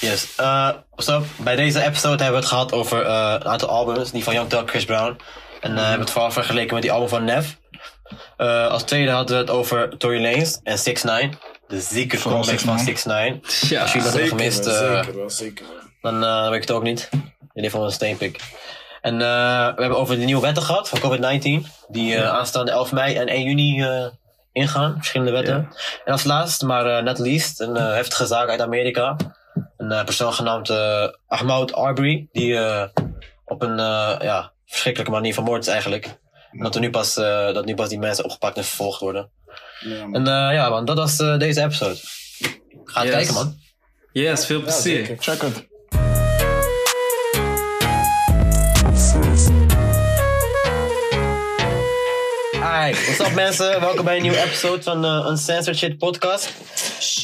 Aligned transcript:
Yes. 0.00 0.34
Uh, 0.40 0.70
what's 0.90 1.08
up? 1.08 1.24
Bij 1.36 1.56
deze 1.56 1.82
episode 1.82 2.22
hebben 2.22 2.40
we 2.40 2.46
het 2.46 2.46
gehad 2.46 2.72
over 2.72 3.06
uh, 3.06 3.34
een 3.38 3.44
aantal 3.44 3.68
albums. 3.68 4.10
Die 4.10 4.24
van 4.24 4.34
Young 4.34 4.48
Thug, 4.48 4.62
Chris 4.66 4.84
Brown. 4.84 5.16
En 5.60 5.70
uh, 5.70 5.76
hebben 5.76 5.94
we 5.94 6.00
het 6.00 6.10
vooral 6.10 6.30
vergeleken 6.30 6.74
met 6.74 6.82
die 6.82 6.92
album 6.92 7.08
van 7.08 7.24
Nev. 7.24 7.48
Uh, 8.38 8.66
als 8.66 8.82
tweede 8.82 9.10
hadden 9.10 9.36
we 9.36 9.42
het 9.42 9.50
over 9.50 9.96
Tory 9.98 10.22
Lanez 10.22 10.56
en 10.62 10.78
6 10.78 11.02
9 11.02 11.38
De 11.68 11.80
zieke 11.80 12.18
comeback 12.18 12.58
van 12.58 12.78
6 12.78 13.04
9 13.04 13.40
Ja, 13.68 13.80
Als 13.82 13.92
jullie 13.92 14.10
dat 14.10 14.12
hebben 14.12 14.12
Zeker, 14.12 14.28
gemist, 14.28 14.64
wel, 14.64 14.74
uh, 14.74 14.96
zeker, 14.96 15.16
wel, 15.16 15.30
zeker. 15.30 15.64
wel. 16.00 16.12
dan 16.12 16.24
uh, 16.24 16.44
weet 16.44 16.54
ik 16.54 16.60
het 16.60 16.70
ook 16.70 16.82
niet. 16.82 17.08
In 17.12 17.20
ieder 17.54 17.70
geval 17.70 17.86
een 17.86 17.92
steenpik. 17.92 18.40
En 19.00 19.14
uh, 19.14 19.20
we 19.74 19.80
hebben 19.80 19.98
over 19.98 20.18
de 20.18 20.24
nieuwe 20.24 20.42
wetten 20.42 20.62
gehad 20.62 20.88
van 20.88 20.98
COVID-19. 21.00 21.66
Die 21.88 22.14
uh, 22.14 22.28
aanstaande 22.30 22.70
11 22.70 22.92
mei 22.92 23.14
en 23.16 23.26
1 23.26 23.42
juni 23.42 23.80
uh, 23.80 24.06
ingaan. 24.52 24.94
Verschillende 24.96 25.32
wetten. 25.32 25.54
En 26.04 26.12
als 26.12 26.24
laatst, 26.24 26.62
maar 26.62 26.86
uh, 26.86 27.02
net 27.02 27.18
least, 27.18 27.60
een 27.60 27.76
uh, 27.76 27.92
heftige 27.92 28.26
zaak 28.26 28.48
uit 28.48 28.60
Amerika. 28.60 29.16
Een 29.80 29.90
uh, 29.92 30.04
persoon 30.04 30.32
genaamd 30.32 30.68
uh, 30.70 31.08
Ahmaud 31.26 31.72
Arbery. 31.72 32.28
Die 32.32 32.52
uh, 32.52 32.84
op 33.44 33.62
een 33.62 33.78
uh, 33.78 34.16
ja, 34.20 34.52
verschrikkelijke 34.66 35.12
manier 35.12 35.34
vermoord 35.34 35.62
is 35.62 35.68
eigenlijk. 35.72 36.04
En 36.52 36.58
dat, 36.58 36.74
er 36.74 36.80
nu 36.80 36.90
pas, 36.90 37.16
uh, 37.18 37.54
dat 37.54 37.64
nu 37.64 37.74
pas 37.74 37.88
die 37.88 37.98
mensen 37.98 38.24
opgepakt 38.24 38.56
en 38.56 38.64
vervolgd 38.64 39.00
worden. 39.00 39.30
Ja, 39.80 40.06
man. 40.06 40.14
En 40.14 40.48
uh, 40.48 40.54
ja 40.54 40.68
man, 40.68 40.84
dat 40.84 40.96
was 40.96 41.20
uh, 41.20 41.38
deze 41.38 41.62
episode. 41.62 41.96
Ga 42.84 43.00
het 43.00 43.08
Yes. 43.08 43.10
kijken 43.16 43.34
man. 43.34 43.58
Yes, 44.12 44.46
veel 44.46 44.60
plezier. 44.62 45.16
Check 45.18 45.40
het. 45.40 45.68
Hi, 52.90 52.96
what's 52.96 53.20
up 53.20 53.34
mensen? 53.34 53.80
Welkom 53.80 54.04
bij 54.04 54.16
een 54.16 54.22
nieuwe 54.22 54.42
episode 54.42 54.82
van 54.82 55.04
uh, 55.04 55.26
Uncensored 55.30 55.78
Shit 55.78 55.98
podcast. 55.98 56.52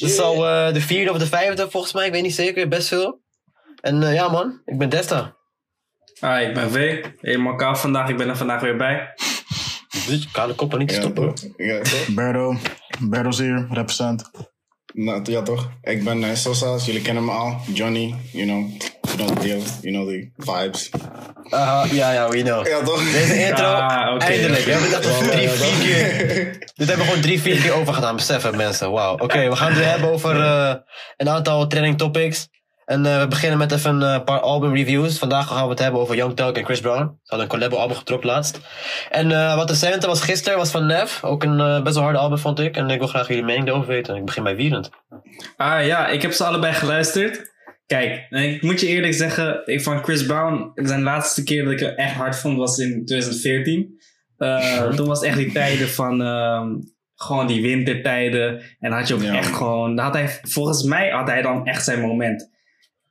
Dit 0.00 0.10
is 0.10 0.18
al 0.18 0.46
uh, 0.46 0.72
de 0.72 0.80
vierde 0.80 1.10
of 1.10 1.18
de 1.18 1.26
vijfde 1.26 1.70
volgens 1.70 1.92
mij, 1.92 2.06
ik 2.06 2.12
weet 2.12 2.22
niet 2.22 2.34
zeker, 2.34 2.68
best 2.68 2.88
veel. 2.88 3.20
En 3.80 4.02
uh, 4.02 4.14
ja 4.14 4.28
man, 4.28 4.60
ik 4.64 4.78
ben 4.78 4.88
Desta. 4.88 5.36
Hi, 6.20 6.44
ik 6.48 6.54
ben 6.54 6.70
V. 6.70 7.04
Helemaal 7.20 7.54
kaal 7.54 7.76
vandaag. 7.76 8.08
Ik 8.08 8.16
ben 8.16 8.28
er 8.28 8.36
vandaag 8.36 8.60
weer 8.60 8.76
bij. 8.76 9.14
Dus 10.06 10.30
kale 10.30 10.54
koppen 10.54 10.78
niet 10.78 10.88
te 10.88 10.94
Ja, 10.94 11.00
stoppen. 11.00 11.34
Ja, 11.56 11.80
toch? 11.80 12.06
Berdo. 12.08 12.56
Berdo's 13.00 13.38
hier, 13.38 13.66
represent. 13.70 14.30
Nou, 14.92 15.30
ja, 15.30 15.42
toch? 15.42 15.70
Ik 15.82 16.04
ben 16.04 16.22
uh, 16.22 16.34
Sosa, 16.34 16.76
jullie 16.76 17.02
kennen 17.02 17.24
me 17.24 17.30
al. 17.30 17.60
Johnny, 17.72 18.14
you 18.32 18.46
know. 18.46 18.70
You 19.06 19.16
know 19.16 19.28
the 19.28 19.40
deal. 19.46 19.62
You 19.82 19.92
know 19.94 20.06
the 20.08 20.30
vibes. 20.36 20.90
Uh, 21.50 21.84
ja, 21.92 22.12
ja, 22.12 22.28
we 22.28 22.42
know. 22.42 22.66
Ja, 22.66 22.82
toch? 22.82 23.12
Deze 23.12 23.46
intro, 23.46 23.64
Ah, 23.64 24.14
oké. 24.14 24.24
eindelijk. 24.24 24.64
We 24.64 24.70
hebben 24.70 24.90
Ja, 24.90 24.98
drie, 24.98 25.42
ja, 25.42 25.48
vier 25.50 25.86
keer. 25.86 26.58
Dit 26.76 26.88
hebben 26.88 26.96
we 26.96 27.04
gewoon 27.04 27.20
drie, 27.20 27.40
vier 27.40 27.60
keer 27.60 27.72
over 27.72 27.94
gedaan, 27.94 28.16
beseffen 28.16 28.56
mensen. 28.56 28.90
Wauw. 28.90 29.12
Oké, 29.18 29.48
we 29.48 29.56
gaan 29.56 29.68
het 29.68 29.78
weer 29.78 29.88
hebben 29.88 30.10
over 30.10 30.36
uh, 30.36 30.74
een 31.16 31.28
aantal 31.28 31.66
trending 31.66 31.98
topics. 31.98 32.48
En 32.84 33.04
uh, 33.04 33.20
we 33.20 33.28
beginnen 33.28 33.58
met 33.58 33.72
even 33.72 34.00
een 34.00 34.24
paar 34.24 34.40
album 34.40 34.74
reviews. 34.74 35.18
Vandaag 35.18 35.46
gaan 35.46 35.64
we 35.64 35.70
het 35.70 35.78
hebben 35.78 36.00
over 36.00 36.14
Young 36.16 36.36
Thug 36.36 36.52
en 36.52 36.64
Chris 36.64 36.80
Brown. 36.80 37.02
Ze 37.22 37.34
hadden 37.34 37.40
een 37.50 37.58
collab 37.58 37.72
album 37.72 37.96
gedropt 37.96 38.24
laatst. 38.24 38.58
En 39.10 39.30
uh, 39.30 39.56
wat 39.56 39.70
recente 39.70 40.06
was 40.06 40.20
gisteren, 40.20 40.58
was 40.58 40.70
van 40.70 40.86
Nev. 40.86 41.22
Ook 41.22 41.42
een 41.42 41.58
uh, 41.58 41.82
best 41.82 41.94
wel 41.94 42.04
harde 42.04 42.18
album 42.18 42.38
vond 42.38 42.60
ik. 42.60 42.76
En 42.76 42.90
ik 42.90 42.98
wil 42.98 43.08
graag 43.08 43.28
jullie 43.28 43.42
mening 43.44 43.68
erover 43.68 43.86
weten. 43.88 44.16
Ik 44.16 44.24
begin 44.24 44.42
bij 44.42 44.56
Wierend. 44.56 44.90
Ah 45.56 45.86
ja, 45.86 46.06
ik 46.06 46.22
heb 46.22 46.32
ze 46.32 46.44
allebei 46.44 46.72
geluisterd. 46.72 47.54
Kijk, 47.86 48.26
ik 48.30 48.62
moet 48.62 48.80
je 48.80 48.86
eerlijk 48.86 49.14
zeggen, 49.14 49.62
ik 49.64 49.82
van 49.82 50.02
Chris 50.04 50.26
Brown, 50.26 50.70
zijn 50.74 51.02
laatste 51.02 51.42
keer 51.44 51.64
dat 51.64 51.72
ik 51.72 51.80
hem 51.80 51.94
echt 51.94 52.14
hard 52.14 52.36
vond 52.38 52.56
was 52.56 52.78
in 52.78 53.04
2014. 53.04 54.00
Uh, 54.38 54.88
toen 54.88 55.06
was 55.06 55.18
het 55.20 55.28
echt 55.28 55.36
die 55.36 55.52
tijden 55.52 55.88
van 55.88 56.22
ehm, 56.22 56.68
gewoon 57.14 57.46
die 57.46 57.62
wintertijden. 57.62 58.58
En 58.58 58.90
dan 58.90 58.92
had 58.98 59.08
je 59.08 59.14
ook 59.14 59.22
Ja. 59.22 59.36
echt 59.36 59.52
gewoon, 59.54 59.98
had 59.98 60.14
hij, 60.14 60.28
volgens 60.42 60.82
mij 60.82 61.10
had 61.10 61.28
hij 61.28 61.42
dan 61.42 61.66
echt 61.66 61.84
zijn 61.84 62.00
moment. 62.00 62.50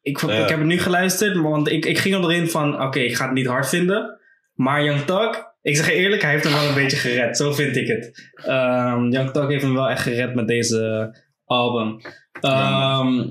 Ik, 0.01 0.21
ik 0.21 0.49
heb 0.49 0.57
het 0.57 0.67
nu 0.67 0.79
geluisterd, 0.79 1.37
want 1.37 1.71
ik, 1.71 1.85
ik 1.85 1.97
ging 1.97 2.15
erin 2.15 2.49
van, 2.49 2.81
oké, 2.81 2.99
ik 2.99 3.15
ga 3.15 3.25
het 3.25 3.33
niet 3.33 3.47
hard 3.47 3.69
vinden. 3.69 4.19
Maar 4.53 4.83
Young 4.83 5.01
Thug, 5.01 5.43
ik 5.61 5.75
zeg 5.75 5.87
je 5.87 5.93
eerlijk, 5.93 6.21
hij 6.21 6.31
heeft 6.31 6.43
hem 6.43 6.53
wel 6.53 6.67
een 6.67 6.73
beetje 6.73 6.97
gered. 6.97 7.37
Zo 7.37 7.51
vind 7.53 7.75
ik 7.75 7.87
het. 7.87 8.31
Ehm 8.45 9.09
Young 9.11 9.31
Thug 9.31 9.47
heeft 9.47 9.63
hem 9.63 9.73
wel 9.73 9.89
echt 9.89 10.01
gered 10.01 10.35
met 10.35 10.47
deze 10.47 11.11
album. 11.45 12.01
Ehm, 12.41 13.29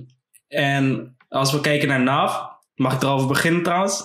en 0.48 1.13
als 1.34 1.52
we 1.52 1.60
kijken 1.60 1.88
naar 1.88 2.02
Nav, 2.02 2.34
mag 2.74 2.94
ik 2.94 3.02
erover 3.02 3.26
beginnen 3.26 3.62
trouwens? 3.62 4.02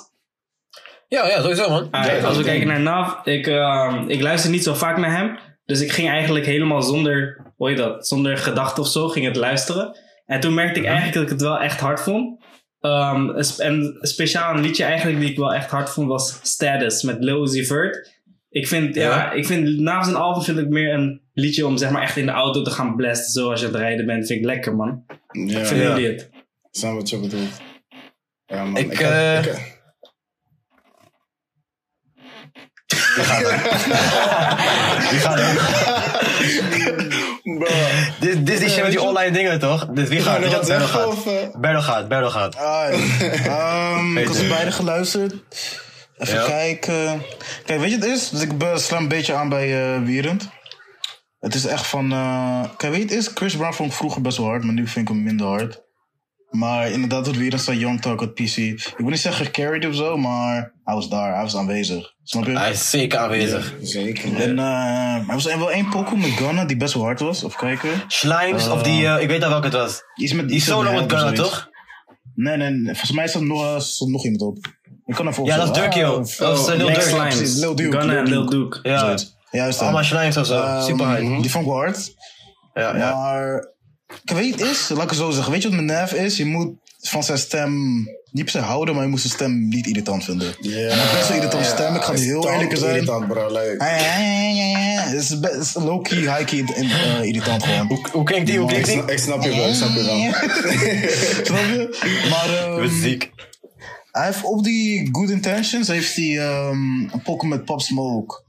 Ja, 1.08 1.28
ja, 1.28 1.42
sowieso 1.42 1.70
man. 1.70 1.88
Ah, 1.92 2.24
als 2.26 2.38
we 2.38 2.44
kijken 2.44 2.68
naar 2.68 2.80
Nav, 2.80 3.26
ik, 3.26 3.48
ehm, 3.48 4.04
ik 4.10 4.22
luister 4.22 4.50
niet 4.52 4.64
zo 4.64 4.74
vaak 4.74 4.98
naar 4.98 5.18
hem. 5.18 5.38
Dus 5.66 5.82
ik 5.82 5.92
ging 5.92 6.10
eigenlijk 6.10 6.46
helemaal 6.46 6.82
zonder, 6.82 7.42
hoe 7.56 7.70
heet 7.70 7.78
dat, 7.78 8.08
zonder 8.08 8.38
gedachte 8.38 8.82
of 8.82 8.88
zo, 8.88 9.08
ging 9.08 9.26
het 9.26 9.36
luisteren. 9.36 9.98
En 10.26 10.40
toen 10.40 10.54
merkte 10.54 10.80
ik 10.80 10.86
eigenlijk 10.86 11.16
dat 11.16 11.24
ik 11.24 11.30
het 11.30 11.42
wel 11.42 11.60
echt 11.60 11.80
hard 11.80 12.02
vond. 12.02 12.44
Ehm, 12.80 13.30
een 13.30 13.44
spe- 13.44 13.64
en 13.64 13.98
speciaal 14.02 14.54
een 14.56 14.62
liedje 14.62 14.84
eigenlijk 14.84 15.20
die 15.20 15.30
ik 15.30 15.38
wel 15.38 15.54
echt 15.54 15.70
hard 15.70 15.90
vond 15.90 16.08
was 16.08 16.40
Status 16.44 17.04
met 17.04 17.24
Lil 17.24 17.44
Uzi 17.44 17.66
Vert. 17.66 18.18
Ik 18.50 18.68
vind, 18.68 18.96
ja. 18.96 19.02
Ja. 19.10 19.32
ik 19.32 19.46
vind 19.46 19.80
na 19.80 20.04
zijn 20.04 20.16
album 20.16 20.42
vind 20.44 20.58
ik 20.60 20.70
meer 20.70 20.94
een 20.94 21.22
liedje 21.34 21.66
om 21.68 21.78
zeg 21.78 21.90
maar 21.90 22.02
echt 22.02 22.18
in 22.18 22.26
de 22.26 22.32
auto 22.32 22.62
te 22.62 22.70
gaan 22.72 22.96
blasten. 22.96 23.32
Zo 23.32 23.50
als 23.50 23.60
je 23.60 23.66
aan 23.68 23.72
het 23.74 23.82
rijden 23.82 24.06
bent, 24.06 24.28
vind 24.28 24.40
ik 24.40 24.46
lekker 24.46 24.76
man. 24.76 25.04
Ja, 25.32 25.66
Vinden 25.66 25.88
Ja. 25.88 25.96
jullie 25.98 26.08
het? 26.08 26.30
Ik 26.72 26.80
snap 26.80 26.94
wat 26.94 27.10
je 27.10 27.18
bedoelt. 27.20 27.52
Ja, 28.46 28.64
man. 28.64 28.78
Ik, 28.82 28.98
heb- 29.00 29.12
eh, 29.12 29.38
ik 29.40 29.46
heb- 29.46 29.78
Wie 33.16 33.24
gaat 35.20 35.40
er? 35.46 35.54
Bro, 37.44 37.68
Dit, 38.20 38.46
dit 38.46 38.50
is 38.50 38.60
die 38.60 38.70
shit 38.70 38.82
met 38.84 38.92
die 38.92 39.02
online 39.02 39.32
dingen 39.32 39.60
toch? 39.60 39.86
Dus 39.88 40.08
wie 40.10 40.20
ga 40.22 40.32
gaat? 40.34 40.44
je 40.44 40.46
nog 40.46 40.54
gaat? 40.54 40.68
wat 40.68 40.68
Berdo 40.68 40.86
zeggen? 40.86 41.00
gaat. 41.00 41.06
Of? 41.54 41.60
Berdo 41.62 41.80
gaat, 41.82 42.08
Berdo 42.08 42.30
gaat. 42.30 42.56
Ah, 42.56 43.98
um, 43.98 44.18
ik 44.18 44.26
had 44.28 44.36
ze 44.36 44.42
Peter. 44.42 44.56
beide 44.56 44.72
geluisterd. 44.72 45.34
Even 46.18 46.40
Ja. 46.40 46.46
kijken. 46.46 47.22
Kijk, 47.66 47.80
weet 47.80 47.90
je 47.90 47.96
het 47.96 48.06
is? 48.06 48.30
Dus 48.30 48.42
ik 48.42 48.52
sla 48.76 48.98
een 48.98 49.08
beetje 49.08 49.34
aan 49.34 49.50
bij 49.50 49.94
eh 49.96 50.02
Wierend. 50.04 50.50
Het 51.40 51.56
is 51.56 51.66
echt 51.66 51.88
van... 51.88 52.12
eh, 52.12 52.64
kijk, 52.78 52.94
weet 52.94 53.10
je 53.10 53.16
het 53.16 53.26
is? 53.26 53.32
Chris 53.34 53.56
Brown 53.56 53.74
vond 53.74 53.92
ik 53.92 53.98
vroeger 53.98 54.22
best 54.22 54.38
wel 54.38 54.48
hard, 54.48 54.64
maar 54.64 54.74
nu 54.74 54.88
vind 54.88 55.10
ik 55.10 55.14
hem 55.16 55.24
minder 55.24 55.48
hard. 55.48 55.82
Maar 56.50 56.92
inderdaad, 56.92 57.26
wat 57.26 57.36
Wierend 57.36 57.62
zei, 57.62 57.78
Young 57.80 58.02
Talk, 58.02 58.22
het 58.22 58.34
PC. 58.34 58.58
Ik 58.58 58.94
wil 58.98 59.10
niet 59.10 59.20
zeggen 59.20 59.46
gecarried 59.46 59.86
of 59.88 59.96
zo, 59.96 60.18
maar 60.18 60.74
hij 60.84 60.96
was 60.96 61.10
daar, 61.10 61.34
hij 61.34 61.42
was 61.42 61.56
aanwezig. 61.56 62.14
Snap 62.24 62.46
je? 62.46 62.58
Hij 62.58 62.72
is 62.72 62.90
zeker 62.90 63.20
aanwezig. 63.20 63.74
Zeker. 63.82 64.36
En 64.42 64.60
eh, 64.60 65.16
er 65.16 65.34
was 65.34 65.46
wel 65.46 65.72
één 65.72 65.90
pokoe 65.90 66.18
met 66.18 66.30
Gunna 66.30 66.66
die 66.66 66.78
best 66.78 66.94
wel 66.94 67.04
hard 67.04 67.20
was. 67.20 67.44
Of 67.44 67.56
kijken. 67.56 67.90
Slimes, 68.08 68.68
of 68.70 68.84
die, 68.84 69.02
uh, 69.02 69.22
ik 69.22 69.28
weet 69.28 69.44
al 69.44 69.50
welke 69.50 69.66
het 69.66 69.76
was. 69.76 70.02
Iets 70.16 70.34
met 70.34 70.48
Die 70.48 70.58
iets 70.58 70.66
solo 70.66 70.92
met 70.92 71.14
Gunna, 71.14 71.32
toch? 71.32 71.70
Nee, 72.36 72.58
nee, 72.58 72.70
nee. 72.70 72.86
Volgens 72.86 73.12
mij 73.12 73.28
staat 73.28 73.42
nog, 73.42 73.64
eh, 73.64 73.80
stond 73.80 74.12
nog 74.12 74.24
iemand 74.24 74.42
op. 74.42 74.58
Ik 75.06 75.16
kan 75.16 75.28
even 75.28 75.46
Ja, 75.46 75.58
dat 75.58 75.76
is. 75.76 75.82
Durkio. 75.82 76.10
Ah, 76.10 76.16
Dat 76.16 76.58
was 76.58 76.70
uh, 76.70 76.76
Lil 76.76 76.88
Next 76.88 77.10
Durk. 77.10 77.16
Slimes. 77.16 77.36
precies, 77.36 77.60
Lil 77.60 77.76
Duke, 77.76 77.98
Gunna 78.00 78.18
en 78.18 78.28
Lil 78.28 78.50
Duke. 78.50 78.80
Ja. 78.82 79.16
Juist. 79.52 79.82
allemaal 79.82 80.04
Slimes 80.04 80.38
of 80.38 80.46
zo. 80.46 80.62
Ehm, 80.62 80.82
Super 80.84 81.06
hard. 81.06 81.20
Die 81.20 81.52
vond 81.52 81.66
ik 81.66 81.72
wel 81.72 81.80
hard. 81.80 82.14
Ja, 82.74 82.96
ja. 82.96 83.12
Ik 84.24 84.32
weet 84.32 84.62
is, 84.62 84.90
laat 84.90 85.04
ik 85.04 85.10
het 85.10 85.20
zo 85.20 85.30
zeggen. 85.32 85.52
Weet 85.52 85.62
je 85.62 85.68
wat 85.68 85.76
mijn 85.78 85.88
nerf 85.98 86.14
is? 86.14 86.38
Je 86.38 86.46
moet 86.46 86.72
van 87.02 87.24
zijn 87.24 87.38
stem 87.38 87.74
niet 88.32 88.44
per 88.44 88.50
se 88.54 88.60
houden, 88.60 88.94
maar 88.96 89.04
je 89.04 89.10
moet 89.10 89.20
zijn 89.20 89.34
stem 89.34 89.68
niet 89.68 89.88
irritant 89.88 90.24
vinden. 90.24 90.54
Ja. 90.60 90.88
En 90.90 90.98
ik 91.06 91.12
ben 91.12 91.26
zo'n 91.26 91.36
irritant 91.36 91.66
stem, 91.66 91.96
ik 91.96 92.02
ga 92.02 92.14
heel 92.14 92.50
eerlijk 92.52 92.78
zijn. 92.78 92.94
irritant, 92.94 93.28
bro. 93.28 93.48
Like, 93.48 93.76
Ja, 93.78 93.98
ja, 93.98 94.20
ja, 94.20 94.64
ja, 94.64 94.78
ja. 94.80 95.02
Het 95.02 95.14
is, 95.22 95.40
be- 95.40 95.48
het 95.48 95.62
is 95.62 95.74
low-key, 95.74 96.18
high-key 96.18 96.64
uh, 96.78 97.24
irritant 97.24 97.64
gewoon. 97.64 97.88
Hoe, 97.88 98.06
hoe 98.12 98.24
klinkt 98.24 98.48
die? 98.48 98.60
Hoe 98.60 98.72
ik, 98.72 98.84
klinkt 98.84 98.90
die? 98.90 98.96
snap, 98.98 99.10
ik 99.10 99.18
snap 99.20 99.44
je 99.44 99.56
wel, 99.56 99.70
ik 99.70 99.76
snap 99.76 99.96
je 99.96 100.04
wel. 100.04 100.18
Snap 101.46 101.60
je? 101.60 102.28
Maar 102.30 102.76
bent 102.80 102.92
ehm, 102.92 103.02
ziek. 103.02 103.32
hij 104.12 104.26
heeft 104.26 104.44
op 104.44 104.64
die 104.64 105.10
Good 105.12 105.30
Intentions 105.30 105.88
heeft 105.88 106.16
hij 106.16 106.38
ehm, 106.40 107.00
een 107.02 107.22
pokken 107.24 107.48
met 107.48 107.66
Pop 107.66 107.82
Smoke. 107.82 108.44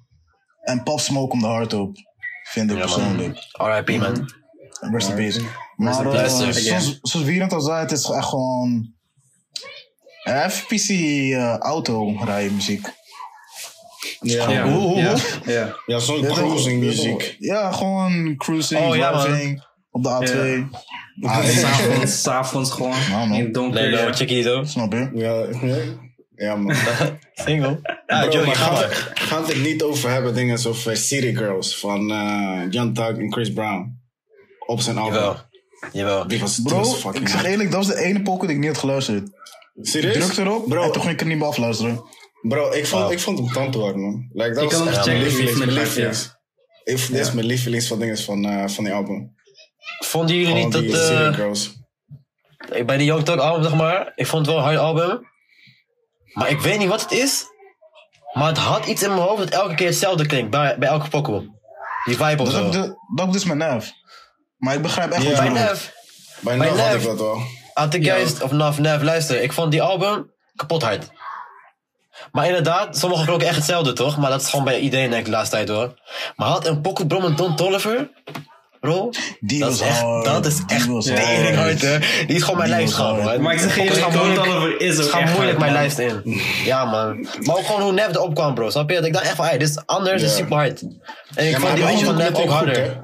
En 0.60 0.82
Pop 0.82 1.00
Smoke 1.00 1.32
om 1.32 1.40
de 1.40 1.46
hart 1.46 1.72
op. 1.72 1.96
Vind 2.50 2.70
ik 2.70 2.76
Ja, 2.76 2.82
persoonlijk. 2.82 3.38
R.I.P. 3.52 4.00
man. 4.00 4.32
Rest 4.80 5.08
in 5.08 5.14
peace. 5.14 5.40
Maar 5.76 6.06
eh, 6.06 6.22
again. 6.22 6.30
zoals, 6.30 6.98
zoals 7.02 7.26
Wierend 7.26 7.52
al 7.52 7.60
zei, 7.60 7.80
het 7.80 7.92
is 7.92 8.10
echt 8.10 8.28
gewoon... 8.28 8.92
Hij 10.22 10.42
heeft 10.42 10.66
PC 10.66 10.88
eh, 10.88 11.56
auto 11.56 12.16
rijden 12.24 12.54
muziek. 12.54 12.86
Ja, 14.20 14.50
Ja, 14.50 14.66
oeh, 14.66 14.96
ja, 14.96 15.12
oeh. 15.12 15.22
ja. 15.44 15.76
ja 15.86 15.98
zo'n 15.98 16.22
cruising 16.24 16.80
muziek. 16.80 17.36
Ja, 17.38 17.72
gewoon 17.72 18.36
cruising, 18.36 18.80
Oh, 18.80 18.96
ja, 18.96 19.22
driving, 19.22 19.64
op 19.90 20.02
de 20.02 20.08
A2. 20.08 20.76
Ah, 21.20 21.44
S'avonds, 21.62 22.22
s'avonds 22.22 22.70
gewoon. 22.70 22.96
Nou, 23.10 23.28
man. 23.28 23.38
in 23.38 23.44
het 23.44 23.54
donker. 23.54 23.80
Lelo, 23.82 24.58
ja. 24.58 24.64
Snap 24.64 24.92
je? 24.92 25.10
Ja, 25.14 25.46
ja 26.34 26.56
man. 26.56 26.74
Single. 27.44 27.80
Ja, 28.06 28.20
Bro, 28.20 28.32
Johnny, 28.32 28.54
ga 28.54 29.44
het 29.44 29.62
niet 29.62 29.82
over 29.82 30.10
hebben, 30.10 30.34
dingen 30.34 30.58
zoals 30.58 30.86
eh, 30.86 30.94
City 30.94 31.34
Girls 31.34 31.78
van 31.78 32.10
eh 32.10 32.62
Young 32.70 32.94
Thug 32.94 33.16
en 33.16 33.32
Chris 33.32 33.52
Brown. 33.52 33.99
Op 34.70 34.80
zijn 34.80 34.98
album. 34.98 35.14
Jawel. 35.14 35.36
Jawel. 35.92 36.26
Die 36.26 36.40
was, 36.40 36.60
Bro, 36.62 36.76
was 36.76 36.94
fucking 36.94 37.24
ik 37.24 37.28
zeg 37.28 37.44
eerlijk, 37.44 37.70
dat 37.70 37.86
was 37.86 37.94
de 37.94 38.02
ene 38.02 38.22
poker 38.22 38.46
die 38.46 38.56
ik 38.56 38.62
niet 38.62 38.70
had 38.70 38.78
geluisterd. 38.80 39.30
Serieus? 39.82 40.24
Druk 40.26 40.46
erop 40.46 40.68
Bro, 40.68 40.82
en 40.82 40.92
toen 40.92 41.00
ging 41.02 41.14
ik 41.14 41.20
er 41.20 41.26
niet 41.26 41.38
meer 41.38 41.46
afluisteren. 41.46 42.02
bro 42.42 42.72
ik, 42.72 42.86
vond, 42.86 43.02
Wow. 43.02 43.12
ik 43.12 43.20
vond 43.20 43.38
hem 43.38 43.48
hard, 43.48 43.96
man. 43.96 44.28
Like, 44.32 44.54
dat 44.54 44.62
Ik 44.64 44.70
was 44.78 44.86
echt 44.88 45.06
mijn 45.06 45.22
lievelings. 45.22 45.58
Mijn 45.58 45.72
lievelings. 45.72 46.38
Dit 46.84 47.10
is 47.10 47.32
mijn 47.32 47.46
lievelings 47.46 47.86
van 47.86 47.98
dingen 47.98 48.18
van, 48.18 48.44
eh, 48.44 48.68
van 48.68 48.84
die 48.84 48.92
album. 48.92 49.34
Vonden 50.04 50.36
jullie 50.36 50.52
Gewoon 50.62 50.82
niet 50.82 50.92
dat... 50.92 51.10
eh, 51.10 51.34
Girls. 51.34 51.72
ik- 52.72 52.86
bij 52.86 52.96
die 52.96 53.06
Young 53.06 53.24
Thug 53.24 53.38
album, 53.38 53.62
zeg 53.62 53.74
maar, 53.74 54.12
ik 54.14 54.26
vond 54.26 54.46
het 54.46 54.54
wel 54.54 54.64
een 54.64 54.68
hard 54.76 54.78
album. 54.78 55.20
Maar 56.32 56.50
ik 56.50 56.60
weet 56.60 56.78
niet 56.78 56.88
wat 56.88 57.02
het 57.02 57.12
is. 57.12 57.44
Maar 58.32 58.46
het 58.48 58.58
had 58.58 58.86
iets 58.86 59.02
in 59.02 59.08
mijn 59.08 59.20
hoofd 59.22 59.38
dat 59.38 59.48
elke 59.50 59.74
keer 59.74 59.86
hetzelfde 59.86 60.26
klinkt 60.26 60.50
bij, 60.50 60.78
bij 60.78 60.88
elke 60.88 61.08
pokoe. 61.08 61.58
Die 62.04 62.16
vibe 62.16 62.42
of 62.42 62.48
Dat 62.48 62.48
is 62.48 62.54
zo. 62.54 62.66
ook, 62.66 62.72
de, 62.72 62.94
dat 63.14 63.26
is 63.26 63.32
dus 63.32 63.44
met 63.44 63.56
Nev. 63.56 63.88
Maar 64.60 64.74
ik 64.74 64.82
begrijp 64.82 65.10
echt 65.10 65.22
Ja. 65.22 65.28
wat 65.28 65.36
je 65.38 65.42
Bij 65.42 65.52
bedoelt. 65.52 65.68
Nev, 65.70 65.86
Bij 66.40 66.56
Bij 66.58 66.70
Nev 66.70 66.78
had 66.80 66.94
ik 66.94 67.02
dat 67.04 67.18
wel. 67.18 67.40
had 67.74 67.94
ik 67.94 68.04
juist, 68.04 68.42
of 68.42 68.50
Nav, 68.50 68.78
Nev, 68.78 69.02
luister, 69.02 69.42
ik 69.42 69.52
vond 69.52 69.70
die 69.70 69.82
album 69.82 70.30
kapot 70.56 70.82
hard. 70.82 71.08
Maar 72.32 72.46
inderdaad, 72.46 72.98
sommigen 72.98 73.24
klonken 73.26 73.46
echt 73.46 73.56
hetzelfde, 73.56 73.92
toch? 73.92 74.16
Maar 74.18 74.30
dat 74.30 74.40
is 74.42 74.48
gewoon 74.48 74.64
bij 74.64 74.78
iedereen, 74.78 75.08
denk 75.10 75.20
ik, 75.20 75.24
de 75.24 75.30
laatste 75.30 75.56
tijd, 75.56 75.68
hoor. 75.68 75.94
Maar 76.36 76.48
had 76.48 76.66
een 76.66 76.80
pokoe 76.80 77.06
brom 77.06 77.22
met 77.22 77.36
Don 77.36 77.56
Tolliver, 77.56 78.10
bro, 78.80 79.10
Die 79.40 79.58
dat 79.60 79.68
was 79.68 79.80
is 79.80 79.86
echt, 79.86 80.00
hard. 80.00 80.24
dat 80.24 80.46
is 80.46 80.56
Die 80.56 80.64
echt 80.76 81.04
tering 81.04 81.56
hard. 81.56 81.80
hè. 81.80 81.98
Die 82.26 82.36
is 82.36 82.42
gewoon 82.42 82.58
mijn 82.58 82.70
lijst 82.70 82.98
man. 82.98 83.42
Maar 83.42 83.52
ik 83.54 83.60
zeg 83.60 83.76
je 83.76 83.82
Het 83.82 83.98
gaat 83.98 84.12
Don 84.12 84.34
Toliver 84.34 84.80
is 84.80 84.96
Het 84.96 85.04
ook 85.06 85.10
gaat 85.12 85.20
echt 85.20 85.32
moeilijk 85.32 85.58
hard, 85.58 85.70
mijn 85.70 85.82
lijst 85.82 85.98
in. 85.98 86.40
Ja, 86.64 86.84
man. 86.84 87.26
Maar 87.40 87.56
ook 87.56 87.66
gewoon 87.66 87.80
hoe 87.82 87.92
Nev 87.92 88.08
erop 88.14 88.34
kwam, 88.34 88.54
bro. 88.54 88.70
Snap 88.70 88.88
je? 88.90 88.96
Dat 88.96 89.04
ik 89.04 89.12
dacht 89.12 89.24
echt 89.24 89.34
van, 89.34 89.44
hey, 89.44 89.58
dit 89.58 89.68
is 89.68 89.86
anders, 89.86 90.20
dit 90.20 90.30
is 90.30 90.36
super 90.36 90.56
hard. 90.56 90.82
En 91.34 91.48
ik 91.48 91.58
vond 91.58 91.74
die 91.74 91.84
album 91.84 92.04
van 92.04 92.16
Nev 92.16 92.34
ook 92.34 92.48
harder. 92.50 92.96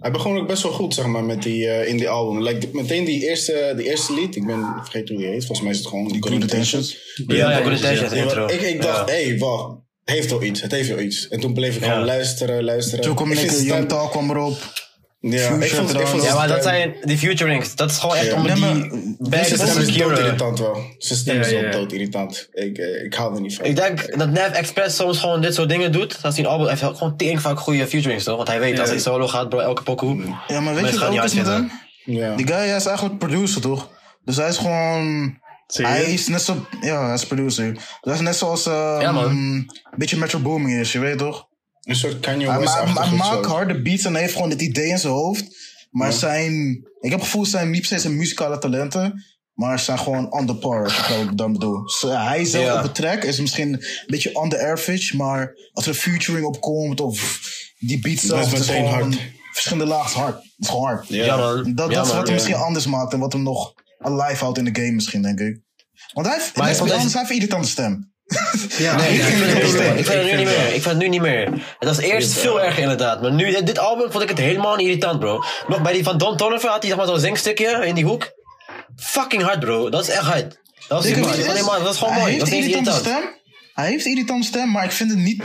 Hij 0.00 0.10
begon 0.10 0.38
ook 0.38 0.46
best 0.46 0.62
wel 0.62 0.72
goed, 0.72 0.94
zeg 0.94 1.06
maar, 1.06 1.24
met 1.24 1.42
die, 1.42 1.68
eh, 1.68 1.88
in 1.88 1.96
die 1.96 2.08
album. 2.08 2.42
Like, 2.42 2.68
meteen 2.72 3.04
die 3.04 3.28
eerste, 3.28 3.72
die 3.76 3.86
eerste 3.86 4.14
lied, 4.14 4.36
ik 4.36 4.46
ben 4.46 4.64
vergeten 4.82 5.14
hoe 5.14 5.24
die 5.24 5.32
heet. 5.32 5.44
Volgens 5.46 5.60
mij 5.60 5.70
is 5.70 5.78
het 5.78 5.86
gewoon 5.88 6.08
die 6.08 6.22
Good 6.22 6.32
Intentions. 6.42 6.96
Ja, 7.26 7.50
ja, 7.50 7.62
Good 7.62 7.72
Intentions 7.72 8.12
intro. 8.12 8.46
Ik, 8.46 8.60
ik 8.60 8.82
dacht, 8.82 9.08
Ja. 9.08 9.14
hé, 9.14 9.24
hey, 9.24 9.38
wacht. 9.38 9.76
Het 10.04 10.16
heeft 10.16 10.30
wel 10.30 10.42
iets, 10.42 10.60
het 10.62 10.72
heeft 10.72 10.88
wel 10.88 10.98
iets. 11.00 11.28
En 11.28 11.40
toen 11.40 11.54
bleef 11.54 11.76
ik 11.76 11.82
gewoon 11.82 12.04
luisteren, 12.04 12.64
luisteren. 12.64 13.14
Communique, 13.14 13.50
zijn 13.50 13.64
Young 13.66 13.88
Talk 13.88 14.10
kwam 14.10 14.30
erop. 14.30 14.56
Ja, 15.20 15.38
ik 15.38 15.42
Future 15.62 15.68
vond, 15.76 15.90
ik 15.90 15.96
eraan. 15.96 16.06
vond 16.08 16.22
Ja, 16.22 16.34
maar 16.34 16.48
dat 16.48 16.62
zijn 16.62 16.94
die 17.02 17.18
futurings. 17.18 17.74
Dat 17.74 17.90
is 17.90 17.98
gewoon 17.98 18.16
echt 18.16 18.32
om 18.32 18.42
Nee, 18.42 18.54
die 18.54 19.16
bad 19.18 19.46
Zijn 19.46 19.58
stem 19.68 19.82
is 19.82 19.96
irritant 19.96 20.58
wel. 20.58 20.84
Zijn 20.98 21.18
stem 21.18 21.34
Ja, 21.34 21.40
is 21.40 21.48
ja, 21.50 21.54
wel 21.54 21.64
ja. 21.64 21.70
dood 21.70 21.92
irritant. 21.92 22.48
Ik, 22.52 22.78
eh, 22.78 23.04
ik 23.04 23.14
hou 23.14 23.34
er 23.34 23.40
niet 23.40 23.54
van. 23.56 23.64
Ik 23.64 23.76
denk 23.76 24.18
dat 24.18 24.30
Nev 24.30 24.52
Express 24.52 24.96
soms 24.96 25.18
gewoon 25.18 25.40
dit 25.40 25.54
soort 25.54 25.68
dingen 25.68 25.92
doet. 25.92 26.22
Dat 26.22 26.34
hij 26.36 26.44
een 26.44 26.50
album 26.50 26.68
heeft 26.68 26.82
gewoon 26.82 27.16
tering 27.16 27.40
vaak 27.40 27.58
goede 27.58 27.86
featurings, 27.86 28.24
toch? 28.24 28.36
Want 28.36 28.48
hij 28.48 28.60
weet, 28.60 28.74
Ja. 28.74 28.80
als 28.80 28.90
hij 28.90 28.98
solo 28.98 29.28
gaat, 29.28 29.48
bro, 29.48 29.58
elke 29.58 29.82
pokoe. 29.82 30.22
Ja, 30.46 30.60
maar 30.60 30.74
weet 30.74 30.92
je 30.92 30.98
wat 30.98 31.08
ook 31.18 31.24
is 31.24 31.34
met 31.34 31.46
hem? 31.46 31.70
Die 32.36 32.46
guy 32.46 32.56
hij 32.66 32.76
is 32.76 32.86
eigenlijk 32.86 33.18
producer, 33.18 33.60
toch? 33.60 33.88
Dus 34.24 34.36
hij 34.36 34.48
is 34.48 34.56
gewoon... 34.56 35.36
Hij 35.66 36.02
is 36.02 36.28
net 36.28 36.42
zo... 36.42 36.66
Ja, 36.80 37.04
hij 37.04 37.14
is 37.14 37.26
producer. 37.26 37.72
Dus 37.72 37.82
hij 38.00 38.14
is 38.14 38.20
net 38.20 38.36
zoals... 38.36 38.66
eh, 38.66 38.96
Ja, 39.00 39.12
man. 39.12 39.24
Een 39.30 39.70
beetje 39.96 40.16
Metro 40.16 40.38
Booming 40.38 40.80
is, 40.80 40.92
je 40.92 40.98
weet 40.98 41.18
toch? 41.18 41.46
Een 41.88 41.96
soort 41.96 42.20
Kanye 42.20 42.50
Hij, 42.50 42.58
West 42.58 42.74
hij, 42.74 42.92
hij 42.92 43.16
maakt 43.16 43.46
harde 43.46 43.82
beats 43.82 44.04
en 44.04 44.12
hij 44.12 44.22
heeft 44.22 44.34
gewoon 44.34 44.50
het 44.50 44.62
idee 44.62 44.88
in 44.88 44.98
zijn 44.98 45.12
hoofd. 45.12 45.44
Maar 45.90 46.12
zijn... 46.12 46.52
Ik 47.00 47.10
heb 47.10 47.20
het 47.20 47.28
gevoel, 47.28 47.44
zijn 47.46 47.70
niet 47.70 47.80
per 47.80 47.88
se 47.88 47.98
zijn 47.98 48.16
muzikale 48.16 48.58
talenten. 48.58 49.24
Maar 49.52 49.78
ze 49.78 49.84
zijn 49.84 49.98
gewoon 49.98 50.32
on 50.32 50.46
the 50.46 50.56
par, 50.56 50.84
als 50.84 50.98
ik 50.98 51.26
dat 51.26 51.38
dan 51.38 51.52
bedoel. 51.52 51.82
Hij 52.00 52.44
zelf 52.44 52.64
Ja. 52.64 52.76
op 52.76 52.82
de 52.82 52.92
track 52.92 53.24
is 53.24 53.40
misschien 53.40 53.72
een 53.72 53.84
beetje 54.06 54.34
on 54.34 54.48
the 54.48 54.66
average. 54.66 55.16
Maar 55.16 55.54
als 55.72 55.84
er 55.84 55.90
een 55.90 55.98
featuring 55.98 56.46
op 56.46 56.60
komt 56.60 57.00
of 57.00 57.40
die 57.78 58.00
beat 58.00 58.18
zelf... 58.18 58.40
is 58.40 58.50
het 58.50 58.60
is 58.60 58.66
meteen 58.66 58.88
gewoon 58.88 59.12
hard. 59.12 59.20
Verschillende 59.52 59.92
lagen 59.92 60.20
hard. 60.20 60.34
Het 60.34 60.52
is 60.58 60.68
gewoon 60.68 60.84
hard. 60.84 61.08
Ja. 61.08 61.24
Ja. 61.24 61.36
Dat, 61.36 61.66
ja, 61.66 61.72
dat 61.74 62.06
is 62.06 62.12
wat 62.12 62.24
hem 62.24 62.34
misschien 62.34 62.54
anders 62.54 62.86
maakt 62.86 63.12
en 63.12 63.18
wat 63.18 63.32
hem 63.32 63.42
nog 63.42 63.72
alive 63.98 64.42
houdt 64.44 64.58
in 64.58 64.64
de 64.64 64.80
game 64.80 64.92
misschien, 64.92 65.22
denk 65.22 65.40
ik. 65.40 65.60
Want 66.12 66.26
hij 66.26 66.36
heeft, 66.36 66.56
Maar 66.56 66.62
maar 66.64 66.72
ik 66.72 66.78
vond 66.78 66.90
anders, 66.90 67.12
hij 67.12 67.20
heeft 67.20 67.32
een 67.32 67.38
irritante 67.38 67.68
stem. 67.68 68.12
Ja, 68.78 68.96
Nee, 68.96 69.08
ik 69.14 69.22
vind 69.22 69.40
het 69.44 69.56
ik 69.56 69.62
nu- 69.62 69.68
vind 69.70 69.98
ik 69.98 70.06
vind 70.06 70.18
het 70.22 70.30
nu 70.30 70.36
niet 70.36 70.44
meer. 70.46 70.66
Ik 70.66 70.70
vind 70.82 70.84
het 70.84 70.96
nu 70.98 71.08
niet 71.08 71.20
meer. 71.20 71.44
Het 71.78 71.88
was 71.88 71.98
eerst 71.98 72.32
veel 72.32 72.62
erger 72.62 72.82
inderdaad. 72.82 73.22
Maar 73.22 73.32
nu, 73.32 73.62
dit 73.62 73.78
album 73.78 74.10
vond 74.10 74.22
ik 74.22 74.28
het 74.28 74.38
helemaal 74.38 74.76
niet 74.76 74.86
irritant, 74.86 75.18
bro. 75.20 75.42
Nog 75.68 75.82
bij 75.82 75.92
die 75.92 76.02
van 76.02 76.18
Don 76.18 76.36
Toliver 76.36 76.68
had 76.70 76.78
hij 76.78 76.88
zeg 76.88 76.96
maar 76.98 77.06
zo'n 77.06 77.20
zingstukje 77.20 77.86
in 77.86 77.94
die 77.94 78.04
hoek. 78.04 78.30
Fucking 78.96 79.42
hard, 79.42 79.60
bro. 79.60 79.88
Dat 79.90 80.02
is 80.02 80.08
echt 80.08 80.22
hard. 80.22 80.60
Dat 80.88 80.98
was, 81.02 81.06
is? 81.06 81.46
helemaal, 81.46 81.74
dat 81.74 81.82
was 81.82 81.98
gewoon 81.98 82.12
hij 82.12 82.20
mooi. 82.22 82.32
heeft 82.32 82.44
Dat 82.44 82.54
irritante 82.54 82.90
irritant. 82.90 83.16
stem. 83.22 83.36
Hij 83.74 83.88
heeft 83.88 84.04
een 84.04 84.10
irritante 84.12 84.46
stem, 84.46 84.70
maar 84.70 84.84
ik 84.84 84.92
vind 84.92 85.10
het 85.10 85.18
niet 85.18 85.42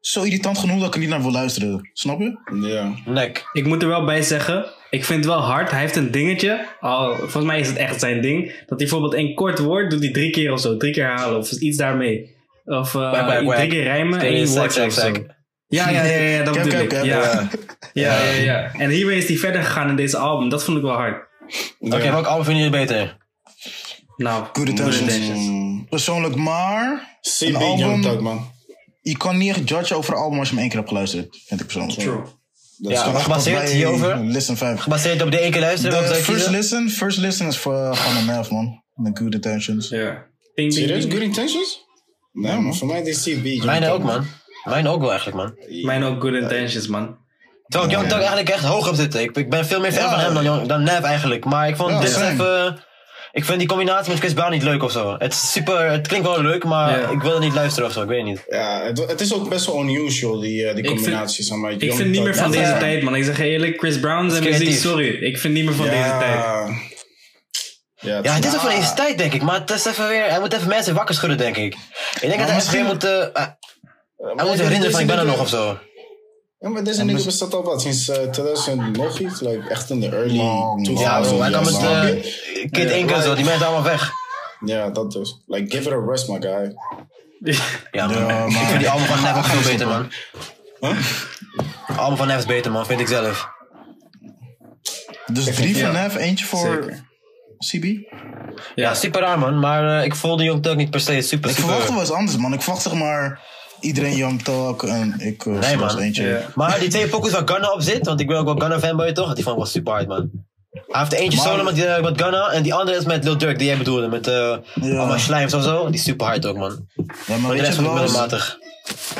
zo 0.00 0.22
irritant 0.22 0.58
genoeg 0.58 0.78
dat 0.78 0.86
ik 0.88 0.94
er 0.94 1.00
niet 1.00 1.08
naar 1.08 1.22
wil 1.22 1.30
luisteren. 1.32 1.90
Snap 1.92 2.18
je? 2.20 2.38
Ja. 2.68 2.94
Nek. 3.04 3.48
Ik 3.52 3.66
moet 3.66 3.82
er 3.82 3.88
wel 3.88 4.04
bij 4.04 4.22
zeggen, 4.22 4.66
ik 4.94 5.04
vind 5.04 5.24
het 5.24 5.34
wel 5.34 5.42
hard. 5.42 5.70
Hij 5.70 5.80
heeft 5.80 5.96
een 5.96 6.10
dingetje. 6.10 6.66
Al, 6.80 7.14
volgens 7.16 7.44
mij 7.44 7.60
is 7.60 7.68
het 7.68 7.76
echt 7.76 8.00
zijn 8.00 8.20
ding. 8.20 8.46
Dat 8.46 8.68
hij 8.68 8.76
bijvoorbeeld 8.76 9.14
een 9.14 9.34
kort 9.34 9.58
woord 9.58 9.90
doet 9.90 10.02
hij 10.02 10.10
drie 10.12 10.30
keer 10.30 10.52
of 10.52 10.60
zo. 10.60 10.76
Drie 10.76 10.92
keer 10.92 11.04
herhalen 11.04 11.38
of 11.38 11.50
iets 11.50 11.76
daarmee. 11.76 12.36
Of 12.64 12.94
eh, 12.94 13.00
Whack, 13.10 13.26
whack, 13.26 13.42
whack. 13.42 13.56
drie 13.56 13.68
keer 13.68 13.82
rijmen 13.82 14.20
en 14.20 14.26
één 14.26 14.46
woord 14.46 14.80
of 14.86 14.92
zo. 14.92 15.12
Ja, 15.66 15.90
ja, 15.90 16.04
ja, 16.04 16.16
ja, 16.16 16.42
dat 16.42 16.54
bedoel 16.62 16.80
ik. 16.80 16.92
Ja. 16.92 17.48
Ja, 17.92 18.22
ja, 18.24 18.32
ja. 18.32 18.72
En 18.72 18.90
hiermee 18.90 19.16
is 19.16 19.28
hij 19.28 19.36
verder 19.36 19.62
gegaan 19.62 19.88
in 19.88 19.96
deze 19.96 20.16
album. 20.16 20.48
Dat 20.48 20.64
vond 20.64 20.76
ik 20.76 20.82
wel 20.82 20.92
hard. 20.92 21.26
Oké, 21.78 22.10
welk 22.10 22.26
album 22.26 22.44
vind 22.44 22.58
je 22.58 22.70
beter? 22.70 23.16
Nou, 24.16 24.44
Good 24.52 24.68
intentions. 24.68 25.50
Persoonlijk, 25.88 26.34
maar 26.36 27.18
CB 27.20 27.48
Young 27.50 28.04
album, 28.06 28.22
man. 28.22 28.50
je 29.00 29.16
kan 29.16 29.36
niet 29.36 29.48
echt 29.48 29.68
judgen 29.68 29.96
over 29.96 30.12
een 30.14 30.20
album 30.20 30.38
als 30.38 30.48
je 30.48 30.54
hem 30.54 30.62
één 30.62 30.68
keer 30.70 30.78
hebt 30.78 30.90
geluisterd. 30.90 31.42
Vind 31.46 31.60
ik 31.60 31.66
persoonlijk. 31.66 31.98
True. 31.98 32.22
Dat 32.78 32.92
Ja, 32.92 33.14
is 33.16 33.22
gebaseerd 33.22 33.70
hierover? 33.70 34.20
Listen 34.24 34.56
5. 34.56 34.80
Gebaseerd 34.80 35.22
op 35.22 35.30
de 35.30 35.38
één 35.38 35.50
keer 35.50 35.60
luisteren? 35.60 36.02
De 36.02 36.08
first 36.08 36.26
kiezen? 36.26 36.50
listen, 36.50 36.90
first 36.90 37.18
listen 37.18 37.46
is 37.46 37.56
voor 37.58 37.96
gewoon 37.96 38.16
een 38.16 38.24
Nev, 38.26 38.48
man. 38.50 38.82
De 38.94 39.10
Good 39.14 39.34
Intentions. 39.34 39.88
Ja. 39.88 40.26
Serieus? 40.54 41.04
Good 41.04 41.20
intentions? 41.20 41.80
Nee, 42.32 42.58
man. 42.58 42.74
Voor 42.74 42.86
mij 42.86 43.02
is 43.02 43.22
CB. 43.22 43.44
Young 43.44 43.64
Mijne 43.64 43.86
Thug, 43.86 43.94
ook, 43.94 44.02
man. 44.02 44.26
Mijne 44.64 44.88
ook 44.88 45.00
wel 45.00 45.10
eigenlijk, 45.10 45.38
man. 45.38 45.82
Mijn 45.84 46.04
ook 46.04 46.20
good 46.20 46.34
intentions, 46.34 46.86
man. 46.86 47.16
Terwijl 47.68 47.90
ik 47.90 47.96
Young 47.96 48.08
Thug 48.10 48.18
eigenlijk 48.18 48.48
echt 48.48 48.64
hoog 48.64 48.88
op 48.88 48.94
zitten. 48.94 49.20
Ik, 49.22 49.36
ik 49.36 49.50
ben 49.50 49.66
veel 49.66 49.80
meer 49.80 49.92
fan 49.92 50.02
Ja. 50.04 50.10
van 50.10 50.34
hem 50.34 50.44
dan, 50.44 50.66
dan 50.66 50.82
Nev 50.82 51.00
eigenlijk. 51.02 51.44
Maar 51.44 51.68
ik 51.68 51.76
vond 51.76 51.90
Ja, 51.90 52.00
dit 52.00 52.16
even... 52.16 52.78
Ik 53.36 53.44
vind 53.44 53.58
die 53.58 53.68
combinatie 53.68 54.10
met 54.10 54.18
Chris 54.20 54.32
Brown 54.32 54.50
niet 54.52 54.62
leuk 54.62 54.82
of 54.82 54.90
zo. 54.92 55.14
Het 55.18 55.32
is 55.32 55.52
super... 55.52 55.90
Het 55.90 56.06
klinkt 56.06 56.26
wel 56.26 56.42
leuk, 56.42 56.64
maar 56.64 57.00
Ja. 57.00 57.08
ik 57.08 57.20
wil 57.22 57.34
er 57.34 57.40
niet 57.40 57.54
luisteren 57.54 57.88
of 57.88 57.94
zo. 57.94 58.02
Ik 58.02 58.08
weet 58.08 58.18
het 58.18 58.26
niet. 58.26 58.44
Ja, 58.48 58.82
het, 58.82 58.98
het 59.06 59.20
is 59.20 59.34
ook 59.34 59.48
best 59.48 59.66
wel 59.66 59.80
unusual, 59.82 60.40
die, 60.40 60.66
eh, 60.66 60.74
die 60.74 60.84
vind- 60.84 60.96
combinatie. 60.96 61.44
zeg 61.44 61.56
maar. 61.58 61.72
Ik 61.72 61.94
vind 61.94 62.10
niet 62.10 62.22
meer 62.22 62.34
van 62.34 62.52
Ja, 62.52 62.58
deze 62.58 62.70
ja. 62.72 62.78
tijd, 62.78 63.02
man. 63.02 63.14
Ik 63.16 63.24
zeg 63.24 63.38
eerlijk, 63.40 63.78
Chris 63.78 64.00
Brown 64.00 64.30
zijn 64.30 64.42
muziek, 64.44 64.74
sorry. 64.74 65.08
Ik 65.08 65.38
vind 65.38 65.54
niet 65.54 65.64
meer 65.64 65.74
van 65.74 65.84
deze 65.88 66.16
tijd. 66.18 66.34
Ja, 68.00 68.20
Ja, 68.22 68.34
dit 68.34 68.44
is 68.44 68.50
Ja. 68.50 68.56
ook 68.56 68.60
van 68.70 68.80
deze 68.80 68.94
tijd, 68.94 69.18
denk 69.18 69.32
ik. 69.32 69.42
Maar 69.42 69.60
het 69.60 69.70
is 69.70 69.84
even 69.86 70.08
weer... 70.08 70.24
Hij 70.30 70.40
moet 70.40 70.52
even 70.52 70.68
mensen 70.68 70.94
wakker 70.94 71.14
schudden, 71.14 71.38
denk 71.38 71.56
ik. 71.56 71.74
Ik 72.14 72.20
denk 72.20 72.36
dat 72.38 72.46
hij 72.46 72.54
misschien- 72.54 72.84
moet... 72.84 73.04
eh, 73.04 73.22
eh, 73.22 73.30
hij 74.16 74.46
moet 74.46 74.60
herinneren 74.60 74.90
van 74.90 75.00
ik 75.00 75.06
ben 75.06 75.18
er 75.18 75.24
nog 75.26 75.40
of 75.40 75.48
zo. 75.48 75.78
Ja, 76.58 76.68
maar 76.70 76.84
deze 76.84 77.04
nigga 77.04 77.24
bestaat 77.24 77.54
al 77.54 77.62
wat, 77.62 77.82
sinds 77.82 78.08
eh 78.08 78.16
2000 78.30 78.96
nog 78.96 79.18
iets, 79.18 79.40
like 79.40 79.68
echt 79.68 79.90
in 79.90 80.00
de 80.00 80.08
early 80.08 80.36
Long, 80.36 80.84
2000s. 80.88 81.00
Ja, 81.00 81.20
bro. 81.20 81.40
Hij 81.40 81.50
kan 81.50 81.64
met 81.64 81.74
eh? 81.76 82.24
Kid 82.70 82.90
Ink 82.90 83.10
en 83.10 83.22
zo. 83.22 83.34
Die 83.34 83.44
mensen 83.44 83.66
allemaal 83.66 83.84
weg. 83.84 84.12
Ja, 84.64 84.90
dat 84.90 85.12
dus. 85.12 85.42
Like, 85.46 85.76
give 85.76 85.88
it 85.88 85.94
a 85.94 86.10
rest, 86.10 86.28
my 86.28 86.40
guy. 86.40 86.74
Ja, 87.90 88.06
man. 88.06 88.16
Ja, 88.18 88.26
maar- 88.26 88.46
Ik 88.46 88.52
vind 88.66 88.78
die 88.78 88.90
album 88.90 89.06
van 89.06 89.36
ook 89.36 89.44
veel 89.44 89.72
beter, 89.72 89.86
man. 89.86 90.10
Huh? 90.80 90.96
Album 91.98 92.16
van 92.16 92.26
Nev 92.26 92.38
is 92.38 92.46
beter, 92.46 92.72
man. 92.72 92.86
Vind 92.86 93.00
ik 93.00 93.06
zelf. 93.08 93.48
Dus 95.32 95.54
drie 95.54 95.76
van. 95.78 95.92
Nev, 95.92 96.14
eentje 96.16 96.44
voor. 96.46 96.92
CB. 97.58 97.84
Ja, 98.74 98.94
super 98.94 99.20
raar, 99.20 99.38
man. 99.38 99.58
Maar 99.58 99.98
eh, 99.98 100.04
ik 100.04 100.14
voelde 100.14 100.44
Young 100.44 100.62
Thug 100.62 100.74
niet 100.76 100.90
per 100.90 101.00
se 101.00 101.20
super, 101.22 101.50
Ik 101.50 101.56
super... 101.56 101.70
verwachtte 101.70 101.92
wel 101.92 102.00
eens 102.00 102.10
anders, 102.12 102.36
man. 102.36 102.52
Ik 102.52 102.62
verwacht 102.62 102.82
zeg 102.82 102.94
maar 102.94 103.40
iedereen 103.80 104.16
Young 104.16 104.42
Talk 104.42 104.82
en 104.82 105.14
ik 105.20 105.44
uh, 105.44 105.58
Nee, 105.58 105.76
was 105.78 105.94
man. 105.94 106.02
eentje. 106.02 106.44
Maar 106.54 106.78
die 106.78 106.88
twee 106.88 107.08
pokus 107.08 107.32
waar 107.32 107.48
Gunna 107.48 107.72
op 107.72 107.80
zit, 107.82 108.06
want 108.06 108.20
ik 108.20 108.26
ben 108.26 108.36
ook 108.38 108.44
wel 108.44 108.56
Gunna 108.58 108.78
fanboy 108.78 109.12
toch? 109.12 109.34
Die 109.34 109.42
vond 109.44 109.56
ik 109.56 109.62
wel 109.62 109.72
super 109.72 109.92
hard, 109.92 110.06
man. 110.08 110.30
Hij 110.74 111.00
heeft 111.00 111.12
eentje 111.12 111.38
solo 111.38 111.62
met, 111.62 111.84
eh, 111.84 112.02
met 112.02 112.22
Gunna 112.22 112.48
en 112.50 112.62
die 112.62 112.74
andere 112.74 112.96
is 112.98 113.04
met 113.04 113.24
Lil 113.24 113.38
Durk, 113.38 113.58
die 113.58 113.66
jij 113.66 113.78
bedoelde. 113.78 114.08
Met 114.08 114.26
Ja. 114.26 114.60
allemaal 114.74 115.18
slijms 115.18 115.54
of 115.54 115.62
zo. 115.62 115.86
Die 115.86 115.94
is 115.94 116.02
super 116.02 116.26
hard 116.26 116.46
ook, 116.46 116.56
man. 116.56 116.88
Ja, 117.26 117.36
maar 117.36 117.54
de 117.56 117.60
rest 117.62 117.78
ik 117.78 117.84
wel, 117.84 117.90
eens, 117.92 118.00
middelmatig. 118.00 118.58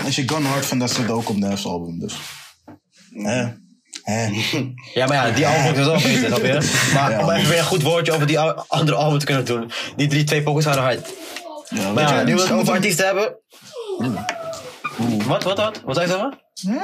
als 0.05 0.17
je 0.17 0.23
Gun 0.29 0.45
hard 0.45 0.67
vindt, 0.67 0.87
dat 0.87 0.95
zit 0.97 1.11
ook 1.11 1.29
op 1.29 1.37
Nev's 1.37 1.65
album, 1.67 1.99
dus. 1.99 2.15
Hè? 3.13 3.43
Ja, 4.95 5.07
maar 5.07 5.27
ja, 5.29 5.31
die 5.31 5.47
album 5.47 5.65
ik 5.69 5.75
dus 5.75 5.87
ook 5.87 6.03
beter, 6.03 6.27
snap 6.27 6.43
je? 6.45 6.73
Maar 6.95 7.11
Ja. 7.11 7.21
om 7.23 7.31
even 7.31 7.49
weer 7.49 7.59
een 7.59 7.65
goed 7.65 7.83
woordje 7.83 8.13
over 8.13 8.27
die 8.27 8.39
andere 8.41 8.97
album 8.97 9.19
te 9.19 9.25
kunnen 9.25 9.45
doen. 9.45 9.71
Die 9.97 10.09
drie, 10.09 10.25
twee 10.25 10.43
pokus 10.43 10.65
waren 10.65 10.83
hard. 10.83 11.09
Ja, 11.69 11.93
Maar 11.93 12.03
ja, 12.03 12.19
je, 12.21 12.25
nu 12.25 12.35
we 12.35 12.41
het 12.41 12.41
misschien 12.41 12.43
over 12.43 12.55
moeten- 12.57 12.75
artiesten 12.75 13.07
hebben. 13.07 13.37
Wat, 15.27 15.43
wat, 15.43 15.57
wat? 15.57 15.81
Wat 15.85 15.95
zei 15.97 16.07
je 16.07 16.13
zeggen? 16.13 16.39
Ja, 16.55 16.83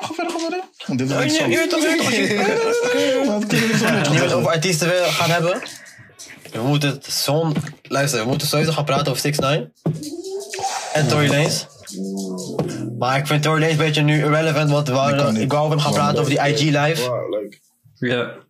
ga 0.00 0.12
verder, 0.14 0.32
ga 0.32 0.38
verder. 0.38 0.60
Want 0.86 0.98
dit 0.98 1.10
is 1.10 1.16
echt 1.16 1.34
zo. 1.34 1.46
je 1.46 1.56
weet 1.60 1.70
toch, 1.70 1.80
niet 1.80 1.90
Nu 4.10 4.18
we 4.18 4.24
het 4.24 4.32
over 4.32 4.50
artiesten 4.50 4.88
willen 4.88 5.08
gaan 5.08 5.30
hebben. 5.30 5.60
We 6.52 6.62
moeten 6.62 6.90
het 6.90 7.06
zo'n... 7.06 7.54
Luister, 7.82 8.20
we 8.20 8.26
moeten 8.26 8.48
sowieso 8.48 8.72
gaan 8.72 8.84
praten 8.84 9.06
over 9.06 9.20
6 9.22 9.38
9 9.38 9.72
En 10.92 11.08
Tory 11.08 11.28
Lanez. 11.28 11.66
Maar 12.98 13.18
ik 13.18 13.26
vind 13.26 13.42
Tory 13.42 13.60
Lanez 13.60 13.72
een 13.72 13.78
beetje 13.78 14.02
nu 14.02 14.18
irrelevant, 14.18 14.70
want 14.70 14.88
we 14.88 15.28
niet. 15.32 15.42
ik 15.42 15.52
wou 15.52 15.64
over 15.64 15.76
hem 15.76 15.84
gaan 15.84 15.92
praten 15.92 16.18
over 16.18 16.30
die 16.30 16.48
IG 16.48 16.60
live. 16.60 17.08
Wow, 17.08 17.40
like, 17.40 17.58
Ja. 17.98 18.44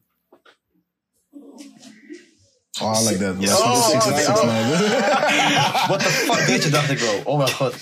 Oh, 2.82 2.92
I 3.00 3.08
like 3.08 3.18
that. 3.18 3.34
Six- 3.40 3.60
Oh, 3.62 3.88
six- 3.88 4.06
oh, 4.06 4.16
six- 4.16 4.28
oh. 4.28 5.88
What 5.88 5.98
the 5.98 6.08
fuck 6.10 6.46
deed 6.46 6.62
je, 6.62 6.68
dacht 6.70 6.90
ik 6.90 6.98
bro. 6.98 7.20
Oh 7.32 7.36
mijn 7.38 7.50
god. 7.52 7.74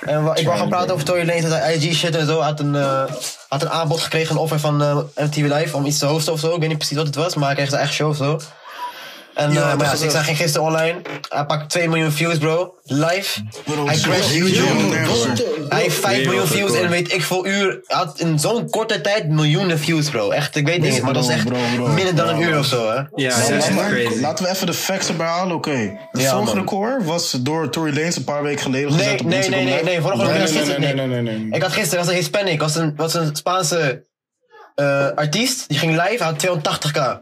En 0.00 0.30
ik 0.34 0.44
wou 0.46 0.58
gaan 0.58 0.68
praten 0.68 0.92
over 0.92 1.04
Tory 1.06 1.26
Lanez, 1.26 1.42
dat 1.42 1.50
hij 1.52 1.74
IG 1.76 1.94
shit 1.96 2.16
en 2.16 2.26
zo. 2.26 2.40
Had 2.40 2.60
een, 2.60 2.74
eh, 2.74 3.04
had 3.48 3.62
een 3.62 3.70
aanbod 3.70 4.00
gekregen, 4.00 4.34
een 4.34 4.40
offer 4.40 4.60
van 4.60 4.82
eh, 4.82 4.96
MTV 5.16 5.36
Live 5.36 5.76
om 5.76 5.84
iets 5.84 5.98
te 5.98 6.06
hosten 6.06 6.32
of 6.32 6.40
zo. 6.40 6.54
Ik 6.54 6.60
weet 6.60 6.68
niet 6.68 6.78
precies 6.78 6.96
wat 6.96 7.06
het 7.06 7.14
was, 7.14 7.34
maar 7.34 7.44
hij 7.46 7.54
kreeg 7.54 7.68
zijn 7.68 7.80
eigen 7.80 7.96
show 7.98 8.08
of 8.10 8.16
zo. 8.16 8.40
En 9.34 9.52
Ja, 9.52 9.70
eh, 9.70 9.76
maar 9.76 9.86
ja, 9.86 10.04
ik 10.04 10.10
zag 10.10 10.24
geen 10.24 10.36
gisteren 10.36 10.66
online. 10.66 11.00
Hij 11.28 11.44
pakt 11.46 11.70
2 11.70 11.88
miljoen 11.88 12.12
views, 12.12 12.38
bro. 12.38 12.74
Live. 12.84 13.40
Bro, 13.64 13.86
Hij 13.86 13.96
crasht 13.98 14.28
huge, 14.30 14.54
YouTube. 14.54 14.96
Hij 15.68 15.82
heeft 15.82 15.96
5 15.96 16.24
miljoen 16.24 16.46
views 16.46 16.72
in 16.72 16.88
weet 16.88 17.12
ik 17.12 17.22
veel 17.22 17.46
uur. 17.46 17.80
Hij 17.86 17.96
had 17.98 18.18
in 18.20 18.38
zo'n 18.38 18.70
korte 18.70 19.00
tijd 19.00 19.28
miljoenen 19.28 19.78
views, 19.78 20.10
bro. 20.10 20.30
Echt, 20.30 20.56
ik 20.56 20.66
weet 20.66 20.80
niet, 20.80 21.02
maar 21.02 21.12
dat 21.12 21.24
is 21.24 21.30
echt 21.30 21.44
Bro, 21.44 21.86
minder 21.86 22.14
dan 22.14 22.28
een 22.28 22.40
uur 22.40 22.58
of 22.58 22.66
zo, 22.66 22.90
hè. 22.90 23.00
Ja, 23.14 23.36
dat 23.40 23.50
is 23.50 23.66
crazy. 23.88 24.20
Laten 24.20 24.44
we 24.44 24.50
even 24.50 24.66
de 24.66 24.74
facts 24.74 25.08
erbij 25.08 25.26
halen, 25.26 25.56
oké. 25.56 25.98
De 26.12 26.20
Ja, 26.20 26.30
vorige 26.36 26.54
record 26.54 27.04
was 27.04 27.30
door 27.40 27.70
Tory 27.70 27.94
Lanez 27.94 28.16
een 28.16 28.24
paar 28.24 28.42
weken 28.42 28.62
geleden 28.62 28.88
Nee, 28.90 28.98
gezet 28.98 29.20
op 29.20 29.26
nee, 29.26 29.38
nee, 29.38 29.38
Instagram 29.38 29.64
nee, 29.64 29.84
nee. 29.84 30.00
Vorige 30.00 30.22
Nee, 30.22 30.26
week 30.26 30.36
nee, 30.36 30.42
was 30.42 30.52
nee, 30.52 30.74
het 30.88 30.96
nee, 30.96 31.06
nee, 31.06 31.22
nee, 31.22 31.38
nee. 31.38 31.48
Ik 31.50 31.62
had 31.62 31.72
gisteren, 31.72 31.98
was 31.98 32.08
een 32.08 32.18
Hispanic, 32.18 32.60
was 32.60 32.76
een, 32.76 32.92
was 32.96 33.14
een 33.14 33.36
Spaanse 33.36 34.04
eh, 34.74 35.08
artiest. 35.14 35.68
Die 35.68 35.78
ging 35.78 35.92
live, 35.92 36.24
hij 36.24 36.26
had 36.26 36.46
280k. 36.46 37.20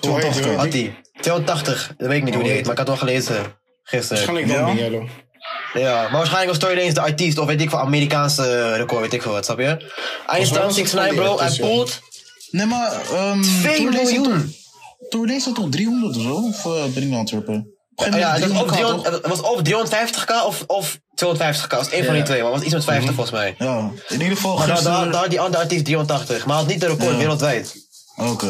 Hoe 0.00 0.20
heet 0.20 0.34
die? 0.42 0.56
Had 0.56 0.72
hij. 0.72 0.94
280, 1.20 1.94
dat 1.96 2.08
weet 2.08 2.16
ik 2.16 2.24
niet 2.24 2.34
hoe 2.34 2.42
die 2.42 2.52
heet, 2.52 2.62
maar 2.62 2.72
ik 2.72 2.78
had 2.78 2.88
het 2.88 2.98
wel 2.98 3.08
gelezen 3.08 3.36
gisteren. 3.82 4.26
Waarschijnlijk 4.26 4.60
Ja? 4.60 4.70
niet, 4.72 4.78
Yellow. 4.80 5.08
Ja, 5.72 6.02
maar 6.02 6.10
waarschijnlijk 6.10 6.48
was 6.50 6.58
Tory 6.58 6.76
Lanez 6.76 6.94
de 6.94 7.00
artiest, 7.00 7.38
of 7.38 7.46
weet 7.46 7.60
ik 7.60 7.70
veel, 7.70 7.78
Amerikaanse 7.78 8.74
record, 8.74 9.00
weet 9.00 9.12
ik 9.12 9.22
veel 9.22 9.32
wat, 9.32 9.44
snap 9.44 9.58
je? 9.58 9.92
Eindstand 10.26 10.64
was 10.64 10.76
het 10.76 10.88
6 10.88 10.90
van 11.00 11.08
die 11.08 11.14
bro, 11.18 11.24
hij 11.24 11.36
artiest, 11.36 11.56
ja. 11.56 11.66
poelt 11.66 12.00
Nee, 12.50 12.66
maar... 12.66 12.92
ehm 13.12 13.42
2 13.42 13.76
Tory 13.76 13.84
Lanez 13.84 13.98
had 14.04 14.14
toch- 14.14 14.26
miljoen. 14.26 14.54
Tory 15.08 15.26
Lanez 15.28 15.44
had 15.44 15.54
toch 15.54 15.68
300 15.68 16.16
of 16.16 16.22
zo? 16.22 16.34
Of 16.34 16.64
uh, 16.64 16.92
ben 16.94 17.02
ik 17.02 17.08
nou 17.08 17.28
aan 17.46 17.66
Ja, 18.16 18.32
het 18.32 18.46
was, 18.52 18.62
of 18.62 18.70
300k, 18.70 18.72
300 18.72 19.14
het 19.14 19.26
was 19.26 19.40
of 19.40 19.60
350k 19.68 20.46
of, 20.46 20.64
of 20.66 20.98
250k, 20.98 21.68
dat 21.68 21.78
was 21.78 21.88
één 21.90 22.04
van 22.04 22.14
die 22.14 22.22
twee, 22.22 22.42
maar 22.42 22.52
het 22.52 22.56
was 22.58 22.64
iets 22.66 22.74
met 22.74 22.84
50 22.84 23.14
volgens 23.14 23.30
mij. 23.36 23.54
Ja, 23.58 23.90
in 24.08 24.20
ieder 24.20 24.36
geval 24.36 24.56
Maar 24.58 24.66
daar, 24.66 24.74
daar, 24.82 24.84
gisteren... 24.84 25.12
daar 25.12 25.28
die 25.28 25.40
andere 25.40 25.62
artiest 25.62 25.84
380, 25.84 26.46
maar 26.46 26.56
had 26.56 26.66
niet 26.66 26.80
de 26.80 26.86
record 26.86 27.10
Ja. 27.10 27.16
wereldwijd. 27.16 27.74
Oké. 28.16 28.48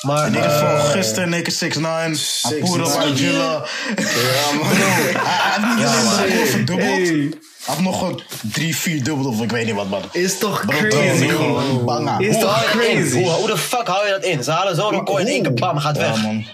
Maar 0.00 0.26
In 0.26 0.34
ieder 0.34 0.50
geval 0.50 0.76
eh, 0.76 0.90
gisteren 0.90 1.28
Naked 1.28 1.54
6 1.54 1.76
9 1.76 2.16
Hij 2.42 2.58
poerde 2.58 2.84
op 2.84 2.90
6ix9ine. 2.90 2.96
Angela. 2.96 3.64
Ja, 3.96 4.52
man. 4.52 4.66
Hij 4.66 5.50
heeft 5.50 5.66
niet 5.66 5.78
Ja, 5.80 5.90
alleen 5.92 6.04
man. 6.04 6.16
de 6.16 6.22
record 6.26 6.48
verdubbeld. 6.48 7.36
Heeft 7.66 7.80
nog 7.80 7.98
gewoon 7.98 8.22
3, 8.52 8.76
4 8.76 9.02
dubbeld 9.02 9.26
of 9.26 9.42
ik 9.42 9.50
weet 9.50 9.66
niet 9.66 9.74
wat, 9.74 9.88
man. 9.88 10.02
is 10.12 10.38
toch 10.38 10.64
Bro, 10.66 10.88
crazy, 10.88 11.28
gewoon. 11.28 11.84
Banga. 11.84 12.18
Is 12.18 12.32
hoe 12.34 12.42
toch 12.42 12.64
crazy? 12.70 13.22
Hoe, 13.22 13.30
hoe 13.30 13.46
de 13.46 13.58
fuck 13.58 13.86
hou 13.86 14.06
je 14.06 14.12
dat 14.12 14.24
in? 14.24 14.44
Ze 14.44 14.50
halen 14.50 14.76
zo'n 14.76 14.90
record 14.90 15.20
in 15.20 15.26
één 15.26 15.42
keer, 15.42 15.54
bam, 15.54 15.78
gaat 15.78 15.96
Ja, 15.96 16.02
weg. 16.02 16.22
man. 16.22 16.44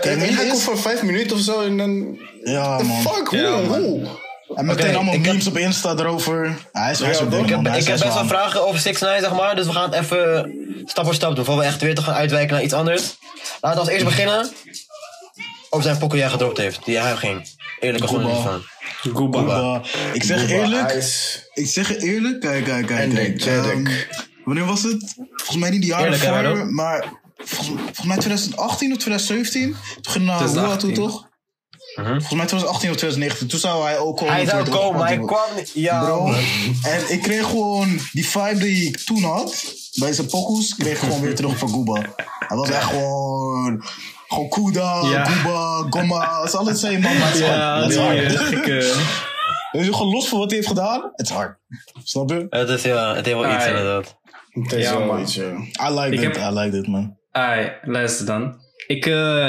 En 0.00 0.20
hij 0.20 0.46
komt 0.48 0.62
voor 0.62 0.78
vijf 0.78 1.02
minuten 1.02 1.36
of 1.36 1.42
zo 1.42 1.60
en 1.60 1.76
dan... 1.76 2.18
Ja, 2.44 2.82
man. 2.82 3.00
fuck, 3.02 3.28
hoe? 3.28 3.38
Ja, 3.38 3.50
man. 3.50 3.80
hoe? 3.82 4.06
En 4.54 4.66
meteen 4.66 4.94
allemaal 4.94 5.12
heb- 5.14 5.22
memes 5.22 5.46
op 5.46 5.56
Insta 5.56 5.94
erover. 5.96 6.56
Hij 6.72 6.90
is, 6.90 6.98
hij 6.98 7.10
is 7.10 7.18
Ja, 7.18 7.24
Ik 7.24 7.48
heb, 7.48 7.66
ik 7.76 7.84
best 7.84 8.02
wel 8.04 8.26
vragen 8.26 8.66
over 8.66 8.80
6 8.80 9.00
9 9.00 9.20
zeg 9.20 9.32
maar. 9.32 9.56
Dus 9.56 9.66
we 9.66 9.72
gaan 9.72 9.90
het 9.92 10.00
even 10.00 10.52
stap 10.84 11.04
voor 11.04 11.14
stap 11.14 11.36
doen. 11.36 11.44
Voor 11.44 11.56
we 11.56 11.62
echt 11.64 11.80
weer 11.80 11.94
te 11.94 12.02
gaan 12.02 12.14
uitwijken 12.14 12.54
naar 12.54 12.62
iets 12.64 12.72
anders. 12.72 13.16
Laten 13.60 13.78
we 13.78 13.84
als 13.84 13.88
eerst 13.94 14.04
beginnen. 14.04 14.50
Over 15.70 15.84
zijn 15.84 15.98
pokken 15.98 16.18
die 16.18 16.26
hij 16.28 16.36
gedropt 16.36 16.58
heeft. 16.58 16.84
Die 16.84 16.98
hij 16.98 17.16
ging. 17.16 17.48
Eerlijk 17.80 18.06
gewoon 18.06 18.42
van. 18.42 18.62
Gooba. 19.14 19.74
Uh, 19.74 19.80
ik 20.12 20.22
zeg 20.22 20.50
eerlijk, 20.50 20.92
ik 21.54 21.66
zeg 21.66 21.96
eerlijk, 21.96 22.40
kijk, 22.40 22.64
kijk, 22.64 22.86
kijk. 22.86 23.44
Ehm, 23.44 23.86
wanneer 24.44 24.64
was 24.64 24.82
het? 24.82 25.14
Volgens 25.16 25.56
mij 25.56 25.70
niet 25.70 25.80
die 25.80 25.90
jaren 25.90 26.12
Eerlijk, 26.12 26.56
voor, 26.56 26.72
maar 26.72 27.12
volgens, 27.36 27.68
volgens 27.68 28.06
mij 28.06 28.16
2018 28.16 28.92
of 28.92 28.98
2017. 28.98 29.76
Toen 30.00 30.12
ging 30.12 30.24
naar 30.24 30.38
Rua 30.38 30.76
toe, 30.76 30.92
2018. 30.92 30.94
toch? 30.94 31.26
Volgens 31.94 32.34
mij 32.34 32.46
2018 32.46 32.90
of 32.90 32.96
2019. 32.96 33.46
Toen 33.48 33.58
zou 33.58 33.84
hij 33.84 33.98
ook 33.98 34.16
komen. 34.16 34.34
Hij 34.34 34.46
zou 34.46 34.68
komen, 34.68 34.98
maar 34.98 35.08
hij 35.08 35.18
kwam 35.18 35.54
niet. 35.56 35.70
Ja, 35.74 36.04
Bro, 36.04 36.26
man. 36.26 36.34
en 36.82 37.12
ik 37.12 37.22
kreeg 37.22 37.46
gewoon 37.46 38.00
die 38.12 38.28
vibe 38.28 38.58
die 38.58 38.88
ik 38.88 38.98
toen 38.98 39.22
had, 39.22 39.74
bij 39.94 40.12
zijn 40.12 40.26
pokoes, 40.26 40.74
kreeg 40.74 40.92
ik 40.92 40.98
gewoon 40.98 41.20
weer 41.20 41.34
terug 41.34 41.58
van 41.58 41.68
Gooba. 41.68 42.00
Hij 42.38 42.56
was 42.56 42.68
echt 42.70 42.84
gewoon, 42.84 43.84
gewoon 44.28 44.48
Kuda, 44.48 45.00
Ja. 45.10 45.24
Gooba, 45.24 45.86
Gomma, 45.90 46.38
het 46.40 46.48
is 46.48 46.54
alles 46.54 46.80
same 46.80 46.98
man, 46.98 47.18
maar 47.18 47.26
het 47.26 47.34
is 47.34 47.40
Ja, 47.40 47.70
hard. 47.70 47.82
Het 47.82 47.90
is 47.92 47.96
hard. 47.98 48.18
eh, 48.18 48.40
gekke... 48.58 48.94
Dus 49.72 49.86
gewoon 49.88 50.12
los 50.12 50.28
van 50.28 50.38
wat 50.38 50.46
hij 50.48 50.56
heeft 50.56 50.68
gedaan, 50.68 51.10
het 51.14 51.26
is 51.28 51.34
hard. 51.34 51.58
Snap 52.04 52.30
je? 52.30 52.46
Het 52.50 52.68
is 52.68 52.82
ja, 52.82 53.14
het 53.14 53.26
heeft 53.26 53.38
wel 53.40 53.54
iets 53.54 53.66
inderdaad. 53.66 54.16
Het 54.50 54.72
is 54.72 54.84
Ja, 54.84 54.96
wel 54.98 55.06
man. 55.06 55.20
iets, 55.20 55.34
ja. 55.34 55.42
I 55.90 55.92
like 55.94 56.06
Ik 56.06 56.20
it, 56.20 56.36
heb- 56.36 56.52
I 56.52 56.58
like 56.58 56.76
it 56.76 56.86
man. 56.86 57.16
Ai, 57.32 57.72
luister 57.82 58.26
dan. 58.26 58.54
Ik, 58.86 59.06
eh, 59.06 59.48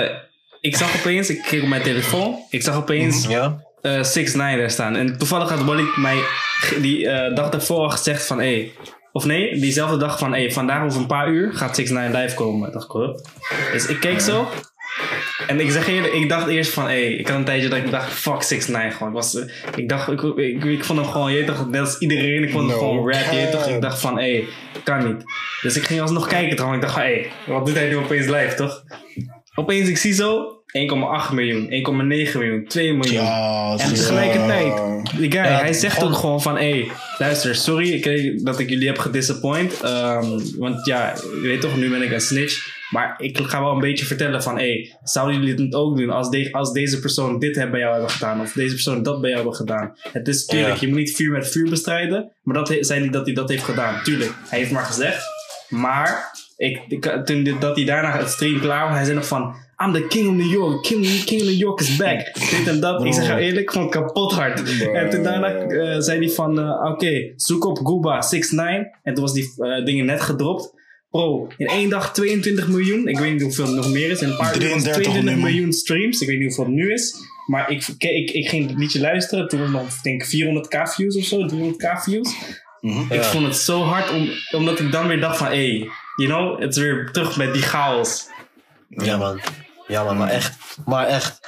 ik 0.59 0.75
zag 0.77 0.95
opeens, 0.95 1.29
ik 1.29 1.41
keek 1.41 1.61
op 1.61 1.67
mijn 1.67 1.81
telefoon, 1.81 2.35
ik 2.49 2.61
zag 2.63 2.75
opeens 2.75 3.25
Ja? 3.27 3.63
eh 3.81 4.03
6 4.03 4.33
9 4.33 4.59
daar 4.59 4.69
staan. 4.69 4.95
En 4.95 5.17
toevallig 5.17 5.49
had 5.49 5.63
Wally 5.63 5.85
mij 5.95 6.17
die 6.81 7.07
eh, 7.09 7.35
dag 7.35 7.49
daarvoor 7.49 7.77
al 7.79 7.89
gezegd 7.89 8.25
van, 8.25 8.37
hé, 8.39 8.53
hey, 8.53 8.71
of 9.11 9.25
nee, 9.25 9.59
diezelfde 9.59 9.97
dag 9.97 10.17
van, 10.19 10.33
hé, 10.33 10.39
hey, 10.41 10.51
vandaag 10.51 10.83
over 10.83 10.99
een 11.01 11.07
paar 11.07 11.27
uur 11.29 11.53
gaat 11.53 11.75
6 11.75 11.89
9 11.89 12.15
live 12.21 12.35
komen. 12.35 12.67
Ik 12.67 12.73
dacht 12.73 12.93
ik? 12.95 13.25
Dus 13.71 13.85
ik 13.85 13.99
keek 13.99 14.19
zo. 14.21 14.47
En 15.47 15.59
ik 15.59 15.71
zeg 15.71 15.87
eerlijk, 15.87 16.13
ik 16.13 16.29
dacht 16.29 16.47
eerst 16.47 16.71
van, 16.71 16.87
hé, 16.87 16.95
ik 16.95 17.27
had 17.27 17.37
een 17.37 17.43
tijdje 17.43 17.69
dat 17.69 17.77
ik 17.77 17.91
dacht, 17.91 18.13
fuck 18.13 18.41
6 18.41 18.67
9 18.67 18.91
gewoon. 18.91 19.13
Was, 19.13 19.37
ik 19.75 19.89
dacht, 19.89 20.11
ik, 20.11 20.21
ik, 20.21 20.63
ik 20.63 20.83
vond 20.83 20.99
hem 20.99 21.07
gewoon, 21.07 21.33
je 21.33 21.43
toch, 21.43 21.69
net 21.69 21.81
als 21.81 21.97
iedereen, 21.97 22.43
ik 22.43 22.51
vond 22.51 22.69
hem 22.69 22.79
gewoon 22.79 23.11
rap, 23.11 23.31
je 23.31 23.49
toch. 23.51 23.67
Ik 23.67 23.81
dacht 23.81 23.99
van, 23.99 24.19
hé, 24.19 24.43
kan 24.83 25.07
niet. 25.07 25.23
Dus 25.61 25.75
ik 25.75 25.83
ging 25.83 26.01
alsnog 26.01 26.27
kijken 26.27 26.55
trouwens. 26.55 26.83
Ik 26.83 26.89
dacht 26.89 27.01
van, 27.01 27.11
hé, 27.11 27.27
wat 27.45 27.65
doet 27.65 27.75
hij 27.75 27.87
nu 27.87 27.97
opeens 27.97 28.25
live, 28.25 28.53
toch? 28.55 28.83
Opeens, 29.55 29.89
ik 29.89 29.97
zie 29.97 30.13
zo 30.13 30.59
1,8 30.77 31.33
miljoen, 31.33 31.67
1,9 31.69 32.37
miljoen, 32.37 32.65
2 32.67 32.93
miljoen. 32.93 33.23
Ja, 33.23 33.75
En 33.77 33.93
tegelijkertijd, 33.93 34.73
die 35.17 35.31
guy, 35.31 35.41
Ja, 35.41 35.59
hij 35.59 35.73
zegt 35.73 36.03
ook 36.03 36.13
gewoon 36.13 36.41
van... 36.41 36.57
Hé, 36.57 36.69
hey, 36.69 36.91
luister, 37.17 37.55
sorry 37.55 38.37
dat 38.43 38.59
ik 38.59 38.69
jullie 38.69 38.87
heb 38.87 38.97
gedisappoint. 38.97 39.81
Ehm, 39.81 40.39
want 40.57 40.85
ja, 40.85 41.13
je 41.41 41.47
weet 41.47 41.61
toch, 41.61 41.77
nu 41.77 41.89
ben 41.89 42.01
ik 42.01 42.11
een 42.11 42.21
snitch. 42.21 42.77
Maar 42.89 43.15
ik 43.21 43.37
ga 43.37 43.61
wel 43.63 43.71
een 43.73 43.79
beetje 43.79 44.05
vertellen 44.05 44.43
van... 44.43 44.57
Hé, 44.57 44.61
hey, 44.71 44.97
zouden 45.03 45.43
jullie 45.43 45.65
het 45.65 45.73
ook 45.73 45.97
doen 45.97 46.09
als, 46.09 46.29
de- 46.29 46.51
als 46.51 46.71
deze 46.73 46.99
persoon 46.99 47.39
dit 47.39 47.53
bij 47.71 47.79
jou 47.79 47.91
hebben 47.91 48.09
gedaan? 48.09 48.41
Of 48.41 48.51
deze 48.51 48.73
persoon 48.73 49.03
dat 49.03 49.21
bij 49.21 49.29
jou 49.29 49.41
hebben 49.41 49.59
gedaan? 49.59 49.93
Het 50.11 50.27
is 50.27 50.45
tuurlijk, 50.45 50.73
Ja. 50.73 50.79
je 50.81 50.87
moet 50.87 50.97
niet 50.97 51.15
vuur 51.15 51.31
met 51.31 51.49
vuur 51.51 51.69
bestrijden. 51.69 52.31
Maar 52.41 52.55
dat 52.55 52.67
he- 52.69 52.83
zei 52.83 52.99
hij 52.99 53.09
dat 53.09 53.25
hij 53.25 53.35
dat 53.35 53.49
heeft 53.49 53.63
gedaan. 53.63 54.03
Tuurlijk, 54.03 54.31
hij 54.47 54.59
heeft 54.59 54.71
maar 54.71 54.83
gezegd. 54.85 55.23
Maar 55.69 56.31
ik, 56.57 56.79
ik- 56.87 57.21
toen 57.25 57.43
dit- 57.43 57.61
dat 57.61 57.75
hij 57.75 57.85
daarna 57.85 58.17
het 58.17 58.29
stream 58.29 58.59
klaar 58.59 58.85
was, 58.87 58.95
hij 58.95 59.03
zei 59.03 59.15
nog 59.15 59.27
van... 59.27 59.55
I'm 59.85 59.93
the 59.93 60.07
king 60.07 60.27
of 60.29 60.33
New 60.35 60.51
York. 60.51 60.83
King, 60.83 61.23
king 61.23 61.41
of 61.41 61.47
New 61.47 61.57
York 61.57 61.79
is 61.79 61.95
back. 61.95 62.33
Dit 62.33 62.67
en 62.67 62.79
dat. 62.79 63.05
Ik 63.05 63.13
zeg 63.13 63.27
jou 63.27 63.39
eerlijk, 63.39 63.73
het 63.73 63.89
kapot 63.89 64.33
hard. 64.33 64.63
Bro. 64.79 64.93
En 64.93 65.09
toen 65.09 65.23
daarna 65.23 65.53
eh, 65.55 65.99
zei 65.99 66.19
hij 66.19 66.29
van... 66.29 66.59
eh, 66.59 66.91
Oké, 66.91 67.33
zoek 67.35 67.65
op 67.65 67.77
Gooba 67.83 68.13
69. 68.31 68.99
En 69.03 69.13
toen 69.13 69.23
was 69.23 69.33
die 69.33 69.53
eh, 69.57 69.85
dingen 69.85 70.05
net 70.05 70.21
gedropt. 70.21 70.73
Bro, 71.09 71.47
in 71.57 71.67
één 71.67 71.89
dag 71.89 72.13
22 72.13 72.67
miljoen. 72.67 73.07
Ik 73.07 73.19
weet 73.19 73.31
niet 73.31 73.41
hoeveel 73.41 73.65
het 73.65 73.75
nog 73.75 73.89
meer 73.89 74.09
is. 74.09 74.21
In 74.21 74.29
een 74.29 74.37
paar 74.37 74.55
uur 74.61 74.69
was 74.69 74.83
het 74.83 74.93
33 74.93 75.01
22 75.03 75.23
nu, 75.23 75.41
man. 75.41 75.51
miljoen 75.51 75.73
streams. 75.73 76.21
Ik 76.21 76.27
weet 76.27 76.37
niet 76.37 76.45
hoeveel 76.47 76.63
het 76.65 76.73
nu 76.73 76.93
is. 76.93 77.15
Maar 77.45 77.71
ik, 77.71 77.87
ik, 77.87 78.03
ik, 78.03 78.29
ik 78.31 78.49
ging 78.49 78.69
het 78.69 78.77
liedje 78.79 78.99
luisteren. 78.99 79.47
Toen 79.47 79.59
was 79.59 79.69
het 79.69 79.77
nog, 79.81 80.01
denk 80.01 80.23
ik, 80.23 80.27
400k 80.27 80.93
views 80.95 81.17
of 81.17 81.23
zo. 81.23 81.47
300k 81.47 82.03
views. 82.03 82.35
Ik 83.09 83.13
Ja. 83.13 83.23
vond 83.23 83.45
het 83.45 83.55
zo 83.55 83.81
hard, 83.83 84.09
om, 84.09 84.29
omdat 84.51 84.79
ik 84.79 84.91
dan 84.91 85.07
weer 85.07 85.19
dacht 85.19 85.37
van... 85.37 85.47
Hey, 85.47 85.89
you 86.15 86.29
know, 86.29 86.59
het 86.61 86.75
is 86.75 86.81
weer 86.81 87.09
terug 87.11 87.37
met 87.37 87.53
die 87.53 87.61
chaos. 87.61 88.27
Ja, 88.89 89.17
man. 89.17 89.39
Ja, 89.87 90.03
man, 90.03 90.17
maar 90.17 90.29
echt. 90.29 90.57
Maar 90.85 91.07
echt. 91.07 91.39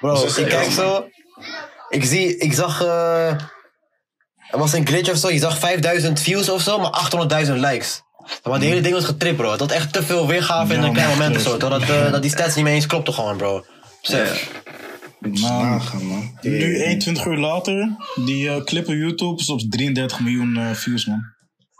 Bro, 0.00 0.22
Dus 0.22 0.36
ik 0.38 0.46
kijk 0.48 0.64
echt- 0.66 0.74
zo. 0.74 1.08
Ik 1.88 2.04
zie, 2.04 2.36
ik 2.36 2.52
zag. 2.52 2.82
eh 2.82 3.30
er 4.50 4.58
was 4.58 4.72
een 4.72 4.86
glitch 4.86 5.10
of 5.10 5.16
zo. 5.16 5.30
Je 5.30 5.38
zag 5.38 5.58
5000 5.58 6.20
views 6.20 6.48
of 6.48 6.62
zo, 6.62 6.78
maar 6.78 7.10
800.000 7.46 7.52
likes. 7.52 8.02
Maar 8.44 8.58
die 8.58 8.68
hele 8.68 8.80
ding 8.80 8.94
was 8.94 9.04
getript, 9.04 9.36
bro. 9.36 9.50
Het 9.50 9.60
had 9.60 9.70
echt 9.70 9.92
te 9.92 10.02
veel 10.02 10.26
weergave 10.26 10.74
in 10.74 10.82
een 10.82 10.92
klein 10.92 11.08
moment 11.08 11.36
of 11.36 11.42
zo. 11.42 11.56
Totdat 11.56 11.82
eh, 11.82 12.12
dat 12.12 12.22
die 12.22 12.30
stats 12.30 12.54
niet 12.54 12.64
meer 12.64 12.74
eens 12.74 12.86
klopten 12.86 13.14
gewoon, 13.14 13.36
bro. 13.36 13.64
Nagaan, 15.20 16.04
man. 16.04 16.38
Nu 16.40 16.82
21 16.82 17.24
uur 17.26 17.36
later, 17.36 17.96
die 18.24 18.50
eh, 18.50 18.64
clip 18.64 18.88
op 18.88 18.94
YouTube 18.94 19.40
is 19.40 19.48
op 19.50 19.60
33 19.60 20.20
miljoen 20.20 20.56
eh, 20.56 20.70
views, 20.70 21.06
man. 21.06 21.22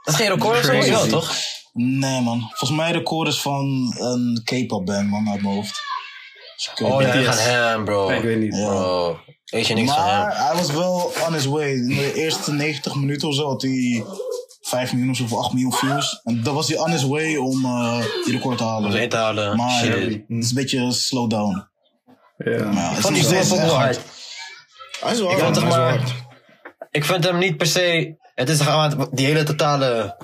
Dat 0.05 0.15
is 0.15 0.21
geen 0.21 0.31
record 0.31 0.59
of 0.59 0.65
zo? 0.65 0.73
Ja, 0.73 1.07
toch? 1.07 1.35
Nee, 1.73 2.21
man. 2.21 2.41
Volgens 2.41 2.71
mij 2.71 2.91
record 2.93 3.29
is 3.29 3.41
van 3.41 3.95
een 3.99 4.41
K-pop 4.45 4.87
band, 4.87 5.09
man, 5.09 5.29
uit 5.31 5.43
mijn 5.43 5.55
hoofd. 5.55 5.81
Dus 6.57 6.91
Oh 6.91 7.03
ja, 7.03 7.13
gaat 7.13 7.41
hem, 7.41 7.85
bro. 7.85 8.11
Ik 8.11 8.23
weet 8.23 8.39
niet. 8.39 8.51
Bro. 8.51 9.19
Weet 9.45 9.67
je 9.67 9.75
niks 9.75 9.93
van 9.93 10.05
Maar 10.05 10.37
hem? 10.37 10.47
hij 10.47 10.57
was 10.57 10.71
wel 10.73 11.13
on 11.27 11.33
his 11.33 11.45
way. 11.45 11.71
In 11.71 11.89
de 11.89 12.15
eerste 12.15 12.53
90 12.53 12.95
minuten 12.95 13.29
of 13.29 13.35
zo 13.35 13.49
had 13.49 13.63
hij 13.63 14.05
5 14.71 14.93
miljoen 14.93 15.11
of 15.11 15.17
zo, 15.17 15.25
of 15.25 15.35
8 15.35 15.53
miljoen 15.53 15.73
views. 15.73 16.21
En 16.25 16.43
dan 16.43 16.55
was 16.55 16.69
hij 16.69 16.79
on 16.79 16.91
his 16.91 17.05
way 17.05 17.37
om 17.37 17.65
eh, 17.65 17.99
die 18.25 18.33
record 18.33 18.59
te 18.59 18.65
Om 18.65 18.71
halen. 18.71 19.09
te 19.09 19.17
halen. 19.17 19.57
Maar 19.57 19.71
Shit. 19.71 19.93
het 19.95 20.25
is 20.29 20.49
een 20.49 20.55
beetje 20.55 20.93
slow 20.93 21.31
down. 21.31 21.69
Ja. 22.37 22.65
Maar 22.65 23.03
ja, 23.03 23.09
die 23.11 23.23
steeds 23.23 23.51
hard. 23.51 23.71
hard. 23.71 24.01
Hij 25.01 25.13
is 25.13 25.19
wel 25.21 25.31
Ik 25.33 25.39
hard. 25.39 26.15
Ik 26.91 27.05
vind 27.05 27.25
hem 27.25 27.39
niet 27.39 27.57
per 27.57 27.67
se. 27.67 28.17
Het 28.35 28.49
is 28.49 28.61
gewoon 28.61 29.09
die 29.13 29.27
hele 29.27 29.43
totale 29.43 30.17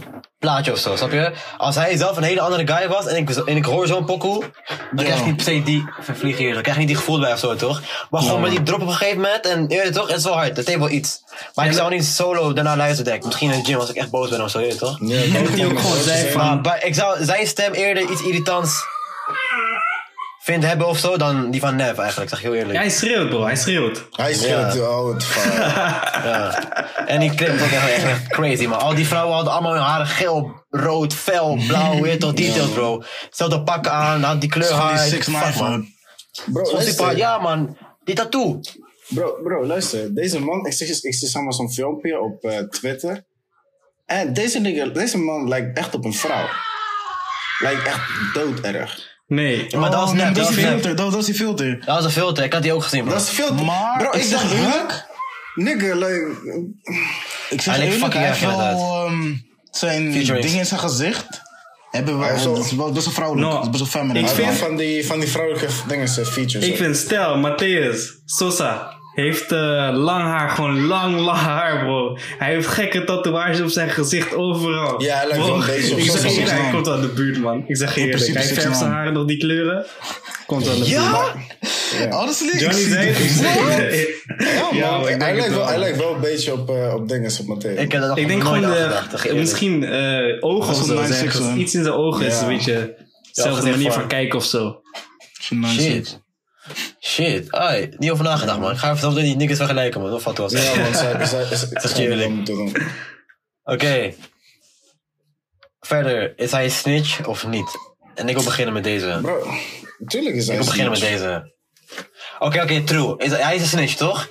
plaatje 0.46 0.72
of 0.72 0.78
zo, 0.78 0.96
snap 0.96 1.12
je? 1.12 1.32
Als 1.56 1.74
hij 1.74 1.96
zelf 1.96 2.16
een 2.16 2.22
hele 2.22 2.40
andere 2.40 2.66
guy 2.66 2.88
was 2.88 3.06
en 3.06 3.16
ik, 3.16 3.30
en 3.30 3.56
ik 3.56 3.64
hoor 3.64 3.86
zo'n 3.86 4.04
pokoe, 4.04 4.44
dan 4.92 5.04
krijg 5.04 5.20
ik 5.20 5.26
niet 5.26 5.36
per 5.36 5.44
se 5.44 5.62
die. 5.62 5.84
Vervlieg 6.00 6.36
hier, 6.36 6.52
dan 6.52 6.62
krijg 6.62 6.76
je 6.76 6.82
niet 6.82 6.88
die 6.92 6.98
gevoel 7.00 7.20
bij 7.20 7.32
of 7.32 7.38
zo, 7.38 7.54
toch? 7.54 7.82
Maar 8.10 8.22
gewoon 8.22 8.40
met 8.40 8.50
die 8.50 8.62
drop 8.62 8.80
op 8.80 8.86
een 8.88 8.94
gegeven 8.94 9.20
moment 9.20 9.46
en 9.46 9.64
je 9.68 9.80
het 9.80 9.92
toch, 9.94 10.08
het 10.08 10.16
is 10.16 10.24
wel 10.24 10.32
hard, 10.34 10.56
het 10.56 10.66
heeft 10.66 10.78
wel 10.78 10.90
iets. 10.90 11.22
Maar 11.54 11.66
ik 11.66 11.72
zou 11.72 11.90
niet 11.90 12.04
solo 12.04 12.52
daarna 12.52 12.76
luisteren, 12.76 13.04
denk 13.04 13.16
ik. 13.16 13.24
Misschien 13.24 13.50
in 13.52 13.58
de 13.58 13.64
gym 13.64 13.78
als 13.78 13.90
ik 13.90 13.96
echt 13.96 14.10
boos 14.10 14.28
ben 14.30 14.42
of 14.44 14.50
zo, 14.50 14.60
je 14.60 14.76
toch? 14.76 14.96
Ja, 15.00 15.18
ik 15.20 15.32
dat 15.44 15.48
hij 15.48 15.66
ook 15.66 15.78
gewoon 15.80 16.02
zei 16.02 16.30
van- 16.30 16.60
Maar 16.60 16.84
ik 16.84 16.94
zou 16.94 17.24
zijn 17.24 17.46
stem 17.46 17.72
eerder 17.72 18.10
iets 18.10 18.22
irritants 18.22 18.84
vind 20.46 20.64
hebben 20.64 20.86
of 20.86 20.98
zo 20.98 21.16
dan 21.16 21.50
die 21.50 21.60
van 21.60 21.76
Nev 21.76 21.98
eigenlijk, 21.98 22.30
zeg 22.30 22.38
ik 22.38 22.44
heel 22.44 22.54
eerlijk. 22.54 22.72
Ja, 22.74 22.80
hij 22.80 22.90
schreeuwt, 22.90 23.28
bro. 23.28 23.44
Hij 23.44 23.56
schreeuwt. 23.56 24.06
Hij 24.10 24.34
schreeuwt 24.34 24.74
Ja. 24.74 24.80
al 24.80 25.14
het. 25.14 25.26
Ja. 26.24 27.06
En 27.06 27.20
die 27.20 27.34
clip 27.34 27.60
ook 27.60 27.70
echt, 27.70 28.02
echt 28.04 28.28
crazy, 28.28 28.66
man. 28.66 28.78
Al 28.78 28.94
die 28.94 29.06
vrouwen 29.06 29.34
hadden 29.34 29.52
allemaal 29.52 29.72
hun 29.72 29.82
haren 29.82 30.06
geel, 30.06 30.64
rood, 30.70 31.14
fel, 31.14 31.58
blauw, 31.66 32.00
weer 32.02 32.18
tot 32.18 32.36
details, 32.36 32.68
bro. 32.70 33.02
Zelfde 33.30 33.62
pakken 33.62 33.92
aan, 33.92 34.22
had 34.22 34.40
die 34.40 34.50
kleur 34.50 34.72
haar. 34.72 34.98
Die 34.98 35.08
6 35.08 35.24
Fuck, 35.24 35.54
man. 35.54 35.86
Bro, 36.46 36.72
luister. 36.72 37.16
ja, 37.16 37.38
man. 37.38 37.76
Die 38.04 38.14
tattoo. 38.14 38.60
Bro, 39.08 39.38
bro, 39.42 39.66
luister. 39.66 40.14
Deze 40.14 40.40
man, 40.40 40.66
ik 40.66 40.72
zie, 40.72 40.86
ik 41.02 41.14
zie 41.14 41.28
samen 41.28 41.52
zo'n 41.52 41.72
filmpje 41.72 42.20
op 42.20 42.44
eh, 42.44 42.58
Twitter. 42.58 43.24
En 44.06 44.32
deze, 44.32 44.58
nigga, 44.60 44.86
deze 44.86 45.18
man 45.18 45.48
lijkt 45.48 45.78
echt 45.78 45.94
op 45.94 46.04
een 46.04 46.14
vrouw. 46.14 46.48
Lijkt 47.58 47.86
echt 47.86 48.00
dooderg. 48.34 49.14
Nee. 49.26 49.66
Maar 49.76 49.90
dat 49.90 50.00
was 50.00 50.10
Oh, 50.10 50.16
nee, 50.16 50.24
net, 50.24 50.34
dat 50.34 50.44
was 50.46 50.54
die 50.54 50.64
filter. 50.64 50.96
Dat, 50.96 51.10
dat 51.10 51.20
is 51.20 51.26
die 51.26 51.34
filter. 51.34 51.78
Dat 51.84 51.94
was 51.96 52.04
een 52.04 52.10
filter, 52.10 52.44
ik 52.44 52.52
had 52.52 52.62
die 52.62 52.72
ook 52.72 52.82
gezien, 52.82 53.04
bro. 53.04 53.12
Dat 53.12 53.22
is 53.22 53.34
te... 53.34 53.52
Maar, 53.64 53.98
bro, 53.98 54.08
ik 54.08 54.14
ik 54.14 54.22
zeg 54.22 54.40
dacht 54.40 54.52
eerlijk- 54.54 54.72
eerlijk... 54.74 55.04
Nigga, 55.54 55.94
like... 55.94 56.36
Ik 57.50 57.60
zeg 57.60 57.74
eerlijk, 57.78 57.92
fucking 57.92 58.24
hij 58.24 58.40
wel 58.40 58.60
ehm, 58.60 59.34
zijn 59.70 60.12
Featuring. 60.12 60.44
dingen 60.44 60.58
in 60.58 60.66
zijn 60.66 60.80
gezicht. 60.80 61.26
Hebben 61.90 62.18
we, 62.18 62.24
heeft 62.26 62.42
zo- 62.42 62.54
dat 62.54 62.64
is 62.64 62.72
wel 62.72 62.92
best 62.92 63.04
wel 63.04 63.14
vrouwelijk. 63.14 63.48
No, 63.48 63.54
dat 63.54 63.64
is 63.64 63.70
best 63.70 63.92
wel 63.92 64.02
feminine. 64.02 64.28
ik 64.28 64.34
Hij 64.36 64.44
vind- 64.44 64.56
van 64.58 64.76
die, 64.76 65.06
van 65.06 65.20
die 65.20 65.28
vrouwelijke 65.28 65.72
dingen, 65.88 66.08
zijn 66.08 66.26
features. 66.26 66.66
Ik 66.66 66.76
vind, 66.76 66.96
stel, 66.96 67.36
Matthäus, 67.36 67.98
Sosa, 68.24 68.94
heeft 69.24 69.52
eh, 69.52 69.90
lang 69.92 70.22
haar, 70.24 70.50
gewoon 70.50 70.86
lang, 70.86 71.18
lang 71.20 71.38
haar, 71.38 71.78
bro. 71.84 72.16
Hij 72.38 72.52
heeft 72.52 72.66
gekke 72.66 73.04
tatoeages 73.04 73.60
op 73.60 73.68
zijn 73.68 73.90
gezicht 73.90 74.34
overal. 74.34 75.02
Ja, 75.02 75.16
hij 75.16 75.26
lijkt 75.28 75.44
wel 75.46 75.54
een 75.54 75.66
beetje 75.66 75.92
op 75.92 75.98
Ik 75.98 76.10
zeg 76.10 76.24
eerlijk, 76.24 76.50
hij 76.50 76.70
komt 76.72 76.88
uit 76.88 77.02
de 77.02 77.08
buurt, 77.08 77.38
man. 77.40 77.64
Ik 77.66 77.76
zeg 77.76 77.94
je 77.94 78.00
eerlijk, 78.00 78.26
hij 78.34 78.44
verft 78.44 78.78
zijn 78.78 78.90
haren 78.90 79.12
nog 79.12 79.24
die 79.26 79.38
kleuren. 79.38 79.84
Komt 80.46 80.68
uit 80.68 80.74
de 80.76 80.84
buurt. 80.84 80.90
Ja? 80.90 81.34
Honestly, 82.18 82.48
ik 82.48 82.60
Johnny 82.60 82.80
zie 82.80 82.96
ik 83.08 83.16
Ja, 84.38 84.68
Ja, 84.72 84.90
man, 84.90 85.00
ik 85.00 85.06
denk 85.06 85.22
hij, 85.22 85.34
lijkt 85.34 85.48
wel, 85.48 85.58
wel. 85.58 85.66
hij 85.68 85.78
lijkt 85.78 85.96
wel 85.98 86.14
een 86.14 86.20
beetje 86.20 86.52
op, 86.52 86.70
eh 86.70 86.94
op 86.94 87.08
dingen, 87.08 87.30
op 87.40 87.46
Matthäus. 87.56 87.78
Ik 87.80 87.92
Ik 88.14 88.28
denk 88.28 88.42
gewoon, 88.42 88.64
aan 88.66 88.70
de, 88.70 89.34
misschien 89.34 89.84
eh, 89.84 90.36
ogen 90.40 90.74
of 90.74 90.84
zo. 90.84 90.96
een 90.98 91.06
zijn 91.06 91.24
9-6 91.26 91.30
ges- 91.30 91.38
hoor. 91.38 91.56
Iets 91.56 91.74
in 91.74 91.82
zijn 91.82 91.94
ogen 91.94 92.26
is 92.26 92.34
Ja. 92.34 92.40
een 92.46 92.48
beetje 92.56 92.96
dezelfde 93.32 93.56
gezicht 93.60 93.76
manier 93.76 93.92
van- 93.92 94.06
kijken 94.08 94.38
of 94.38 94.44
zo. 94.44 94.80
Shit. 95.66 96.24
Shit. 97.00 97.52
Ai, 97.52 97.88
niet 97.96 98.10
over 98.10 98.24
nagedacht, 98.24 98.58
man. 98.58 98.72
Ik 98.72 98.78
ga 98.78 98.86
even 98.86 99.00
zelf 99.00 99.14
die 99.14 99.36
niggas 99.36 99.56
vergelijken, 99.56 100.00
man. 100.00 100.10
Wat 100.10 100.22
valt 100.22 100.38
was. 100.38 100.52
Ja, 100.52 100.74
man, 100.74 100.94
zij, 100.94 101.26
zij, 101.26 101.44
zij, 101.56 101.68
is 101.82 101.92
eerlijk. 101.92 102.48
Oké. 103.64 104.14
Verder, 105.80 106.38
is 106.38 106.50
hij 106.50 106.64
een 106.64 106.70
snitch 106.70 107.26
of 107.26 107.46
niet? 107.46 107.70
En 108.14 108.28
ik 108.28 108.34
wil 108.34 108.44
beginnen 108.44 108.74
met 108.74 108.84
deze. 108.84 109.18
Bro, 109.22 109.46
natuurlijk 109.98 110.36
is 110.36 110.46
hij 110.46 110.56
Ik 110.56 110.62
wil 110.62 110.70
beginnen 110.70 110.92
met 110.92 111.00
deze. 111.00 111.54
Oké, 112.38 112.62
oké, 112.62 112.82
true. 112.82 113.14
Is, 113.18 113.30
hij 113.30 113.54
is 113.54 113.60
een 113.60 113.66
snitch, 113.66 113.94
toch? 113.94 114.28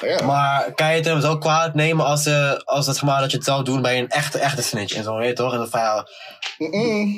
Ja. 0.00 0.24
Maar 0.24 0.74
kan 0.74 0.88
je 0.88 0.94
het 0.94 1.04
hem 1.04 1.20
zo 1.20 1.38
kwaad 1.38 1.74
nemen 1.74 2.04
als, 2.06 2.26
eh 2.26 2.52
als 2.64 2.86
het, 2.86 2.96
zeg 2.96 3.04
maar, 3.04 3.20
dat 3.20 3.30
je 3.30 3.36
het 3.36 3.46
zou 3.46 3.64
doen 3.64 3.82
bij 3.82 3.98
een 3.98 4.08
echte, 4.08 4.38
echte 4.38 4.62
snitch? 4.62 4.94
En 4.94 5.02
zo, 5.04 5.16
weet 5.16 5.28
je 5.28 5.34
toch? 5.34 5.52
En 5.52 5.58
dan 5.58 5.68
van 5.68 6.08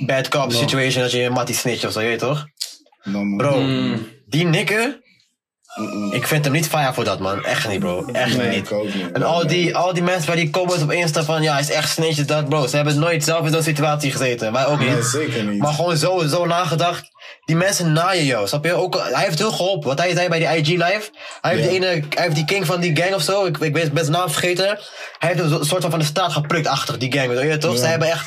bad 0.07 0.29
cop 0.29 0.53
situation, 0.53 1.03
dat 1.03 1.13
je 1.13 1.23
een 1.23 1.33
mattie 1.33 1.55
snitch 1.55 1.85
of 1.85 1.93
zo, 1.93 1.99
weet 1.99 2.11
je 2.21 2.27
toch? 2.27 2.47
No. 3.03 3.37
Bro, 3.37 3.61
Mm. 3.61 4.07
Die 4.33 4.45
nikker, 4.45 5.01
Mm-mm. 5.75 6.13
ik 6.13 6.27
vind 6.27 6.45
hem 6.45 6.53
niet 6.53 6.69
fire 6.69 6.93
voor 6.93 7.05
dat, 7.05 7.19
man. 7.19 7.45
Echt 7.45 7.69
niet, 7.69 7.79
bro. 7.81 8.05
Echt 8.13 8.37
Nee, 8.37 8.49
niet. 8.49 8.71
En 9.13 9.23
al 9.23 9.47
die, 9.47 9.77
al 9.77 9.93
die 9.95 10.03
mensen 10.03 10.27
bij 10.27 10.37
die 10.37 10.51
comments 10.51 10.83
op 10.83 10.93
Insta 10.93 11.25
van, 11.25 11.43
ja, 11.43 11.53
hij 11.53 11.61
is 11.61 11.71
echt 11.71 11.99
is 11.99 12.27
dat, 12.27 12.49
bro. 12.49 12.67
Ze 12.67 12.77
hebben 12.77 12.99
nooit 12.99 13.25
zelf 13.25 13.47
in 13.47 13.53
zo'n 13.53 13.63
situatie 13.63 14.11
gezeten. 14.11 14.53
Wij 14.53 14.67
ook 14.67 14.79
niet. 14.79 14.89
Nee, 14.89 15.03
zeker 15.03 15.45
niet. 15.45 15.61
Maar 15.61 15.73
gewoon 15.73 15.97
zo, 15.97 16.27
zo 16.27 16.47
nagedacht. 16.47 17.11
Die 17.45 17.57
mensen 17.57 17.93
naaien 17.93 18.25
jou, 18.25 18.47
snap 18.49 18.65
je? 18.65 18.73
Ook, 18.75 18.95
hij 19.13 19.25
heeft 19.25 19.39
heel 19.39 19.53
geholpen. 19.53 19.89
Wat 19.89 19.99
hij 19.99 20.15
zei 20.15 20.29
bij 20.29 20.39
die 20.39 20.49
IG 20.59 20.69
live. 20.69 21.11
Hij 21.41 21.55
heeft, 21.55 21.65
Ja. 21.65 21.69
die 21.71 21.71
ene, 21.71 21.87
hij 21.87 22.23
heeft 22.25 22.35
die 22.35 22.45
king 22.45 22.67
van 22.67 22.81
die 22.81 22.97
gang 22.97 23.15
of 23.15 23.23
zo. 23.23 23.45
Ik, 23.45 23.59
ik 23.59 23.73
ben 23.73 23.91
zijn 23.95 24.11
naam 24.11 24.31
vergeten. 24.31 24.79
Hij 25.19 25.29
heeft 25.29 25.41
een 25.41 25.65
soort 25.65 25.83
van 25.83 25.91
van 25.91 25.99
de 25.99 26.05
straat 26.05 26.33
geplukt 26.33 26.67
achter 26.67 26.99
die 26.99 27.13
gang. 27.13 27.29
Weet 27.29 27.51
je 27.53 27.59
toch? 27.59 27.79
Ze 27.79 27.87
hebben 27.87 28.09
echt 28.09 28.27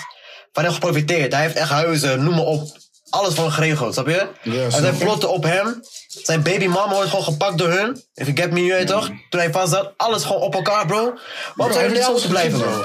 van 0.54 0.64
hem 0.64 0.74
geprofiteerd. 0.74 1.34
Hij 1.34 1.42
heeft 1.42 1.56
echt 1.56 1.70
huizen, 1.70 2.24
noem 2.24 2.36
maar 2.36 2.46
op. 2.46 2.68
Alles 3.16 3.38
hem 3.38 3.50
geregeld, 3.50 3.94
snap 3.94 4.08
je? 4.08 4.28
Ja, 4.42 4.68
en 4.70 4.98
plotten 4.98 5.30
op 5.30 5.44
hem. 5.44 5.84
Zijn 6.08 6.44
baby 6.44 6.68
mama 6.68 6.94
wordt 6.94 7.10
gewoon 7.10 7.26
gepakt 7.26 7.58
door 7.58 7.70
hun. 7.70 8.04
If 8.14 8.26
you 8.26 8.38
get 8.38 8.52
me, 8.52 8.64
je 8.64 8.74
weet 8.74 8.88
toch? 8.88 9.10
Toen 9.30 9.40
hij 9.40 9.52
vast 9.52 9.72
zat, 9.72 9.94
alles 9.98 10.24
gewoon 10.24 10.42
op 10.42 10.54
elkaar, 10.54 10.86
bro. 10.86 11.14
Waarom 11.56 11.56
zou 11.56 11.70
je 11.72 11.78
hij 11.78 11.88
loyaal 11.88 11.96
heeft 11.96 12.10
moeten 12.12 12.30
blijven, 12.30 12.60
zo 12.60 12.66
bro? 12.66 12.82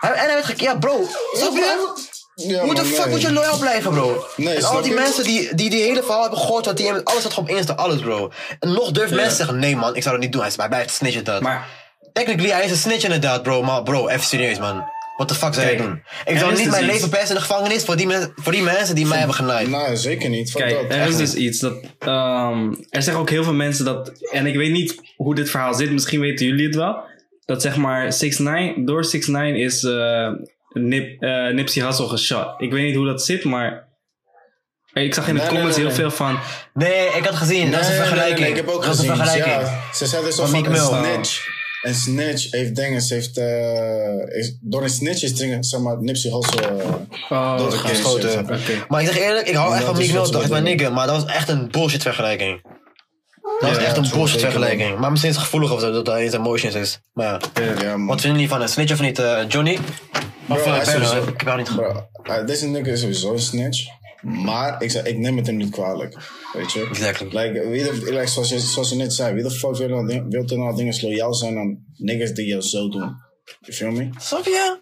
Hij, 0.00 0.10
en 0.10 0.18
hij 0.18 0.34
werd 0.34 0.44
gek, 0.44 0.60
ja, 0.60 0.76
bro. 0.76 1.06
Snap 1.32 1.52
je? 1.52 1.96
Ja, 2.34 2.62
Hoe 2.62 2.74
de 2.74 2.84
fuck 2.84 2.98
nee. 2.98 3.08
moet 3.08 3.20
je 3.20 3.32
loyaal 3.32 3.58
blijven, 3.58 3.90
bro? 3.90 4.26
Nee, 4.36 4.54
en 4.54 4.64
al 4.64 4.82
die 4.82 4.92
mensen 4.92 5.24
die, 5.24 5.54
die 5.54 5.70
die 5.70 5.82
hele 5.82 6.02
verhaal 6.02 6.20
hebben 6.20 6.38
gehoord, 6.38 6.66
wat 6.66 6.76
die 6.76 6.86
hebben, 6.86 7.04
alles 7.04 7.20
staat 7.20 7.32
gewoon 7.32 7.50
op 7.50 7.56
Insta, 7.56 7.72
alles, 7.72 8.00
bro. 8.00 8.30
En 8.60 8.72
nog 8.72 8.90
durft 8.90 9.14
mensen 9.14 9.36
zeggen, 9.36 9.58
nee 9.58 9.76
man, 9.76 9.96
ik 9.96 10.02
zou 10.02 10.14
dat 10.14 10.24
niet 10.24 10.32
doen. 10.32 10.40
Hij 10.40 10.50
is 10.50 10.56
hij 10.56 10.68
blijft 10.68 10.94
snitchen 10.94 11.24
dat. 11.24 11.40
Maar 11.42 11.68
Technically, 12.12 12.50
hij 12.50 12.64
is 12.64 12.70
een 12.70 12.76
snitch 12.76 13.04
inderdaad, 13.04 13.42
bro. 13.42 13.62
Maar 13.62 13.82
bro, 13.82 14.08
even 14.08 14.26
serieus, 14.26 14.58
man. 14.58 14.84
What 15.18 15.28
the 15.30 15.34
fuck 15.34 15.54
zou 15.54 15.66
je 15.66 15.74
Kijk, 15.76 15.88
doen? 15.88 16.02
Ik 16.24 16.38
zou 16.38 16.52
is 16.52 16.58
niet 16.58 16.70
mijn 16.70 16.84
iets. 16.84 16.92
leven 16.92 17.08
persen 17.08 17.28
in 17.28 17.34
de 17.34 17.40
gevangenis 17.40 17.84
voor 17.84 17.96
die, 17.96 18.06
men- 18.06 18.32
voor 18.36 18.52
die 18.52 18.62
mensen 18.62 18.94
die 18.94 19.06
mij 19.06 19.18
hebben 19.18 19.36
genaaid. 19.36 19.68
Nee, 19.70 19.96
zeker 19.96 20.28
niet. 20.28 20.52
Kijk, 20.52 20.70
dat. 20.88 20.98
er 20.98 21.06
is 21.08 21.16
dus 21.16 21.34
iets 21.34 21.58
dat. 21.60 21.74
ehm, 21.98 22.74
er 22.90 23.02
zeggen 23.02 23.22
ook 23.22 23.30
heel 23.30 23.44
veel 23.44 23.52
mensen 23.54 23.84
dat. 23.84 24.12
En 24.32 24.46
ik 24.46 24.54
weet 24.56 24.70
niet 24.72 25.00
hoe 25.16 25.34
dit 25.34 25.50
verhaal 25.50 25.74
zit, 25.74 25.90
misschien 25.90 26.20
weten 26.20 26.46
jullie 26.46 26.66
het 26.66 26.74
wel. 26.74 26.96
Dat 27.44 27.62
zeg 27.62 27.76
maar 27.76 28.12
6 28.12 28.38
9 28.38 28.84
door 28.84 29.04
6 29.04 29.26
9 29.26 29.56
is 29.60 29.82
eh 29.84 30.28
Nip, 30.72 31.22
eh, 31.22 31.48
Nipsey 31.48 31.84
Hussle 31.84 32.08
geshot. 32.08 32.46
Ik 32.58 32.72
weet 32.72 32.84
niet 32.86 32.96
hoe 32.96 33.06
dat 33.06 33.24
zit, 33.24 33.44
maar. 33.44 33.86
Ik 34.92 35.14
zag 35.14 35.28
in 35.28 35.34
de 35.34 35.40
Nee, 35.40 35.48
nee, 35.48 35.54
comments 35.56 35.76
nee, 35.76 35.86
heel 35.86 35.94
veel 35.94 36.10
van. 36.10 36.38
Nee, 36.74 37.06
ik 37.06 37.24
had 37.24 37.34
gezien. 37.34 37.70
dat 37.70 37.80
is 37.80 37.86
een 37.86 37.92
Nee, 37.92 37.98
nee, 38.00 38.08
vergelijking. 38.08 38.40
nee, 38.40 38.50
ik 38.50 38.56
heb 38.56 38.68
ook 38.68 38.82
dat 38.84 38.92
is 38.92 38.98
gezien. 38.98 39.10
een 39.10 39.16
vergelijking. 39.16 39.60
Ja, 39.62 39.80
ze 39.94 40.06
zeiden 40.06 40.32
zo 40.32 40.46
Van 40.46 40.64
van 40.64 40.74
een 40.74 41.04
snitch. 41.04 41.46
Een 41.82 41.94
snitch 41.94 42.50
heeft 42.50 42.74
dingen, 42.76 43.00
ze 43.02 43.14
heeft, 43.14 43.36
eh, 43.36 44.38
is, 44.38 44.56
door 44.60 44.82
een 44.82 44.90
snitch 44.90 45.22
is 45.22 45.36
dingen, 45.36 45.64
zeg 45.64 45.80
maar, 45.80 46.02
Nipsey 46.02 46.30
Hussle 46.30 46.62
uh, 46.62 46.84
Oh. 47.30 47.58
Maar 48.88 49.00
ik 49.00 49.06
zeg 49.06 49.18
eerlijk, 49.18 49.48
ik 49.48 49.54
hou 49.54 49.74
echt 49.74 49.84
van 49.84 49.94
dat 49.94 50.02
Meek 50.02 50.12
Mill, 50.12 50.22
is 50.22 50.30
mijn 50.30 50.42
bedoelen. 50.42 50.62
nigger. 50.62 50.92
Maar 50.92 51.06
dat 51.06 51.22
was 51.22 51.34
echt 51.34 51.48
een 51.48 51.70
bullshit 51.70 52.02
vergelijking. 52.02 52.62
Dat 53.60 53.68
was 53.68 53.78
Ja, 53.78 53.84
echt 53.84 53.96
een 53.96 54.08
bullshit 54.12 54.40
vergelijking. 54.40 54.98
Maar 54.98 55.10
misschien 55.10 55.30
is 55.30 55.36
het 55.36 55.44
gevoelig 55.46 55.72
of 55.72 55.80
zo, 55.80 55.92
dat 55.92 56.06
hij 56.06 56.24
in 56.24 56.30
zijn 56.30 56.42
emotions 56.42 56.74
is. 56.74 57.00
Maar 57.12 57.40
ja. 57.54 58.04
Wat 58.06 58.20
vinden 58.20 58.40
jullie 58.40 58.48
van 58.48 58.62
een 58.62 58.68
snitch 58.68 58.92
of 58.92 59.00
niet, 59.00 59.18
eh, 59.18 59.40
Johnny? 59.48 59.78
Of 60.48 60.62
Bro, 60.62 60.72
uh, 60.72 61.16
Ik 61.26 61.40
heb 61.40 61.56
niet 61.56 61.74
Bro, 61.74 62.08
eh, 62.22 62.46
deze 62.46 62.66
nigger 62.66 62.92
is 62.92 63.00
sowieso 63.00 63.32
een 63.32 63.38
snitch. 63.38 63.86
Maar 64.22 64.82
ik, 64.82 64.92
ik 64.92 65.18
neem 65.18 65.36
het 65.36 65.46
hem 65.46 65.56
niet 65.56 65.70
kwalijk. 65.70 66.16
Weet 66.52 66.72
je? 66.72 66.86
Exactly. 66.90 67.26
Like, 67.26 67.68
wie 67.68 67.82
de, 67.84 68.12
like, 68.12 68.26
zoals, 68.26 68.48
je, 68.48 68.58
zoals 68.58 68.88
je 68.90 68.94
net 68.96 69.12
zei, 69.12 69.34
wie 69.34 69.42
de 69.42 69.50
fuck 69.50 69.76
wil, 69.76 69.88
nou, 69.88 70.24
wil 70.28 70.44
nou 70.44 70.76
dingen 70.76 70.98
loyaal 71.00 71.34
zijn 71.34 71.58
aan 71.58 71.84
niggas 71.96 72.32
die 72.32 72.46
je 72.54 72.68
zo 72.68 72.88
doen? 72.88 73.16
You 73.60 73.72
feel 73.76 73.90
me? 73.90 74.08
Snap 74.18 74.44
je? 74.44 74.78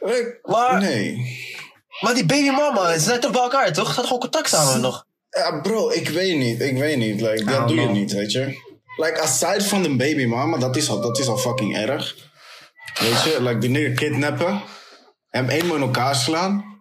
Like, 0.00 0.38
Maar- 0.42 0.80
Nee. 0.80 1.38
Maar 2.00 2.14
die 2.14 2.26
baby 2.26 2.50
mama, 2.50 2.92
ze 2.92 3.00
zijn 3.00 3.20
toch 3.20 3.32
bij 3.32 3.40
elkaar, 3.42 3.66
toch? 3.72 3.74
Ze 3.74 3.84
hadden 3.86 4.04
gewoon 4.04 4.20
contact 4.20 4.48
samen 4.48 4.80
nog. 4.80 5.04
Ja, 5.30 5.60
bro, 5.60 5.90
ik 5.90 6.08
weet 6.08 6.36
niet. 6.38 6.60
Ik 6.60 6.76
weet 6.78 6.96
niet. 6.96 7.20
Like, 7.20 7.44
dat 7.44 7.68
doe 7.68 7.80
je 7.80 7.88
niet, 7.88 8.12
weet 8.12 8.32
je. 8.32 8.44
Like, 8.96 9.20
aside 9.20 9.64
van 9.64 9.82
de 9.82 9.96
baby 9.96 10.24
mama, 10.24 10.58
dat 10.58 10.76
is 10.76 10.88
al, 10.90 11.00
dat 11.00 11.18
is 11.18 11.26
al 11.26 11.36
fucking 11.36 11.76
erg. 11.76 12.14
Weet 13.00 13.22
je, 13.22 13.36
like, 13.42 13.58
die 13.58 13.70
nigger 13.70 13.92
kidnappen. 13.94 14.62
Hem 15.28 15.48
eenmaal 15.48 15.76
in 15.76 15.82
elkaar 15.82 16.14
slaan. 16.16 16.73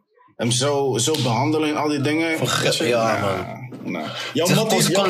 Hem 0.44 0.52
zo, 0.52 0.98
zo 0.98 1.16
behandelen 1.24 1.70
en 1.70 1.76
al 1.78 1.88
die 1.88 2.02
dingen. 2.02 2.30
Ja, 2.80 3.20
nah, 3.20 3.92
nah. 3.92 4.08
Jouw 4.34 4.46
Zeg, 4.46 4.56
matties, 4.56 4.88
jouw, 4.88 5.08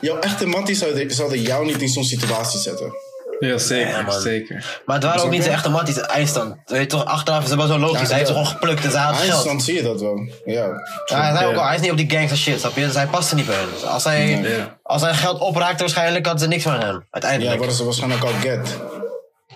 jouw 0.00 0.18
echte 0.18 0.46
matties 0.46 0.78
zouden, 0.78 1.10
zouden 1.10 1.40
jou 1.40 1.66
niet 1.66 1.82
in 1.82 1.88
zo'n 1.88 2.04
situatie 2.04 2.60
zetten. 2.60 2.92
Ja, 3.38 3.58
zeker. 3.58 3.88
Ja, 3.88 4.02
man. 4.02 4.20
zeker. 4.20 4.80
Maar 4.86 4.96
het 4.96 5.04
waren 5.04 5.22
ook 5.22 5.30
niet 5.30 5.44
de 5.44 5.50
echte 5.50 5.68
matties, 5.68 6.00
eindstand. 6.00 6.54
Weet 6.66 6.80
je 6.80 6.86
toch, 6.86 7.04
achteraf 7.04 7.42
is 7.42 7.50
het 7.50 7.58
wel 7.58 7.66
zo 7.66 7.78
logisch. 7.78 8.00
Ja, 8.00 8.06
hij 8.06 8.16
heeft 8.16 8.28
ze 8.28 8.34
ja. 8.34 8.40
gewoon 8.44 8.58
geplukt 8.58 8.84
en 8.84 8.90
ze 8.90 8.96
had 8.96 9.16
geld. 9.16 9.62
Zie 9.62 9.74
je 9.74 9.82
dat 9.82 10.00
wel. 10.00 10.28
Ja. 10.44 10.66
Ja, 11.06 11.20
hij, 11.20 11.36
zei 11.36 11.46
ook 11.46 11.52
Ja. 11.52 11.58
al, 11.58 11.66
hij 11.66 11.74
is 11.74 11.80
niet 11.80 11.90
op 11.90 11.96
die 11.96 12.10
gangster 12.10 12.36
shit, 12.36 12.60
snap 12.60 12.76
je? 12.76 12.84
Dus 12.84 12.94
hij 12.94 13.06
paste 13.06 13.34
niet 13.34 13.46
bij 13.46 13.54
hen. 13.56 13.66
Dus 13.72 13.84
als 13.84 14.04
hij, 14.04 14.40
Ja. 14.40 14.78
als 14.82 15.02
hij 15.02 15.14
geld 15.14 15.40
opraakte, 15.40 15.82
waarschijnlijk 15.82 16.24
hadden 16.26 16.42
ze 16.42 16.48
niks 16.48 16.62
van 16.62 16.72
hem. 16.72 16.94
Ja, 16.94 17.02
Uiteindelijk. 17.10 17.56
worden 17.58 17.76
ze 17.76 17.84
waarschijnlijk 17.84 18.22
al 18.22 18.30
get. 18.40 18.76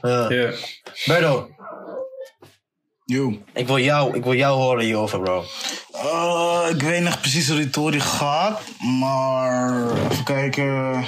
Ja. 0.03 0.27
Ja. 0.29 0.51
Berdo, 1.07 1.49
Yo. 3.09 3.39
ik 3.55 3.67
wil 3.67 3.79
jou, 3.79 4.17
ik 4.17 4.25
wil 4.25 4.35
jou 4.35 4.61
horen 4.61 4.85
hierover, 4.85 5.21
bro. 5.21 5.45
Eh, 5.93 6.67
ik 6.71 6.83
weet 6.83 7.03
nog 7.03 7.21
precies 7.21 7.49
hoe 7.49 7.57
die 7.57 7.71
Tory 7.71 8.01
gaat, 8.01 8.61
maar 9.01 9.91
even 10.11 10.25
kijken. 10.25 11.05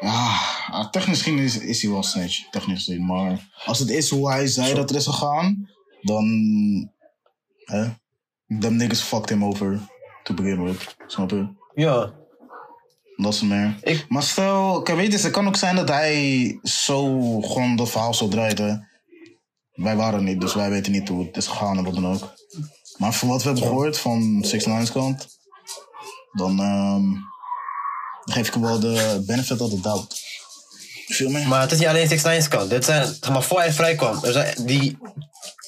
Ja, 0.00 0.38
ah, 0.70 0.90
technisch 0.90 1.22
gezien 1.22 1.38
is, 1.38 1.58
is 1.58 1.82
hij 1.82 1.90
wel 1.90 2.02
snitch, 2.02 2.50
technisch 2.50 2.84
gezien. 2.84 3.06
Maar 3.06 3.48
als 3.64 3.78
het 3.78 3.90
is 3.90 4.10
hoe 4.10 4.30
hij 4.30 4.46
zei 4.46 4.74
dat 4.74 4.88
het 4.88 4.98
is 4.98 5.04
gegaan, 5.06 5.70
dan. 6.00 6.24
Hè? 7.64 7.84
Them 8.60 8.76
niggas 8.76 9.00
fucked 9.02 9.28
him 9.28 9.44
over 9.44 9.80
to 10.22 10.34
begin 10.34 10.62
with. 10.64 10.96
Snap 11.06 11.30
je? 11.30 11.46
Ja. 11.74 12.12
Dat 13.16 13.32
is 13.34 13.42
meer. 13.42 13.74
Ik- 13.82 14.04
Maar 14.08 14.22
stel, 14.22 14.82
kijk, 14.82 14.98
weet 14.98 15.12
je, 15.12 15.18
het 15.18 15.30
kan 15.30 15.46
ook 15.46 15.56
zijn 15.56 15.76
dat 15.76 15.88
hij 15.88 16.58
zo 16.62 17.40
gewoon 17.40 17.76
dat 17.76 17.90
verhaal 17.90 18.14
zo 18.14 18.28
draait. 18.28 18.58
Hè? 18.58 18.74
Wij 19.74 19.96
waren 19.96 20.18
er 20.18 20.24
niet, 20.24 20.40
dus 20.40 20.54
wij 20.54 20.70
weten 20.70 20.92
niet 20.92 21.08
hoe 21.08 21.26
het 21.26 21.36
is 21.36 21.46
gegaan 21.46 21.78
en 21.78 21.84
wat 21.84 21.94
dan 21.94 22.06
ook. 22.06 22.34
Maar 22.96 23.12
van 23.12 23.28
wat 23.28 23.42
we 23.42 23.48
hebben 23.48 23.66
gehoord 23.66 23.98
van 23.98 24.44
6 24.44 24.66
9's 24.68 24.92
kant, 24.92 25.28
dan 26.32 26.60
ehm, 26.60 27.04
geef 28.24 28.46
ik 28.46 28.52
hem 28.52 28.62
wel 28.62 28.80
de 28.80 29.22
benefit 29.26 29.60
of 29.60 29.70
the 29.70 29.80
doubt. 29.80 30.22
Veel 31.06 31.30
meer? 31.30 31.48
Maar 31.48 31.60
het 31.60 31.72
is 31.72 31.78
niet 31.78 31.88
alleen 31.88 32.08
6 32.08 32.22
9's 32.22 32.48
kant. 32.48 32.70
Dit 32.70 32.84
zijn, 32.84 33.06
zeg 33.20 33.30
maar, 33.30 33.42
voor 33.42 33.58
hij 33.58 33.72
vrijkwam, 33.72 34.24
er 34.24 34.32
zijn 34.32 34.54
die 34.66 34.98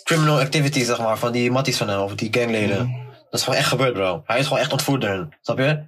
criminal 0.04 0.40
activities, 0.40 0.86
zeg 0.86 0.98
maar, 0.98 1.18
van 1.18 1.32
die 1.32 1.50
matties 1.50 1.76
van 1.76 1.88
hem, 1.88 2.00
of 2.00 2.14
die 2.14 2.28
gangleden. 2.32 3.04
Dat 3.30 3.40
is 3.40 3.42
gewoon 3.42 3.58
echt 3.58 3.68
gebeurd, 3.68 3.92
bro. 3.92 4.22
Hij 4.26 4.38
is 4.38 4.46
gewoon 4.46 4.62
echt 4.62 4.72
ontvoerd 4.72 5.00
door 5.00 5.10
hun. 5.10 5.34
Snap 5.42 5.58
je? 5.58 5.84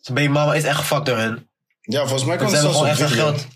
Zijn 0.00 0.16
baby 0.16 0.28
mama 0.28 0.54
is 0.54 0.64
echt 0.64 0.78
gefuckt 0.78 1.06
door 1.06 1.16
hun. 1.16 1.48
Ja, 1.80 2.00
volgens 2.00 2.24
mij 2.24 2.38
Ze 2.38 2.44
kwam 2.44 2.52
het 2.52 2.62
hebben 2.62 2.80
zelfs 2.80 3.00
gewoon 3.00 3.08
echt 3.08 3.12
geld. 3.12 3.46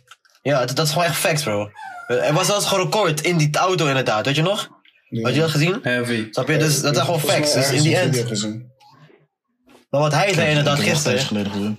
Ja, 0.42 0.64
dat, 0.64 0.76
dat 0.76 0.86
is 0.86 0.92
gewoon 0.92 1.06
echt 1.06 1.16
facts, 1.16 1.42
bro. 1.42 1.70
Er 2.06 2.32
was 2.34 2.46
zelfs 2.46 2.66
gewoon 2.66 2.84
record 2.84 3.20
in 3.20 3.36
die 3.36 3.56
auto, 3.56 3.86
inderdaad. 3.86 4.26
Weet 4.26 4.36
je 4.36 4.42
nog? 4.42 4.68
Had 5.22 5.34
je 5.34 5.40
dat 5.40 5.50
gezien? 5.50 5.78
Heavy. 5.82 6.26
Snap 6.30 6.48
je? 6.48 6.56
Dus 6.56 6.80
dat 6.80 6.94
zijn 6.94 7.06
gewoon 7.06 7.20
facts. 7.20 7.52
Dus 7.52 7.70
in 7.70 7.82
die 7.82 7.96
end. 7.96 8.42
Maar 9.90 10.00
wat 10.00 10.12
hij 10.12 10.34
zei 10.34 10.48
inderdaad 10.48 10.80
gisteren. 10.80 11.78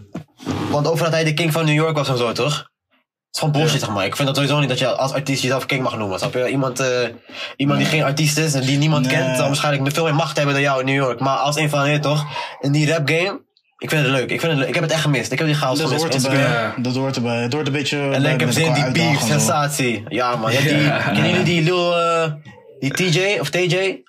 Want 0.69 0.87
over 0.87 1.03
dat 1.03 1.13
hij 1.13 1.23
de 1.23 1.33
king 1.33 1.51
van 1.51 1.65
New 1.65 1.73
York 1.75 1.95
was 1.95 2.09
en 2.09 2.17
zo, 2.17 2.31
toch? 2.31 2.57
Het 2.57 3.43
is 3.43 3.49
gewoon 3.49 3.51
bullshit, 3.51 3.79
zeg 3.79 3.89
maar. 3.89 4.05
Ik 4.05 4.15
vind 4.15 4.27
dat 4.27 4.37
sowieso 4.37 4.59
niet 4.59 4.69
dat 4.69 4.79
je 4.79 4.87
als 4.95 5.11
artiest 5.11 5.41
jezelf 5.41 5.65
king 5.65 5.81
mag 5.83 5.97
noemen. 5.97 6.19
Snap 6.19 6.33
je? 6.33 6.47
Iemand, 6.49 6.79
eh, 6.79 7.07
iemand 7.55 7.79
die 7.79 7.87
geen 7.87 8.03
artiest 8.03 8.37
is 8.37 8.53
en 8.53 8.61
die 8.61 8.77
niemand 8.77 9.05
Nee. 9.05 9.15
kent, 9.15 9.37
zal 9.37 9.47
waarschijnlijk 9.47 9.93
veel 9.93 10.03
meer 10.03 10.15
macht 10.15 10.35
hebben 10.37 10.53
dan 10.53 10.63
jou 10.63 10.79
in 10.79 10.85
New 10.85 10.95
York. 10.95 11.19
Maar 11.19 11.37
als 11.37 11.55
een 11.55 11.69
van 11.69 11.79
hen, 11.85 12.01
toch? 12.01 12.25
In 12.59 12.71
die 12.71 12.89
rap 12.91 13.09
game, 13.09 13.44
ik 13.77 13.89
vind 13.89 14.01
het 14.01 14.11
leuk. 14.11 14.29
Ik, 14.29 14.39
vind 14.39 14.51
het 14.51 14.59
leuk. 14.59 14.67
ik 14.67 14.73
heb 14.73 14.83
het 14.83 14.91
echt 14.91 15.01
gemist. 15.01 15.31
Ik 15.31 15.37
heb 15.37 15.47
die 15.47 15.55
chaos 15.55 15.77
Dat 15.77 15.87
gemist 15.87 16.03
hoort 16.03 16.23
erbij. 16.23 16.39
Ja. 16.39 16.75
Dat 16.77 16.95
hoort 16.95 17.15
erbij. 17.15 17.41
Het 17.41 17.53
hoort 17.53 17.67
een 17.67 17.73
beetje 17.73 17.97
En 17.97 18.09
bij 18.09 18.19
lekker 18.19 18.45
met 18.45 18.55
zin, 18.55 18.73
die 18.73 18.91
beef, 18.91 19.19
sensatie. 19.19 20.03
Ja, 20.07 20.35
man. 20.35 20.51
Ja, 20.51 20.61
die, 20.61 21.13
Kennen 21.13 21.29
jullie 21.29 21.43
die 21.43 21.61
Lil, 21.61 21.95
eh, 21.97 22.31
die 22.79 22.91
TJ 22.91 23.39
of 23.39 23.49
TJ? 23.49 24.01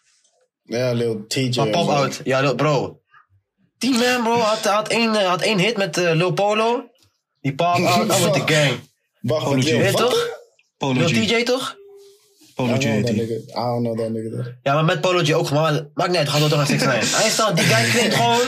Ja, 0.62 0.92
Lil 0.92 1.24
TJ. 1.29 1.52
Van 1.52 1.70
Pop 1.70 1.88
Out. 1.88 2.20
Ja, 2.24 2.55
bro. 2.55 3.00
Die 3.79 3.90
man, 3.90 4.22
bro, 4.22 4.38
had, 4.38 4.64
had, 4.64 4.88
één, 4.88 5.14
eh, 5.14 5.29
had 5.29 5.42
één 5.42 5.59
hit 5.59 5.76
met 5.76 5.96
eh, 5.96 6.14
Lil 6.14 6.33
Polo. 6.33 6.90
Die 7.40 7.55
Pop 7.55 7.66
Out, 7.66 8.11
oh, 8.11 8.22
met 8.22 8.35
de 8.35 8.55
gang. 8.55 8.81
Wacht, 9.20 9.44
Polo 9.44 9.57
wat 9.57 9.64
Weet 9.64 9.96
toch? 9.96 10.29
Polo 10.79 11.00
Lil 11.00 11.09
G. 11.09 11.26
TJ 11.26 11.42
toch? 11.42 11.76
Polo 12.57 12.75
I 12.75 12.85
nigga. 12.87 13.35
I 13.35 13.53
don't 13.55 13.83
know 13.85 13.99
that 13.99 14.11
nigga. 14.11 14.51
Ja, 14.62 14.75
maar 14.75 14.85
met 14.85 15.01
Polo 15.01 15.21
G 15.25 15.33
ook 15.33 15.47
gewoon. 15.47 15.62
maar 15.62 15.87
Maakt 15.95 16.09
niet 16.11 16.19
uit, 16.19 16.29
gaat 16.29 16.40
door 16.49 16.59
naar 16.59 16.66
6 16.66 16.81
9 16.83 16.92
Hij 17.21 17.31
staat, 17.31 17.57
die 17.57 17.64
guy 17.64 17.90
klinkt 17.90 18.14
gewoon. 18.14 18.47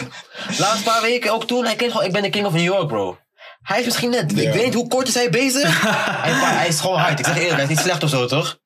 Laatste 0.59 0.83
paar 0.85 1.03
weken, 1.03 1.33
ook 1.33 1.47
toen, 1.47 1.65
hij 1.65 1.75
klinkt 1.77 1.93
gewoon, 1.95 2.09
ik 2.09 2.15
ben 2.15 2.23
de 2.23 2.31
king 2.31 2.47
of 2.47 2.53
New 2.53 2.63
York, 2.65 2.87
bro. 2.89 3.19
Hij 3.63 3.79
is 3.79 3.85
misschien 3.85 4.11
net, 4.11 4.31
ik 4.39 4.53
weet 4.53 4.65
niet 4.65 4.75
hoe 4.75 4.89
kort 4.89 5.09
is 5.09 5.15
hij 5.15 5.31
bezig. 5.31 5.83
hij, 6.23 6.33
hij 6.33 6.69
is 6.69 6.81
gewoon 6.81 6.99
hard, 6.99 7.19
ik 7.19 7.25
zeg 7.27 7.37
eerlijk, 7.37 7.55
hij 7.55 7.63
is 7.63 7.69
niet 7.69 7.79
slecht 7.79 8.03
of 8.03 8.11
zo, 8.11 8.27
toch? 8.27 8.59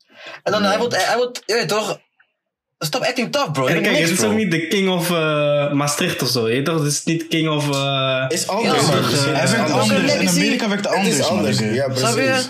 En 0.43 0.53
dan, 0.53 0.63
hij 0.63 0.79
wordt, 0.79 1.07
hij 1.07 1.17
wordt, 1.17 1.43
je 1.47 1.55
weet 1.55 1.69
toch? 1.69 1.99
Stop 2.79 3.03
acting 3.03 3.33
tough, 3.33 3.51
bro. 3.53 3.63
Je 3.63 3.69
En 3.69 3.75
bent 3.75 3.87
kijk, 3.87 3.99
niks, 3.99 4.11
het 4.11 4.19
is 4.19 4.25
ook 4.25 4.37
niet 4.37 4.51
de 4.51 4.67
king 4.69 4.89
of 4.91 5.11
eh, 5.11 5.73
Maastricht 5.73 6.23
of 6.23 6.29
zo. 6.29 6.49
Je 6.49 6.55
weet 6.55 6.65
toch? 6.65 6.79
Het 6.79 6.87
is 6.93 7.05
niet 7.05 7.29
king 7.29 7.49
of... 7.49 7.71
eh, 7.71 8.25
Is 8.29 8.47
anders. 8.49 8.81
Ja, 8.87 8.95
man. 8.95 9.05
Hij 9.35 9.45
is 9.45 9.51
werkt 9.51 9.71
anders. 9.71 10.13
In. 10.15 10.29
Amerika 10.29 10.69
werkt 10.69 10.85
het 10.85 10.95
Het 10.95 10.99
anders. 11.03 11.19
is 11.19 11.25
anders. 11.27 11.59
Ja, 11.59 11.89
precies. 11.89 12.49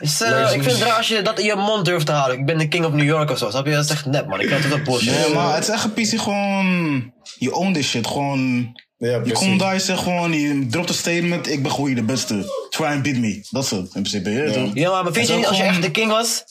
Is, 0.00 0.20
eh, 0.20 0.52
ik 0.52 0.62
vind 0.62 0.78
het 0.78 0.82
raar 0.82 0.96
als 0.96 1.08
je 1.08 1.22
dat 1.22 1.38
in 1.38 1.44
je 1.44 1.54
mond 1.54 1.84
durft 1.84 2.06
te 2.06 2.12
halen. 2.12 2.38
Ik 2.38 2.46
ben 2.46 2.58
de 2.58 2.68
king 2.68 2.84
of 2.84 2.92
New 2.92 3.06
York 3.06 3.30
of 3.30 3.38
zo. 3.38 3.50
Snap 3.50 3.66
je? 3.66 3.72
Dat 3.72 3.84
is 3.84 3.90
echt 3.90 4.06
nep, 4.06 4.26
man. 4.26 4.40
Ik 4.40 4.48
vind 4.48 4.62
dat 4.62 4.70
dat 4.70 4.82
bullshit. 4.82 5.10
Nee, 5.10 5.34
maar 5.34 5.54
het 5.54 5.62
is 5.62 5.70
echt 5.70 5.84
een 5.84 5.92
PC 5.92 6.20
gewoon... 6.20 7.12
Je 7.38 7.54
own 7.54 7.72
this 7.72 7.88
shit. 7.88 8.06
Gewoon... 8.06 8.72
Ja, 8.96 9.20
Je 9.24 9.32
komt 9.32 9.60
daar, 9.60 9.74
je 9.74 9.80
zegt 9.80 10.02
gewoon, 10.02 10.32
je 10.32 10.66
dropt 10.66 10.88
een 10.88 10.94
statement, 10.94 11.50
ik 11.50 11.62
ben 11.62 11.72
gewoon 11.72 11.94
de 11.94 12.02
beste. 12.02 12.66
Try 12.70 12.84
and 12.84 13.02
beat 13.02 13.16
me. 13.16 13.46
Dat 13.50 13.64
is 13.64 13.70
het, 13.70 13.80
in 13.80 14.02
principe. 14.02 14.30
Ja. 14.30 14.52
toch? 14.52 14.70
Ja, 14.74 14.90
maar, 14.90 15.02
vind 15.02 15.16
Het 15.16 15.26
je 15.26 15.34
niet 15.34 15.46
als 15.46 15.56
je 15.56 15.62
echt 15.62 15.82
de 15.82 15.90
king 15.90 16.10
was? 16.10 16.44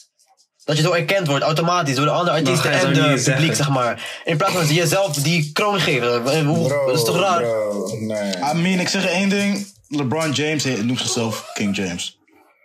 Dat 0.63 0.77
je 0.77 0.84
zo 0.84 0.91
erkend 0.91 1.27
wordt, 1.27 1.43
automatisch, 1.43 1.95
door 1.95 2.06
de 2.06 2.12
andere 2.12 2.38
artiesten 2.38 2.79
zo 2.79 2.88
en 2.88 2.93
de 2.93 2.99
publiek, 2.99 3.19
zeggen. 3.19 3.56
zeg 3.56 3.69
maar. 3.69 4.21
In 4.23 4.38
plaats 4.38 4.53
van 4.53 4.65
jezelf 4.65 5.15
die 5.15 5.51
kroon 5.51 5.79
geven. 5.79 6.25
Eh, 6.25 6.41
Bro, 6.41 6.86
dat 6.86 6.97
is 6.97 7.03
toch 7.03 7.19
raar? 7.19 7.41
Bro, 7.41 7.89
nee. 7.99 8.34
I 8.38 8.53
mean, 8.53 8.79
ik 8.79 8.88
zeg 8.88 9.06
één 9.06 9.29
ding. 9.29 9.67
LeBron 9.88 10.32
James 10.32 10.63
noemt 10.63 10.99
zichzelf 10.99 11.49
King 11.53 11.75
James. 11.75 12.19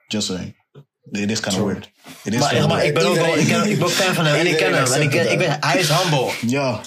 Just 0.06 0.26
saying. 0.26 0.57
It 1.12 1.30
is 1.30 1.40
kind 1.40 1.54
of 1.54 1.60
weird. 1.64 1.90
It 2.24 2.34
is 2.34 2.40
Maar, 2.40 2.54
maar 2.54 2.66
weird. 2.68 2.84
ik 2.84 2.94
ben 2.94 3.06
ook 3.06 3.14
wel, 3.14 3.36
ik, 3.36 3.46
ken- 3.46 3.70
ik 3.70 3.78
ben 3.78 3.86
ook 3.86 3.92
fan 3.92 4.14
van 4.14 4.24
hem 4.26 4.34
en 4.38 4.46
ik 4.46 4.56
ken 4.56 4.74
hem. 4.74 4.92
En 4.92 5.02
ik, 5.02 5.10
ken- 5.10 5.32
ik 5.32 5.38
ben, 5.38 5.56
hij 5.60 5.78
is 5.78 5.88
humble. 5.88 6.30
Ja. 6.46 6.80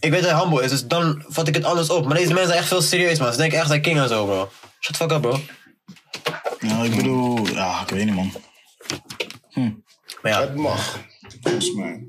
Ik 0.00 0.10
weet 0.10 0.22
dat 0.22 0.30
hij 0.30 0.40
humble 0.40 0.62
is, 0.62 0.70
dus 0.70 0.86
dan 0.86 1.24
vat 1.28 1.48
ik 1.48 1.54
het 1.54 1.64
anders 1.64 1.90
op. 1.90 2.04
Maar 2.06 2.14
deze 2.16 2.28
mensen 2.28 2.46
zijn 2.46 2.58
echt 2.58 2.68
veel 2.68 2.82
serieus, 2.82 3.18
man. 3.18 3.32
Ze 3.32 3.38
denken 3.38 3.58
echt 3.58 3.68
dat 3.68 3.80
king 3.80 3.98
en 4.00 4.08
zo, 4.08 4.24
bro. 4.24 4.50
Shut 4.80 4.92
the 4.98 5.02
fuck 5.02 5.12
up, 5.12 5.20
bro. 5.20 5.40
ja, 6.60 6.82
ik 6.82 6.96
bedoel, 6.96 7.46
ja, 7.46 7.80
ik 7.82 7.88
weet 7.88 8.04
niet, 8.04 8.14
man. 8.14 8.32
Maar 10.22 10.32
ja, 10.32 10.40
Het 10.40 10.54
mag. 10.54 10.98
Volgens 11.42 11.72
mij. 11.74 12.02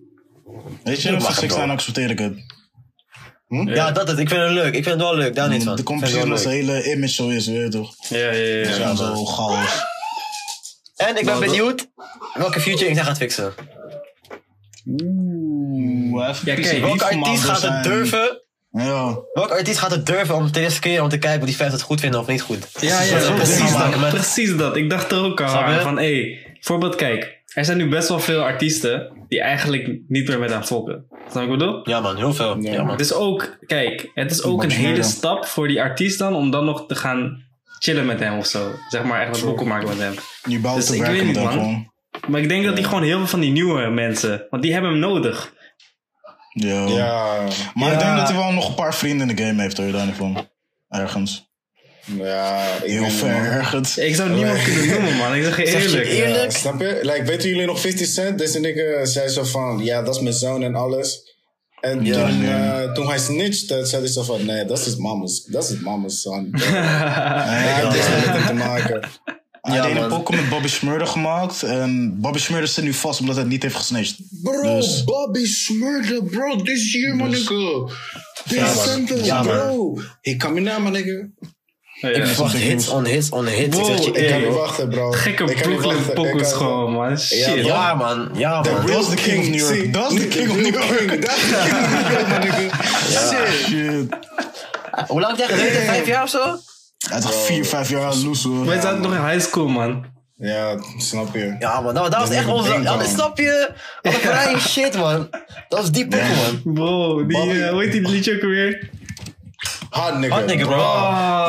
Weet 0.84 1.02
je, 1.02 1.12
mag 1.12 1.20
voor 1.22 1.30
het 1.30 1.40
6 1.40 1.48
wel. 1.50 1.58
9 1.58 1.70
accepteer 1.74 2.10
ik 2.10 2.20
het. 2.20 2.34
ja, 3.76 3.92
dat 3.92 4.10
is 4.10 4.18
Ik 4.18 4.30
vind 4.30 4.42
het 4.42 4.52
leuk. 4.52 4.66
Ik 4.68 4.84
vind 4.84 4.86
het 4.86 4.98
wel 5.00 5.16
leuk. 5.16 5.36
Daar 5.36 5.50
niet 5.50 5.64
van. 5.64 5.76
De 5.76 5.82
Ik 5.82 5.88
vind 5.88 6.00
het 6.02 6.10
competitie 6.12 6.22
wel 6.22 6.32
als 6.32 6.42
de 6.44 6.50
leuk. 6.50 6.84
hele 6.84 6.96
image 6.96 7.14
zo 7.14 7.28
is, 7.28 7.48
weet 7.48 7.62
je 7.62 7.70
toch? 7.70 7.96
ja, 8.10 8.18
ja, 8.18 8.32
ja. 8.32 8.70
ja. 8.70 8.78
Ja, 8.78 8.96
zo 8.96 9.26
chaos. 9.26 9.72
En 11.08 11.18
ik 11.18 11.26
ben 11.26 11.40
benieuwd 11.40 11.90
welke 12.34 12.60
future 12.60 12.94
hij 12.94 13.04
gaat 13.04 13.18
fixen. 13.18 13.54
Oeh, 15.04 16.28
even 16.28 16.56
Ja, 16.56 16.56
kijk, 16.56 16.82
Welke 16.82 17.04
artiest 17.04 17.44
gaat 17.44 17.62
het 17.62 17.84
durven 17.84 18.42
Ja. 18.72 19.20
Welke 19.34 19.54
artiest 19.54 19.80
gaat 19.80 19.92
het 19.92 20.06
durven 20.06 20.36
om 20.36 20.52
te 20.52 20.60
riskeren 20.60 21.04
om 21.04 21.10
te 21.10 21.18
kijken 21.18 21.40
of 21.40 21.48
die 21.48 21.56
fans 21.56 21.72
het 21.72 21.82
goed 21.82 22.00
vinden 22.00 22.20
of 22.20 22.28
niet 22.28 22.42
goed? 22.42 22.68
Ja, 22.80 23.02
ja, 23.02 23.32
precies, 23.32 23.78
dat. 23.78 24.00
Met, 24.00 24.10
precies 24.10 24.58
dat. 24.58 24.76
Ik 24.76 24.90
dacht 24.90 25.12
er 25.12 25.24
ook 25.24 25.42
aan 25.42 25.82
van, 25.82 25.98
hé, 25.98 26.22
hey, 26.22 26.52
bijvoorbeeld 26.54 26.96
kijk, 26.96 27.42
er 27.54 27.66
zijn 27.66 27.78
nu 27.78 27.90
best 27.90 28.10
wel 28.10 28.20
veel 28.20 28.42
artiesten 28.42 29.12
die 29.28 29.42
eigenlijk 29.42 30.00
niet 30.08 30.28
meer 30.28 30.40
met 30.40 30.50
hem 30.50 30.66
volgen. 30.66 31.06
Snap 31.10 31.28
je 31.28 31.34
wat 31.34 31.44
ik 31.44 31.50
bedoel? 31.50 31.90
ja 31.90 32.00
man, 32.00 32.18
heel 32.18 32.34
veel. 32.34 32.62
Ja. 32.62 32.72
Ja, 32.72 32.84
man. 32.84 32.92
Het 32.92 33.00
is 33.00 33.14
ook, 33.14 33.58
kijk, 33.66 34.12
het 34.14 34.32
is 34.32 34.44
ook 34.44 34.64
een 34.64 34.72
hele 34.72 35.04
stap 35.04 35.46
voor 35.46 35.68
die 35.68 35.82
artiest 35.82 36.20
dan 36.20 36.36
om 36.36 36.52
dan 36.52 36.66
nog 36.66 36.86
te 36.88 36.96
gaan 36.96 37.44
chillen 37.80 38.06
met 38.06 38.20
hem 38.20 38.38
of 38.38 38.46
zo. 38.46 38.72
Zeg 38.90 39.04
maar 39.04 39.22
echt 39.22 39.30
wat 39.30 39.46
boeken 39.50 39.68
maken 39.68 39.88
met 39.88 39.98
hem. 39.98 40.14
Je 40.44 40.60
bouwt 40.60 40.76
Dus 40.78 40.86
te 40.86 40.94
ik 40.96 41.00
werken 41.02 41.18
weet 41.18 41.26
niet, 41.26 41.44
man. 41.44 41.52
gewoon. 41.52 41.92
Maar 42.28 42.42
ik 42.42 42.50
denk 42.50 42.66
dat 42.66 42.74
hij 42.74 42.84
gewoon 42.84 43.04
heel 43.04 43.18
veel 43.18 43.28
van 43.28 43.40
die 43.40 43.52
nieuwe 43.52 43.90
mensen, 43.90 44.46
want 44.50 44.64
die 44.64 44.74
hebben 44.74 44.92
hem 44.92 45.00
nodig. 45.00 45.54
Ja. 46.54 46.86
Ja. 46.88 47.48
Maar 47.74 47.94
ik 47.94 48.00
denk 48.00 48.18
dat 48.18 48.28
hij 48.28 48.38
wel 48.38 48.52
nog 48.52 48.68
een 48.68 48.76
paar 48.76 48.96
vrienden 48.96 49.30
in 49.30 49.36
de 49.36 49.44
game 49.44 49.62
heeft, 49.62 49.78
hoor 49.78 49.86
je 49.86 49.92
daar 49.92 50.06
niet 50.06 50.16
van. 50.16 50.48
Ergens. 50.90 51.48
Ja. 52.18 52.66
ik 52.84 52.90
Heel 52.92 53.10
ver, 53.10 53.52
ergens. 53.52 53.98
Ik 53.98 54.16
zou 54.16 54.30
niemand 54.30 54.56
Nee. 54.58 54.64
kunnen 54.66 54.88
noemen, 54.88 55.16
man. 55.18 55.36
Ik 55.36 55.44
zeg 55.44 55.58
je 55.58 55.68
Zeg 55.72 55.82
je 55.82 55.88
eerlijk. 55.90 56.10
eerlijk? 56.10 56.52
Ja, 56.52 56.58
snap 56.58 56.80
je? 56.80 57.00
Like, 57.02 57.24
weten 57.24 57.50
jullie 57.50 57.66
nog 57.66 57.80
50 57.80 58.08
Cent? 58.08 58.38
Deze 58.38 58.60
nigga 58.60 59.06
zei 59.06 59.28
zo 59.28 59.44
van, 59.44 59.80
ja, 59.84 60.02
dat 60.02 60.16
is 60.16 60.22
mijn 60.22 60.34
zoon 60.36 60.64
en 60.64 60.76
alles. 60.76 61.38
En 61.82 62.06
Ja. 62.06 62.28
toen, 62.28 62.44
eh, 62.46 62.92
toen 62.94 63.08
hij 63.08 63.18
snitchte, 63.20 63.86
zei 63.86 64.02
hij 64.02 64.12
zo 64.12 64.24
van, 64.24 64.46
nee, 64.46 64.66
dat 64.66 64.86
is 64.86 64.96
mama's, 64.96 65.46
dat 65.46 65.70
is 65.70 65.80
mama's 65.80 66.22
son. 66.22 66.50
Ja, 66.58 67.44
heeft 67.48 67.94
niks 67.96 68.10
met 68.10 68.26
hem 68.36 68.46
te 68.48 68.54
maken. 68.54 69.10
Hij 69.62 69.76
Ja, 69.76 69.82
deed 69.88 69.92
een 69.96 70.00
man. 70.02 70.10
pokken 70.10 70.36
met 70.36 70.50
Bobby 70.50 70.68
Smurder 70.68 71.08
gemaakt. 71.08 71.64
En 71.64 72.18
Bobby 72.22 72.40
Smurder 72.40 72.68
zit 72.68 72.84
nu 72.84 72.94
vast 72.94 73.20
omdat 73.20 73.36
hij 73.36 73.44
het 73.44 73.54
niet 73.54 73.64
heeft 73.64 73.76
gesnitcht. 73.76 74.16
Bro, 74.44 74.62
Dus- 74.76 75.04
Bobby 75.04 75.46
Smurder, 75.46 76.24
bro, 76.24 76.56
this 76.56 76.94
year, 76.94 77.16
my 77.16 77.28
nigga. 77.28 77.94
This 78.48 78.58
Ja, 78.58 78.74
man. 78.74 78.86
sentence, 78.86 79.26
Ja, 79.26 79.44
man. 79.44 79.56
bro. 79.58 80.00
He 80.22 80.36
coming 80.36 80.70
out, 80.70 80.84
my 80.84 80.90
nigga. 80.90 81.28
Ja. 82.02 82.10
Ik 82.10 82.26
verwacht 82.26 82.56
hits 82.56 82.88
on 82.90 83.06
hits 83.06 83.30
on 83.30 83.46
hits. 83.46 83.78
Wow, 83.78 83.90
ik 83.90 83.96
zeg 83.96 84.06
je 84.06 84.10
Ik 84.12 84.16
eerlijk, 84.16 84.32
kan 84.42 84.50
niet 84.50 84.58
wachten, 84.60 84.90
bro. 84.90 85.12
Gekke 85.12 85.44
Brooklyn 85.44 86.38
kan- 86.38 86.46
gewoon, 86.46 86.92
man. 86.92 87.18
Shit. 87.20 87.66
Ja 87.66 87.94
man, 87.94 88.30
ja 88.34 88.62
The 88.62 88.72
man. 88.72 88.86
real 88.86 89.00
is 89.00 89.08
the 89.10 89.16
king 89.16 89.40
of 89.40 89.46
New 89.50 89.60
York. 89.60 89.74
See, 89.76 89.90
Dat 89.90 90.12
is 90.12 90.20
de 90.22 90.28
the 90.28 90.38
king 90.38 90.50
of 90.50 90.56
New 90.56 90.74
York. 90.74 91.22
Dat 91.22 91.36
is 91.36 91.42
de 91.50 91.56
king 92.10 92.22
of 92.22 92.40
New 92.40 92.44
York, 92.44 92.44
nigga. 92.44 92.84
Shit. 93.30 93.68
Shit. 93.68 94.18
Hoe 95.08 95.20
lang 95.22 95.38
tegen 95.38 95.58
dit? 95.58 95.72
Vijf 95.72 96.08
jaar 96.08 96.24
of 96.24 96.30
zo? 96.30 96.58
Hij 97.10 97.18
is 97.18 97.24
toch 97.24 97.46
4, 97.46 97.66
5 97.66 97.90
jaar 97.90 98.16
loose 98.16 98.48
hoor. 98.48 98.66
Wij 98.66 98.82
zaten 98.82 99.02
nog 99.02 99.14
in 99.16 99.26
high 99.26 99.40
school, 99.46 99.68
man. 99.68 100.06
Ja, 100.38 100.78
snap 100.98 101.34
je. 101.36 101.56
Ja 101.60 101.82
man, 101.82 101.94
dat, 101.94 102.04
dat 102.12 102.20
was 102.20 102.30
Dat 102.30 102.38
echt 102.38 102.48
onze... 102.48 102.74
een 102.74 102.82
Ja, 102.84 102.96
man. 102.96 103.06
snap 103.06 103.38
je? 103.38 103.70
Alle 104.02 104.14
vrije 104.14 104.60
shit 104.70 104.98
man. 104.98 105.28
Dat 105.70 105.80
was 105.80 105.92
die 105.92 106.08
pokken 106.08 106.36
man. 106.64 106.74
Bro, 106.74 107.26
die, 107.26 107.64
eh, 107.64 107.70
hoe 107.70 107.82
heet 107.84 107.92
die 107.92 108.02
liedje 108.10 108.36
ook 108.36 108.42
weer? 108.42 108.90
Hard 109.90 110.16
nigga. 110.20 110.34
Hard 110.34 110.48
nigga, 110.48 110.66
bro. 110.66 110.78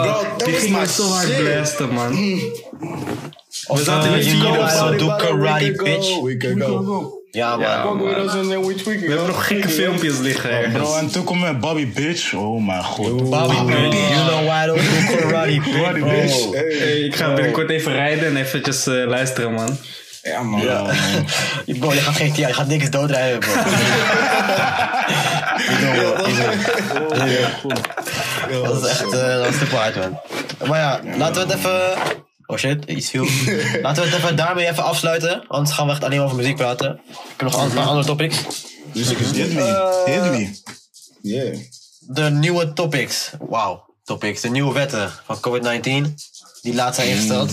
Bro, 0.02 0.46
my 0.46 0.78
me 0.80 0.86
zo 0.86 1.08
hard 1.08 1.36
blasten, 1.36 1.94
man. 1.94 2.12
Of 3.66 3.80
zaten 3.80 4.08
uh, 4.10 4.16
met 4.16 4.24
you 4.24 4.36
vier 4.36 4.52
know 4.52 4.62
of 4.62 4.70
I 4.72 4.76
zo. 4.76 4.84
don't 4.86 4.98
do 4.98 5.16
karate 5.16 5.72
We 5.72 5.82
bitch. 5.84 6.22
We 6.22 6.36
could 6.36 6.62
go. 6.62 7.18
Ja 7.30 7.56
Ja, 7.58 7.84
man. 7.94 8.28
Then 8.28 8.66
we. 8.66 8.74
We 8.84 8.90
hebben 9.08 9.26
nog 9.26 9.46
gekke 9.46 9.68
filmpjes 9.68 10.18
liggen 10.18 10.50
ergens. 10.50 10.88
Bro, 10.88 10.96
en 10.96 11.10
toen 11.10 11.24
kwam 11.24 11.40
met 11.40 11.60
Bobby 11.60 11.92
Bitch. 11.92 12.34
Oh 12.34 12.66
mijn 12.66 12.82
god. 12.84 13.30
Bobby 13.30 13.54
bitch, 13.72 14.08
you 14.08 14.24
know 14.28 14.62
I 14.62 14.66
don't 14.66 14.80
do 14.80 15.14
karate 15.16 15.60
bitch. 15.60 15.94
bitch. 15.94 15.98
bro. 15.98 16.52
Hey, 16.52 16.76
Hey, 16.78 16.98
ik 17.00 17.16
ga 17.16 17.34
binnenkort 17.34 17.70
even 17.70 17.92
rijden 17.92 18.28
en 18.28 18.36
eventjes 18.36 18.86
eh, 18.86 18.94
luisteren, 19.06 19.52
man. 19.52 19.76
Ja, 20.22 20.42
man. 20.42 20.60
Bro, 21.80 21.92
je 21.92 22.00
gaat 22.00 22.16
geen 22.16 22.32
je 22.36 22.52
gaat 22.54 22.66
niks 22.66 22.90
doodrijden 22.90 23.38
bro. 23.38 23.52
Dat 28.50 28.84
is 28.84 28.90
echt, 28.90 29.12
eh, 29.12 29.34
dat 29.34 29.46
is 29.46 29.58
te 29.58 29.64
hard 29.64 29.96
man. 29.96 30.20
Maar 30.68 30.78
ja, 30.78 31.16
laten 31.16 31.46
we 31.46 31.52
het 31.52 31.58
even... 31.58 31.98
Oh 32.46 32.56
shit, 32.56 32.84
iets 32.84 33.10
viel. 33.10 33.24
Laten 33.82 34.02
we 34.02 34.08
het 34.08 34.18
even 34.18 34.36
daarmee 34.36 34.68
even 34.68 34.84
afsluiten. 34.84 35.44
Anders 35.48 35.76
gaan 35.76 35.86
we 35.86 35.92
echt 35.92 36.04
alleen 36.04 36.20
over 36.20 36.36
muziek 36.36 36.56
praten. 36.56 37.00
Ik 37.08 37.16
heb 37.36 37.50
nog 37.50 37.64
een 37.64 37.72
paar 37.72 37.84
andere 37.84 38.06
topics. 38.06 38.36
Hit 38.92 39.54
me. 39.54 40.02
Hit 40.04 40.30
me. 40.30 40.58
Yeah. 41.22 41.56
de 42.00 42.22
nieuwe 42.22 42.72
topics. 42.72 43.30
Wauw, 43.38 43.94
topics. 44.04 44.40
De 44.40 44.48
nieuwe 44.48 44.72
wetten 44.72 45.12
van 45.24 45.36
COVID-19. 45.36 46.14
Die 46.62 46.74
laatst 46.74 46.94
zijn 47.00 47.08
ingesteld. 47.10 47.50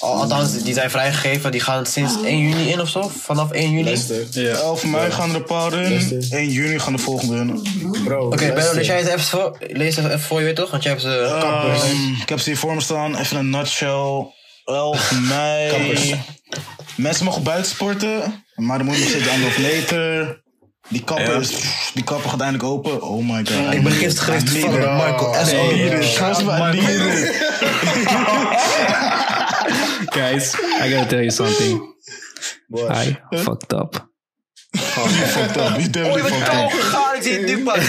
Al- 0.00 0.14
Althans, 0.14 0.62
die 0.62 0.74
zijn 0.74 0.90
vrijgegeven. 0.90 1.50
Die 1.50 1.60
gaan 1.60 1.86
sinds 1.86 2.12
1 2.24 2.38
juni 2.38 2.68
in 2.70 2.80
of 2.80 2.88
zo. 2.88 3.10
Vanaf 3.22 3.50
1 3.50 3.70
juni. 3.70 3.92
Oké. 3.94 4.40
Ja. 4.40 4.54
11 4.54 4.84
mei 4.84 5.10
gaan 5.10 5.30
er 5.30 5.36
een 5.36 5.44
paar 5.44 5.72
in. 5.72 5.90
Luister. 5.90 6.38
1 6.38 6.50
juni 6.50 6.78
gaan 6.78 6.92
de 6.92 6.98
volgende 6.98 7.36
in. 7.36 7.62
Bro, 8.04 8.28
Benno, 8.28 8.52
luister. 8.54 8.74
lees 8.74 8.86
jij 8.86 8.98
het 8.98 9.06
even 9.08 9.20
voor? 9.20 9.56
Lees 9.60 9.96
het 9.96 10.04
even 10.06 10.20
voor 10.20 10.38
je, 10.38 10.44
weet 10.44 10.56
toch? 10.56 10.70
Want 10.70 10.82
jij 10.82 10.92
hebt 10.92 11.04
ze... 11.04 11.36
Kappers. 11.40 11.82
Ehm, 11.82 12.12
ik 12.22 12.28
heb 12.28 12.38
ze 12.38 12.48
hier 12.48 12.58
voor 12.58 12.74
me 12.74 12.80
staan. 12.80 13.16
Even 13.16 13.36
een 13.36 13.50
nutshell. 13.50 14.26
11 14.64 15.12
mei. 15.28 15.70
Kappers. 15.70 16.12
Mensen 16.96 17.24
mogen 17.24 17.42
buiten 17.42 17.70
sporten. 17.70 18.44
Maar 18.54 18.78
er 18.78 18.84
moet 18.84 18.98
nog 18.98 19.08
steeds 19.08 19.28
anderhalf 19.28 19.58
meter. 19.58 20.41
Die 20.88 21.04
kapper, 21.04 21.40
is, 21.40 21.50
die 21.94 22.04
kapper 22.04 22.30
gaat 22.30 22.40
eindelijk 22.40 22.68
open. 22.68 23.02
Oh 23.02 23.28
my 23.28 23.44
god. 23.46 23.74
Ik 23.74 23.82
ben 23.82 23.92
gisteren 23.92 24.40
geweest 24.40 24.58
van. 24.64 24.78
Michael 24.78 25.34
S. 25.44 25.52
I 25.52 25.56
need 25.56 25.92
Michael. 26.44 27.06
it. 27.08 27.36
Guys, 30.16 30.54
I 30.54 30.90
gotta 30.90 31.06
tell 31.06 31.18
you 31.20 31.30
something. 31.30 31.94
What? 32.68 32.90
I 33.06 33.18
fucked 33.30 33.72
up. 33.72 34.10
Oh, 34.74 35.04
you 35.04 35.26
fucked 35.26 35.56
up. 35.56 35.76
You 35.78 35.84
Oh, 35.84 35.90
definitely 35.92 36.22
je 36.22 36.22
bent 36.22 36.34
fucked 36.34 36.54
up. 36.54 36.70
Ik 37.16 37.22
zie 37.22 37.32
het 37.32 37.46
nu 37.46 37.62
pas. 37.62 37.76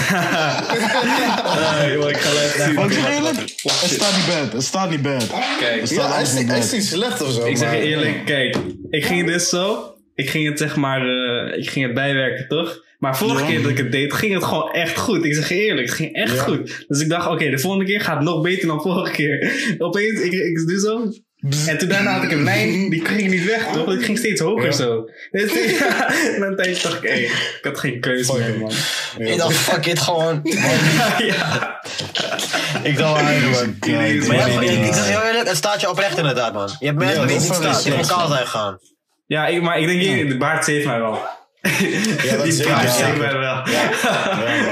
ik 2.10 2.16
ga 2.16 2.32
laten 2.32 2.74
Maar 2.74 2.90
eerlijk, 2.90 3.38
het 3.62 3.90
staat 3.90 4.16
niet 4.16 4.26
bad. 4.26 4.52
Het 4.52 4.62
staat 4.64 4.90
niet 4.90 5.02
bad. 5.02 5.26
Kijk, 5.58 5.80
Het 5.80 5.82
is, 5.82 5.90
niet 5.90 6.00
hij 6.00 6.22
is 6.22 6.46
bad. 6.46 6.72
niet 6.72 6.84
slecht 6.86 7.22
of 7.22 7.32
zo. 7.32 7.44
Ik 7.44 7.56
zeg 7.56 7.70
je 7.70 7.76
maar- 7.76 7.84
eerlijk, 7.86 8.24
kijk, 8.26 8.56
ik 8.90 9.04
ging 9.04 9.26
dus 9.26 9.48
zo. 9.48 9.93
Ik 10.14 10.30
ging 10.30 10.48
het 10.48 10.58
zeg 10.58 10.76
maar, 10.76 11.00
eh, 11.08 11.58
ik 11.58 11.70
ging 11.70 11.84
het 11.84 11.94
bijwerken 11.94 12.48
toch? 12.48 12.82
Maar 12.98 13.16
vorige 13.16 13.42
Ja. 13.42 13.46
keer 13.48 13.62
dat 13.62 13.70
ik 13.70 13.76
het 13.78 13.92
deed, 13.92 14.12
ging 14.12 14.34
het 14.34 14.44
gewoon 14.44 14.72
echt 14.72 14.98
goed. 14.98 15.24
Ik 15.24 15.34
zeg 15.34 15.48
je 15.48 15.54
eerlijk, 15.54 15.86
het 15.86 15.96
ging 15.96 16.14
echt 16.14 16.34
Ja. 16.34 16.42
goed. 16.42 16.84
Dus 16.88 17.00
ik 17.00 17.08
dacht, 17.08 17.28
oké, 17.28 17.50
de 17.50 17.58
volgende 17.58 17.84
keer 17.86 18.00
gaat 18.00 18.14
het 18.16 18.24
nog 18.24 18.42
beter 18.42 18.66
dan 18.68 18.80
vorige 18.82 19.12
keer. 19.12 19.52
Opeens, 19.78 20.20
ik, 20.20 20.32
ik 20.32 20.66
doe 20.68 20.78
zo. 20.80 21.12
En 21.66 21.78
toen 21.78 21.88
daarna 21.88 22.12
had 22.14 22.22
ik 22.22 22.30
een 22.32 22.42
lijn, 22.44 22.90
die 22.90 23.04
ging 23.06 23.30
niet 23.30 23.44
weg 23.44 23.66
toch? 23.72 23.86
Het 23.86 24.04
ging 24.04 24.18
steeds 24.18 24.40
hoger 24.40 24.64
Ja. 24.64 24.72
zo. 24.72 25.08
Dus, 25.30 25.52
ja, 25.78 26.08
en 26.34 26.42
een 26.42 26.56
tijdje 26.56 26.82
dacht 26.88 27.02
ik, 27.04 27.08
hé, 27.10 27.14
ik 27.18 27.58
had 27.62 27.78
geen 27.78 28.00
keuze 28.00 28.38
meer 28.38 28.58
man. 28.58 28.72
Ik 29.18 29.36
dacht, 29.36 29.54
fuck 29.56 29.86
it, 29.86 29.98
gewoon. 29.98 30.40
ja. 31.18 31.80
Ik 32.82 32.96
dacht, 32.96 33.22
eigenlijk. 33.22 33.76
God. 33.80 33.86
ja, 33.90 34.00
ik, 34.00 34.14
ik 34.86 34.94
zeg 34.94 35.08
heel 35.08 35.22
eerlijk, 35.22 35.48
het 35.48 35.56
staat 35.56 35.80
je 35.80 35.90
oprecht 35.90 36.18
inderdaad, 36.18 36.52
man. 36.52 36.70
Je 36.78 36.86
hebt 36.86 36.98
mensen 36.98 37.26
die 37.26 37.36
niet 37.36 37.50
is 37.50 37.56
staat. 37.56 37.84
Je 37.84 37.90
wel 37.90 38.04
zo. 38.04 38.14
kaal 38.16 38.28
zijn 38.28 38.44
gegaan. 38.46 38.78
Ja, 39.34 39.46
ik, 39.46 39.62
maar 39.62 39.78
ik 39.78 39.86
denk, 39.86 40.28
de 40.28 40.36
baard 40.36 40.64
saved 40.64 40.84
mij 40.84 40.98
wel. 41.00 41.18
Ja, 42.22 42.36
dat 42.36 42.44
die 42.50 42.64
baard 42.68 42.90
zeker. 42.90 43.16
mij 43.18 43.38
wel. 43.38 43.62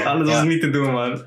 Anders 0.05 0.29
was 0.29 0.43
niet 0.43 0.61
te 0.61 0.69
doen 0.69 0.91
man. 0.91 1.23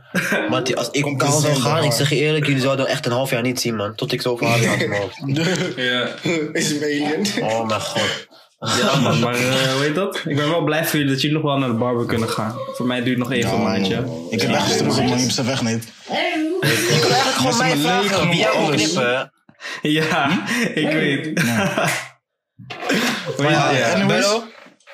Maar 0.49 0.64
die- 0.64 0.77
als 0.77 0.90
ik 0.90 1.03
Komt 1.03 1.18
kaal 1.22 1.40
zou 1.40 1.55
gaan, 1.55 1.85
ik 1.85 1.92
zeg 1.92 2.09
je 2.09 2.16
eerlijk, 2.16 2.46
jullie 2.46 2.61
zouden 2.61 2.87
echt 2.87 3.07
een 3.07 3.12
half 3.12 3.31
jaar 3.31 3.42
niet 3.42 3.61
zien, 3.61 3.77
man. 3.77 3.94
Tot 3.94 4.12
ik 4.12 4.22
zoveel 4.22 4.49
haar 4.49 4.64
had 4.64 4.87
mijn. 4.88 5.35
Ja. 5.77 6.09
is 6.53 6.70
een 6.70 6.83
alien. 6.83 7.27
Oh 7.42 7.66
mijn 7.66 7.81
god. 7.81 8.27
Ja, 8.59 9.01
man, 9.01 9.20
maar 9.20 9.35
hoe 9.37 9.83
heet 9.83 9.94
dat? 9.94 10.20
Ik 10.25 10.37
ben 10.37 10.49
wel 10.49 10.62
blij 10.64 10.85
voor 10.85 10.99
jullie 10.99 11.12
dat 11.12 11.20
jullie 11.22 11.37
nog 11.37 11.44
wel 11.46 11.59
naar 11.59 11.68
de 11.68 11.75
barber 11.75 12.07
kunnen 12.07 12.29
gaan. 12.29 12.55
Voor 12.75 12.87
mij 12.87 13.03
duurt 13.03 13.18
het 13.18 13.29
nog 13.29 13.33
even 13.37 13.53
een 13.53 13.62
maandje. 13.62 14.05
Ik 14.31 14.40
heb 14.40 14.51
echt 14.51 14.79
terug. 14.79 14.96
Je 14.96 15.03
hebt 15.03 15.33
ze 15.33 15.44
wegneemt. 15.44 15.85
Je 15.85 16.99
kon 17.03 17.11
eigenlijk 17.12 17.37
gewoon 17.37 17.59
mij 17.59 17.77
vragen 17.77 18.29
wie 18.29 18.42
wil 18.42 18.49
alles. 18.53 18.83
knippen. 18.92 19.33
Ja, 19.83 20.44
ik 20.75 20.90
weet. 20.92 21.42
Maar 23.38 23.51
ja, 23.51 23.71
Ja, 23.71 23.92
anyways. 23.92 24.21
Bello, 24.27 24.42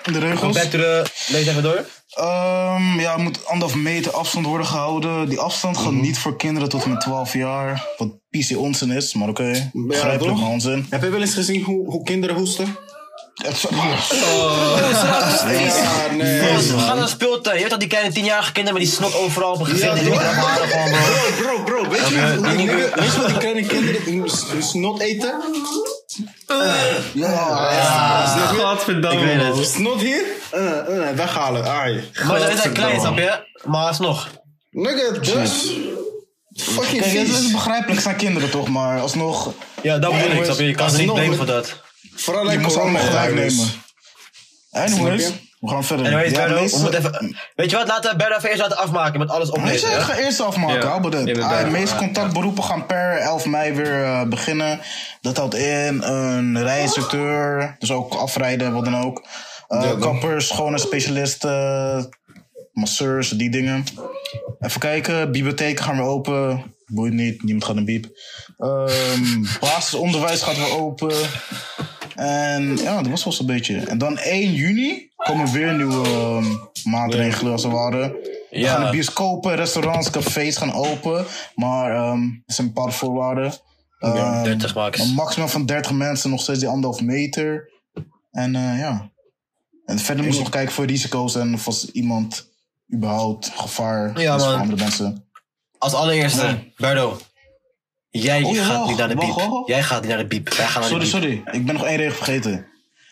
De 0.03 0.19
regels. 0.19 0.55
back 0.57 0.65
to 0.71 0.79
the... 0.79 1.11
Lees 1.29 1.47
even 1.47 1.63
door. 1.63 1.85
Ehm, 2.15 3.01
ja, 3.01 3.13
er 3.13 3.21
moet 3.21 3.47
anderhalf 3.47 3.75
meter 3.81 4.13
afstand 4.13 4.47
worden 4.47 4.67
gehouden. 4.67 5.29
Die 5.29 5.39
afstand 5.41 5.77
gaat 5.79 5.93
niet 5.93 6.19
voor 6.19 6.37
kinderen 6.37 6.69
tot 6.69 6.85
en 6.85 6.91
met 6.91 7.01
12 7.01 7.33
jaar. 7.35 7.87
Wat 7.97 8.09
PC 8.31 8.57
onzin 8.59 8.91
is, 8.91 9.15
maar 9.15 9.29
oké. 9.29 9.71
Begrijpelijk, 9.73 10.35
toch? 10.35 10.41
maar 10.43 10.51
onzin. 10.51 10.87
Heb 10.91 11.03
je 11.03 11.09
wel 11.09 11.21
eens 11.21 11.35
gezien 11.35 11.63
hoe, 11.63 11.87
hoe 11.91 12.03
kinderen 12.05 12.37
hoesten? 12.37 12.77
Het- 13.35 13.61
Ja, 13.61 13.67
nee. 16.17 16.41
We 16.41 16.79
gaan 16.79 16.97
naar 16.97 17.05
de 17.05 17.11
speeltuin. 17.11 17.57
Je 17.57 17.61
weet 17.63 17.71
dat 17.71 17.81
die 17.81 17.89
kleine 17.89 18.13
tienjarige 18.13 18.53
kinderen 18.53 18.79
met 18.81 18.89
die 18.89 18.97
snot 18.99 19.15
overal 19.15 19.53
op 19.53 19.61
een. 19.69 19.77
Ja, 19.77 19.95
gewoon, 19.95 20.91
bro. 20.91 20.99
Bro, 21.43 21.63
bro, 21.63 21.83
bro, 21.83 21.89
weet 21.91 22.09
je, 22.09 22.41
wat 22.41 22.57
die 23.29 23.37
kleine 23.39 23.67
kinderen 23.67 24.31
snot 24.63 25.01
eten? 25.01 25.41
ja, 27.13 28.27
Godverdamme. 28.59 29.21
Ik 29.21 29.27
weet 29.27 29.41
het. 29.47 29.55
man. 29.55 29.65
Snot 29.65 30.01
hier? 30.01 30.23
Uh, 30.55 30.61
uh, 30.61 31.11
weghalen, 31.15 31.65
ai. 31.65 32.11
Maar 32.27 32.41
ze 32.41 32.57
zijn 32.57 32.73
klein, 32.73 33.01
snap 33.01 33.19
je? 33.19 33.47
Maar 33.65 33.87
alsnog. 33.87 34.29
Nigga, 34.71 35.11
dus. 35.19 35.51
Fucking 36.55 37.03
Kijk, 37.03 37.17
het 37.17 37.29
is 37.29 37.51
begrijpelijk, 37.51 37.93
het 37.95 38.03
zijn 38.03 38.17
kinderen 38.17 38.51
toch, 38.51 38.69
maar 38.69 39.01
alsnog. 39.01 39.53
Ja, 39.83 39.99
dat 39.99 40.13
bedoel 40.13 40.31
ik, 40.31 40.45
snap 40.45 40.57
je? 40.59 40.67
Je 40.67 40.75
kan 40.75 40.91
ze 40.91 40.97
niet 41.03 41.37
voor 41.37 41.47
dat. 41.47 41.81
Vooral 42.15 42.51
Je 42.51 42.59
moet 42.59 42.77
allemaal 42.77 43.03
gelijk. 43.03 43.53
Anyways, 44.71 45.31
we 45.61 45.69
gaan 45.69 45.85
verder. 45.85 46.07
En 46.07 46.17
weet 46.17 46.31
Ja, 46.31 46.37
Berno, 46.45 46.61
meeste- 46.61 46.77
we 46.77 46.83
moeten 46.83 47.01
even... 47.01 47.37
Weet 47.55 47.71
je 47.71 47.77
wat, 47.77 47.87
laten 47.89 48.11
we 48.11 48.17
Berno 48.17 48.37
even 48.37 48.49
eerst 48.49 48.61
laten 48.63 48.77
afmaken 48.77 49.19
met 49.19 49.29
alles 49.31 49.49
Weet 49.51 49.59
oplezen. 49.59 49.89
je, 49.89 49.95
ik 49.95 50.01
ja? 50.01 50.07
ga 50.07 50.17
eerst 50.17 50.41
afmaken, 50.41 50.75
Ja, 50.75 50.89
hou. 50.89 51.41
Ah, 51.41 51.65
de 51.65 51.71
meeste 51.71 51.97
contactberoepen 51.97 52.63
gaan 52.65 52.87
per 52.87 53.17
11 53.19 53.47
mei 53.47 53.73
weer 53.73 54.05
eh, 54.05 54.23
beginnen. 54.29 54.81
Dat 55.21 55.37
houdt 55.37 55.55
in 55.55 56.03
een 56.03 56.63
rijinstructeur, 56.63 57.77
dus 57.79 57.91
ook 57.91 58.15
afrijden, 58.15 58.73
wat 58.73 58.85
dan 58.85 58.97
ook. 59.05 59.27
Eh, 59.69 59.83
Ja, 59.83 59.97
kappers, 60.01 60.47
schone 60.47 60.79
specialisten, 60.79 62.09
masseurs, 62.73 63.29
die 63.29 63.51
dingen. 63.51 63.85
Even 64.61 64.81
kijken, 64.81 65.33
bibliotheken 65.33 65.85
gaan 65.85 65.97
weer 65.97 66.07
open. 66.07 66.75
Boeit 66.87 67.13
niet, 67.13 67.43
niemand 67.43 67.65
gaat 67.65 67.77
een 67.77 67.85
biep. 67.85 68.07
Ehm, 68.59 69.45
basisonderwijs 69.61 70.43
gaat 70.43 70.57
weer 70.57 70.79
open. 70.79 71.15
En 72.15 72.77
ja, 72.77 73.03
dat 73.03 73.11
was 73.11 73.25
wel 73.25 73.33
zo'n 73.33 73.47
beetje. 73.47 73.77
En 73.77 73.99
dan 73.99 74.19
1 74.19 74.53
juni 74.53 75.11
komen 75.17 75.53
weer 75.53 75.75
nieuwe 75.75 76.09
ehm, 76.09 76.45
maatregelen 76.85 77.53
als 77.53 77.63
het 77.63 77.73
ware. 77.73 78.41
Ja. 78.51 78.75
gaan 78.75 78.85
de 78.85 78.91
bioscopen, 78.91 79.55
restaurants, 79.55 80.11
cafés 80.11 80.57
gaan 80.57 80.73
open. 80.73 81.25
Maar 81.55 81.95
ehm, 81.95 82.23
er 82.23 82.55
zijn 82.55 82.67
bepaalde 82.67 82.93
voorwaarden. 82.93 83.53
Ehm, 83.99 84.43
30 84.43 84.75
max. 84.75 84.99
Een 85.01 85.15
maximum 85.15 85.49
van 85.49 85.67
30 85.67 85.93
mensen, 85.93 86.31
nog 86.31 86.41
steeds 86.41 86.59
die 86.59 86.69
anderhalf 86.69 87.01
meter. 87.01 87.71
En 88.31 88.55
eh, 88.55 88.79
ja. 88.79 89.11
En 89.85 89.99
verder 89.99 90.25
moest 90.25 90.37
je 90.37 90.43
nog 90.43 90.53
kijken 90.53 90.73
voor 90.75 90.85
risico's 90.85 91.35
en 91.35 91.55
of 91.55 91.67
als 91.67 91.91
iemand 91.91 92.51
überhaupt 92.95 93.53
gevaar 93.55 94.21
Ja, 94.21 94.37
is 94.37 94.43
voor 94.43 94.53
andere 94.53 94.83
mensen. 94.83 95.25
Als 95.79 95.93
allereerste, 95.93 96.59
Berdo. 96.77 97.19
Jij 98.13 98.43
Oh, 98.43 98.57
gaat 98.57 98.67
wacht, 98.77 98.89
niet 98.89 98.97
naar 98.99 99.09
de 99.09 99.15
wacht, 99.15 99.37
piep. 99.37 99.49
wacht. 99.49 99.69
Jij 99.69 99.83
gaat 99.83 100.01
niet 100.01 100.09
naar 100.11 100.19
de 100.19 100.27
piep. 100.27 100.55
Wij 100.55 100.67
gaan 100.67 100.81
naar 100.81 100.91
Sorry, 100.91 101.05
de 101.05 101.11
piep. 101.11 101.21
sorry. 101.45 101.59
Ik 101.61 101.67
ben 101.67 101.75
nog 101.75 101.85
één 101.85 101.97
regel 101.97 102.15
vergeten. 102.17 102.67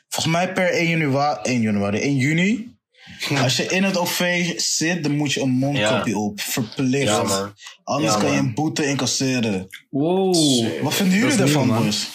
Volgens 0.09 0.35
mij 0.35 0.53
per 0.53 0.71
1 0.73 0.89
januari, 0.89 1.41
1 1.43 1.61
januari, 1.61 1.99
1 2.01 2.17
juni. 2.17 2.69
Als 3.43 3.57
je 3.57 3.67
in 3.67 3.85
het 3.85 3.97
OV 3.97 4.51
zit, 4.57 5.03
dan 5.03 5.17
moet 5.17 5.33
je 5.33 5.41
een 5.41 5.51
mondkapje 5.51 6.11
Ja. 6.13 6.19
op. 6.19 6.41
Verplicht. 6.41 7.05
Ja. 7.07 7.53
Anders 7.85 8.15
Ja, 8.15 8.21
kan 8.21 8.31
je 8.33 8.39
een 8.39 8.55
boete 8.55 8.87
incasseren. 8.87 9.67
Wow. 9.91 10.83
Wat 10.83 10.95
vinden 10.95 11.19
jullie 11.19 11.37
daarvan, 11.37 11.67
nieuw, 11.67 11.77
boys? 11.77 12.09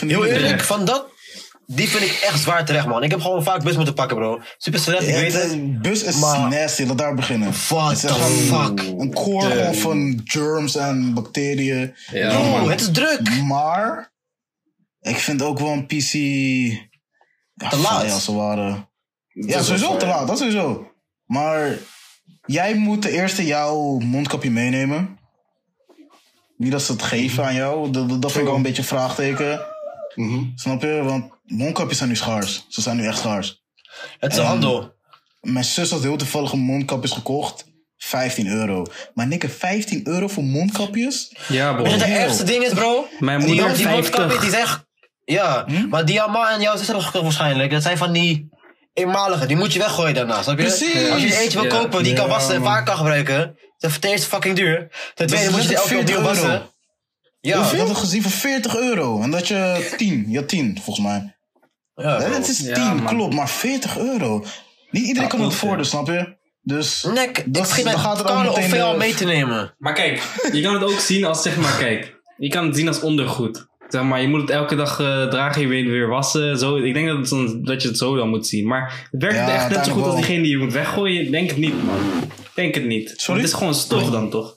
Heel 0.00 0.24
eerlijk, 0.24 0.60
van 0.62 0.84
dat... 0.84 1.12
Die 1.66 1.88
vind 1.88 2.02
ik 2.04 2.10
echt 2.10 2.40
zwaar 2.40 2.64
terecht, 2.64 2.86
man. 2.86 3.02
Ik 3.02 3.10
heb 3.10 3.20
gewoon 3.20 3.42
vaak 3.42 3.62
bus 3.62 3.76
moeten 3.76 3.94
pakken, 3.94 4.16
bro. 4.16 4.40
Super 4.58 4.80
slecht, 4.80 5.02
ik 5.02 5.08
Ja, 5.14 5.20
weet 5.20 5.32
het. 5.32 5.82
bus 5.82 6.02
is 6.02 6.16
Maar- 6.16 6.48
nasty, 6.48 6.84
laat 6.84 6.98
daar 6.98 7.14
beginnen. 7.14 7.52
What 7.68 7.92
is 7.92 8.00
the 8.00 8.08
fuck? 8.48 8.80
Een 8.98 9.12
koor 9.12 9.74
van 9.74 10.20
germs 10.24 10.76
en 10.76 11.14
bacteriën. 11.14 11.94
Ja, 12.12 12.28
Bro, 12.28 12.50
man. 12.50 12.70
het 12.70 12.80
is 12.80 12.90
druk. 12.90 13.42
Maar, 13.42 14.12
ik 15.00 15.16
vind 15.16 15.42
ook 15.42 15.58
wel 15.58 15.68
een 15.72 15.86
PC... 15.86 16.10
Te 16.10 17.76
laat. 17.76 18.10
als 18.12 18.26
het 18.26 18.36
ware. 18.36 18.86
Ja, 19.28 19.62
sowieso 19.62 19.96
te 19.96 20.06
laat, 20.06 20.26
dat 20.26 20.38
sowieso. 20.38 20.90
Maar 21.24 21.78
jij 22.46 22.74
moet 22.74 23.02
de 23.02 23.10
eerste 23.10 23.44
jouw 23.46 23.98
mondkapje 23.98 24.50
meenemen. 24.50 25.18
Niet 26.56 26.70
dat 26.72 26.82
ze 26.82 26.92
het 26.92 27.02
geven 27.02 27.44
aan 27.44 27.54
jou. 27.54 27.90
Dat, 27.90 28.08
dat- 28.08 28.22
dat 28.22 28.30
vind 28.30 28.42
ik 28.42 28.48
wel 28.48 28.56
een 28.56 28.62
beetje 28.62 28.82
een 28.82 28.88
vraagteken. 28.88 29.60
Mhm. 30.14 30.42
Snap 30.54 30.82
je? 30.82 31.02
Want 31.04 31.32
mondkapjes 31.44 31.96
zijn 31.98 32.08
nu 32.08 32.16
schaars. 32.16 32.64
Ze 32.68 32.80
zijn 32.80 32.96
nu 32.96 33.06
echt 33.06 33.18
schaars. 33.18 33.62
Het 34.18 34.32
is 34.32 34.38
een 34.38 34.44
handel. 34.44 34.92
Mijn 35.40 35.64
zus 35.64 35.90
had 35.90 36.02
heel 36.02 36.16
toevallig 36.16 36.52
een 36.52 36.58
mondkapjes 36.58 37.12
gekocht. 37.12 37.64
15 37.96 38.46
euro. 38.46 38.86
Maar 39.14 39.26
nikke, 39.26 39.48
15 39.48 40.00
euro 40.08 40.28
voor 40.28 40.44
mondkapjes? 40.44 41.32
Ja, 41.48 41.74
Weet 41.76 41.84
je 41.84 41.90
wat 41.90 41.98
bro. 41.98 42.08
het 42.08 42.18
ergste 42.18 42.44
ding 42.44 42.64
is, 42.64 42.72
bro? 42.72 43.06
Mijn 43.18 43.38
Die- 43.38 43.48
moeder 43.48 43.74
die 43.74 43.84
50. 43.86 44.18
mondkapjes, 44.18 44.50
die 44.50 45.34
Ja, 45.36 45.64
Hm? 45.66 45.88
maar 45.88 46.04
die 46.04 46.22
Amma 46.22 46.52
en 46.54 46.60
jouw 46.60 46.76
zus 46.76 46.86
hebben 46.86 47.04
gekocht 47.04 47.24
waarschijnlijk. 47.24 47.70
Dat 47.70 47.82
zijn 47.82 47.96
van 47.98 48.12
die 48.12 48.48
eenmalige. 48.92 49.46
Die 49.46 49.56
moet 49.56 49.72
je 49.72 49.78
weggooien 49.78 50.14
daarna, 50.14 50.42
snap 50.42 50.58
je? 50.58 50.64
Precies. 50.64 51.10
Als 51.10 51.22
je 51.22 51.40
eentje 51.40 51.60
wil 51.60 51.72
Ja. 51.72 51.78
kopen 51.78 52.02
die 52.02 52.12
kan 52.14 52.28
wassen 52.28 52.54
en 52.54 52.62
vaak 52.62 52.86
kan 52.86 52.96
gebruiken. 52.96 53.58
Dat 53.78 53.90
is 53.90 53.98
ten 53.98 54.10
eerste 54.10 54.26
fucking 54.28 54.56
duur. 54.56 54.88
Ten 55.14 55.26
tweede 55.26 55.50
moet 55.50 55.62
je 55.62 55.68
die 55.68 55.76
elke 55.76 55.88
keer 55.88 55.98
opnieuw 55.98 56.16
letterlijk 56.16 56.40
40 56.40 56.58
wassen. 56.58 56.72
Ja, 57.40 57.70
Ik 57.72 57.78
had 57.78 57.88
het 57.88 57.96
gezien 57.98 58.22
voor 58.22 58.30
40 58.30 58.76
euro. 58.76 59.22
En 59.22 59.30
dat 59.30 59.48
je 59.48 59.94
10. 59.96 60.24
Ja, 60.28 60.42
10 60.42 60.78
volgens 60.82 61.06
mij. 61.06 61.33
Ja 61.94 62.20
het 62.20 62.48
is 62.48 62.56
10, 62.56 62.66
Ja, 62.68 62.94
man. 62.94 63.14
klopt. 63.16 63.34
Maar 63.34 63.48
40 63.48 63.98
euro. 63.98 64.44
Niet 64.90 65.06
iedereen 65.06 65.28
kan 65.28 65.38
het 65.40 65.48
goed, 65.48 65.58
voordelen, 65.58 65.86
snap 65.86 66.06
je? 66.06 66.36
Dus 66.62 67.06
Nek, 67.14 67.38
ik 67.38 67.54
dat- 67.54 67.66
gaat 67.72 68.18
het 68.18 68.30
ook 68.30 68.56
of 68.56 68.68
veel 68.68 68.92
eh, 68.92 68.98
mee 68.98 69.14
te 69.14 69.24
nemen. 69.24 69.74
Maar 69.78 69.92
kijk, 69.92 70.22
je 70.52 70.62
kan 70.62 70.74
het 70.74 70.82
ook 70.82 70.98
zien 70.98 71.24
als, 71.24 71.42
zeg 71.42 71.56
maar, 71.56 71.76
kijk. 71.78 72.20
Je 72.36 72.48
kan 72.48 72.66
het 72.66 72.76
zien 72.76 72.88
als 72.88 73.00
ondergoed. 73.00 73.66
Zeg 73.88 74.02
maar, 74.02 74.20
je 74.20 74.28
moet 74.28 74.40
het 74.40 74.50
elke 74.50 74.74
dag 74.76 75.00
eh, 75.00 75.28
dragen, 75.28 75.60
je 75.62 75.68
weet 75.68 75.84
weer 75.86 76.08
wassen. 76.08 76.58
Zo. 76.58 76.76
Ik 76.76 76.94
denk 76.94 77.08
dat, 77.08 77.16
het 77.16 77.28
dan- 77.28 77.62
dat 77.64 77.82
je 77.82 77.88
het 77.88 77.98
zo 77.98 78.16
dan 78.16 78.28
moet 78.28 78.46
zien. 78.46 78.66
Maar 78.66 79.08
het 79.10 79.22
werkt 79.22 79.36
Ja, 79.36 79.54
echt 79.54 79.68
net 79.68 79.84
zo 79.84 79.92
goed 79.92 80.02
als 80.04 80.14
diegene 80.14 80.42
die 80.42 80.50
je 80.50 80.56
moet 80.58 80.72
weggooien. 80.72 81.30
Denk 81.30 81.48
het 81.50 81.58
niet, 81.58 81.84
man. 81.84 81.98
Denk 82.54 82.74
het 82.74 82.84
niet. 82.84 83.12
Sorry? 83.16 83.40
Het 83.40 83.50
is 83.50 83.56
gewoon 83.56 83.74
stof 83.74 84.10
dan, 84.10 84.30
toch? 84.30 84.54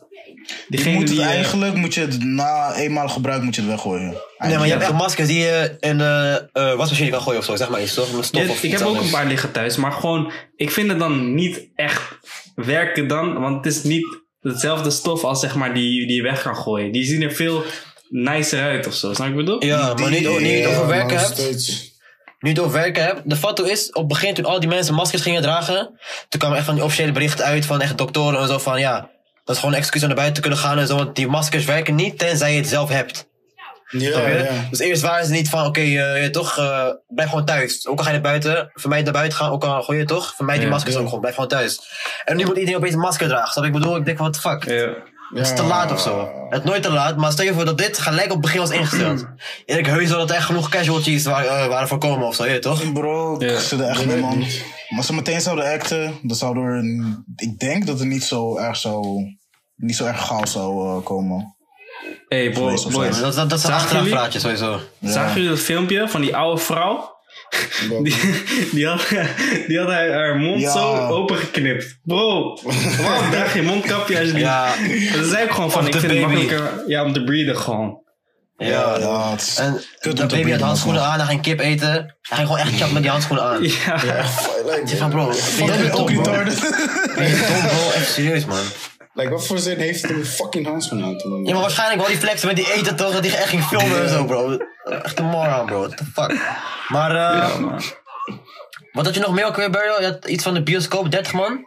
Je 0.67 0.89
moet 0.89 0.99
het 1.01 1.07
die... 1.07 1.21
eh, 1.21 1.27
eigenlijk, 1.27 1.75
moet 1.75 1.93
je 1.93 2.01
het 2.01 2.23
na 2.23 2.75
eenmaal 2.75 3.09
gebruik, 3.09 3.41
moet 3.41 3.55
je 3.55 3.61
het 3.61 3.69
weggooien. 3.69 4.15
Nee, 4.37 4.55
maar 4.57 4.65
je 4.65 4.71
hebt 4.71 4.83
echt 4.83 4.93
maskers 4.93 5.27
die 5.27 5.39
je 5.39 5.75
in 5.79 5.97
de 5.97 6.47
eh, 6.53 6.73
wasmachine 6.75 7.09
kan 7.09 7.21
gooien 7.21 7.39
of 7.39 7.45
zo. 7.45 7.55
Zeg 7.55 7.69
maar 7.69 7.81
iets, 7.81 7.93
toch? 7.93 8.07
Stof 8.23 8.41
Ja, 8.43 8.49
of 8.49 8.57
ik 8.57 8.63
iets 8.63 8.73
heb 8.73 8.81
ook 8.81 8.87
anders. 8.87 9.05
een 9.05 9.11
paar 9.11 9.25
liggen 9.25 9.51
thuis, 9.51 9.75
maar 9.75 9.91
gewoon, 9.91 10.31
ik 10.55 10.71
vind 10.71 10.89
het 10.89 10.99
dan 10.99 11.33
niet 11.35 11.69
echt 11.75 12.01
werken 12.55 13.07
dan, 13.07 13.39
want 13.39 13.65
het 13.65 13.73
is 13.75 13.83
niet 13.83 14.05
hetzelfde 14.41 14.89
stof 14.89 15.23
als 15.23 15.39
zeg 15.39 15.55
maar 15.55 15.73
die, 15.73 16.07
die 16.07 16.15
je 16.15 16.21
weg 16.21 16.41
kan 16.41 16.55
gooien. 16.55 16.91
Die 16.91 17.03
zien 17.05 17.21
er 17.21 17.31
veel 17.31 17.63
nicer 18.09 18.61
uit 18.61 18.87
of 18.87 18.93
zo, 18.93 19.13
snap 19.13 19.27
je 19.27 19.33
wat 19.33 19.41
ik 19.41 19.45
bedoel? 19.45 19.65
Ja, 19.65 19.93
maar 19.93 20.09
niet, 20.09 20.27
niet, 20.27 20.39
niet 20.39 20.57
Ja, 20.63 20.67
over 20.67 20.79
maar 20.79 20.87
werken 20.87 21.19
hebt. 21.19 21.95
Nu 22.39 22.49
het 22.49 22.59
over 22.59 22.71
werken 22.71 23.03
hebt. 23.03 23.29
De 23.29 23.35
foto 23.35 23.63
is, 23.63 23.87
op 23.87 23.93
het 23.95 24.07
begin 24.07 24.33
toen 24.33 24.45
al 24.45 24.59
die 24.59 24.69
mensen 24.69 24.93
maskers 24.93 25.21
gingen 25.21 25.41
dragen. 25.41 25.99
Toen 26.29 26.39
kwamen 26.39 26.57
echt 26.57 26.65
van 26.65 26.75
die 26.75 26.83
officiële 26.83 27.11
berichten 27.11 27.45
uit 27.45 27.65
van 27.65 27.81
echt 27.81 27.97
doktoren 27.97 28.39
en 28.39 28.47
zo 28.47 28.57
van 28.57 28.79
ja. 28.79 29.09
Dat 29.47 29.55
is 29.55 29.61
gewoon 29.61 29.75
een 29.75 29.81
excuus 29.81 30.01
om 30.01 30.07
naar 30.07 30.17
buiten 30.17 30.35
te 30.35 30.41
kunnen 30.41 30.59
gaan 30.59 30.77
en 30.79 30.87
zo. 30.87 30.95
Want 30.95 31.15
die 31.15 31.27
maskers 31.27 31.65
werken 31.65 31.95
niet 31.95 32.19
tenzij 32.19 32.51
je 32.51 32.59
het 32.59 32.67
zelf 32.67 32.89
hebt. 32.89 33.27
Ja, 33.89 34.27
ja. 34.27 34.45
Dus 34.69 34.79
eerst 34.79 35.01
waren 35.01 35.25
ze 35.25 35.31
niet 35.31 35.49
van 35.49 35.65
oké, 35.65 35.79
eh, 35.79 36.23
je 36.23 36.29
toch, 36.31 36.57
eh, 36.57 36.85
blijf 37.07 37.29
gewoon 37.29 37.45
thuis. 37.45 37.87
Ook 37.87 37.97
al 37.97 38.03
ga 38.03 38.09
je 38.09 38.15
naar 38.15 38.23
buiten, 38.23 38.71
voor 38.73 38.89
mij 38.89 39.01
naar 39.01 39.13
buiten 39.13 39.37
gaan, 39.37 39.51
ook 39.51 39.63
al 39.63 39.83
gooi 39.83 39.99
je 39.99 40.05
toch, 40.05 40.33
voor 40.35 40.45
mij 40.45 40.55
die 40.55 40.63
Ja. 40.63 40.69
maskers 40.71 40.95
ook 40.95 41.05
gewoon, 41.05 41.19
blijf 41.19 41.35
gewoon 41.35 41.49
thuis. 41.49 41.79
En 42.25 42.37
nu 42.37 42.45
moet 42.45 42.57
iedereen 42.57 42.77
opeens 42.79 42.93
een 42.93 42.99
masker 42.99 43.27
dragen. 43.27 43.51
Snap? 43.51 43.65
Ik 43.65 43.71
bedoel, 43.71 43.95
ik 43.95 44.05
denk, 44.05 44.33
the 44.33 44.39
fuck. 44.39 44.65
Het 45.29 45.45
is 45.47 45.55
te 45.55 45.63
laat 45.63 45.91
of 45.91 45.99
zo. 45.99 46.29
Het 46.49 46.59
is 46.63 46.69
nooit 46.69 46.83
te 46.83 46.91
laat, 46.91 47.17
maar 47.17 47.31
stel 47.31 47.45
je 47.45 47.53
voor 47.53 47.65
dat 47.65 47.77
dit 47.77 47.97
gelijk 47.97 48.25
op 48.25 48.31
het 48.31 48.41
begin 48.41 48.59
was 48.59 48.69
ingesteld. 48.69 49.25
Ik 49.65 49.85
heus 49.85 50.09
wel 50.09 50.17
dat 50.19 50.29
er 50.29 50.35
echt 50.35 50.45
genoeg 50.45 50.69
casualties 50.69 51.25
wa- 51.25 51.43
eh, 51.43 51.67
waren 51.67 51.87
voorkomen 51.87 52.27
of 52.27 52.35
zo, 52.35 52.45
je 52.45 52.59
toch? 52.59 52.91
Bro, 52.93 53.39
ik 53.39 53.59
zit 53.59 53.79
er 53.79 53.87
echt 53.87 54.05
weet 54.05 54.21
man. 54.21 54.37
niet. 54.37 54.65
Maar 54.89 54.97
als 54.97 55.07
ze 55.07 55.13
meteen 55.13 55.41
zouden 55.41 55.65
acten, 55.73 56.19
dan 56.21 56.37
zou 56.37 56.57
er... 56.57 56.77
een- 56.77 57.23
Ik 57.35 57.59
denk 57.59 57.85
dat 57.85 57.99
het 57.99 58.07
niet 58.07 58.23
zo 58.23 58.57
erg 58.57 58.77
zou... 58.77 59.05
Niet 59.75 59.95
zo 59.95 60.05
erg 60.05 60.25
gauw 60.25 60.45
zou 60.45 60.87
eh, 60.97 61.03
komen. 61.05 61.55
Hey 62.27 62.49
bro, 62.49 62.63
boys, 62.91 63.19
Dat, 63.19 63.35
dat, 63.35 63.49
dat 63.49 63.57
is 63.59 63.63
een 63.65 63.69
Zagen 63.71 63.97
jullie? 63.97 64.15
achterafpraatje 64.15 64.39
sowieso. 64.39 64.79
zagen 65.01 65.33
jullie 65.33 65.49
dat 65.49 65.59
filmpje 65.59 66.07
van 66.09 66.21
die 66.21 66.35
oude 66.35 66.61
vrouw? 66.61 67.15
Die, 68.03 68.15
die, 68.71 68.87
had, 68.87 69.07
die 69.67 69.79
had 69.79 69.89
haar, 69.89 70.35
mond 70.35 70.61
Ja. 70.61 70.71
zo 70.71 71.07
opengeknipt. 71.07 71.99
Bro, 72.03 72.57
waarom 73.01 73.29
draag 73.31 73.53
je 73.53 73.61
mondkapje 73.61 74.17
als 74.19 74.27
je 74.27 74.33
niet... 74.33 74.41
Ja, 74.41 74.73
Dat 75.17 75.25
zei 75.25 75.43
ik 75.43 75.51
gewoon 75.51 75.71
van, 75.71 75.81
Of 75.81 75.87
ik 75.87 75.93
de 75.93 75.99
vind 75.99 76.11
het 76.11 76.21
makkelijker 76.21 76.83
ja, 76.87 77.03
om 77.03 77.13
te 77.13 77.23
breathen 77.23 77.57
gewoon. 77.57 78.01
ja. 78.57 78.97
Ja, 78.99 79.33
is 79.37 79.57
En 79.57 79.71
dat 80.01 80.15
baby 80.15 80.19
had 80.21 80.29
breeden, 80.41 80.59
handschoenen 80.61 81.01
man. 81.01 81.09
aan, 81.11 81.17
hij 81.19 81.27
ging 81.27 81.41
kip 81.41 81.59
eten. 81.59 81.91
Hij 82.21 82.37
ging 82.37 82.47
gewoon 82.49 82.57
echt 82.61 82.75
chap 82.77 82.91
met 82.91 83.01
die 83.01 83.11
handschoenen 83.11 83.45
aan. 83.45 83.63
Ja. 83.63 84.23
Ik 84.81 84.87
zeg 84.87 84.97
van 84.97 85.09
bro, 85.09 85.25
ben 85.65 85.83
je 85.83 85.91
ook 85.93 86.09
retarded. 86.09 86.59
Ben 87.15 87.27
je 87.27 87.47
dom 87.47 87.69
bro? 87.69 87.91
Echt 87.91 88.11
serieus 88.11 88.45
man. 88.45 88.57
Like, 89.17 89.29
wat 89.31 89.47
voor 89.47 89.57
zin 89.59 89.77
heeft 89.79 90.01
het 90.01 90.11
om 90.11 90.17
een 90.17 90.25
fucking 90.25 90.65
handschoen 90.67 91.03
aan 91.03 91.17
te 91.17 91.27
doen? 91.29 91.45
Ja 91.45 91.53
maar 91.53 91.61
waarschijnlijk 91.61 91.99
wel 91.99 92.09
die 92.09 92.17
flexen 92.17 92.47
met 92.47 92.55
die 92.55 92.73
eten 92.73 92.95
toch, 92.95 93.13
dat 93.13 93.25
hij 93.25 93.37
echt 93.37 93.49
ging 93.49 93.63
filmen 93.63 94.01
en 94.03 94.09
zo 94.09 94.25
bro. 94.25 94.57
Echt 94.83 95.19
een 95.19 95.25
moron 95.25 95.65
bro, 95.65 95.79
what 95.79 95.97
the 95.97 96.05
fuck. 96.13 96.39
Maar 96.87 97.15
eh, 97.15 97.59
man. 97.59 97.81
wat 98.91 99.05
had 99.05 99.13
je 99.13 99.19
nog 99.19 99.33
meer 99.33 99.45
ook 99.45 99.55
weer 99.55 99.69
Barry? 99.69 100.01
Je 100.01 100.07
had 100.11 100.25
iets 100.27 100.43
van 100.43 100.53
de 100.53 100.63
bioscoop, 100.63 101.11
30 101.11 101.33
man? 101.33 101.65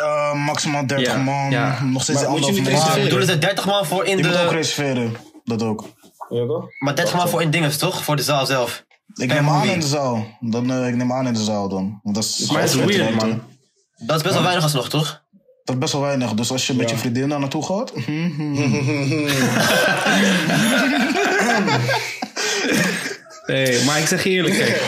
Eh, 0.00 0.34
maximaal 0.34 0.86
30 0.86 1.06
Ja, 1.06 1.16
man. 1.16 1.50
ja. 1.50 1.82
Nog 1.84 2.02
steeds 2.02 2.22
Maar 2.22 2.30
moet 2.30 2.38
je 2.38 2.46
anderhalf 2.46 2.50
meter. 2.50 2.62
Maar 2.62 2.72
reserveren? 2.72 3.02
bedoelen 3.04 3.28
ze 3.28 3.38
30 3.38 3.66
man 3.66 3.86
voor 3.86 4.04
in 4.04 4.16
Je 4.18 4.24
moet 4.24 4.36
ook 4.36 4.48
de... 4.48 4.54
reserveren. 4.56 5.16
Dat 5.44 5.62
ook. 5.62 5.84
Ja, 6.28 6.46
toch? 6.46 6.64
Maar 6.78 6.94
30 6.96 7.14
man 7.14 7.28
voor 7.28 7.42
in 7.42 7.50
dinges 7.50 7.76
toch? 7.78 8.04
Voor 8.04 8.16
de 8.16 8.22
zaal 8.22 8.46
zelf. 8.46 8.84
Ik 9.14 9.32
neem 9.32 9.48
aan 9.48 9.68
in 9.68 9.80
de 9.80 9.86
zaal. 9.86 10.26
Dan, 10.40 10.70
eh, 10.72 10.88
ik 10.88 10.94
neem 10.94 11.12
aan 11.12 11.26
in 11.26 11.32
de 11.34 11.42
zaal 11.44 11.68
dan. 11.68 12.00
Want 12.02 12.14
dat 12.14 12.24
is, 12.24 12.50
Maar 12.50 12.62
is 12.62 12.74
weird, 12.74 13.14
man. 13.14 13.42
Dat 13.96 14.16
is 14.16 14.22
best 14.22 14.34
wel 14.34 14.42
weinig 14.42 14.62
alsnog 14.64 14.88
toch? 14.88 15.21
Dat 15.64 15.74
is 15.74 15.80
best 15.80 15.92
wel 15.92 16.02
weinig. 16.02 16.32
Dus 16.32 16.50
als 16.50 16.66
je 16.66 16.74
met 16.74 16.90
je 16.90 16.96
vriendin 16.96 17.28
daar 17.28 17.40
naartoe 17.40 17.64
gaat. 17.64 17.92
Hey, 23.46 23.82
maar 23.86 23.98
ik 23.98 24.06
zeg 24.06 24.24
je 24.24 24.30
eerlijk, 24.30 24.54
kijk. 24.54 24.82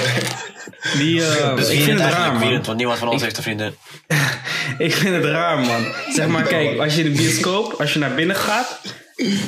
Die, 0.98 1.24
eh, 1.26 1.56
Dus 1.56 1.68
ik 1.68 1.82
vind 1.82 2.00
het 2.00 2.12
raar, 2.12 2.32
man. 2.32 2.40
vriend, 2.42 2.66
want 2.66 2.78
niemand 2.78 2.98
van 2.98 3.08
ons 3.08 3.22
heeft 3.22 3.36
een 3.36 3.42
vriendin. 3.42 3.74
Ik 4.78 4.94
vind 4.94 5.14
het 5.14 5.24
raar, 5.24 5.58
man. 5.58 5.84
Zeg 6.12 6.26
maar, 6.26 6.42
kijk, 6.42 6.78
als 6.78 6.94
je 6.94 7.02
in 7.04 7.12
de 7.12 7.22
bioscoop, 7.22 7.72
als 7.80 7.92
je 7.92 7.98
naar 7.98 8.14
binnen 8.14 8.36
gaat, 8.36 8.80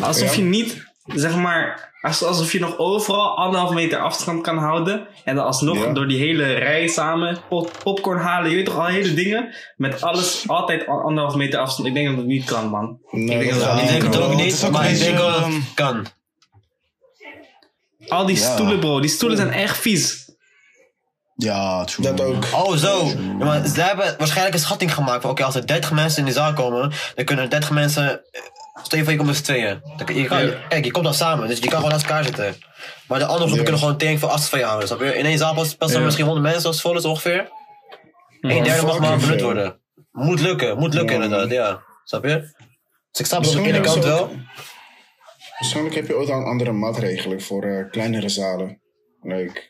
alsof 0.01 0.35
je 0.37 0.43
niet, 0.43 0.85
zeg 1.07 1.37
maar, 1.37 1.95
als- 2.01 2.23
alsof 2.23 2.53
je 2.53 2.59
nog 2.61 2.79
overal 2.79 3.37
anderhalf 3.37 3.75
meter 3.75 3.99
afstand 3.99 4.43
kan 4.43 4.59
houden. 4.59 5.07
En 5.25 5.35
dan 5.35 5.45
alsnog 5.45 5.85
Ja. 5.85 5.93
door 5.93 6.09
die 6.09 6.19
hele 6.19 6.53
rij 6.53 6.87
samen 6.87 7.39
pop- 7.49 7.79
popcorn 7.83 8.19
halen. 8.21 8.51
Je 8.51 8.57
weet 8.57 8.65
toch 8.65 8.79
al 8.79 8.87
hele 8.87 9.15
dingen? 9.15 9.55
Met 9.77 10.03
alles 10.03 10.45
altijd 10.49 10.87
al- 10.87 11.01
anderhalf 11.03 11.35
meter 11.37 11.59
afstand. 11.59 11.89
Ik 11.89 11.95
denk 11.95 12.09
dat 12.09 12.17
het 12.17 12.27
niet 12.27 12.45
kan, 12.45 12.69
man. 12.69 12.99
Nee, 13.11 13.23
ik 13.23 13.29
denk 13.41 13.51
dat 13.51 13.61
dat 13.61 13.69
dat 13.69 13.77
Ik 13.77 13.83
niet 13.83 13.91
denk 13.91 14.03
kan. 14.03 14.13
het 14.23 14.31
ook 14.31 14.37
niet, 14.37 14.65
ook 14.65 14.71
maar 14.73 14.91
ik 14.91 14.99
denk 14.99 15.17
wel 15.17 15.31
dat 15.33 15.45
het 15.47 15.75
kan. 15.75 16.07
Al 18.09 18.27
die 18.27 18.37
Ja. 18.39 18.53
stoelen, 18.55 18.79
bro. 18.79 19.01
Die 19.01 19.11
stoelen 19.11 19.39
zijn 19.39 19.51
echt 19.53 19.79
vies. 19.79 20.25
Ja, 21.37 21.85
true. 21.85 22.07
Dat 22.07 22.21
ook. 22.21 22.45
Oh, 22.55 22.73
zo. 22.75 23.07
Ja, 23.39 23.45
maar 23.45 23.67
ze 23.67 23.81
hebben 23.81 24.15
waarschijnlijk 24.19 24.55
een 24.55 24.61
schatting 24.61 24.95
gemaakt 24.95 25.23
van, 25.23 25.31
oké, 25.31 25.45
als 25.45 25.55
er 25.55 25.67
30 25.67 25.93
mensen 25.93 26.19
in 26.19 26.25
de 26.25 26.33
zaal 26.33 26.53
komen, 26.53 26.93
dan 27.15 27.25
kunnen 27.25 27.45
er 27.45 27.51
30 27.51 27.71
mensen, 27.71 28.11
eh, 28.31 28.41
stel 28.83 28.99
je 28.99 29.05
voor 29.05 29.13
je 29.13 29.19
komt 29.19 29.29
met 29.31 29.39
z'n 29.39 29.43
tweeën. 29.45 29.81
Dan, 29.97 30.15
je 30.17 30.25
kan. 30.25 30.51
Kijk, 30.69 30.85
je 30.85 30.91
komt 30.91 31.05
dan 31.05 31.15
samen, 31.15 31.49
dus 31.49 31.59
je 31.59 31.69
kan 31.69 31.77
gewoon 31.77 31.91
naast 31.91 32.05
elkaar 32.07 32.25
zitten. 32.25 32.55
Maar 33.09 33.19
de 33.19 33.25
andere 33.25 33.45
groepen 33.45 33.63
kunnen 33.65 33.81
gewoon 33.83 33.97
tegen 33.99 34.19
voor 34.19 34.29
afstand 34.29 34.51
van 34.51 34.59
je 34.59 34.65
houden, 34.65 34.89
snap 34.89 35.01
je? 35.01 35.15
In 35.19 35.25
één 35.25 35.39
zaal 35.39 35.55
passen 35.55 35.79
er 35.81 35.99
Ja. 35.99 36.01
misschien 36.05 36.25
100 36.25 36.47
mensen 36.47 36.67
als 36.67 36.77
het 36.77 36.85
vol 36.85 36.97
is 36.97 37.05
ongeveer. 37.05 37.49
Een 38.41 38.63
derde 38.63 38.87
mag 38.87 38.99
maar 38.99 39.19
benut 39.19 39.41
worden. 39.41 39.81
Moet 40.11 40.41
lukken, 40.41 40.79
moet 40.79 40.95
lukken 40.95 41.17
Ja. 41.17 41.23
inderdaad, 41.25 41.51
ja. 41.51 41.83
Snap 42.05 42.25
je? 42.25 42.41
Dus 43.11 43.21
ik 43.21 43.27
snap 43.27 43.45
het 43.45 43.57
aan 43.57 43.63
de 43.63 43.69
ene 43.69 43.81
kant 43.81 44.05
wel. 44.05 44.31
Waarschijnlijk 45.59 45.95
heb 45.95 46.07
je 46.07 46.15
ook 46.15 46.27
dan 46.27 46.45
andere 46.45 46.73
maatregelen 46.73 47.41
voor 47.43 47.63
eh, 47.65 47.91
kleinere 47.91 48.29
zalen. 48.29 48.81
Like, 49.23 49.63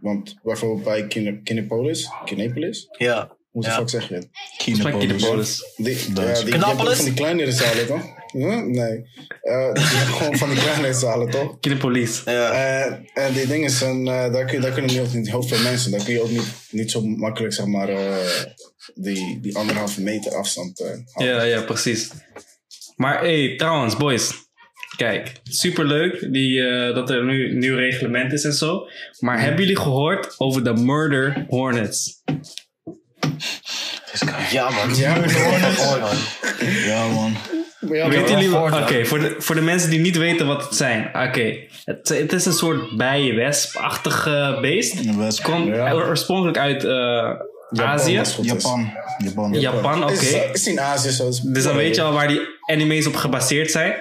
want 0.00 0.38
bijvoorbeeld 0.42 0.84
bij 0.84 1.06
Kine- 1.06 1.42
Kinepolis, 1.42 2.10
Kinepolis, 2.24 2.86
Ja. 2.98 3.36
hoe 3.50 3.62
de 3.62 3.68
Ja. 3.68 3.74
fuck 3.74 3.88
zeg 3.90 4.08
je 4.08 4.14
het? 4.14 4.28
Smaak 4.56 5.00
je 5.00 5.06
de 5.08 5.14
polis. 5.14 5.72
Die, 5.76 5.94
ja, 6.14 6.40
die, 6.42 6.58
van 6.58 7.04
die 7.04 7.14
kleinere 7.14 7.52
zalen, 7.52 7.86
toch? 7.86 8.02
Huh? 8.32 8.62
Nee. 8.62 9.06
Eh, 9.42 9.72
die 9.72 9.84
hebben 9.84 10.14
gewoon 10.14 10.36
van 10.36 10.48
die 10.50 10.58
kleinere 10.58 10.92
zalen, 10.92 11.30
toch? 11.30 11.60
Kinepolis. 11.60 12.22
Ja. 12.24 12.50
Eh, 12.52 12.92
en 13.14 13.32
die 13.32 13.46
dingen 13.46 13.70
zijn, 13.70 14.08
eh, 14.08 14.32
daar, 14.32 14.44
kun, 14.44 14.60
daar 14.60 14.72
kunnen 14.72 14.94
niet, 14.96 15.14
niet 15.14 15.30
heel 15.30 15.42
veel 15.42 15.62
mensen. 15.62 15.90
Daar 15.90 16.04
kun 16.04 16.12
je 16.12 16.22
ook 16.22 16.30
niet, 16.30 16.52
niet 16.70 16.90
zo 16.90 17.00
makkelijk, 17.00 17.54
zeg 17.54 17.66
maar, 17.66 17.88
eh, 17.88 18.16
die, 18.94 19.40
die 19.40 19.56
anderhalve 19.56 20.02
meter 20.02 20.34
afstand 20.34 20.80
eh, 20.80 20.86
houden. 20.86 21.36
Ja, 21.36 21.42
ja, 21.42 21.62
precies. 21.62 22.10
Maar 22.96 23.20
hey, 23.20 23.54
trouwens, 23.56 23.96
boys. 23.96 24.32
Kijk, 24.96 25.32
superleuk 25.42 26.32
die, 26.32 26.66
eh, 26.68 26.94
dat 26.94 27.10
er 27.10 27.24
nu 27.24 27.50
een 27.50 27.58
nieuw 27.58 27.76
reglement 27.76 28.32
is 28.32 28.44
en 28.44 28.52
zo. 28.52 28.88
Maar 29.18 29.40
hebben 29.40 29.60
jullie 29.60 29.78
gehoord 29.78 30.34
over 30.38 30.64
de 30.64 30.74
Murder 30.74 31.46
Hornets? 31.48 32.22
Ja, 34.50 34.70
man. 34.70 34.94
Ja, 34.94 35.14
man. 35.14 36.16
Ja, 36.86 37.08
man. 37.08 37.36
Ja, 37.90 38.08
Weten 38.08 38.40
jullie. 38.40 38.56
Oké, 38.58 39.04
voor, 39.04 39.18
de, 39.18 39.34
voor 39.38 39.54
de 39.54 39.60
mensen 39.60 39.90
die 39.90 40.00
niet 40.00 40.16
weten 40.16 40.46
wat 40.46 40.64
het 40.64 40.74
zijn. 40.74 41.06
Oké, 41.06 41.56
het, 41.84 42.08
het 42.08 42.32
is 42.32 42.44
een 42.46 42.52
soort 42.52 42.96
bijenwesp-achtig 42.96 44.28
beest. 44.60 44.94
Een 45.04 45.18
wesp. 45.18 45.42
Komt 45.42 45.66
Ja. 45.66 45.92
oorspronkelijk 45.92 46.58
uit 46.58 46.84
eh, 46.84 47.30
Azië. 47.86 48.16
het 48.16 48.26
is. 48.26 48.38
Japan. 48.42 48.92
Japan. 49.24 49.52
Japan, 49.52 50.02
oké. 50.02 50.12
Is, 50.12 50.34
is 50.52 50.66
in 50.66 50.80
Azië 50.80 51.10
zo. 51.10 51.30
Dus 51.42 51.62
dan 51.64 51.76
weet 51.76 51.94
je 51.94 52.02
al 52.02 52.12
waar 52.12 52.28
die 52.28 52.40
anime's 52.66 53.06
op 53.06 53.14
gebaseerd 53.16 53.70
zijn. 53.70 53.94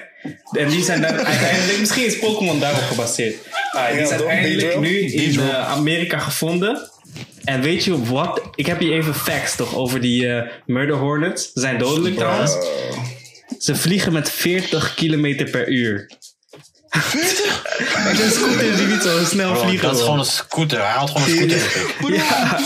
En 0.52 0.70
die 0.70 0.84
zijn 0.84 1.02
dan 1.02 1.12
uiteindelijk, 1.12 1.80
misschien 1.80 2.06
is 2.06 2.20
Pokémon 2.20 2.60
daarop 2.60 2.82
gebaseerd. 2.84 3.36
Ah, 3.72 3.88
die 3.92 4.00
Ja, 4.00 4.06
zijn 4.08 4.20
uiteindelijk 4.20 4.80
nu 4.80 5.00
in 5.00 5.40
eh, 5.40 5.72
Amerika 5.72 6.18
gevonden. 6.20 6.90
En 7.44 7.62
weet 7.62 7.84
je 7.84 8.04
wat? 8.04 8.42
Ik 8.56 8.66
heb 8.66 8.80
hier 8.80 8.92
even 8.94 9.16
facts 9.16 9.56
toch 9.56 9.76
over 9.76 10.02
die 10.02 10.28
eh, 10.34 10.50
Murder 10.66 10.96
Hornets. 10.96 11.52
Ze 11.54 11.60
zijn 11.60 11.78
dodelijk 11.78 12.16
trouwens. 12.16 12.58
Ze 13.62 13.76
vliegen 13.76 14.14
met 14.14 14.30
40 14.32 14.94
km 14.94 15.50
per 15.52 15.68
uur. 15.70 16.10
40? 16.90 17.64
Het 17.94 18.18
zijn 18.20 18.32
scooters 18.32 18.78
die 18.78 18.86
niet 18.86 19.02
zo 19.02 19.24
snel 19.26 19.52
Bro, 19.52 19.62
vliegen. 19.62 19.88
dat 19.88 19.98
is 19.98 20.04
gewoon 20.04 20.20
een 20.20 20.26
scooter. 20.26 20.78
Hij 20.80 20.88
haalt 20.88 21.10
gewoon 21.10 21.28
een 21.28 21.50
scooter. 21.60 22.14
Ja. 22.16 22.60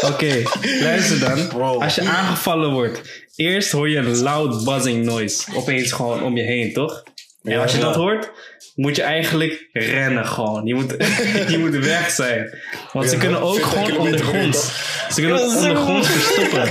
Oké, 0.00 0.42
luister 0.80 1.18
dan. 1.18 1.48
Bro. 1.48 1.78
Als 1.80 1.94
je 1.94 2.08
aangevallen 2.08 2.70
wordt, 2.72 3.00
eerst 3.36 3.70
hoor 3.72 3.88
je 3.88 3.96
een 3.96 4.16
loud 4.22 4.64
buzzing 4.64 5.04
noise. 5.04 5.42
Opeens 5.54 5.92
gewoon 5.92 6.22
om 6.22 6.36
je 6.36 6.42
heen, 6.42 6.72
toch? 6.72 7.02
En 7.42 7.58
als 7.60 7.72
je 7.72 7.78
Ja. 7.78 7.84
dat 7.84 7.94
hoort, 7.94 8.30
moet 8.74 8.96
je 8.96 9.02
eigenlijk 9.02 9.68
rennen 9.72 10.26
gewoon. 10.26 10.66
Je 10.66 10.74
moet, 10.74 10.94
je 11.52 11.58
moet 11.58 11.74
weg 11.74 12.10
zijn. 12.10 12.58
Want 12.92 13.10
ze 13.10 13.16
kunnen 13.16 13.40
ook 13.40 13.54
40 13.54 13.72
gewoon 13.72 13.96
ondergronds. 13.98 14.68
Ze 15.14 15.20
kunnen 15.20 15.40
ondergronds 15.42 16.08
verstoppen. 16.08 16.68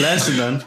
Luister 0.00 0.36
dan. 0.36 0.62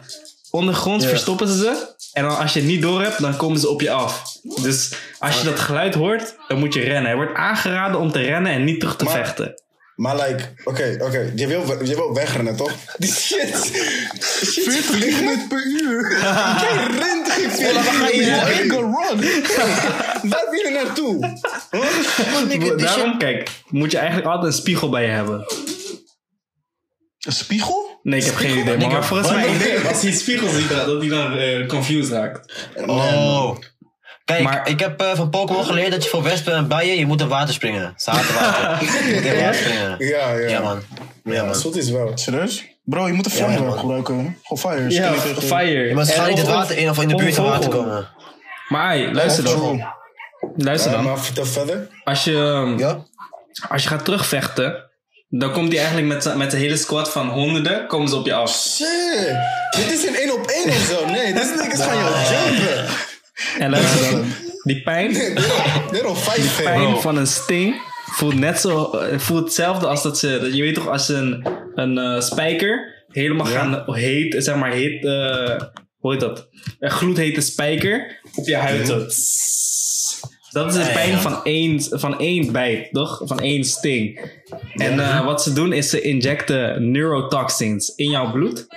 Ondergronds 0.55 1.03
Ja. 1.03 1.09
verstoppen 1.09 1.47
ze 1.47 1.57
ze. 1.57 1.93
En 2.13 2.23
dan 2.23 2.37
als 2.37 2.53
je 2.53 2.59
het 2.59 2.67
niet 2.69 2.81
door 2.81 3.01
hebt, 3.01 3.21
dan 3.21 3.37
komen 3.37 3.59
ze 3.59 3.69
op 3.69 3.81
je 3.81 3.91
af. 3.91 4.23
Dus 4.61 4.93
als 5.19 5.37
je 5.37 5.43
dat 5.43 5.59
geluid 5.59 5.93
hoort, 5.95 6.35
dan 6.47 6.59
moet 6.59 6.73
je 6.73 6.81
rennen. 6.81 7.11
Er 7.11 7.15
wordt 7.15 7.33
aangeraden 7.35 7.99
om 7.99 8.11
te 8.11 8.21
rennen 8.21 8.51
en 8.51 8.63
niet 8.63 8.79
terug 8.79 8.95
te 8.95 9.03
Maar- 9.03 9.13
vechten. 9.13 9.63
Maar 9.95 10.15
like, 10.15 10.53
oké, 10.63 10.97
oké, 10.99 11.31
je, 11.35 11.47
wil, 11.47 11.83
je 11.83 11.95
wil 11.95 12.13
wegrennen, 12.13 12.55
toch? 12.55 12.71
Die 12.97 13.11
shit. 13.11 13.71
shit 14.43 14.63
40 14.85 14.99
kilometer 14.99 15.47
per 15.47 15.65
uur. 15.65 16.19
Jij 16.61 16.87
rent 16.97 17.31
geen 17.31 17.51
40 17.51 17.99
kilometer. 18.09 18.69
Go 18.71 18.79
run! 18.79 19.19
Waar 20.31 20.47
wil 20.51 20.59
je 20.59 20.69
naartoe? 20.83 21.39
Daarom, 22.77 23.17
kijk, 23.17 23.49
moet 23.69 23.91
je 23.91 23.97
eigenlijk 23.97 24.27
altijd 24.27 24.53
een 24.53 24.59
spiegel 24.59 24.89
bij 24.89 25.03
je 25.05 25.11
hebben. 25.11 25.45
Een 27.19 27.31
spiegel? 27.33 27.94
Nee, 28.05 28.19
ik 28.19 28.25
heb 28.25 28.35
geen 28.35 28.57
idee. 28.57 28.77
Maar, 28.77 28.87
maar 28.91 29.03
volgens 29.05 29.31
mij, 29.31 29.47
als 29.87 30.01
hij 30.01 30.11
spiegel 30.11 30.49
ziet, 30.49 30.69
dat 30.69 30.99
hij 30.99 31.09
dan 31.09 31.37
eh, 31.37 31.67
confused 31.67 32.11
raakt. 32.11 32.67
Oh. 32.85 33.55
Kijk, 34.25 34.43
Maar- 34.43 34.69
ik 34.69 34.79
heb 34.79 35.01
eh, 35.01 35.15
van 35.15 35.29
Pokémon 35.29 35.65
geleerd 35.65 35.91
dat 35.91 36.03
je 36.03 36.09
voor 36.09 36.23
wespen 36.23 36.53
en 36.53 36.67
bijen, 36.67 36.97
je 36.97 37.05
moet 37.05 37.21
in 37.21 37.27
water 37.27 37.53
springen. 37.53 37.93
Zaterwater. 37.95 38.77
je 38.85 39.13
moet 39.13 39.23
in 39.25 39.35
water 39.41 39.55
springen. 39.55 39.95
Ja, 39.97 40.31
ja. 40.33 40.47
Ja, 40.49 40.61
man. 40.61 40.79
Ja, 41.23 41.43
man. 41.43 41.55
Zot 41.55 41.75
is 41.75 41.89
wel. 41.89 42.11
Serieus? 42.15 42.63
Bro, 42.83 43.07
je 43.07 43.13
moet 43.13 43.25
een 43.25 43.31
flammer 43.31 43.63
man. 43.63 43.77
gebruiken. 43.79 44.37
Gewoon 44.43 44.73
fire. 44.73 44.89
Ja, 44.91 45.11
tegen- 45.11 45.41
fire. 45.41 45.87
Je 45.87 45.93
moet 45.93 46.07
En 46.07 46.13
gewoon 46.13 46.29
niet 46.29 46.37
het 46.37 46.47
of- 46.47 46.53
water 46.53 46.77
in 46.77 46.89
of 46.89 47.01
in 47.01 47.07
de 47.07 47.15
of 47.15 47.21
buurt 47.21 47.35
van 47.35 47.45
water 47.45 47.69
komen. 47.69 48.07
Maar 48.69 48.87
hey, 48.87 49.13
luister 49.13 49.43
dan. 49.43 49.85
Luister 50.57 50.91
Ja, 50.91 50.97
dan. 50.97 51.05
maar 51.05 51.19
vertel 51.19 51.45
verder. 51.45 51.87
Als 52.03 52.23
je, 52.23 52.37
ehm, 52.37 52.77
Ja? 52.79 53.03
als 53.69 53.83
je 53.83 53.89
gaat 53.89 54.05
terugvechten, 54.05 54.84
dan 55.39 55.51
komt 55.51 55.67
hij 55.71 55.77
eigenlijk 55.77 56.07
met, 56.13 56.23
z'n- 56.23 56.37
met 56.37 56.53
een 56.53 56.59
hele 56.59 56.77
squad 56.77 57.11
van 57.11 57.29
honderden, 57.29 57.87
komen 57.87 58.09
ze 58.09 58.15
op 58.15 58.25
je 58.25 58.33
af. 58.33 58.49
Shit. 58.75 59.35
Dit 59.77 59.91
is 59.91 60.07
een 60.07 60.15
1 60.15 60.33
op 60.33 60.45
1 60.47 60.67
of 60.69 60.75
zo. 60.89 61.05
Nee, 61.05 61.33
dit 61.33 61.43
is 61.43 61.61
niks 61.61 61.81
gaan 61.81 61.97
jou 61.97 62.13
jumpen. 62.13 62.85
En 63.59 63.69
luister 63.69 64.11
dan. 64.11 64.25
Die 64.63 64.81
pijn, 64.81 65.15
5 66.15 66.63
pijn 66.63 66.97
van 67.01 67.17
een 67.17 67.27
sting 67.27 67.75
voelt 68.11 68.35
net 68.39 68.59
zo, 68.59 68.97
voelt 69.17 69.43
hetzelfde 69.43 69.87
als 69.87 70.03
dat 70.03 70.19
ze, 70.19 70.39
dat- 70.41 70.55
je 70.55 70.61
weet 70.61 70.73
toch, 70.75 70.87
als 70.87 71.09
een, 71.09 71.47
een 71.75 71.97
eh, 71.97 72.21
spijker 72.21 73.03
helemaal 73.11 73.45
gaan 73.45 73.83
heet, 73.93 74.35
zeg 74.37 74.55
maar 74.55 74.71
heet, 74.71 75.05
eh, 75.05 75.59
hoe 75.97 76.11
heet 76.11 76.19
dat? 76.19 76.47
Een 76.79 76.91
gloedhete 76.91 77.41
spijker 77.41 78.19
op 78.35 78.47
je 78.47 78.55
huid. 78.55 78.87
Dat 80.55 80.67
is 80.67 80.73
de 80.73 80.79
ja, 80.79 80.93
pijn 80.93 81.11
ja. 81.11 81.19
van 81.19 81.43
één, 81.43 81.81
van 81.81 82.19
één 82.19 82.51
bijt, 82.51 82.91
toch? 82.91 83.21
Van 83.23 83.39
één 83.39 83.63
sting. 83.63 84.19
En 84.73 84.99
eh, 84.99 85.25
wat 85.25 85.43
ze 85.43 85.53
doen 85.53 85.73
is 85.73 85.89
ze 85.89 86.01
injecten 86.01 86.91
neurotoxins 86.91 87.95
in 87.95 88.09
jouw 88.09 88.31
bloed. 88.31 88.67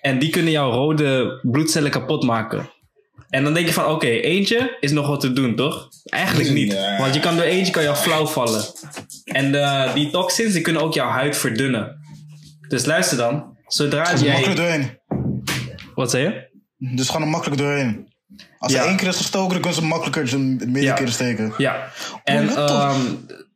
En 0.00 0.18
die 0.18 0.30
kunnen 0.30 0.52
jouw 0.52 0.70
rode 0.70 1.38
bloedcellen 1.42 1.90
kapot 1.90 2.24
maken. 2.24 2.70
En 3.28 3.44
dan 3.44 3.54
denk 3.54 3.66
je 3.66 3.72
van, 3.72 3.86
oké, 3.86 4.06
eentje 4.06 4.76
is 4.80 4.92
nog 4.92 5.06
wat 5.06 5.20
te 5.20 5.32
doen, 5.32 5.54
toch? 5.54 5.88
Eigenlijk 6.04 6.50
niet. 6.50 6.76
Want 6.98 7.14
je 7.14 7.20
kan 7.20 7.36
door 7.36 7.44
eentje 7.44 7.72
kan 7.72 7.82
jou 7.82 7.96
flauw 7.96 8.26
vallen. 8.26 8.64
En 9.24 9.62
eh, 9.62 9.94
die 9.94 10.10
toxins 10.10 10.52
die 10.52 10.62
kunnen 10.62 10.82
ook 10.82 10.94
jouw 10.94 11.10
huid 11.10 11.36
verdunnen. 11.36 11.96
Dus 12.68 12.84
luister 12.84 13.16
dan. 13.16 13.56
Zodra 13.66 14.12
er 14.12 14.24
makkelijk 14.24 14.44
jij... 14.44 14.54
doorheen. 14.54 14.98
Wat 15.94 16.10
zei 16.10 16.22
je? 16.22 16.94
Dus 16.94 17.06
gewoon 17.06 17.22
er 17.22 17.28
makkelijk 17.28 17.60
doorheen. 17.60 18.14
Als 18.58 18.72
Ja. 18.72 18.80
er 18.82 18.86
één 18.88 18.96
keer 18.96 19.08
is 19.08 19.16
gestoken, 19.16 19.50
dan 19.52 19.60
kunnen 19.60 19.80
ze 19.80 19.84
makkelijker 19.86 20.28
zijn 20.28 20.56
meerdere 20.66 21.04
Ja. 21.04 21.10
steken. 21.10 21.52
Ja. 21.58 21.88
En 22.24 22.48
ehm, 22.48 23.00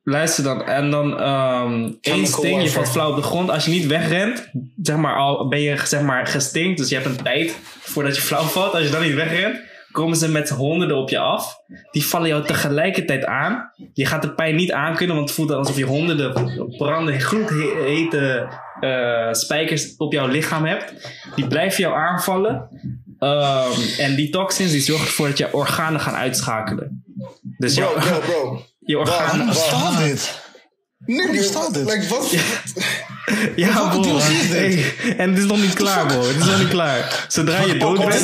luister 0.03 0.45
dan. 0.45 0.65
En 0.65 0.91
dan 0.91 1.21
ehm 1.21 1.93
één 2.01 2.27
sting, 2.27 2.63
je 2.63 2.71
valt 2.71 2.89
flauw 2.91 3.11
op 3.11 3.17
de 3.17 3.23
grond. 3.23 3.51
Als 3.51 3.65
je 3.65 3.71
niet 3.71 3.87
wegrent, 3.87 4.51
zeg 4.83 4.97
maar, 4.97 5.17
al 5.17 5.49
ben 5.49 5.61
je 5.61 5.81
zeg 5.85 6.01
maar 6.03 6.27
gestinkt. 6.27 6.79
Dus 6.79 6.89
je 6.89 6.95
hebt 6.95 7.07
een 7.07 7.23
tijd 7.23 7.57
voordat 7.81 8.17
je 8.17 8.23
flauw 8.23 8.43
valt. 8.43 8.75
Als 8.75 8.83
je 8.83 8.91
dan 8.91 9.03
niet 9.03 9.15
wegrent, 9.15 9.61
komen 9.93 10.17
ze 10.17 10.29
met 10.29 10.49
honderden 10.49 10.97
op 10.97 11.09
je 11.11 11.19
af. 11.19 11.57
Die 11.91 12.05
vallen 12.07 12.29
jou 12.29 12.47
tegelijkertijd 12.47 13.25
aan. 13.25 13.71
Je 13.93 14.07
gaat 14.07 14.23
de 14.23 14.35
pijn 14.35 14.55
niet 14.55 14.73
aankunnen, 14.73 15.17
want 15.17 15.29
het 15.29 15.39
voelt 15.39 15.51
alsof 15.53 15.77
je 15.77 15.85
honderden 15.85 16.33
branden, 16.79 17.21
gloedhete 17.21 18.49
eh 18.81 19.29
spijkers 19.33 19.97
op 19.97 20.13
jouw 20.13 20.27
lichaam 20.27 20.65
hebt. 20.65 20.95
Die 21.35 21.47
blijven 21.47 21.83
jou 21.83 21.97
aanvallen. 21.97 22.69
Ehm, 23.21 23.71
en 23.99 24.15
die 24.15 24.31
toxins 24.31 24.71
die 24.71 24.81
zorgen 24.81 25.07
ervoor 25.07 25.29
dat 25.29 25.39
je 25.39 25.53
organen 25.53 26.01
gaan 26.01 26.15
uitschakelen. 26.15 27.05
Dus 27.59 27.75
Bro, 27.75 27.83
jouw- 27.83 28.01
bro, 28.01 28.19
bro. 28.21 28.65
je 28.79 28.99
organen. 28.99 29.27
Waarom 29.27 29.47
Wacht. 29.47 29.59
staat 29.67 29.99
dit? 30.05 30.39
Nee, 31.07 31.31
bestaat 31.31 31.75
dit? 31.75 31.85
Like, 31.93 32.09
wat? 32.09 32.35
Ja, 33.57 33.89
bro. 33.89 34.01
DLC 34.03 34.17
is 34.23 34.49
dit? 34.51 34.51
Hey, 34.51 34.95
en 35.17 35.31
het 35.31 35.39
is 35.39 35.45
nog 35.45 35.61
niet 35.61 35.73
klaar, 35.75 36.07
bro. 36.07 36.21
Het 36.27 36.37
is 36.37 36.45
nog 36.45 36.59
niet 36.59 36.69
klaar. 36.69 37.25
Zodra 37.29 37.61
je 37.61 37.77
dood 37.79 37.99
bent... 37.99 38.23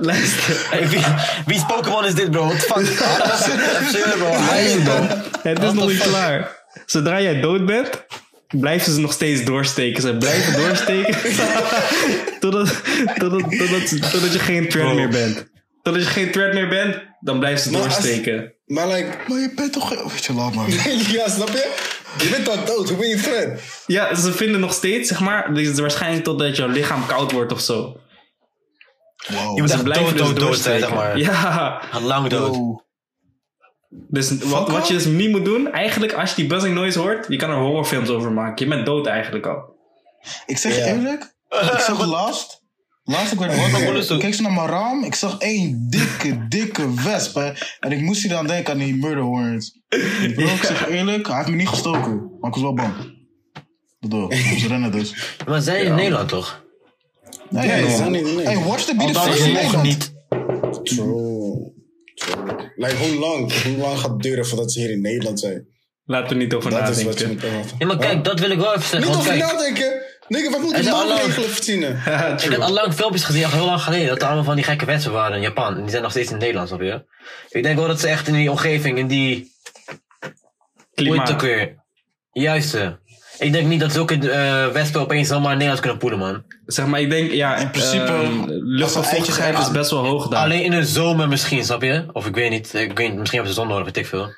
Luister. 0.00 0.66
Hey, 0.70 0.88
wie, 0.88 1.04
wie's 1.46 1.66
Pokémon 1.66 2.04
is 2.04 2.14
dit, 2.14 2.30
bro? 2.30 2.44
What 2.46 2.60
the 2.60 2.66
fuck? 2.66 2.86
Serieus, 3.92 4.16
bro. 4.18 4.30
Hij 4.32 4.64
is 4.64 4.72
het, 4.72 4.84
bro. 4.84 5.06
Het 5.42 5.62
is 5.62 5.72
nog 5.72 5.88
niet 5.88 5.98
klaar. 6.02 6.64
Zodra 6.86 7.20
jij 7.20 7.40
dood 7.40 7.66
bent, 7.66 8.04
blijven 8.48 8.92
ze 8.92 9.00
nog 9.00 9.12
steeds 9.12 9.44
doorsteken. 9.44 10.02
Ze 10.02 10.16
blijven 10.16 10.52
doorsteken. 10.62 11.14
totdat, 12.40 12.82
totdat, 13.18 13.40
totdat, 13.58 14.10
totdat 14.12 14.32
je 14.32 14.38
geen 14.38 14.68
thread 14.68 14.94
meer 14.94 15.08
bent. 15.08 15.46
Totdat 15.82 16.02
je 16.04 16.08
geen 16.08 16.30
thread 16.30 16.52
meer 16.54 16.68
bent, 16.68 16.96
dan 17.20 17.38
blijven 17.38 17.60
ze 17.62 17.70
Maar 17.70 17.82
als- 17.82 17.94
doorsteken. 17.94 18.52
Maar 18.66 18.88
like, 18.88 19.16
Maar 19.28 19.38
je 19.38 19.52
bent 19.56 19.72
toch... 19.72 19.88
Weet 20.12 20.24
je, 20.24 20.32
laat 20.32 20.54
maar. 20.54 20.70
ja, 21.18 21.28
snap 21.28 21.48
je? 21.48 21.74
Je 22.22 22.28
bent 22.28 22.48
al 22.48 22.64
dood, 22.64 22.88
hoe 22.88 22.98
ben 22.98 23.08
je 23.08 23.16
thread? 23.16 23.60
Ja, 23.86 24.14
ze 24.14 24.32
vinden 24.32 24.60
nog 24.60 24.72
steeds, 24.72 25.08
zeg 25.08 25.20
maar, 25.20 25.54
dus 25.54 25.64
het 25.66 25.74
is 25.74 25.80
waarschijnlijk 25.80 26.24
totdat 26.24 26.56
jouw 26.56 26.68
lichaam 26.68 27.06
koud 27.06 27.32
wordt 27.32 27.52
of 27.52 27.60
zo. 27.60 28.00
Wow. 29.28 29.56
Je 29.56 29.62
moet 29.62 29.70
echt 29.70 29.82
blijven 29.82 30.16
dood, 30.16 30.26
dus 30.26 30.26
dood, 30.26 30.38
dood 30.48 30.58
zijn, 30.58 30.80
zeg 30.80 30.88
doorsteken. 30.90 30.96
maar. 30.96 31.18
Ja, 31.92 32.00
lang 32.00 32.28
dood. 32.28 32.56
Wow. 32.56 32.80
Dus 34.08 34.38
wat, 34.38 34.70
wat 34.70 34.88
je 34.88 34.94
dus 34.94 35.04
niet 35.04 35.30
moet 35.30 35.44
doen, 35.44 35.72
eigenlijk 35.72 36.12
als 36.12 36.30
je 36.30 36.36
die 36.36 36.46
buzzing 36.46 36.74
noise 36.74 36.98
hoort, 36.98 37.26
je 37.28 37.36
kan 37.36 37.50
er 37.50 37.56
horrorfilms 37.56 38.08
over 38.08 38.32
maken. 38.32 38.64
Je 38.64 38.70
bent 38.74 38.86
dood 38.86 39.06
eigenlijk 39.06 39.46
al. 39.46 39.74
Ik 40.46 40.58
zeg 40.58 40.76
je 40.76 40.84
eerlijk, 40.84 41.34
ik 41.74 41.78
zag 41.78 42.06
laatst, 42.06 42.62
laatst 43.04 43.32
ik 43.32 43.38
werd 43.38 43.56
wakker, 43.56 44.12
ik 44.12 44.18
keek 44.18 44.34
zo 44.34 44.42
naar 44.42 44.52
mijn 44.52 44.66
raam, 44.66 45.04
ik 45.04 45.14
zag 45.14 45.38
één 45.38 45.86
dikke, 45.90 46.48
dikke 46.48 46.94
wesp, 46.94 47.34
hè, 47.34 47.52
en 47.80 47.92
ik 47.92 48.00
moest 48.00 48.22
hier 48.22 48.30
dan 48.30 48.46
denken 48.46 48.72
aan 48.72 48.78
die 48.78 48.96
murder 48.96 49.22
hornets. 49.22 49.80
Bro, 50.34 50.44
ik 50.44 50.62
zeg 50.62 50.88
je 50.88 50.94
eerlijk, 50.94 51.26
hij 51.26 51.36
heeft 51.36 51.48
me 51.48 51.56
niet 51.56 51.68
gestoken, 51.68 52.14
maar 52.40 52.50
ik 52.50 52.56
was 52.56 52.62
wel 52.62 52.74
bang. 52.74 52.94
Dat 54.00 54.10
door, 54.10 54.34
ze 54.34 54.68
rennen 54.68 54.92
dus. 54.92 55.36
Maar 55.46 55.60
zij 55.60 55.82
in 55.82 55.94
Nederland, 55.94 56.28
toch? 56.28 56.64
Nee, 57.50 57.66
Nee, 57.66 57.82
nee, 57.82 57.90
ze 57.90 57.96
zijn 57.96 58.14
Hey, 58.14 58.58
watch 58.58 58.84
the 58.84 59.32
ze 59.36 59.44
in 59.44 59.52
Nederland. 59.52 59.82
niet. 59.82 60.14
True. 60.82 61.74
Like, 62.76 62.96
hoe 62.96 63.18
lang? 63.18 63.62
Hoe 63.62 63.76
lang 63.76 63.98
gaat 63.98 64.10
het 64.10 64.22
duren 64.22 64.46
voordat 64.46 64.72
ze 64.72 64.80
hier 64.80 64.90
in 64.90 65.00
Nederland 65.00 65.40
zijn? 65.40 65.66
Laten 66.04 66.28
we 66.36 66.42
niet 66.42 66.54
over 66.54 66.70
Dat 66.70 66.88
is 66.88 67.02
wat 67.02 67.18
je 67.18 67.26
nadenken. 67.26 67.52
moet. 67.52 67.74
Ja, 67.78 67.86
maar 67.86 67.98
kijk, 67.98 68.24
dat 68.24 68.40
wil 68.40 68.50
ik 68.50 68.58
wel 68.58 68.74
even 68.74 68.88
zeggen. 68.88 69.00
Niet 69.10 69.18
over 69.18 69.30
kijk, 69.36 69.52
nadenken. 69.52 70.02
Nigga, 70.28 70.50
wat 70.50 70.60
moeten 70.60 70.82
zijn 70.82 70.94
alle- 70.94 71.14
maatregelen 71.14 71.50
verzinnen? 71.50 71.90
ik 72.44 72.50
had 72.52 72.60
al 72.60 72.72
lang 72.72 72.94
filmpjes 72.94 73.24
gezien, 73.24 73.44
al 73.44 73.50
heel 73.50 73.64
lang 73.64 73.80
geleden, 73.82 74.08
dat 74.08 74.18
er 74.20 74.26
allemaal 74.26 74.44
van 74.44 74.54
die 74.54 74.64
gekke 74.64 74.84
wespen 74.84 75.12
waren 75.12 75.36
in 75.36 75.42
Japan. 75.42 75.74
En 75.74 75.80
die 75.80 75.90
zijn 75.90 76.02
nog 76.02 76.10
steeds 76.10 76.30
in 76.30 76.38
Nederland, 76.38 76.68
snap 76.68 76.80
je? 76.80 77.04
Ik 77.48 77.62
denk 77.62 77.76
wel 77.78 77.86
dat 77.86 78.00
ze 78.00 78.08
echt 78.08 78.28
in 78.28 78.34
die 78.34 78.50
omgeving, 78.50 78.98
in 78.98 79.06
die... 79.06 79.52
Klimaat. 80.94 81.40
weer? 81.42 81.84
Juist. 82.32 82.74
Eh. 83.38 83.46
Ik 83.46 83.52
denk 83.52 83.66
niet 83.68 83.80
dat 83.80 83.92
zulke 83.92 84.30
eh 84.30 84.66
wespen 84.72 85.00
opeens 85.00 85.28
zomaar 85.28 85.50
in 85.50 85.56
Nederland 85.56 85.80
kunnen 85.80 85.98
poelen, 85.98 86.18
man. 86.18 86.42
Zeg 86.66 86.86
maar, 86.86 87.00
ik 87.00 87.10
denk, 87.10 87.30
ja, 87.32 87.56
In 87.56 87.70
principe, 87.70 88.04
ehm, 88.04 88.40
als 88.40 88.50
er 88.50 88.62
luchtvochtigheid 88.62 89.58
is 89.58 89.70
best 89.70 89.90
wel 89.90 90.04
hoog 90.06 90.28
daar. 90.28 90.42
Alleen 90.42 90.62
in 90.62 90.70
de 90.70 90.84
zomer 90.84 91.28
misschien, 91.28 91.64
snap 91.64 91.82
je? 91.82 92.04
Of 92.12 92.26
ik 92.26 92.34
weet 92.34 92.50
niet, 92.50 92.74
ik 92.74 92.98
weet 92.98 93.14
misschien 93.14 93.38
hebben 93.38 93.48
ze 93.54 93.60
zon 93.60 93.68
nodig, 93.68 93.84
weet 93.84 93.96
ik 93.96 94.06
veel. 94.06 94.28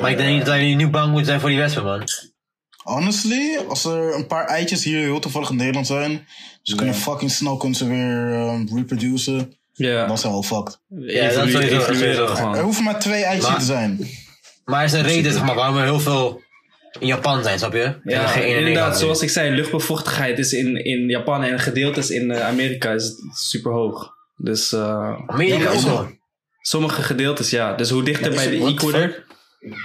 Maar 0.00 0.10
ik 0.10 0.16
denk 0.16 0.36
niet 0.36 0.46
dat 0.46 0.54
jullie 0.54 0.76
nu 0.76 0.88
bang 0.88 1.06
moeten 1.08 1.26
zijn 1.26 1.40
voor 1.40 1.48
die 1.48 1.58
wespen, 1.58 1.84
man. 1.84 2.02
Honestly, 2.82 3.58
als 3.68 3.84
er 3.84 4.14
een 4.14 4.26
paar 4.26 4.44
eitjes 4.46 4.84
hier 4.84 4.98
heel 4.98 5.18
toevallig 5.20 5.50
in 5.50 5.56
Nederland 5.56 5.86
zijn, 5.86 6.26
ze 6.62 6.74
kunnen 6.74 6.94
fucking 6.94 7.30
snel 7.30 7.56
kunnen 7.56 7.78
ze 7.78 7.86
weer 7.88 8.30
um, 8.32 8.68
reproduceren, 8.74 9.56
ja, 9.72 10.06
dan 10.06 10.18
zijn 10.18 10.32
we 10.32 10.38
al 10.38 10.44
fucked. 10.44 10.80
Ja, 10.88 11.28
dat 11.28 11.46
evolueren 11.46 11.82
sowieso. 11.82 12.52
Er 12.52 12.62
hoeven 12.62 12.84
maar 12.84 12.98
twee 12.98 13.22
eitjes 13.24 13.48
Maar- 13.48 13.58
te 13.58 13.64
zijn. 13.64 14.08
Maar 14.64 14.78
er 14.78 14.84
is 14.86 14.92
een 14.92 15.02
reden, 15.02 15.32
zeg 15.32 15.44
maar, 15.44 15.54
waarom 15.54 15.76
er 15.76 15.84
heel 15.84 16.00
veel 16.00 16.42
in 17.00 17.06
Japan 17.06 17.42
zijn, 17.42 17.58
snap 17.58 17.72
je? 17.72 17.82
En 17.82 18.00
Ja, 18.04 18.26
geen 18.26 18.42
inderdaad, 18.42 18.64
Nederland. 18.68 18.96
zoals 18.96 19.22
ik 19.22 19.30
zei, 19.30 19.50
luchtbevochtigheid 19.54 20.38
is 20.38 20.52
in, 20.52 20.84
in 20.84 21.08
Japan 21.08 21.42
en 21.42 21.58
gedeeltes 21.58 22.10
in 22.10 22.30
eh, 22.30 22.46
Amerika 22.46 22.90
is 22.92 23.04
het 23.04 23.16
super 23.36 23.72
hoog. 23.72 24.10
Dus 24.36 24.72
eh, 24.72 25.16
Amerika 25.26 25.58
Ja, 25.58 25.68
ook 25.76 25.82
maar- 25.82 25.92
wel. 25.92 26.08
sommige 26.60 27.02
gedeeltes, 27.02 27.50
ja. 27.50 27.74
Dus 27.74 27.90
hoe 27.90 28.02
dichter 28.02 28.30
bij 28.34 28.50
de 28.50 28.64
equator. 28.66 29.24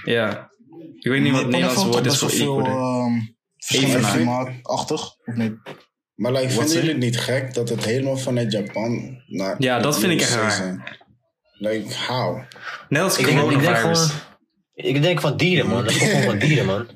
Ja. 0.06 0.51
Ik 0.99 1.12
weet 1.12 1.22
niet 1.22 1.32
wat 1.32 1.41
het 1.41 1.49
Nederlandse 1.49 1.88
woord 1.88 2.06
is 2.06 2.18
voor 2.18 2.30
equator. 2.30 2.66
ehm, 2.68 3.12
verschillende 3.58 3.97
Evenaar. 3.97 4.16
klimaatachtig, 4.16 5.01
of 5.26 5.36
niet? 5.36 5.54
Maar 6.16 6.32
like, 6.32 6.47
vinden 6.49 6.68
zeg 6.68 6.78
jullie 6.78 6.89
het 6.95 7.04
niet 7.04 7.20
gek 7.20 7.54
dat 7.54 7.70
het 7.70 7.86
helemaal 7.86 8.18
vanuit 8.18 8.51
Japan 8.51 9.22
naar... 9.28 9.56
Ja, 9.60 9.80
dat 9.80 9.99
vind 9.99 10.12
ik 10.12 10.22
echt 10.22 10.36
raar. 10.36 10.51
zijn? 10.51 10.84
Like, 11.54 11.95
how? 12.08 12.41
Net 12.89 13.01
als 13.01 13.18
Ik 13.18 13.26
denk, 13.26 13.39
ik 13.39 13.49
denk 13.49 13.62
coronavirus. 13.62 14.10
Ik 14.74 15.01
denk 15.01 15.21
van 15.21 15.38
dieren, 15.38 15.67
man. 15.67 15.84
Dat 15.84 15.97
komt 15.97 16.09
gewoon 16.09 16.24
van 16.26 16.38
dieren, 16.39 16.65
man. 16.65 16.88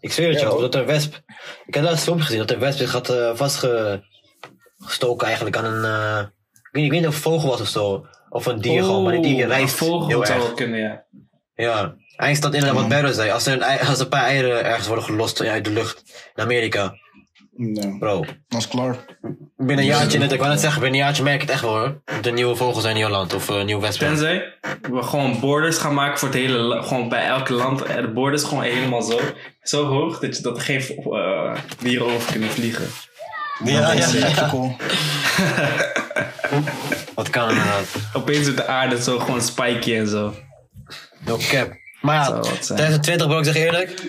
Ik 0.00 0.12
zweer 0.12 0.28
het 0.28 0.40
Ja, 0.40 0.44
jou, 0.46 0.60
dat 0.60 0.74
een 0.74 0.86
wesp... 0.86 1.20
Ik 1.66 1.74
heb 1.74 1.82
laatst 1.82 1.98
een 1.98 2.04
filmpje 2.04 2.24
gezien, 2.24 2.38
dat 2.40 2.50
een 2.50 2.58
wesp 2.58 2.78
zich 2.78 2.92
had 2.92 3.08
eh, 3.10 3.30
vastgestoken 3.36 5.26
eigenlijk 5.26 5.56
aan 5.56 5.64
een... 5.64 5.84
eh, 5.84 6.18
ik, 6.52 6.68
weet, 6.72 6.82
niet- 6.82 6.84
ik 6.84 6.90
weet 6.90 7.00
niet 7.00 7.08
of 7.08 7.14
het 7.16 7.24
een 7.24 7.30
vogel 7.32 7.48
was 7.48 7.60
of 7.60 7.68
zo. 7.68 8.06
Of 8.28 8.46
een 8.46 8.60
dier 8.60 8.82
gewoon, 8.82 9.02
maar 9.02 9.12
die 9.12 9.22
dier 9.22 9.44
Oh, 9.44 9.50
rijst 9.50 9.80
een 9.80 9.86
vogel 9.86 10.08
heel 10.08 10.26
zou 10.26 10.40
erg. 10.42 10.54
kunnen, 10.54 10.78
ja. 10.80 11.06
Ja. 11.54 11.78
Eigenlijk 12.16 12.30
is 12.30 12.40
dat 12.40 12.54
inderdaad 12.54 12.80
wat 12.80 12.88
Barrow 12.88 13.12
zei. 13.14 13.30
Als 13.30 13.46
er, 13.46 13.52
een, 13.52 13.62
ei- 13.62 13.78
als 13.88 13.96
er 13.98 14.00
een 14.04 14.08
paar 14.08 14.24
eieren 14.24 14.64
ergens 14.64 14.86
worden 14.86 15.04
gelost 15.04 15.40
uit 15.40 15.64
de 15.64 15.70
lucht 15.70 16.30
in 16.34 16.42
Amerika. 16.42 16.94
No. 17.56 17.96
Bro, 17.98 18.24
Dat 18.48 18.58
is 18.60 18.68
klaar. 18.68 19.18
Binnen 19.58 19.84
een 19.84 19.90
jaartje, 19.90 20.18
net, 20.18 20.32
ik 20.32 20.38
wou 20.38 20.50
net 20.50 20.60
zeggen, 20.60 20.80
binnen 20.80 20.98
een 20.98 21.04
jaartje 21.06 21.22
merk 21.22 21.36
je 21.40 21.42
het 21.42 21.50
echt 21.50 21.62
wel 21.62 21.78
hoor. 21.78 22.02
De 22.22 22.30
nieuwe 22.30 22.56
vogels 22.56 22.82
zijn 22.82 22.94
in 22.94 23.00
jouw 23.00 23.10
land 23.10 23.34
of 23.34 23.50
uh, 23.50 23.64
nieuwe 23.64 23.82
wespen. 23.82 24.06
Tenzij 24.06 24.52
we 24.90 25.02
gewoon 25.02 25.40
borders 25.40 25.78
gaan 25.78 25.94
maken 25.94 26.18
voor 26.18 26.28
het 26.28 26.36
hele 26.36 26.82
Gewoon 26.82 27.08
bij 27.08 27.26
elk 27.26 27.48
land. 27.48 27.82
En 27.82 28.02
de 28.02 28.08
borders 28.08 28.42
gewoon 28.42 28.62
helemaal 28.62 29.02
zo. 29.02 29.20
Zo 29.62 29.86
hoog 29.86 30.18
dat, 30.18 30.36
je, 30.36 30.42
dat 30.42 30.56
er 30.56 30.62
geen 30.62 30.80
eh, 30.80 31.54
dieren 31.78 32.06
over 32.06 32.32
kunnen 32.32 32.50
vliegen. 32.50 32.86
Ja, 33.64 33.72
ja, 33.72 33.94
Dat 33.94 34.14
is 34.14 34.20
ja. 34.20 34.26
echt 34.26 34.48
cool. 34.48 34.76
Wat 37.14 37.30
kan 37.30 37.48
inderdaad. 37.48 37.86
Opeens 38.12 38.42
wordt 38.42 38.56
de 38.56 38.66
aarde 38.66 39.02
zo 39.02 39.18
gewoon 39.18 39.42
spiky 39.42 39.94
en 39.94 40.08
zo. 40.08 40.34
No 41.24 41.36
cap. 41.50 41.72
Maar 42.00 42.14
ja, 42.14 42.32
wat 42.32 42.46
zijn. 42.46 42.78
2020 42.78 43.26
bro, 43.26 43.38
ik 43.38 43.44
zeg 43.44 43.56
eerlijk. 43.56 44.02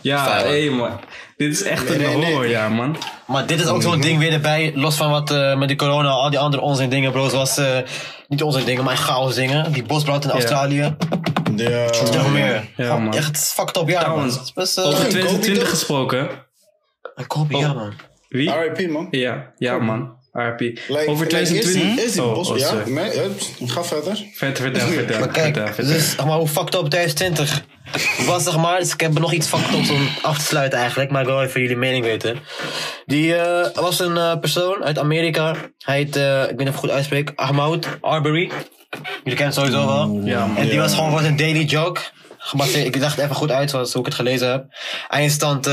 Ja, 0.00 0.42
hé 0.42 0.70
man. 0.70 1.00
Dit 1.36 1.52
is 1.52 1.62
echt 1.62 1.90
een 1.90 1.98
Nee, 1.98 2.06
nee, 2.06 2.16
nee. 2.16 2.32
horrorjaar, 2.32 2.70
man. 2.72 2.96
Maar 3.26 3.46
dit 3.46 3.60
is 3.60 3.66
ook 3.66 3.82
zo'n 3.82 4.00
ding 4.00 4.18
weer 4.18 4.32
erbij. 4.32 4.72
Los 4.74 4.96
van 4.96 5.10
wat 5.10 5.30
eh, 5.30 5.56
met 5.58 5.68
die 5.68 5.76
corona, 5.76 6.08
al 6.08 6.30
die 6.30 6.38
andere 6.38 6.62
onzin 6.62 6.88
dingen 6.90 7.12
bro. 7.12 7.28
Zoals, 7.28 7.56
eh, 7.58 7.78
niet 8.28 8.42
onzin 8.42 8.64
dingen, 8.64 8.84
maar 8.84 8.96
chaos 8.96 9.34
dingen. 9.34 9.72
Die 9.72 9.82
bosbrand 9.82 10.24
in 10.24 10.30
Australië. 10.30 10.96
Ja. 11.56 11.84
Nog 12.12 12.32
meer. 12.32 12.68
Ja, 12.76 12.96
man. 12.98 13.14
Echt 13.14 13.52
fucked 13.54 13.76
up 13.76 13.88
jaar 13.88 14.00
man. 14.08 14.10
Trouwens, 14.12 14.52
best, 14.52 14.78
eh, 14.78 14.84
Over 14.84 14.96
Kobe 14.98 15.08
2020 15.10 15.58
toch? 15.62 15.70
gesproken. 15.70 16.28
Kobe, 17.26 17.56
ja 17.56 17.72
man. 17.72 17.92
Wie? 18.28 18.50
R.I.P. 18.50 18.90
man. 18.90 19.08
Ja, 19.10 19.52
ja 19.58 19.78
man. 19.78 20.14
RP. 20.32 20.60
Like, 20.60 21.04
Over 21.06 21.24
like, 21.26 21.38
is 21.40 21.48
die, 21.48 21.60
2020. 21.60 22.04
is 22.04 22.12
die 22.12 22.22
Oh, 22.22 22.34
bos? 22.34 22.50
oh, 22.50 22.58
ja, 22.58 22.72
nee, 22.86 23.10
ga 23.66 23.84
verder. 23.84 24.16
Vertel, 24.34 24.64
vertel, 24.64 24.88
vertel. 24.88 25.18
Maar 25.18 25.28
kijk, 25.28 25.54
vertel, 25.54 25.74
vertel. 25.74 25.92
dus, 25.94 26.10
zeg 26.10 26.26
maar, 26.26 26.36
hoe 26.38 26.48
fucked 26.48 26.74
up 26.74 26.88
2020 26.90 27.64
was, 28.26 28.44
zeg 28.44 28.56
maar. 28.56 28.78
Dus 28.78 28.92
ik 28.92 29.00
heb 29.00 29.18
nog 29.18 29.32
iets 29.32 29.52
ups 29.52 29.90
om 29.90 30.08
af 30.22 30.38
te 30.38 30.44
sluiten 30.44 30.78
eigenlijk. 30.78 31.10
Maar 31.10 31.20
ik 31.20 31.28
wil 31.28 31.42
even 31.42 31.60
jullie 31.60 31.76
mening 31.76 32.04
weten. 32.04 32.38
Die 33.06 33.34
eh, 33.36 33.74
was 33.74 33.98
een 33.98 34.16
eh, 34.16 34.38
persoon 34.38 34.84
uit 34.84 34.98
Amerika. 34.98 35.54
Hij 35.78 35.96
heet, 35.96 36.16
eh, 36.16 36.42
ik 36.42 36.48
weet 36.48 36.58
niet 36.58 36.68
of 36.68 36.74
ik 36.74 36.80
goed 36.80 36.90
uitspreek, 36.90 37.32
Ahmaud 37.34 37.86
Arbery. 38.00 38.50
Jullie 39.24 39.38
kennen 39.38 39.44
het 39.44 39.54
sowieso 39.54 39.86
wel. 39.86 40.20
Ja. 40.24 40.48
En 40.56 40.68
die 40.68 40.78
was 40.78 40.94
gewoon 40.94 41.10
voor 41.10 41.20
zijn 41.20 41.36
daily. 41.36 41.94
Gebaseerd, 42.38 42.86
ik 42.86 43.00
dacht 43.00 43.18
even 43.18 43.34
goed 43.34 43.50
uit, 43.50 43.70
zoals 43.70 43.92
hoe 43.92 44.00
ik 44.00 44.06
het 44.06 44.14
gelezen 44.14 44.50
heb. 44.50 44.64
Eindstand, 45.08 45.70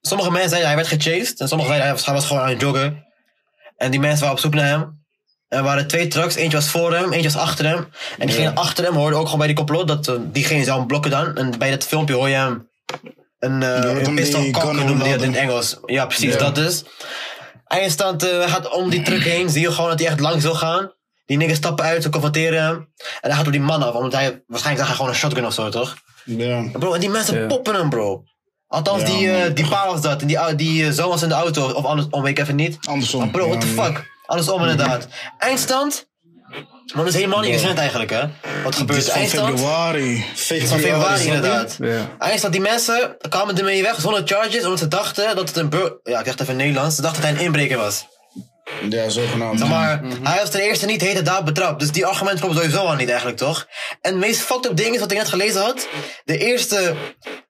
sommige 0.00 0.30
mensen 0.30 0.48
zeiden 0.48 0.70
hij 0.70 0.76
werd 0.76 0.88
gechased. 0.88 1.40
En 1.40 1.48
sommigen 1.48 1.72
zeiden 1.72 1.82
hij 1.82 1.92
was, 1.92 2.04
hij 2.04 2.14
was 2.14 2.26
gewoon 2.26 2.42
aan 2.42 2.48
het 2.48 2.60
joggen. 2.60 3.04
En 3.76 3.90
die 3.90 4.00
mensen 4.00 4.20
waren 4.20 4.34
op 4.34 4.42
zoek 4.42 4.54
naar 4.54 4.66
hem. 4.66 5.01
En 5.52 5.58
er 5.58 5.64
waren 5.64 5.86
twee 5.86 6.08
trucks. 6.08 6.34
Eentje 6.34 6.56
was 6.56 6.68
voor 6.68 6.94
hem, 6.94 7.12
eentje 7.12 7.30
was 7.30 7.42
achter 7.42 7.64
hem. 7.64 7.86
En 8.18 8.26
diegene 8.26 8.54
achter 8.54 8.84
hem 8.84 8.94
hoorde 8.94 9.16
ook 9.16 9.24
gewoon 9.24 9.38
bij 9.38 9.46
die 9.46 9.56
complot 9.56 9.88
dat 9.88 10.08
eh, 10.08 10.14
diegene 10.20 10.64
zou 10.64 10.78
hem 10.78 10.86
blokken 10.86 11.10
dan. 11.10 11.36
En 11.36 11.58
bij 11.58 11.70
dat 11.70 11.84
filmpje 11.84 12.14
hoor 12.14 12.28
je 12.28 12.34
hem 12.34 12.68
een, 13.38 13.62
eh 13.62 13.84
hoort 13.84 14.06
een 14.06 14.14
pistol 14.14 14.40
die 14.42 14.52
noemde 14.84 15.04
hij 15.04 15.12
dat 15.12 15.22
in. 15.22 15.34
Engels. 15.34 15.76
Ja, 15.86 16.06
precies, 16.06 16.32
Ja. 16.32 16.38
dat 16.38 16.54
dus. 16.54 16.84
Eindstand 17.66 18.28
eh, 18.28 18.50
gaat 18.52 18.70
om 18.70 18.90
die 18.90 19.02
truck 19.02 19.22
heen. 19.22 19.50
Zie 19.50 19.60
je 19.60 19.72
gewoon 19.72 19.90
dat 19.90 19.98
hij 19.98 20.08
echt 20.08 20.20
langs 20.20 20.42
wil 20.44 20.54
gaan. 20.54 20.92
Die 21.26 21.36
niggas 21.36 21.56
stappen 21.56 21.84
uit, 21.84 22.02
ze 22.02 22.08
confronteren 22.08 22.62
hem. 22.62 22.74
En 23.20 23.28
hij 23.28 23.32
gaat 23.32 23.46
op 23.46 23.52
die 23.52 23.60
man 23.60 23.82
af, 23.82 23.94
omdat 23.94 24.12
hij 24.12 24.42
waarschijnlijk 24.46 24.78
zag 24.78 24.86
hij 24.86 24.96
gewoon 24.96 25.10
een 25.10 25.16
shotgun 25.16 25.46
of 25.46 25.52
zo, 25.52 25.68
toch? 25.68 25.96
Ja. 26.24 26.62
Bro, 26.72 26.92
en 26.94 27.00
die 27.00 27.08
mensen 27.10 27.40
Ja. 27.40 27.46
poppen 27.46 27.74
hem, 27.74 27.88
bro. 27.90 28.22
Althans, 28.66 29.02
Ja, 29.02 29.06
die, 29.08 29.52
die 29.52 29.68
pa 29.68 29.86
was 29.86 30.00
dat. 30.00 30.20
En 30.20 30.26
die, 30.26 30.54
die 30.54 30.92
zoon 30.92 31.08
was 31.08 31.22
in 31.22 31.28
de 31.28 31.34
auto. 31.34 31.70
Of 31.70 31.84
andersom, 31.84 32.22
weet 32.22 32.30
ik 32.30 32.38
even 32.38 32.56
niet. 32.56 32.78
Andersom. 32.88 33.20
Maar 33.20 33.30
bro, 33.30 33.48
what 33.48 33.60
the 33.60 33.66
Ja, 33.66 33.82
Mhm. 34.26 34.38
fuck? 34.38 34.56
Andersom 34.56 34.60
inderdaad. 34.60 35.06
Eindstand? 35.38 36.10
Maar 36.94 37.04
dat 37.04 37.06
is 37.06 37.14
helemaal 37.14 37.40
niet 37.40 37.52
recent 37.52 37.78
eigenlijk, 37.78 38.10
hè? 38.10 38.22
Wat 38.64 38.74
gebeurt? 38.74 39.04
van 39.04 39.14
Eindstand? 39.14 39.48
februari. 39.48 40.24
Van 40.34 40.78
februari 40.78 41.24
inderdaad. 41.26 41.76
Ja. 41.80 42.08
Eindstand, 42.18 42.52
die 42.52 42.62
mensen 42.62 43.16
kwamen 43.28 43.58
ermee 43.58 43.82
weg 43.82 44.00
zonder 44.00 44.22
charges. 44.24 44.64
Omdat 44.64 44.78
ze 44.78 44.88
dachten 44.88 45.36
dat 45.36 45.48
het 45.48 45.56
een 45.56 45.68
bur... 45.68 46.00
Ja, 46.02 46.18
ik 46.18 46.24
dacht 46.24 46.40
even 46.40 46.56
Nederlands. 46.56 46.96
Ze 46.96 47.02
dachten 47.02 47.22
dat 47.22 47.30
hij 47.30 47.38
een 47.38 47.44
inbreker 47.44 47.76
was. 47.76 48.06
Ja, 48.88 49.08
zogenaamd. 49.08 49.58
Zeg 49.58 49.68
maar, 49.68 50.00
hij 50.22 50.38
was 50.38 50.50
ten 50.50 50.60
eerste 50.60 50.86
niet 50.86 51.00
hete 51.00 51.22
daad 51.22 51.44
betrapt. 51.44 51.80
Dus 51.80 51.92
die 51.92 52.06
argument 52.06 52.40
klopt 52.40 52.54
sowieso 52.54 52.78
al 52.78 52.94
niet 52.94 53.08
eigenlijk, 53.08 53.38
toch? 53.38 53.66
En 54.00 54.10
het 54.10 54.20
meest 54.20 54.40
fucked 54.40 54.70
up 54.70 54.76
ding 54.76 54.94
is 54.94 55.00
wat 55.00 55.10
ik 55.10 55.18
net 55.18 55.28
gelezen 55.28 55.62
had. 55.62 55.88
De 56.24 56.38
eerste 56.38 56.94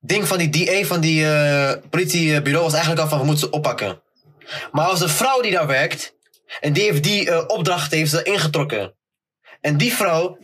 ding 0.00 0.28
van 0.28 0.38
die 0.38 0.64
DA 0.64 0.86
van 0.86 1.00
die 1.00 1.26
eh, 1.26 1.72
politiebureau 1.90 2.64
was 2.64 2.72
eigenlijk 2.72 3.02
al 3.02 3.08
van 3.08 3.18
we 3.18 3.24
moeten 3.24 3.48
ze 3.48 3.50
oppakken. 3.50 4.02
Maar 4.72 4.86
als 4.86 5.00
een 5.00 5.08
vrouw 5.08 5.40
die 5.40 5.52
daar 5.52 5.66
werkt. 5.66 6.14
En 6.60 6.72
die 6.72 6.82
heeft 6.82 7.02
die 7.02 7.30
eh, 7.30 7.44
opdracht 7.46 7.90
heeft 7.90 8.10
ze 8.10 8.22
ingetrokken. 8.22 8.94
En 9.60 9.76
die 9.76 9.94
vrouw 9.94 10.38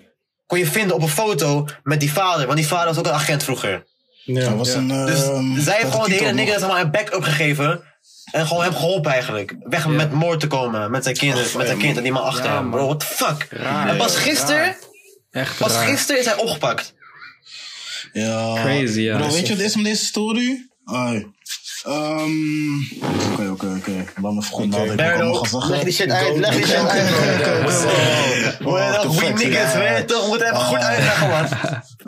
kon 0.47 0.59
je 0.59 0.67
vinden 0.67 0.97
op 0.97 1.03
een 1.03 1.09
foto 1.09 1.67
met 1.83 2.01
die 2.01 2.13
vader. 2.13 2.47
Want 2.47 2.59
die 2.59 2.67
vader 2.67 2.87
was 2.87 2.99
ook 2.99 3.07
een 3.07 3.13
agent 3.13 3.43
vroeger. 3.43 3.87
Ja, 4.25 4.49
Dat 4.49 4.57
was 4.57 4.75
een... 4.75 4.89
Dus 5.07 5.65
zij 5.65 5.77
heeft 5.77 5.91
gewoon 5.91 6.09
de 6.09 6.15
hele 6.15 6.33
nigger 6.33 6.59
zeg 6.59 6.69
maar, 6.69 6.81
een 6.81 6.91
backup 6.91 7.23
gegeven. 7.23 7.83
En 8.33 8.47
gewoon 8.47 8.63
hem 8.63 8.75
geholpen 8.75 9.13
eigenlijk. 9.13 9.55
Weg 9.63 9.87
met 9.87 10.13
moord 10.13 10.41
te 10.41 10.47
komen. 10.47 10.91
Met 10.91 11.03
zijn 11.05 11.17
kinderen. 11.17 11.57
met 11.57 11.67
zijn 11.67 11.79
kind 11.79 11.97
en 11.97 12.03
die 12.03 12.13
man 12.13 12.23
achter 12.23 12.45
Ja, 12.45 12.55
hem. 12.55 12.71
Bro, 12.71 12.87
what 12.87 13.01
the 13.01 13.07
fuck? 13.07 13.47
Raar. 13.51 13.89
en 13.89 13.97
pas 13.97 14.17
gisteren, 14.17 14.77
Echt 15.31 15.59
pas 15.59 15.77
gisteren 15.77 16.21
is 16.21 16.27
hij 16.27 16.37
opgepakt. 16.37 16.95
Ja. 18.13 18.55
Crazy, 18.55 19.01
ja. 19.01 19.17
Bro, 19.17 19.31
weet 19.31 19.47
je 19.47 19.55
wat 19.57 19.65
is 19.65 19.77
met 19.77 19.85
deze 19.85 20.05
story? 20.05 20.69
Ai. 20.85 21.27
Ehm, 21.85 22.77
Oké, 23.33 23.49
oké, 23.51 23.75
oké. 23.77 24.05
Laat 24.23 24.33
me 24.33 24.41
even 24.41 24.53
goed 24.53 24.67
nadenken. 24.69 25.29
wat 25.31 25.47
ik 25.65 25.69
leg 25.69 25.83
die 25.83 25.93
shit 25.93 26.11
uit, 26.11 26.37
leg 26.39 26.55
die 26.55 26.67
shit 26.67 26.77
uit. 26.77 27.09
we 28.59 29.33
niggas, 29.37 29.73
ja. 29.73 29.79
weet 29.79 29.99
je 29.99 30.05
toch? 30.07 30.23
We 30.23 30.29
moeten 30.29 30.47
even 30.47 30.59
goed 30.65 30.79
Ah. 30.79 30.85
uitleggen, 30.87 31.29
man. 31.29 31.45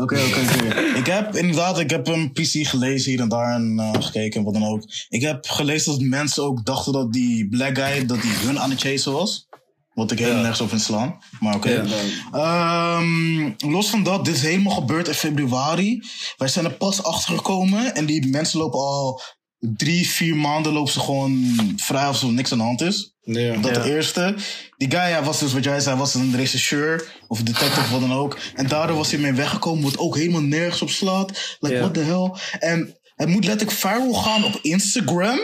Oké, 0.04 0.20
oké, 0.20 0.40
oké. 0.66 0.80
Ik 0.98 1.06
heb 1.06 1.36
inderdaad, 1.36 1.78
ik 1.78 1.90
heb 1.90 2.06
een 2.06 2.32
PC 2.32 2.66
gelezen 2.66 3.10
hier 3.10 3.20
en 3.20 3.28
daar 3.28 3.54
en 3.54 3.74
eh, 3.78 4.02
gekeken 4.02 4.38
en 4.38 4.44
wat 4.44 4.54
dan 4.54 4.64
ook. 4.66 4.82
Ik 5.08 5.22
heb 5.22 5.46
gelezen 5.48 5.92
dat 5.92 6.00
mensen 6.00 6.42
ook 6.42 6.64
dachten 6.64 6.92
dat 6.92 7.12
die 7.12 7.48
black 7.48 7.78
guy, 7.78 8.06
dat 8.06 8.22
die 8.22 8.32
hun 8.32 8.58
aan 8.60 8.70
het 8.70 8.80
chasen 8.80 9.12
was. 9.12 9.48
Wat 9.94 10.10
ik 10.10 10.18
helemaal 10.18 10.40
nergens 10.40 10.60
op 10.60 10.70
in 10.72 10.80
slaan. 10.80 11.18
Maar 11.40 11.54
oké. 11.54 11.84
Ehm, 12.32 13.50
los 13.58 13.90
van 13.90 14.02
dat, 14.02 14.24
dit 14.24 14.34
is 14.34 14.42
helemaal 14.42 14.74
gebeurd 14.74 15.08
in 15.08 15.14
februari. 15.14 16.02
Wij 16.36 16.48
zijn 16.48 16.64
er 16.64 16.72
pas 16.76 17.02
achter 17.02 17.34
gekomen 17.36 17.94
en 17.94 18.06
die 18.06 18.28
mensen 18.28 18.58
lopen 18.58 18.78
al 18.80 19.20
drie, 19.60 20.08
vier 20.08 20.36
maanden 20.36 20.72
lopen 20.72 20.92
ze 20.92 21.00
gewoon 21.00 21.56
vrij 21.76 22.04
alsof 22.04 22.28
er 22.28 22.34
niks 22.34 22.52
aan 22.52 22.58
de 22.58 22.64
hand 22.64 22.80
is. 22.80 23.14
Ja. 23.24 23.56
Dat 23.56 23.74
de 23.74 23.90
eerste. 23.94 24.34
Die 24.76 24.90
guy 24.90 25.08
ja, 25.08 25.22
was 25.22 25.38
dus 25.38 25.52
wat 25.52 25.64
jij 25.64 25.80
zei, 25.80 25.96
was 25.96 26.14
een 26.14 26.36
regisseur 26.36 27.08
of 27.28 27.42
detective 27.42 27.80
of 27.80 27.90
wat 27.90 28.00
dan 28.00 28.12
ook. 28.12 28.38
En 28.54 28.66
daardoor 28.68 28.96
was 28.96 29.10
hij 29.10 29.20
mee 29.20 29.32
weggekomen, 29.32 29.84
wat 29.84 29.98
ook 29.98 30.16
helemaal 30.16 30.40
nergens 30.40 30.82
op 30.82 30.90
slaat. 30.90 31.56
Like, 31.60 31.74
Ja. 31.74 31.80
what 31.80 31.94
the 31.94 32.00
hell? 32.00 32.30
En 32.70 32.96
het 33.16 33.28
moet 33.28 33.44
letterlijk 33.44 33.78
viral 33.78 34.12
gaan 34.12 34.44
op 34.44 34.58
Instagram. 34.62 35.38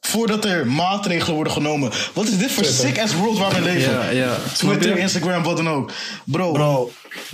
Voordat 0.00 0.44
er 0.44 0.66
maatregelen 0.66 1.34
worden 1.34 1.52
genomen. 1.52 1.90
Wat 2.14 2.28
is 2.28 2.38
dit 2.38 2.50
voor 2.52 2.64
sick 2.64 2.98
ass 3.00 3.14
world 3.14 3.38
waar 3.38 3.54
we 3.54 3.60
leven? 3.60 3.92
Ja, 3.92 4.10
ja. 4.10 4.36
Twitter? 4.54 4.98
Instagram, 4.98 5.42
wat 5.42 5.56
dan 5.56 5.68
ook. 5.68 5.92
Bro, 6.24 6.52
Bro, 6.52 6.90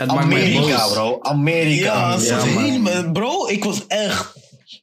Amerika, 0.06 0.88
bro. 0.88 1.18
Amerika. 1.22 1.84
ja, 1.84 2.18
Ja, 2.22 2.42
helemaal- 2.42 3.12
bro, 3.12 3.46
ik 3.48 3.64
was 3.64 3.86
echt. 3.86 4.34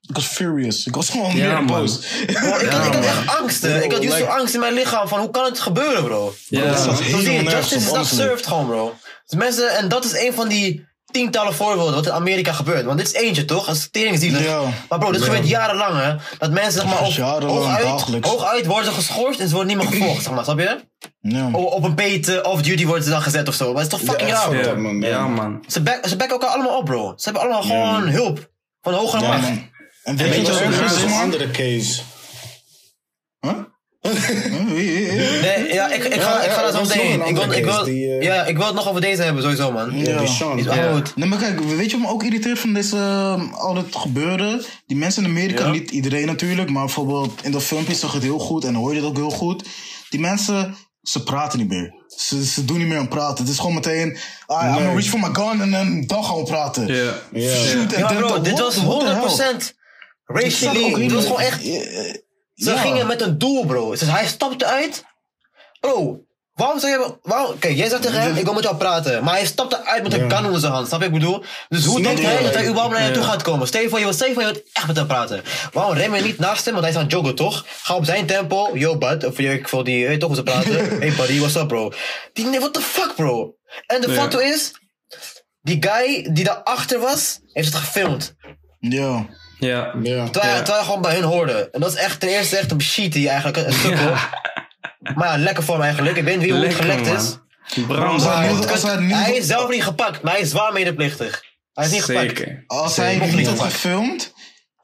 Ik 0.09 0.15
was 0.15 0.25
furious. 0.25 0.85
Ik 0.85 0.95
was 0.95 1.09
gewoon 1.09 1.35
Ja, 1.35 1.59
meer 1.59 1.65
boos. 1.65 1.99
Bro, 2.25 2.35
ik, 2.35 2.37
had, 2.37 2.61
ik 2.61 2.69
had 2.71 2.93
man. 2.93 3.03
echt 3.03 3.37
angst, 3.39 3.61
hè. 3.61 3.83
Ik 3.83 3.91
had 3.91 4.03
juist 4.03 4.17
zo 4.17 4.25
angst 4.25 4.53
in 4.53 4.59
mijn 4.59 4.73
lichaam 4.73 5.07
van 5.07 5.19
hoe 5.19 5.29
kan 5.29 5.45
het 5.45 5.59
gebeuren, 5.59 6.03
bro? 6.03 6.33
Ja. 6.47 6.61
dat 6.85 6.97
je, 6.97 7.03
helemaal 7.03 7.53
justice 7.53 7.75
is 7.85 7.91
not 7.91 8.05
served 8.05 8.47
gewoon, 8.47 8.65
bro. 8.65 8.93
Dus 9.25 9.39
mensen, 9.39 9.69
en 9.77 9.87
dat 9.87 10.05
is 10.05 10.13
een 10.13 10.33
van 10.33 10.47
die 10.47 10.85
tientallen 11.11 11.53
voorbeelden 11.53 11.93
wat 11.93 12.05
in 12.05 12.11
Amerika 12.11 12.53
gebeurt. 12.53 12.85
Want 12.85 12.97
dit 12.97 13.07
is 13.07 13.13
eentje, 13.13 13.45
toch? 13.45 13.65
Dat 13.65 13.75
is 13.75 13.87
teringzielig. 13.91 14.43
Ja. 14.43 14.61
Maar 14.89 14.99
bro, 14.99 15.11
dit 15.11 15.21
gebeurt 15.21 15.47
jarenlang, 15.47 15.95
hè. 16.01 16.15
Dat 16.37 16.51
mensen, 16.51 16.71
zeg 16.73 16.85
maar, 16.85 16.99
op, 16.99 17.13
hooguit, 17.45 18.25
hooguit 18.25 18.65
worden 18.65 18.85
ze 18.85 18.91
geschorst 18.91 19.39
en 19.39 19.47
ze 19.47 19.55
worden 19.55 19.77
niet 19.77 19.89
meer 19.89 19.97
gevolgd, 19.99 20.23
zeg 20.23 20.33
maar, 20.33 20.43
snap 20.43 20.59
je? 20.59 20.79
Ja. 21.21 21.49
O- 21.51 21.61
op 21.63 21.83
een 21.83 21.95
beet 21.95 22.41
of 22.41 22.61
duty 22.61 22.85
worden 22.85 23.03
ze 23.03 23.09
dan 23.09 23.21
gezet 23.21 23.47
of 23.47 23.53
zo. 23.53 23.73
Maar 23.73 23.83
het 23.83 23.93
is 23.93 23.99
toch 23.99 24.07
fucking 24.09 24.29
Ja, 24.29 24.47
raar, 24.51 24.79
man. 24.79 24.99
ja, 25.01 25.27
man. 25.27 25.63
Ze, 25.67 25.81
back, 25.81 26.07
ze 26.07 26.15
backen 26.15 26.39
elkaar 26.39 26.49
allemaal 26.55 26.77
op, 26.77 26.85
bro. 26.85 27.13
Ze 27.17 27.23
hebben 27.23 27.41
allemaal 27.41 27.61
gewoon 27.61 28.07
hulp. 28.09 28.51
Van 28.81 28.93
hoger 28.93 29.21
Ja, 29.21 29.27
macht. 29.27 29.49
En 30.03 30.17
weet 30.17 30.29
weet 30.29 30.45
je 30.45 30.51
wat 30.51 30.91
is, 30.91 31.01
een 31.01 31.11
andere 31.11 31.51
case. 31.51 32.01
Huh? 33.39 33.51
Nee, 35.41 35.73
ja, 35.73 35.91
ik, 35.91 36.03
ik 36.03 36.21
ga, 36.21 36.29
Ja, 36.29 36.43
ik 36.43 36.51
ga 36.51 36.61
ja, 36.65 36.71
daar 36.71 36.71
zo 36.71 36.81
meteen 36.81 37.27
Ik 37.27 37.35
wil, 37.35 37.51
ik, 37.51 37.63
wil, 37.63 37.73
case 37.73 37.83
die, 37.85 38.17
eh, 38.17 38.21
ja, 38.21 38.45
ik 38.45 38.57
wil 38.57 38.65
het 38.65 38.75
nog 38.75 38.87
over 38.87 39.01
deze 39.01 39.21
hebben, 39.21 39.43
sowieso, 39.43 39.71
man. 39.71 39.97
Ja. 39.97 40.17
Die 40.17 40.27
Sean. 40.27 40.57
Is 40.57 40.65
Ja. 40.65 40.87
oud. 40.87 41.15
Nee, 41.15 41.27
maar 41.29 41.37
kijk, 41.39 41.59
weet 41.59 41.91
je 41.91 41.97
wat 41.97 42.07
me 42.07 42.13
ook 42.13 42.23
irriteert 42.23 42.59
van 42.59 42.73
deze, 42.73 42.95
ehm, 42.95 43.53
al 43.53 43.75
het 43.75 43.95
gebeuren? 43.95 44.61
Die 44.85 44.97
mensen 44.97 45.23
in 45.23 45.29
Amerika, 45.29 45.65
Ja. 45.65 45.71
niet 45.71 45.91
iedereen 45.91 46.25
natuurlijk, 46.25 46.69
maar 46.69 46.85
bijvoorbeeld 46.85 47.39
in 47.43 47.51
dat 47.51 47.63
filmpje 47.63 47.95
zag 47.95 48.13
het 48.13 48.23
heel 48.23 48.39
goed 48.39 48.63
en 48.63 48.73
hoorde 48.75 48.95
je 48.95 48.99
het 49.01 49.09
ook 49.09 49.17
heel 49.17 49.29
goed. 49.37 49.63
Die 50.09 50.19
mensen, 50.19 50.75
ze 51.01 51.23
praten 51.23 51.59
niet 51.59 51.69
meer. 51.69 51.93
Ze, 52.17 52.45
ze 52.45 52.65
doen 52.65 52.77
niet 52.77 52.87
meer 52.87 52.97
aan 52.97 53.07
praten. 53.07 53.43
Het 53.43 53.53
is 53.53 53.59
gewoon 53.59 53.73
meteen, 53.73 54.17
ah, 54.45 54.65
I'm 54.65 54.73
gonna 54.73 54.89
reach 54.93 55.05
for 55.07 55.19
my 55.19 55.29
gun 55.33 55.61
en 55.61 55.71
dan, 55.71 56.03
dan 56.07 56.23
gaan 56.25 56.37
we 56.37 56.43
praten. 56.43 56.87
Ja. 56.87 57.13
Ja. 57.31 57.55
Shoot, 57.55 57.91
en 57.93 58.05
bro, 58.05 58.41
dit 58.41 58.59
was 58.59 58.75
what 58.83 58.99
the 58.99 59.05
hell? 59.05 59.15
100% 59.15 59.81
Ook 60.33 60.41
racially. 60.41 60.93
Dit 60.93 61.11
was 61.11 61.25
gewoon 61.25 61.39
echt. 61.39 61.61
eh, 61.61 62.13
Ze 62.55 62.69
ja. 62.71 62.77
gingen 62.77 63.07
met 63.07 63.21
een 63.21 63.37
doel, 63.37 63.65
bro. 63.65 63.89
Dus 63.89 64.01
hij 64.01 64.27
stapte 64.27 64.65
uit. 64.65 65.05
Bro, 65.79 66.23
waarom 66.53 66.79
zou 66.79 66.91
je. 66.91 67.17
Waarom, 67.21 67.59
kijk, 67.59 67.77
jij 67.77 67.89
zegt 67.89 68.01
tegen 68.01 68.21
hem: 68.21 68.35
ik 68.35 68.43
wil 68.43 68.53
met 68.53 68.63
jou 68.63 68.75
praten. 68.75 69.23
Maar 69.23 69.33
hij 69.33 69.45
stapte 69.45 69.85
uit 69.85 70.03
met 70.03 70.13
een 70.13 70.27
kan 70.27 70.53
in 70.53 70.59
zijn 70.59 70.71
hand. 70.71 70.87
Snap 70.87 71.01
je 71.01 71.09
wat 71.09 71.15
ik 71.15 71.21
bedoel? 71.21 71.43
Dus 71.69 71.85
hoe 71.85 72.01
denkt 72.01 72.21
hij 72.21 72.43
dat 72.43 72.53
hij 72.53 72.63
überhaupt 72.67 72.93
naar 72.93 73.07
je 73.07 73.11
toe 73.11 73.23
gaat 73.23 73.41
komen? 73.41 73.67
Stel 73.67 73.81
je 73.81 73.89
voor, 73.89 73.99
je 73.99 74.05
je 74.05 74.33
wilt 74.35 74.61
echt 74.73 74.87
met 74.87 74.95
hem 74.95 75.07
praten. 75.07 75.43
Waarom 75.71 75.93
rem 75.93 76.15
je 76.15 76.21
niet 76.21 76.39
naast 76.39 76.65
hem? 76.65 76.73
Want 76.73 76.85
hij 76.85 76.93
is 76.93 76.99
aan 76.99 77.03
het 77.03 77.13
joggen, 77.13 77.35
toch? 77.35 77.65
Ga 77.83 77.95
op 77.95 78.05
zijn 78.05 78.25
tempo. 78.25 78.69
Yo, 78.73 78.97
bud. 78.97 79.25
Of 79.25 79.37
je, 79.37 79.53
ik 79.53 79.67
voel 79.69 79.83
die, 79.83 80.07
weet 80.07 80.19
toch 80.19 80.27
hoe 80.27 80.37
ze 80.37 80.43
praten. 80.43 80.75
hey, 80.99 81.13
buddy, 81.15 81.39
what's 81.39 81.55
up, 81.55 81.67
bro? 81.67 81.91
Die, 82.33 82.45
nee, 82.45 82.59
what 82.59 82.73
the 82.73 82.81
fuck, 82.81 83.15
bro? 83.15 83.55
En 83.85 84.01
de 84.01 84.09
foto 84.09 84.39
is. 84.39 84.71
Die 85.61 85.77
guy 85.79 86.29
die 86.31 86.43
daarachter 86.43 86.99
was, 86.99 87.39
heeft 87.53 87.67
het 87.73 87.75
gefilmd. 87.83 88.35
Ja. 88.79 89.25
Ja. 89.65 89.93
Ja. 90.03 90.29
Terwijl, 90.29 90.53
Ja. 90.55 90.61
terwijl 90.61 90.77
je 90.79 90.85
gewoon 90.85 91.01
bij 91.01 91.13
hun 91.15 91.23
hoorde. 91.23 91.69
En 91.71 91.79
dat 91.79 91.89
is 91.93 91.97
echt 91.99 92.19
ten 92.19 92.29
eerste 92.29 92.57
echt 92.57 92.71
een 92.71 92.81
shit 92.81 93.13
die 93.13 93.27
eigenlijk 93.29 93.57
een 93.57 93.73
sukkel. 93.73 94.11
Maar 95.15 95.27
ja, 95.27 95.37
lekker 95.37 95.63
voor 95.63 95.73
hem 95.75 95.83
eigenlijk. 95.83 96.17
Ik 96.17 96.23
weet 96.23 96.35
niet 96.37 96.43
wie 96.45 96.53
hoe 96.53 96.65
het 96.65 96.75
gelekt 96.75 97.05
man. 97.05 97.15
is. 97.15 97.37
Bram, 97.87 98.03
Als 98.03 98.23
hij 98.23 98.33
Maar 98.33 98.47
niet- 98.47 98.59
het 98.63 98.71
als 98.71 98.79
kunt- 98.81 98.93
hij 98.93 99.01
niet- 99.03 99.15
hij 99.15 99.35
is 99.35 99.45
zelf 99.47 99.69
niet 99.69 99.83
gepakt, 99.83 100.21
maar 100.21 100.33
hij 100.33 100.41
is 100.41 100.49
zwaar 100.49 100.73
medeplichtig. 100.73 101.43
Hij 101.73 101.85
is 101.85 101.91
niet 101.91 102.03
gepakt. 102.03 102.25
Zeker. 102.37 102.63
Als 102.67 102.95
hij 102.95 103.13
Mocht 103.17 103.27
niet 103.27 103.35
niet 103.37 103.45
had 103.47 103.55
gepakt. 103.55 103.73
gefilmd, 103.73 104.33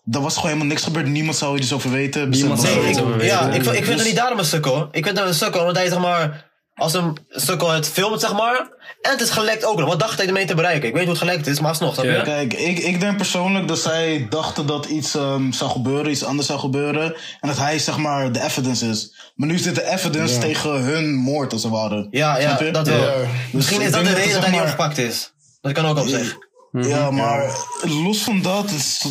dan 0.04 0.22
was 0.22 0.32
er 0.34 0.40
gewoon 0.40 0.56
helemaal 0.56 0.74
niks 0.74 0.84
gebeurd. 0.88 1.08
Niemand 1.08 1.38
zou 1.38 1.56
er 1.56 1.62
iets 1.62 1.74
over 1.74 1.92
weten. 1.92 2.30
Niemand 2.30 2.62
zou 2.62 2.78
er 2.78 2.84
ik, 2.84 2.90
iets 2.90 3.00
over 3.02 3.26
ja, 3.26 3.40
weten. 3.46 3.54
ik, 3.54 3.64
vind- 3.64 3.66
ik 3.66 3.74
vind 3.74 3.86
Dus- 3.86 3.96
hem 3.96 4.06
niet 4.06 4.16
daarom 4.16 4.40
een 4.40 4.46
sukkel. 4.46 4.88
Ik 4.92 5.06
vind 5.06 5.18
hem 5.18 5.28
een 5.28 5.34
sukkel, 5.34 5.64
want 5.64 5.78
hij 5.78 5.88
zeg 5.90 6.00
maar... 6.00 6.49
Als 6.80 6.94
een 6.94 7.18
sukkel 7.30 7.70
het 7.72 7.88
filmt, 7.88 8.20
zeg 8.22 8.34
maar... 8.34 8.78
En 9.02 9.12
het 9.12 9.22
is 9.22 9.30
gelekt 9.30 9.66
ook 9.66 9.78
nog. 9.80 9.88
Wat 9.90 10.00
dacht 10.00 10.18
hij 10.18 10.28
ermee 10.28 10.46
te 10.46 10.56
bereiken? 10.56 10.88
Ik 10.88 10.94
weet 10.94 11.08
niet 11.08 11.18
hoe 11.18 11.20
het 11.20 11.30
gelekt 11.30 11.48
is, 11.48 11.60
maar 11.60 11.70
alsnog? 11.70 12.04
Ja. 12.04 12.22
Kijk, 12.22 12.54
ik, 12.54 12.80
ik 12.80 13.00
denk 13.00 13.18
persoonlijk 13.18 13.68
dat 13.68 13.80
zij 13.80 14.26
dachten 14.30 14.66
dat 14.66 14.86
iets 14.86 15.16
ehm, 15.16 15.52
zou 15.52 15.72
gebeuren, 15.72 16.12
iets 16.12 16.24
anders 16.24 16.48
zou 16.48 16.60
gebeuren. 16.60 17.16
En 17.40 17.48
dat 17.48 17.58
hij 17.58 17.80
zeg 17.80 17.98
maar 17.98 18.32
de 18.32 18.42
evidence 18.44 18.86
is. 18.88 19.32
Maar 19.36 19.48
nu 19.48 19.54
is 19.54 19.62
dit 19.64 19.76
de 19.76 19.86
evidence 19.92 20.34
Ja. 20.34 20.40
tegen 20.40 20.72
hun 20.72 21.14
moord 21.16 21.54
als 21.54 21.64
het 21.64 21.72
ware. 21.72 22.08
Ja, 22.12 22.38
ja, 22.40 22.58
dat 22.72 22.88
wel. 22.88 22.98
Ja. 23.02 23.14
Misschien 23.52 23.78
Dus 23.78 23.88
is 23.88 23.94
dat 23.94 24.04
de 24.04 24.10
reden 24.14 24.24
het, 24.24 24.32
dat 24.34 24.42
hij 24.42 24.52
niet 24.52 24.60
maar- 24.60 24.70
opgepakt 24.70 24.98
is. 24.98 25.34
Dat 25.62 25.72
kan 25.72 25.86
ook 25.86 25.98
op 26.00 26.08
zich. 26.08 26.38
Ja, 26.72 27.12
maar 27.12 27.56
los 27.82 28.18
van 28.18 28.42
dat, 28.42 28.62
het 28.62 28.72
is, 28.72 29.02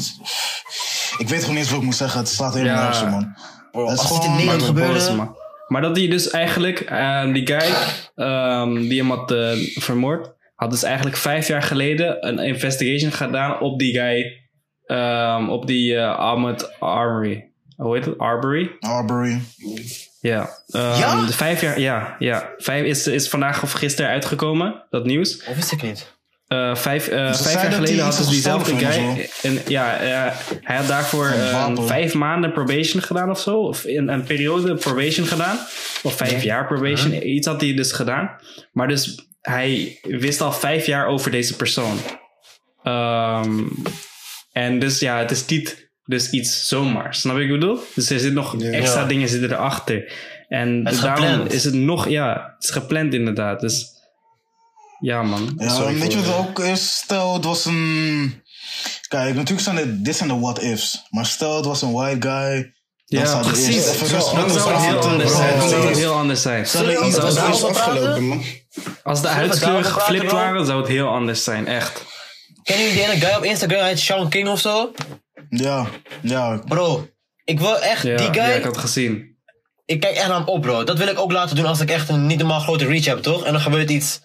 ik 1.19 1.29
weet 1.29 1.39
gewoon 1.41 1.55
niet 1.55 1.63
eens 1.63 1.71
wat 1.71 1.79
ik 1.81 1.85
moet 1.87 1.97
zeggen. 1.97 2.19
Het 2.21 2.29
slaat 2.29 2.55
helemaal 2.55 2.77
Ja. 2.77 2.83
nergens 2.83 3.03
op, 3.03 3.11
man. 3.11 3.37
Bro, 3.73 3.89
Het 3.89 3.99
is 4.01 4.09
als 4.09 4.13
dit 4.21 4.25
in 4.25 4.35
Nederland 4.35 4.63
gebeurde... 4.63 5.37
Maar 5.69 5.83
dat 5.83 5.97
hij 5.97 6.09
dus 6.09 6.31
eigenlijk, 6.31 6.81
eh, 6.81 7.33
die 7.33 7.47
guy 7.47 7.73
ehm, 8.15 8.75
die 8.75 8.99
hem 9.01 9.11
had 9.11 9.31
eh, 9.31 9.53
vermoord, 9.75 10.33
had 10.55 10.71
dus 10.71 10.83
eigenlijk 10.83 11.17
vijf 11.17 11.47
jaar 11.49 11.63
geleden 11.63 12.27
een 12.29 12.39
investigation 12.39 13.13
gedaan 13.13 13.61
op 13.61 13.79
die 13.79 13.99
guy, 13.99 14.49
ehm, 14.87 15.49
op 15.49 15.67
die 15.67 15.97
eh 15.97 16.19
Ahmed 16.19 16.81
Armory. 16.81 17.51
Hoe 17.77 17.95
heet 17.95 18.05
het? 18.05 18.19
Arbery? 18.19 18.71
Arbery. 18.81 19.41
Ja. 20.21 20.49
Ehm, 20.69 20.99
Ja? 20.99 21.27
De 21.27 21.33
vijf 21.33 21.61
jaar, 21.61 21.81
ja, 21.81 22.17
ja. 22.19 22.51
Vijf 22.57 22.85
is, 22.85 23.07
is 23.07 23.29
vandaag 23.29 23.63
of 23.63 23.73
gisteren 23.73 24.11
uitgekomen, 24.11 24.85
dat 24.91 25.05
nieuws. 25.05 25.45
Of 25.45 25.55
wist 25.55 25.73
ik 25.73 25.83
niet. 25.83 26.17
Eh, 26.49 26.75
vijf, 26.75 27.09
eh, 27.09 27.33
Ze 27.33 27.43
vijf 27.43 27.63
jaar 27.63 27.73
geleden 27.73 27.95
hij 27.95 28.05
had 28.05 28.13
dus 28.17 28.21
iets 28.21 28.31
diezelfde 28.31 28.77
guy. 28.79 29.29
En, 29.43 29.59
ja, 29.69 29.97
eh, 29.97 30.37
hij 30.63 30.77
had 30.77 30.87
daarvoor 30.87 31.35
vijf 31.87 32.15
maanden 32.15 32.53
probation 32.53 33.03
gedaan 33.03 33.31
of 33.31 33.41
zo. 33.41 33.57
Of 33.59 33.85
een, 33.85 34.09
een 34.09 34.23
periode 34.25 34.75
probation 34.75 35.27
gedaan. 35.27 35.59
Of 36.03 36.15
vijf 36.17 36.43
jaar 36.43 36.67
probation. 36.67 37.29
Iets 37.29 37.47
had 37.47 37.61
hij 37.61 37.75
dus 37.75 37.93
gedaan. 37.93 38.31
Maar 38.73 38.89
dus 38.89 39.27
hij 39.41 39.99
wist 40.03 40.41
al 40.41 40.53
vijf 40.53 40.87
jaar 40.87 41.07
over 41.07 41.31
deze 41.31 41.57
persoon. 41.57 41.99
Ehm, 42.83 43.59
en 44.53 44.79
dus 44.79 44.99
ja, 44.99 45.19
het 45.19 45.31
is 45.31 45.47
niet 45.47 45.91
dus 46.05 46.31
iets 46.31 46.69
zomaar. 46.69 47.15
Snap 47.15 47.37
je 47.37 47.43
wat 47.43 47.51
ik 47.55 47.61
bedoel? 47.61 47.81
Dus 47.95 48.11
er 48.11 48.19
zit 48.19 48.33
nog 48.33 48.55
Ja. 48.59 48.71
extra 48.71 49.05
dingen 49.05 49.29
zitten 49.29 49.53
erachter. 49.53 50.13
En 50.49 50.81
Het 50.87 51.01
daarom 51.01 51.27
gepland. 51.27 51.53
is 51.53 51.65
het 51.65 51.75
nog, 51.75 52.09
ja, 52.09 52.53
het 52.55 52.65
is 52.65 52.71
gepland 52.71 53.15
inderdaad. 53.15 53.61
Dus 53.61 53.87
ja, 55.01 55.23
man. 55.23 55.55
Ja, 55.57 55.93
weet 55.93 56.13
je 56.13 56.23
wat 56.23 56.37
ook 56.37 56.59
is? 56.59 56.97
Stel, 56.97 57.35
het 57.35 57.45
was 57.45 57.65
een... 57.65 58.43
Kijk, 59.09 59.35
natuurlijk 59.35 59.61
zijn 59.61 59.77
dit, 59.77 60.05
dit 60.05 60.17
zijn 60.17 60.29
de 60.29 60.39
what-ifs. 60.39 61.07
Maar 61.11 61.27
stel, 61.27 61.57
het 61.57 61.65
was 61.65 61.83
een 61.83 61.93
white 61.93 62.29
guy. 62.29 62.77
Dan 63.07 63.21
Ja, 63.21 63.39
precies. 63.41 63.75
eerst 63.75 63.89
even 64.03 64.25
anders 64.41 64.63
zou 64.63 64.75
het 64.75 64.85
heel 64.85 64.99
anders 65.01 65.33
zijn. 65.33 65.59
Dan 65.59 65.69
zou 65.69 65.95
heel 65.95 66.13
anders 66.13 66.43
zijn. 66.43 66.63
Dat 66.63 66.73
als 69.03 69.23
de 69.23 69.29
huidskleuren 69.29 69.85
geflipt 69.85 70.33
waren, 70.33 70.67
zou 70.67 70.79
het 70.81 70.89
heel 70.89 71.09
anders 71.09 71.45
zijn. 71.45 71.67
Echt. 71.67 72.05
Kennen 72.63 72.87
jullie 72.87 73.01
die 73.03 73.13
ene 73.13 73.21
guy 73.27 73.37
op 73.37 73.45
Instagram, 73.45 73.79
hij 73.79 73.89
heet 73.89 73.99
Sean 73.99 74.29
King 74.29 74.49
of 74.49 74.61
zo? 74.61 74.93
Ja, 75.51 75.87
ja. 76.23 76.63
Bro, 76.65 77.09
ik 77.45 77.61
wil 77.61 77.79
echt, 77.79 78.03
Ja, 78.03 78.17
die 78.17 78.27
ja, 78.27 78.33
guy, 78.33 78.57
ik 78.57 78.63
had 78.65 78.75
het 78.75 78.85
gezien. 78.85 79.37
ik 79.85 80.01
kijk 80.01 80.17
echt 80.17 80.29
naar 80.29 80.37
hem 80.37 80.47
op 80.49 80.63
bro. 80.63 80.85
Dat 80.85 80.99
wil 80.99 81.09
ik 81.09 81.19
ook 81.19 81.33
laten 81.33 81.57
doen 81.57 81.67
als 81.67 81.81
ik 81.81 81.91
echt 81.91 82.09
een 82.09 82.27
niet 82.27 82.39
normaal 82.39 82.61
grote 82.61 82.87
reach 82.87 83.05
heb, 83.05 83.23
toch? 83.23 83.45
En 83.45 83.53
dan 83.53 83.61
gebeurt 83.61 83.91
iets 83.91 84.21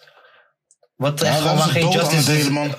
wat 1.03 1.21
echt 1.21 1.39
Hij 1.39 1.41
gewoon 1.41 1.57
geen 1.61 1.89
justice 1.89 2.15
is. 2.15 2.25
delen, 2.25 2.51
man. 2.53 2.75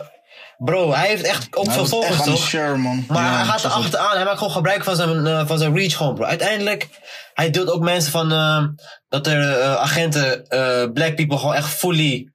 Bro, 0.58 0.92
hij 0.92 1.08
heeft 1.08 1.22
echt 1.22 1.56
ook 1.56 1.70
veel 1.70 1.80
echt 1.80 1.90
volgers, 1.90 2.22
toch? 2.22 2.48
share, 2.48 2.76
man. 2.76 3.04
Maar 3.08 3.22
Ja, 3.22 3.36
hij 3.36 3.44
gaat 3.44 3.64
er 3.64 3.70
achteraan. 3.70 4.16
Hij 4.16 4.24
maakt 4.24 4.38
gewoon 4.38 4.52
gebruik 4.52 4.84
van 4.84 4.96
zijn, 4.96 5.26
eh, 5.26 5.46
van 5.46 5.58
zijn 5.58 5.76
reach 5.76 5.96
gewoon, 5.96 6.14
bro. 6.14 6.24
Uiteindelijk, 6.24 6.88
hij 7.34 7.50
deelt 7.50 7.70
ook 7.70 7.82
mensen 7.82 8.12
van 8.12 8.32
eh, 8.32 8.64
dat 9.08 9.26
er 9.26 9.60
eh, 9.60 9.74
agenten 9.74 10.42
black 10.92 11.14
people 11.14 11.38
gewoon 11.38 11.54
echt 11.54 11.68
fully 11.68 12.32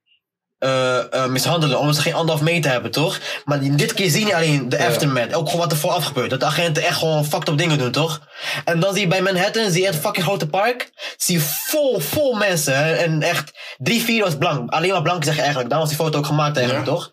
eh, 0.60 1.26
mishandelen. 1.26 1.80
Omdat 1.80 1.96
ze 1.96 2.02
geen 2.02 2.14
anderhalf 2.14 2.42
meter 2.42 2.72
hebben, 2.72 2.92
toch? 2.92 3.20
Maar 3.46 3.60
die- 3.60 3.76
dit 3.76 3.94
keer 3.94 4.10
zie 4.10 4.26
je 4.26 4.36
alleen 4.36 4.70
de 4.70 4.86
aftermath. 4.86 5.34
Ook 5.34 5.46
gewoon 5.46 5.62
wat 5.62 5.72
er 5.72 5.78
vooraf 5.78 6.06
gebeurt. 6.06 6.30
Dat 6.30 6.40
de 6.40 6.46
agenten 6.46 6.84
echt 6.84 6.98
gewoon 6.98 7.26
fucked 7.26 7.48
up 7.50 7.58
dingen 7.58 7.78
doen, 7.78 7.92
toch? 7.92 8.22
En 8.66 8.80
dan 8.80 8.94
zie 8.94 9.02
je 9.02 9.08
bij 9.08 9.22
Manhattan, 9.22 9.72
zie 9.72 9.82
je 9.82 9.88
het 9.88 9.96
fucking 9.96 10.26
grote 10.26 10.48
park. 10.48 10.90
Zie 11.18 11.38
je 11.38 11.44
vol, 11.68 12.00
vol 12.00 12.34
mensen. 12.34 12.78
hè. 12.78 12.94
En 12.94 13.22
echt, 13.22 13.52
drie, 13.78 14.02
vier 14.04 14.24
was 14.24 14.38
blank. 14.38 14.72
Alleen 14.72 14.92
maar 14.92 15.02
blank 15.02 15.24
zeg 15.24 15.34
je 15.36 15.40
eigenlijk. 15.42 15.70
Daarom 15.70 15.88
was 15.88 15.98
die 15.98 16.06
foto 16.06 16.18
ook 16.20 16.26
gemaakt 16.26 16.58
eigenlijk, 16.58 16.88
Ja. 16.88 16.94
toch? 16.94 17.12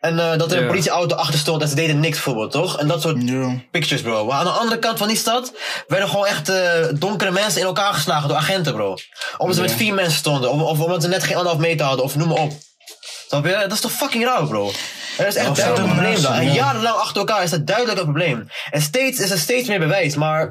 En 0.00 0.18
eh, 0.18 0.38
dat 0.38 0.52
er 0.52 0.58
een 0.60 0.66
politieauto 0.66 1.14
achter 1.16 1.38
stond 1.38 1.62
en 1.62 1.68
ze 1.68 1.74
deden 1.74 2.00
niks 2.00 2.14
bijvoorbeeld, 2.14 2.50
toch? 2.50 2.78
En 2.78 2.86
dat 2.88 3.02
soort 3.02 3.18
pictures, 3.70 4.02
bro. 4.02 4.24
Maar 4.24 4.38
aan 4.38 4.44
de 4.44 4.50
andere 4.50 4.78
kant 4.78 4.98
van 4.98 5.08
die 5.08 5.16
stad 5.16 5.52
werden 5.86 6.08
gewoon 6.08 6.26
echt 6.26 6.48
eh, 6.48 6.58
donkere 6.94 7.30
mensen 7.30 7.60
in 7.60 7.66
elkaar 7.66 7.94
geslagen 7.94 8.28
door 8.28 8.36
agenten, 8.36 8.72
bro. 8.74 8.96
Omdat 9.38 9.56
ze 9.56 9.62
met 9.62 9.72
vier 9.72 9.94
mensen 9.94 10.18
stonden, 10.18 10.50
of, 10.50 10.60
of 10.62 10.80
omdat 10.80 11.02
ze 11.02 11.08
net 11.08 11.22
geen 11.24 11.36
anderhalf 11.36 11.60
meter 11.62 11.86
hadden, 11.86 12.04
of 12.04 12.16
noem 12.16 12.28
maar 12.28 12.38
op. 12.38 12.52
Snap 13.28 13.44
je? 13.46 13.52
Dat 13.52 13.72
is 13.72 13.80
toch 13.80 13.92
fucking 13.92 14.24
raar, 14.24 14.46
bro. 14.46 14.70
Er 15.18 15.26
is 15.26 15.34
echt 15.34 15.56
duidelijk 15.56 15.86
een 15.88 15.94
probleem 15.94 16.22
daar. 16.22 16.38
En 16.38 16.46
ja. 16.46 16.52
jarenlang 16.54 16.96
achter 16.96 17.16
elkaar 17.16 17.42
is 17.42 17.50
dat 17.50 17.66
duidelijk 17.66 17.98
een 17.98 18.04
probleem. 18.04 18.46
En 18.70 18.82
steeds 18.82 19.18
is 19.20 19.30
er 19.30 19.38
steeds 19.38 19.68
meer 19.68 19.78
bewijs, 19.78 20.14
maar 20.16 20.50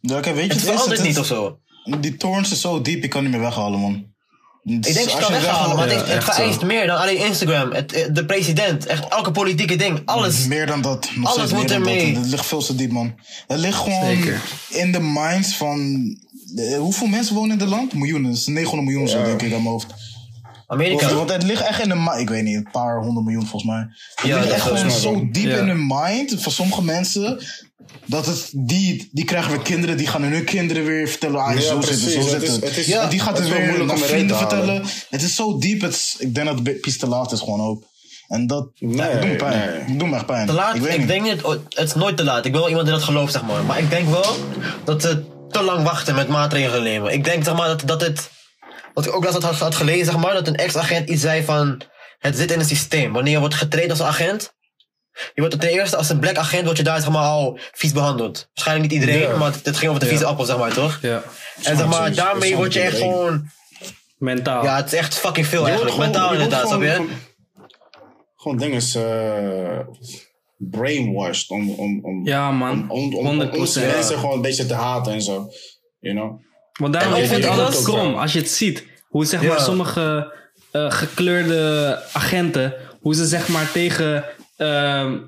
Ja, 0.00 0.20
kijk, 0.20 0.34
weet 0.36 0.44
je, 0.46 0.52
het 0.52 0.56
is, 0.62 0.68
verandert 0.68 0.90
het 0.98 1.00
niet 1.06 1.10
is- 1.16 1.18
of 1.20 1.26
zo. 1.26 1.58
Die 2.00 2.16
torens 2.16 2.52
is 2.52 2.60
zo 2.60 2.80
diep, 2.80 3.02
je 3.02 3.08
kan 3.08 3.22
niet 3.22 3.30
meer 3.32 3.40
weghalen, 3.40 3.80
man. 3.80 4.12
Ik 4.64 4.82
denk 4.82 4.84
dat 4.84 4.94
je 5.04 5.10
het 5.10 5.18
kan 5.18 5.32
weghalen, 5.32 5.76
maar 5.76 5.84
het, 5.88 5.94
ja, 5.94 6.00
het 6.00 6.08
echt 6.08 6.24
vereist 6.34 6.60
zo. 6.60 6.66
meer 6.66 6.86
dan 6.86 6.98
alleen 7.00 7.18
Instagram. 7.18 7.72
Het, 7.72 8.08
de 8.12 8.24
president, 8.26 8.86
echt 8.86 9.08
elke 9.08 9.30
politieke 9.30 9.76
ding, 9.76 10.02
alles. 10.04 10.46
Meer 10.46 10.66
dan 10.66 10.80
dat. 10.82 11.10
Nog 11.14 11.36
Alles 11.36 11.52
moet 11.52 11.70
ermee. 11.70 12.16
Het 12.16 12.26
ligt 12.26 12.46
veel 12.46 12.62
te 12.62 12.74
diep, 12.74 12.90
man. 12.90 13.14
Het 13.46 13.58
ligt 13.58 13.78
gewoon 13.78 14.04
Zeker. 14.04 14.40
in 14.68 14.92
de 14.92 15.00
minds 15.00 15.56
van... 15.56 16.00
eh, 16.56 16.76
hoeveel 16.78 17.06
mensen 17.06 17.34
wonen 17.34 17.50
in 17.50 17.58
dit 17.58 17.68
land? 17.68 17.92
Miljoenen. 17.94 18.30
Het 18.30 18.38
is 18.40 18.46
900 18.46 18.88
miljoen 18.88 19.08
zo, 19.08 19.22
denk 19.24 19.42
ik, 19.42 19.52
aan 19.52 19.62
mijn 19.62 19.72
hoofd. 19.74 19.94
Amerika. 20.66 21.14
Want 21.14 21.30
het 21.32 21.42
ligt 21.42 21.62
echt 21.62 21.82
in 21.82 21.88
de 21.88 21.94
mind. 21.94 22.18
Ik 22.18 22.28
weet 22.28 22.42
niet, 22.42 22.56
een 22.56 22.68
paar 22.72 23.00
honderd 23.00 23.26
miljoen 23.26 23.46
volgens 23.46 23.72
mij. 23.72 23.86
Het 24.14 24.26
Ja, 24.26 24.38
ligt 24.38 24.50
echt 24.52 24.62
gewoon 24.62 24.90
zo 24.90 25.28
diep 25.32 25.44
Ja. 25.50 25.56
in 25.58 25.66
de 25.66 25.74
mind 25.88 26.34
van 26.42 26.52
sommige 26.52 26.82
mensen. 26.84 27.38
Dat 28.06 28.26
het, 28.26 28.50
die, 28.56 29.08
die 29.12 29.24
krijgen 29.24 29.50
weer 29.50 29.60
kinderen, 29.62 29.96
die 29.96 30.06
gaan 30.06 30.24
aan 30.24 30.30
hun 30.32 30.44
kinderen 30.44 30.84
weer 30.84 31.08
vertellen. 31.08 31.40
Ah, 31.42 31.54
Ja, 31.54 31.60
zo 31.60 31.78
precies. 31.78 32.02
zit 32.12 32.14
het, 32.14 32.24
zo 32.24 32.30
Het 32.30 32.30
zit 32.30 32.42
is- 32.42 32.54
het. 32.54 32.64
het 32.64 32.76
is- 32.76 32.86
ja, 32.86 33.02
en 33.02 33.08
die 33.08 33.20
gaat 33.20 33.38
het 33.38 33.46
er 33.48 33.52
weer 33.52 33.64
moeilijk 33.66 33.90
naar 33.90 33.96
te 34.00 34.04
vrienden 34.04 34.36
vertellen. 34.36 34.82
Het 35.10 35.22
is 35.22 35.34
zo 35.34 35.58
diep, 35.58 35.80
het 35.80 35.92
is- 35.94 36.16
ik 36.18 36.34
denk 36.34 36.46
dat 36.46 36.58
het 36.66 36.80
pies 36.80 36.98
te 36.98 37.06
laat 37.06 37.32
is 37.32 37.40
gewoon 37.40 37.60
ook. 37.60 37.82
En 38.28 38.46
dat 38.46 38.68
Nee, 38.78 38.96
ja, 38.96 39.02
het 39.04 39.20
doet 39.22 39.30
me 39.30 39.36
pijn. 39.36 39.58
nee. 39.70 39.78
Het 39.80 39.98
doet 39.98 40.08
me 40.08 40.14
echt 40.16 40.26
pijn. 40.26 40.46
Te 40.46 40.52
laat? 40.52 40.74
Ik 40.74 40.82
Ik, 40.84 40.98
niet. 40.98 41.08
denk 41.08 41.22
niet, 41.22 41.42
oh, 41.42 41.54
het 41.68 41.88
is 41.88 41.94
nooit 41.94 42.16
te 42.16 42.24
laat. 42.24 42.44
Ik 42.44 42.52
wel 42.52 42.68
iemand 42.68 42.86
die 42.86 42.94
dat 42.94 43.04
gelooft, 43.04 43.32
zeg 43.32 43.42
maar. 43.44 43.64
Maar 43.64 43.78
ik 43.78 43.90
denk 43.90 44.08
wel 44.08 44.36
dat 44.84 45.02
ze 45.02 45.24
te 45.50 45.62
lang 45.62 45.82
wachten 45.84 46.14
met 46.14 46.28
maatregelen 46.28 46.82
nemen. 46.82 47.12
Ik 47.12 47.24
denk, 47.24 47.44
zeg 47.44 47.54
maar, 47.56 47.68
dat, 47.68 47.82
dat 47.86 48.00
het... 48.00 48.30
Wat 48.94 49.06
ik 49.06 49.14
ook 49.14 49.24
laatst 49.24 49.42
had, 49.42 49.54
had 49.58 49.74
gelezen, 49.74 50.04
zeg 50.04 50.16
maar, 50.16 50.32
dat 50.34 50.48
een 50.48 50.54
ex-agent 50.56 51.08
iets 51.08 51.20
zei 51.22 51.44
van... 51.44 51.80
Het 52.18 52.36
zit 52.36 52.50
in 52.52 52.58
het 52.58 52.68
systeem. 52.68 53.12
Wanneer 53.12 53.32
je 53.32 53.38
wordt 53.38 53.54
getraind 53.54 53.90
als 53.90 54.02
agent... 54.02 54.54
Je 55.34 55.40
wordt 55.40 55.60
ten 55.60 55.70
eerste 55.70 55.96
als 55.96 56.08
een 56.08 56.18
black 56.18 56.36
agent, 56.36 56.64
word 56.64 56.76
je 56.76 56.82
daar 56.82 57.00
zeg 57.00 57.10
maar 57.10 57.22
al 57.24 57.58
vies 57.72 57.92
behandeld. 57.92 58.48
Waarschijnlijk 58.54 58.90
niet 58.92 59.00
iedereen, 59.00 59.20
Ja. 59.28 59.36
maar 59.36 59.52
het, 59.52 59.64
het 59.66 59.76
ging 59.76 59.88
over 59.90 60.02
de 60.02 60.08
vieze 60.08 60.24
appel, 60.24 60.44
zeg 60.44 60.58
maar, 60.58 60.72
toch? 60.72 60.98
Ja. 61.02 61.22
En 61.62 61.76
zeg 61.76 61.86
maar, 61.86 62.14
daarmee 62.14 62.56
word 62.56 62.72
je 62.72 62.80
echt 62.80 62.92
iedereen. 62.92 63.12
gewoon... 63.14 63.50
Mentaal. 64.18 64.64
Ja, 64.64 64.76
het 64.76 64.92
is 64.92 64.98
echt 64.98 65.14
fucking 65.14 65.46
veel 65.46 65.66
Je 65.66 65.72
wordt 65.76 65.88
eigenlijk. 65.90 66.12
gewoon- 66.14 66.28
Mentaal 66.28 66.32
inderdaad, 66.32 66.68
snap 66.68 66.80
gewoon- 66.82 67.06
je? 67.06 67.14
Gewoon, 67.14 67.20
gewoon 68.36 68.58
dingen 68.58 68.76
is 68.76 68.94
eh, 68.94 69.78
brainwashed 70.56 71.50
om, 71.50 71.70
om, 71.70 72.04
om, 72.04 72.26
Ja, 72.26 72.50
man. 72.50 72.90
om, 72.90 73.14
om, 73.14 73.26
om, 73.26 73.40
om 73.40 73.50
100%. 73.50 73.58
onze 73.58 73.80
mensen 73.80 74.18
gewoon 74.18 74.34
een 74.34 74.42
beetje 74.42 74.66
te 74.66 74.74
haten 74.74 75.12
en 75.12 75.22
zo. 75.22 75.48
You 75.98 76.14
know? 76.16 76.40
Want 76.80 76.92
daarom 76.92 77.12
ook 77.12 77.20
altijd 77.20 77.56
was- 77.56 77.82
krom. 77.82 78.14
Als 78.14 78.32
je 78.32 78.38
het 78.38 78.50
ziet. 78.50 78.84
Hoe 79.08 79.24
zeg 79.24 79.40
maar 79.42 79.50
Ja. 79.50 79.62
sommige 79.62 80.32
eh, 80.70 80.90
gekleurde 80.90 81.98
agenten. 82.12 82.74
Hoe 83.00 83.14
ze 83.14 83.26
zeg 83.26 83.48
maar 83.48 83.72
tegen... 83.72 84.24
ehm, 84.56 85.18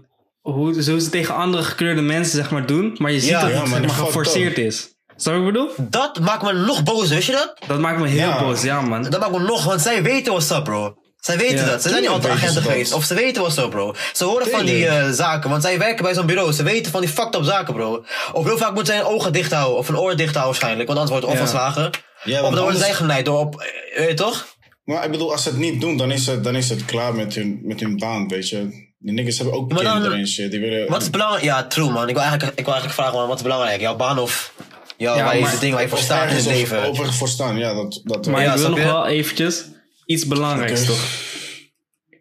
hoe, 0.41 0.73
hoe 0.91 1.01
ze 1.01 1.09
tegen 1.11 1.35
andere 1.35 1.63
gekleurde 1.63 2.01
mensen 2.03 2.37
zeg 2.37 2.51
maar 2.51 2.67
doen. 2.67 2.97
Maar 2.99 3.13
je 3.13 3.21
ziet 3.21 3.29
Ja, 3.29 3.41
dat 3.41 3.51
ja, 3.51 3.61
het 3.61 3.71
maar 3.71 3.81
zeg 3.81 3.97
geforceerd 3.97 4.59
is. 4.59 4.95
Snap 5.17 5.35
je 5.35 5.41
wat 5.41 5.49
ik 5.49 5.55
bedoel? 5.55 5.89
Dat 5.91 6.21
maakt 6.21 6.43
me 6.43 6.53
nog 6.53 6.83
boos, 6.83 7.09
weet 7.09 7.25
je 7.25 7.33
dat? 7.33 7.57
Dat 7.67 7.79
maakt 7.79 8.01
me 8.01 8.07
heel 8.09 8.29
Ja. 8.29 8.41
boos. 8.41 8.63
Ja 8.63 8.81
man. 8.81 9.03
Dat 9.03 9.21
maakt 9.21 9.33
me 9.33 9.39
nog, 9.39 9.65
want 9.65 9.81
zij 9.81 10.03
weten 10.03 10.33
what's 10.33 10.51
up, 10.51 10.65
bro. 10.65 10.97
Zij 11.27 11.37
weten 11.39 11.57
Ja, 11.65 11.71
dat. 11.71 11.83
Ze 11.83 11.89
zijn 11.89 12.01
niet 12.01 12.11
altijd 12.11 12.33
agenten 12.33 12.63
geweest. 12.63 12.93
Of 12.93 13.05
ze 13.05 13.15
weten 13.15 13.43
what's 13.43 13.59
up, 13.59 13.71
bro. 13.71 13.95
Ze 14.13 14.25
horen 14.25 14.47
van 14.51 14.65
die 14.65 14.87
eh, 14.87 15.11
zaken, 15.11 15.51
want 15.51 15.63
zij 15.63 15.79
werken 15.79 16.05
bij 16.05 16.15
zo'n 16.15 16.27
bureau. 16.27 16.53
Ze 16.53 16.63
weten 16.63 16.93
van 16.93 17.01
die 17.01 17.11
fucked 17.11 17.35
up 17.35 17.45
zaken, 17.45 17.75
bro. 17.75 18.05
Of 18.33 18.45
heel 18.45 18.57
vaak 18.59 18.75
moeten 18.75 18.95
zij 18.95 19.03
hun 19.03 19.13
ogen 19.13 19.33
dicht 19.33 19.53
houden. 19.53 19.79
Of 19.79 19.89
een 19.89 19.99
oor 19.99 20.17
dicht 20.17 20.35
houden 20.35 20.45
waarschijnlijk, 20.45 20.89
want 20.89 20.99
anders 21.01 21.19
wordt 21.21 21.27
het 21.27 21.35
Ja. 21.37 21.41
opgeslagen. 21.41 21.91
Ja, 22.25 22.43
of 22.43 22.51
dan 22.51 22.63
worden 22.63 22.69
zij 22.81 22.89
anders- 22.89 22.97
geleid 22.97 23.25
door 23.25 23.39
op... 23.39 23.61
eh, 23.61 23.99
Weet 23.99 24.09
je 24.09 24.15
toch? 24.15 24.47
Maar 24.85 25.05
ik 25.05 25.11
bedoel, 25.11 25.33
als 25.33 25.43
ze 25.43 25.49
het 25.49 25.59
niet 25.59 25.81
doen, 25.81 25.97
dan 25.97 26.11
is 26.13 26.27
het, 26.27 26.45
dan 26.45 26.57
is 26.57 26.69
het 26.69 26.85
klaar 26.85 27.15
met 27.15 27.35
hun, 27.35 27.61
met 27.63 27.81
hun 27.81 27.97
baan, 27.99 28.29
weet 28.29 28.49
je. 28.49 28.85
Die 28.99 29.13
niggas 29.13 29.37
hebben 29.37 29.55
ook 29.55 29.69
kinderen 29.69 30.13
en 30.13 30.29
shit. 30.29 30.51
Die 30.51 30.61
willen, 30.61 30.89
Wat 30.89 31.03
is 31.03 31.11
belangrijk? 31.11 31.45
Ja, 31.45 31.65
true, 31.67 31.91
man. 31.91 32.09
Ik 32.09 32.15
wil 32.15 32.23
eigenlijk, 32.23 32.59
ik 32.59 32.65
wil 32.65 32.75
eigenlijk 32.75 33.01
vragen, 33.03 33.19
man, 33.19 33.29
wat 33.29 33.37
is 33.37 33.43
belangrijk? 33.43 33.81
Jouw 33.81 33.97
baan 33.97 34.19
of... 34.19 34.53
Jouw, 34.97 35.17
Ja, 35.17 35.25
waar 35.25 35.37
je 35.39 35.47
dingen 35.61 35.75
waar 35.75 35.83
je 35.83 35.89
voor 35.89 35.99
staat 35.99 36.31
in 36.31 36.37
het 36.37 36.47
leven? 36.47 36.85
Over, 36.85 37.13
voor 37.13 37.29
staan, 37.29 37.57
ja. 37.59 37.75
Dat, 37.75 38.01
dat, 38.05 38.27
Maar 38.27 38.43
Ja, 38.43 38.53
ik 38.53 38.59
wil 38.59 38.71
nog 38.71 38.83
wel 38.83 39.07
eventjes 39.07 39.65
iets 40.07 40.27
belangrijks 40.27 40.85
toch? 40.87 41.01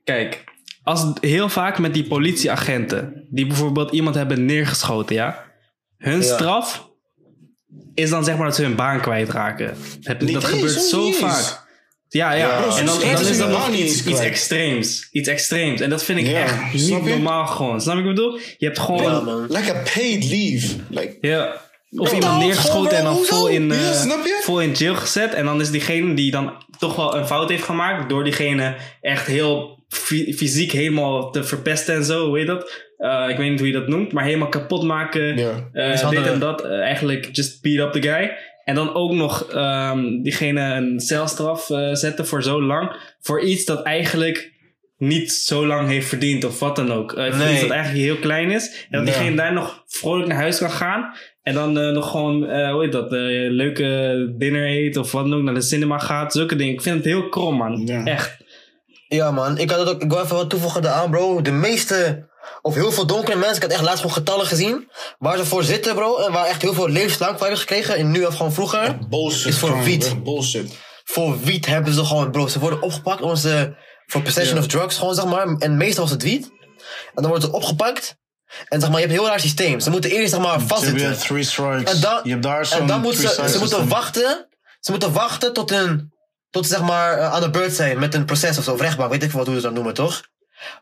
Kijk, 0.03 0.43
als 0.83 1.05
heel 1.21 1.49
vaak 1.49 1.79
met 1.79 1.93
die 1.93 2.07
politieagenten, 2.07 3.27
die 3.29 3.47
bijvoorbeeld 3.47 3.91
iemand 3.91 4.15
hebben 4.15 4.45
neergeschoten, 4.45 5.15
ja. 5.15 5.43
Hun 5.97 6.21
Ja. 6.21 6.35
straf 6.35 6.89
is 7.93 8.09
dan 8.09 8.23
zeg 8.23 8.35
maar 8.37 8.45
dat 8.45 8.55
ze 8.55 8.61
hun 8.61 8.75
baan 8.75 9.01
kwijtraken. 9.01 9.77
Niet 10.19 10.33
dat 10.33 10.43
gebeurt 10.43 10.81
zo 10.81 11.11
vaak. 11.11 11.63
Ja, 12.09 12.31
ja. 12.31 12.37
Ja, 12.47 12.77
en 12.77 12.85
dan, 12.85 12.99
dan 12.99 13.09
is 13.09 13.19
is 13.21 13.29
het 13.29 13.37
dat 13.37 13.49
nog 13.49 13.69
iets, 13.69 14.05
iets 14.05 14.19
extreems. 14.19 15.07
Iets 15.11 15.27
extreems. 15.29 15.81
En 15.81 15.89
dat 15.89 16.03
vind 16.03 16.19
ik 16.19 16.27
Ja, 16.27 16.43
echt 16.43 16.73
niet 16.73 17.03
normaal 17.05 17.47
gewoon. 17.47 17.81
Snap 17.81 17.95
je 17.97 18.01
wat 18.01 18.09
ik 18.09 18.15
bedoel? 18.15 18.39
Je 18.57 18.65
hebt 18.65 18.79
gewoon... 18.79 19.03
Ja, 19.03 19.21
Ja. 19.25 19.59
Like 19.59 19.75
a 19.75 19.81
paid 19.93 20.23
leave. 20.23 20.75
Like, 20.89 21.17
Of 21.97 22.09
Bro, 22.09 22.17
iemand 22.19 22.39
neergeschoten 22.43 22.97
en 22.97 23.03
dan 23.03 23.17
vol 23.23 23.47
in, 23.47 23.71
eh, 23.71 24.03
Ja, 24.05 24.17
vol 24.41 24.61
in 24.61 24.71
jail 24.71 24.95
gezet. 24.95 25.33
En 25.33 25.45
dan 25.45 25.61
is 25.61 25.71
diegene 25.71 26.13
die 26.13 26.31
dan 26.31 26.64
toch 26.79 26.95
wel 26.95 27.15
een 27.15 27.25
fout 27.25 27.49
heeft 27.49 27.63
gemaakt. 27.63 28.09
Door 28.09 28.23
diegene 28.23 28.75
echt 29.01 29.27
heel 29.27 29.83
fy- 29.87 30.33
fysiek 30.33 30.71
helemaal 30.71 31.31
te 31.31 31.43
verpesten 31.43 31.95
en 31.95 32.03
zo. 32.03 32.27
Hoe 32.27 32.37
heet 32.37 32.47
dat? 32.47 32.83
Eh, 32.97 33.25
ik 33.29 33.37
weet 33.37 33.49
niet 33.49 33.59
hoe 33.59 33.67
je 33.67 33.73
dat 33.73 33.87
noemt. 33.87 34.11
Maar 34.11 34.23
helemaal 34.23 34.49
kapot 34.49 34.83
maken. 34.83 35.37
Ja. 35.37 35.69
Mishandelen. 35.71 36.23
dit 36.23 36.33
en 36.33 36.39
dat. 36.39 36.63
Eh, 36.63 36.79
eigenlijk 36.79 37.29
just 37.31 37.61
beat 37.61 37.87
up 37.87 38.01
the 38.01 38.09
guy. 38.09 38.37
En 38.63 38.75
dan 38.75 38.93
ook 38.93 39.11
nog 39.11 39.51
ehm, 39.51 40.21
diegene 40.21 40.61
een 40.61 40.99
celstraf 40.99 41.69
eh, 41.69 41.93
zetten 41.93 42.27
voor 42.27 42.43
zo 42.43 42.61
lang. 42.61 42.95
Voor 43.19 43.41
iets 43.41 43.65
dat 43.65 43.83
eigenlijk 43.83 44.53
niet 44.97 45.31
zo 45.31 45.65
lang 45.67 45.87
heeft 45.87 46.07
verdiend 46.07 46.43
of 46.43 46.59
wat 46.59 46.75
dan 46.75 46.91
ook. 46.93 47.13
Eh, 47.13 47.25
voor 47.29 47.45
Nee. 47.45 47.61
dat 47.61 47.69
eigenlijk 47.69 48.03
heel 48.05 48.17
klein 48.17 48.51
is. 48.51 48.87
En 48.89 48.99
dat 49.05 49.07
Ja. 49.07 49.13
diegene 49.19 49.35
daar 49.35 49.53
nog 49.53 49.83
vrolijk 49.87 50.27
naar 50.27 50.37
huis 50.37 50.57
kan 50.57 50.71
gaan. 50.71 51.13
En 51.41 51.53
dan 51.53 51.77
eh, 51.79 51.89
nog 51.91 52.11
gewoon, 52.11 52.45
eh, 52.47 52.71
hoe 52.71 52.81
heet 52.83 52.91
dat, 52.91 53.11
eh, 53.13 53.19
leuke 53.49 54.33
dinner 54.37 54.65
eet 54.69 54.97
of 54.97 55.11
wat 55.11 55.23
dan 55.23 55.33
ook, 55.33 55.43
naar 55.43 55.53
de 55.53 55.61
cinema 55.61 55.97
gaat. 55.97 56.33
Zulke 56.33 56.55
dingen. 56.55 56.73
Ik 56.73 56.81
vind 56.81 56.95
het 56.95 57.05
heel 57.05 57.29
krom, 57.29 57.55
man. 57.55 57.85
Ja. 57.85 58.03
Echt. 58.05 58.37
Ja, 59.07 59.31
man. 59.31 59.57
Ik, 59.57 59.69
had 59.69 59.79
het 59.79 59.89
ook, 59.89 60.01
ik 60.01 60.09
wil 60.11 60.21
even 60.23 60.35
wat 60.35 60.49
toevoegen 60.49 60.81
daaraan, 60.81 61.09
bro. 61.11 61.41
De 61.41 61.51
meeste, 61.51 62.27
of 62.61 62.73
heel 62.75 62.91
veel 62.91 63.05
donkere 63.05 63.37
mensen, 63.37 63.55
ik 63.55 63.61
had 63.61 63.71
echt 63.71 63.81
laatst 63.81 63.99
gewoon 64.01 64.15
getallen 64.15 64.45
gezien. 64.45 64.89
Waar 65.19 65.37
ze 65.37 65.45
voor 65.45 65.63
zitten, 65.63 65.95
bro. 65.95 66.17
En 66.17 66.31
waar 66.31 66.45
echt 66.45 66.61
heel 66.61 66.73
veel 66.73 66.89
levenslang 66.89 67.31
voor 67.31 67.41
hebben 67.41 67.59
gekregen. 67.59 67.95
En 67.95 68.11
nu 68.11 68.23
of 68.25 68.35
gewoon 68.35 68.53
vroeger. 68.53 68.97
bullshit. 69.09 69.45
Is 69.45 69.57
voor 69.59 69.83
wiet. 69.83 70.23
Bullshit. 70.23 70.77
Voor 71.03 71.39
wiet 71.43 71.65
hebben 71.65 71.93
ze 71.93 72.05
gewoon, 72.05 72.31
bro. 72.31 72.47
Ze 72.47 72.59
worden 72.59 72.81
opgepakt 72.81 73.21
omdat 73.21 73.39
ze, 73.39 73.75
voor 74.07 74.21
possession 74.21 74.57
of 74.57 74.67
drugs, 74.67 74.97
gewoon 74.97 75.15
zeg 75.15 75.25
maar. 75.25 75.47
En 75.47 75.77
meestal 75.77 76.03
was 76.03 76.11
het 76.11 76.23
wiet. 76.23 76.45
En 77.15 77.21
dan 77.21 77.27
wordt 77.27 77.43
het 77.43 77.53
opgepakt. 77.53 78.15
En 78.67 78.79
zeg 78.79 78.89
maar, 78.89 78.99
je 78.99 79.05
hebt 79.05 79.17
een 79.17 79.23
heel 79.23 79.29
raar 79.29 79.39
systeem. 79.39 79.79
Ze 79.79 79.89
moeten 79.89 80.11
eerst 80.11 80.31
zeg 80.31 80.41
maar 80.41 80.61
vastzitten. 80.61 81.17
three 81.17 81.43
strikes. 81.43 81.93
En 81.93 82.01
dan, 82.01 82.19
je 82.23 82.29
hebt 82.29 82.43
daar 82.43 82.71
en 82.71 82.87
dan 82.87 83.01
moeten 83.01 83.21
ze, 83.21 83.49
ze 83.49 83.59
moeten 83.59 83.87
wachten. 83.87 84.47
Ze 84.79 84.91
moeten 84.91 85.13
wachten 85.13 85.53
tot 85.53 85.71
een, 85.71 86.13
tot 86.49 86.65
ze 86.65 86.73
zeg 86.73 86.81
maar 86.81 87.17
eh, 87.17 87.33
aan 87.33 87.41
de 87.41 87.49
beurt 87.49 87.73
zijn 87.73 87.99
met 87.99 88.13
een 88.13 88.25
proces 88.25 88.57
of 88.57 88.63
zo, 88.63 88.73
of 88.73 88.81
rechtbank, 88.81 89.11
weet 89.11 89.23
ik 89.23 89.31
wat 89.31 89.45
hoe 89.45 89.55
ze 89.55 89.61
dat 89.61 89.73
noemen, 89.73 89.93
toch? 89.93 90.21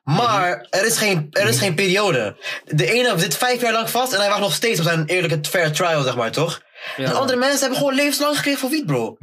Maar 0.04 0.68
er 0.70 0.86
is 0.86 0.98
geen, 0.98 1.28
er 1.32 1.48
is 1.48 1.58
geen 1.58 1.76
periode. 1.76 2.38
De 2.66 2.92
ene 2.92 3.20
zit 3.20 3.38
vijf 3.38 3.62
jaar 3.62 3.74
lang 3.74 3.90
vast 3.90 4.14
en 4.14 4.20
hij 4.20 4.30
wacht 4.30 4.40
nog 4.40 4.54
steeds 4.54 4.80
op 4.80 4.86
zijn 4.86 5.06
eerlijke 5.06 5.40
fair 5.50 5.72
trial, 5.72 6.04
zeg 6.04 6.16
maar, 6.16 6.32
toch? 6.32 6.62
Ja. 6.98 7.04
En 7.06 7.16
andere 7.16 7.38
mensen 7.38 7.60
hebben 7.60 7.78
gewoon 7.78 7.94
levenslang 7.96 8.36
gekregen 8.36 8.60
voor 8.60 8.70
wiet, 8.70 8.86
bro. 8.86 9.16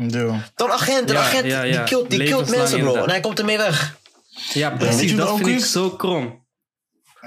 Dan 0.54 0.70
agent, 0.70 1.08
een 1.11 1.16
Ja, 1.16 1.22
agent, 1.22 1.46
ja, 1.46 1.62
die 1.62 1.72
ja. 1.72 1.82
killt, 1.82 2.11
die 2.11 2.22
killt 2.24 2.48
mensen, 2.50 2.80
bro. 2.80 2.94
En 2.94 3.11
hij 3.11 3.20
komt 3.20 3.38
ermee 3.38 3.56
weg. 3.56 3.98
Ja, 4.52 4.70
precies. 4.70 5.16
dat 5.16 5.34
vind 5.36 5.46
ik 5.48 5.56
is? 5.56 5.72
zo 5.72 5.90
krom. 5.90 6.46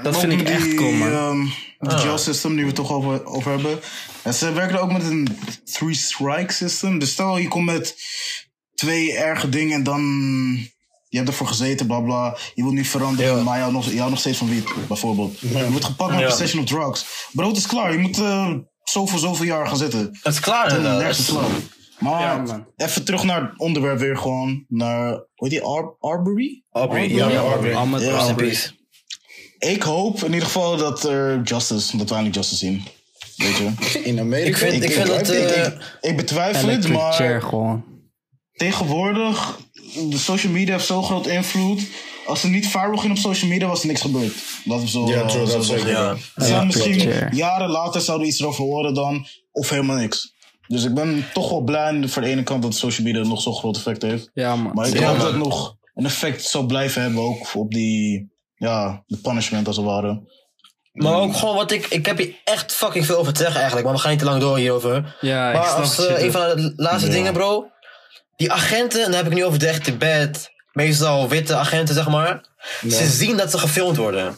Dat 0.03 0.19
vind 0.19 0.31
ik 0.34 0.49
echt 0.49 0.63
die, 0.63 0.75
krom, 0.75 0.97
man. 0.97 1.11
ehm, 1.11 1.45
de 1.79 1.89
Ah. 1.95 2.03
jail 2.03 2.17
system 2.17 2.51
die 2.51 2.59
we 2.59 2.65
het 2.65 2.75
toch 2.75 2.91
over, 2.91 3.25
over 3.25 3.51
hebben. 3.51 3.79
En 4.21 4.34
ze 4.34 4.51
werken 4.51 4.81
ook 4.81 4.91
met 4.91 5.03
een 5.03 5.38
three 5.63 5.93
strike 5.93 6.53
system. 6.53 6.99
Dus 6.99 7.11
stel 7.11 7.38
je 7.38 7.47
komt 7.47 7.65
met 7.65 7.95
twee 8.75 9.13
erge 9.17 9.49
dingen 9.49 9.75
en 9.75 9.84
dan... 9.84 10.01
Je 11.09 11.17
hebt 11.19 11.29
ervoor 11.31 11.47
gezeten, 11.47 11.88
bla 11.88 11.99
bla. 11.99 12.38
Je 12.53 12.61
wilt 12.63 12.75
niet 12.75 12.88
veranderen, 12.88 13.38
Ja. 13.38 13.43
maar 13.43 13.55
je 13.55 13.61
houdt, 13.61 13.75
nog, 13.75 13.86
je 13.86 13.95
houdt 13.95 14.09
nog 14.11 14.19
steeds 14.19 14.38
van 14.38 14.49
wiet, 14.49 14.69
bijvoorbeeld. 14.88 15.39
Je 15.39 15.69
wordt 15.71 15.86
gepakt 15.86 16.11
met 16.11 16.19
Ja. 16.19 16.25
possession 16.27 16.61
of 16.61 16.67
drugs. 16.69 17.05
Bro, 17.31 17.47
het 17.47 17.57
is 17.57 17.67
klaar. 17.67 17.91
Je 17.91 17.97
moet 17.97 18.17
eh 18.19 18.53
zoveel, 18.93 19.19
zoveel 19.19 19.45
jaar 19.45 19.67
gaan 19.67 19.77
zitten. 19.77 19.99
Het 20.21 20.33
is 20.33 20.39
klaar, 20.39 20.65
is 20.67 20.73
inderdaad. 20.73 20.99
nergens 21.01 21.25
klaar. 21.27 21.49
Maar 21.99 22.21
Ja, 22.45 22.65
even 22.77 23.03
terug 23.05 23.23
naar 23.23 23.41
het 23.41 23.59
onderwerp 23.59 23.99
weer 23.99 24.17
gewoon. 24.17 24.65
Naar, 24.67 25.07
hoe 25.11 25.25
heet 25.35 25.49
die, 25.49 25.61
Ar 25.63 25.95
Arbery? 25.99 26.63
Ja, 26.71 26.81
Ja, 26.81 27.29
Ja, 27.29 27.29
in 27.29 27.75
Arbery. 27.75 28.35
peace. 28.35 28.71
Ik 29.59 29.83
hoop 29.83 30.17
in 30.23 30.25
ieder 30.33 30.45
geval 30.45 30.77
dat 30.77 31.03
er 31.03 31.41
justice, 31.43 31.97
dat 31.97 32.09
we 32.09 32.15
eindelijk 32.15 32.35
justice 32.35 32.65
zien. 32.65 32.83
Weet 33.35 33.55
je? 33.57 33.99
In 34.09 34.19
Amerika. 34.19 34.47
Ik 34.49 34.57
vind- 34.57 34.83
ik 34.83 34.91
vind 34.91 35.07
dat, 35.07 35.29
ik, 35.31 35.49
eh, 35.49 35.65
ik, 35.65 35.97
ik 36.01 36.15
betwijfel 36.17 36.69
het, 36.69 36.87
maar 36.89 37.13
chair 37.13 37.41
gewoon. 37.41 37.83
tegenwoordig, 38.53 39.59
de 40.09 40.17
social 40.17 40.51
media 40.53 40.73
heeft 40.73 40.85
zo'n 40.85 41.03
groot 41.03 41.27
invloed. 41.27 41.81
Als 42.26 42.41
ze 42.41 42.47
niet 42.49 42.67
viral 42.67 42.97
ging 42.97 43.11
op 43.11 43.17
social 43.17 43.49
media, 43.49 43.67
was 43.67 43.82
er 43.82 43.88
niks 43.88 44.01
gebeurd. 44.01 44.34
Laten 44.65 44.84
we 44.84 44.89
zo, 44.89 45.07
Ja, 45.07 45.21
eh, 45.21 45.28
true, 45.28 45.47
zo 45.47 45.53
dat 45.57 45.65
zeggen. 45.65 45.88
zeker. 45.88 46.01
Ja. 46.03 46.09
Er 46.09 46.19
zijn 46.36 46.53
Ja, 46.59 46.63
misschien 46.63 47.28
jaren 47.32 47.69
later 47.69 48.01
zouden 48.01 48.28
we 48.28 48.32
iets 48.34 48.41
erover 48.41 48.63
horen 48.63 48.93
dan, 48.93 49.26
of 49.51 49.69
helemaal 49.69 49.95
niks. 49.95 50.34
Dus 50.67 50.84
ik 50.84 50.93
ben 50.93 51.26
toch 51.34 51.49
wel 51.49 51.61
blij 51.61 52.07
voor 52.07 52.21
de 52.21 52.28
ene 52.28 52.43
kant 52.43 52.61
dat 52.63 52.76
social 52.76 53.05
media 53.07 53.21
nog 53.24 53.41
zo'n 53.41 53.55
groot 53.55 53.76
effect 53.76 54.01
heeft. 54.01 54.30
Ja, 54.34 54.55
man. 54.55 54.74
Maar 54.74 54.88
ik 54.88 54.99
Ja, 54.99 55.07
hoop 55.07 55.17
dat 55.17 55.28
het 55.28 55.36
nog 55.36 55.76
een 55.93 56.05
effect 56.05 56.43
zal 56.43 56.65
blijven 56.65 57.01
hebben, 57.01 57.21
ook 57.21 57.55
op 57.55 57.71
die, 57.71 58.32
ja, 58.55 59.03
de 59.07 59.17
punishment 59.17 59.67
als 59.67 59.76
het 59.76 59.86
ware. 59.86 60.21
Maar 60.93 61.13
ook 61.15 61.36
gewoon 61.36 61.55
wat 61.55 61.71
ik... 61.71 61.86
Ik 61.86 62.05
heb 62.05 62.17
hier 62.17 62.36
echt 62.43 62.71
fucking 62.74 63.05
veel 63.05 63.17
over 63.17 63.34
te 63.34 63.39
zeggen 63.39 63.57
eigenlijk. 63.57 63.86
Maar 63.88 63.95
we 63.95 64.01
gaan 64.01 64.11
niet 64.11 64.19
te 64.19 64.26
lang 64.26 64.39
door 64.41 64.57
hierover. 64.57 65.17
Ja, 65.21 65.47
ik 65.51 65.55
Maar 65.55 65.65
snap 65.67 65.80
als 65.80 65.97
het. 65.97 66.07
eh, 66.07 66.24
een 66.24 66.32
van 66.32 66.41
de 66.41 66.74
laatste 66.76 67.07
Ja. 67.07 67.13
dingen, 67.13 67.34
bro. 67.34 67.65
Die 68.36 68.51
agenten, 68.51 68.99
en 69.03 69.11
dan 69.11 69.24
heb 69.24 69.26
ik 69.32 69.34
nu 69.38 69.45
over 69.45 69.59
de 69.59 69.67
echte 69.67 69.97
bad, 69.97 70.49
meestal 70.74 71.30
witte 71.30 71.55
agenten, 71.55 71.95
zeg 71.95 72.07
maar. 72.09 72.45
Ze 72.89 73.07
zien 73.07 73.38
dat 73.38 73.51
ze 73.51 73.57
gefilmd 73.57 73.97
worden. 73.97 74.38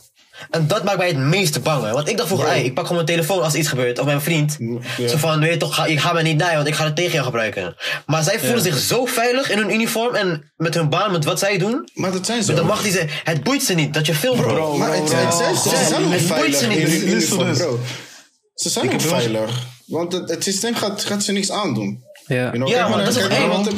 En 0.49 0.67
dat 0.67 0.83
maakt 0.83 0.97
mij 0.97 1.07
het 1.07 1.17
meeste 1.17 1.59
bang. 1.59 1.83
hè. 1.83 1.91
Want 1.91 2.07
ik 2.09 2.17
dacht 2.17 2.27
vroeger, 2.29 2.55
ik 2.55 2.73
pak 2.73 2.87
gewoon 2.87 3.03
mijn 3.03 3.17
telefoon 3.17 3.43
als 3.43 3.53
er 3.53 3.59
iets 3.59 3.67
gebeurt. 3.67 3.99
Of 3.99 4.05
mijn 4.05 4.21
vriend. 4.21 4.57
Ja. 4.97 5.07
Zo 5.07 5.17
van, 5.17 5.39
weet 5.39 5.51
je 5.51 5.57
toch, 5.57 5.75
ga, 5.75 5.85
je 5.85 5.97
gaat 5.97 6.13
mij 6.13 6.23
niet 6.23 6.37
naaien, 6.37 6.55
want 6.55 6.67
ik 6.67 6.73
ga 6.75 6.83
het 6.83 6.95
tegen 6.95 7.11
jou 7.11 7.25
gebruiken. 7.25 7.75
Maar 8.05 8.23
zij 8.23 8.39
voelen 8.39 8.61
zich 8.61 8.77
zo 8.77 9.05
veilig 9.05 9.49
in 9.51 9.57
hun 9.57 9.73
uniform 9.73 10.15
en 10.15 10.51
met 10.57 10.73
hun 10.73 10.89
baan, 10.89 11.11
met 11.11 11.23
wat 11.25 11.39
zij 11.39 11.57
doen. 11.57 11.89
Maar 11.93 12.11
dat 12.11 12.25
zijn 12.25 12.43
ze. 12.43 12.51
Met 12.51 12.61
de 12.61 12.67
macht 12.67 12.83
die 12.83 12.91
ze... 12.91 13.05
Het 13.23 13.43
boeit 13.43 13.63
ze 13.63 13.73
niet 13.73 13.93
dat 13.93 14.05
je 14.05 14.15
filmt, 14.15 14.41
bro. 14.41 14.53
Bro, 14.53 14.77
Maar 14.77 14.89
het, 14.95 14.99
het 15.13 15.33
zijn, 15.33 15.55
ze 15.55 15.61
bro. 15.69 15.77
zijn 15.87 16.05
ook 16.05 16.11
Het 16.11 16.27
boeit 16.27 16.39
veilig 16.39 16.57
ze 16.59 16.63
in 16.63 16.69
niet. 16.69 16.77
hun 16.79 16.89
Listen 16.89 17.09
uniform, 17.11 17.47
dus. 17.47 17.57
bro. 17.57 17.79
Ze 18.55 18.69
zijn 18.69 18.85
Ik 18.85 18.93
ook 18.93 19.01
veilig. 19.01 19.63
Want 19.85 20.13
het, 20.13 20.29
het 20.29 20.43
systeem 20.43 20.75
gaat, 20.75 21.03
gaat 21.03 21.23
ze 21.23 21.31
niks 21.31 21.51
aandoen. 21.51 22.03
Ja, 22.27 22.35
You 22.35 22.51
know, 22.51 22.67
Ja, 22.67 22.73
kijk, 22.75 22.87
maar 22.87 22.97
maar, 22.97 23.05
dat 23.05 23.15
is 23.15 23.27
eng, 23.27 23.75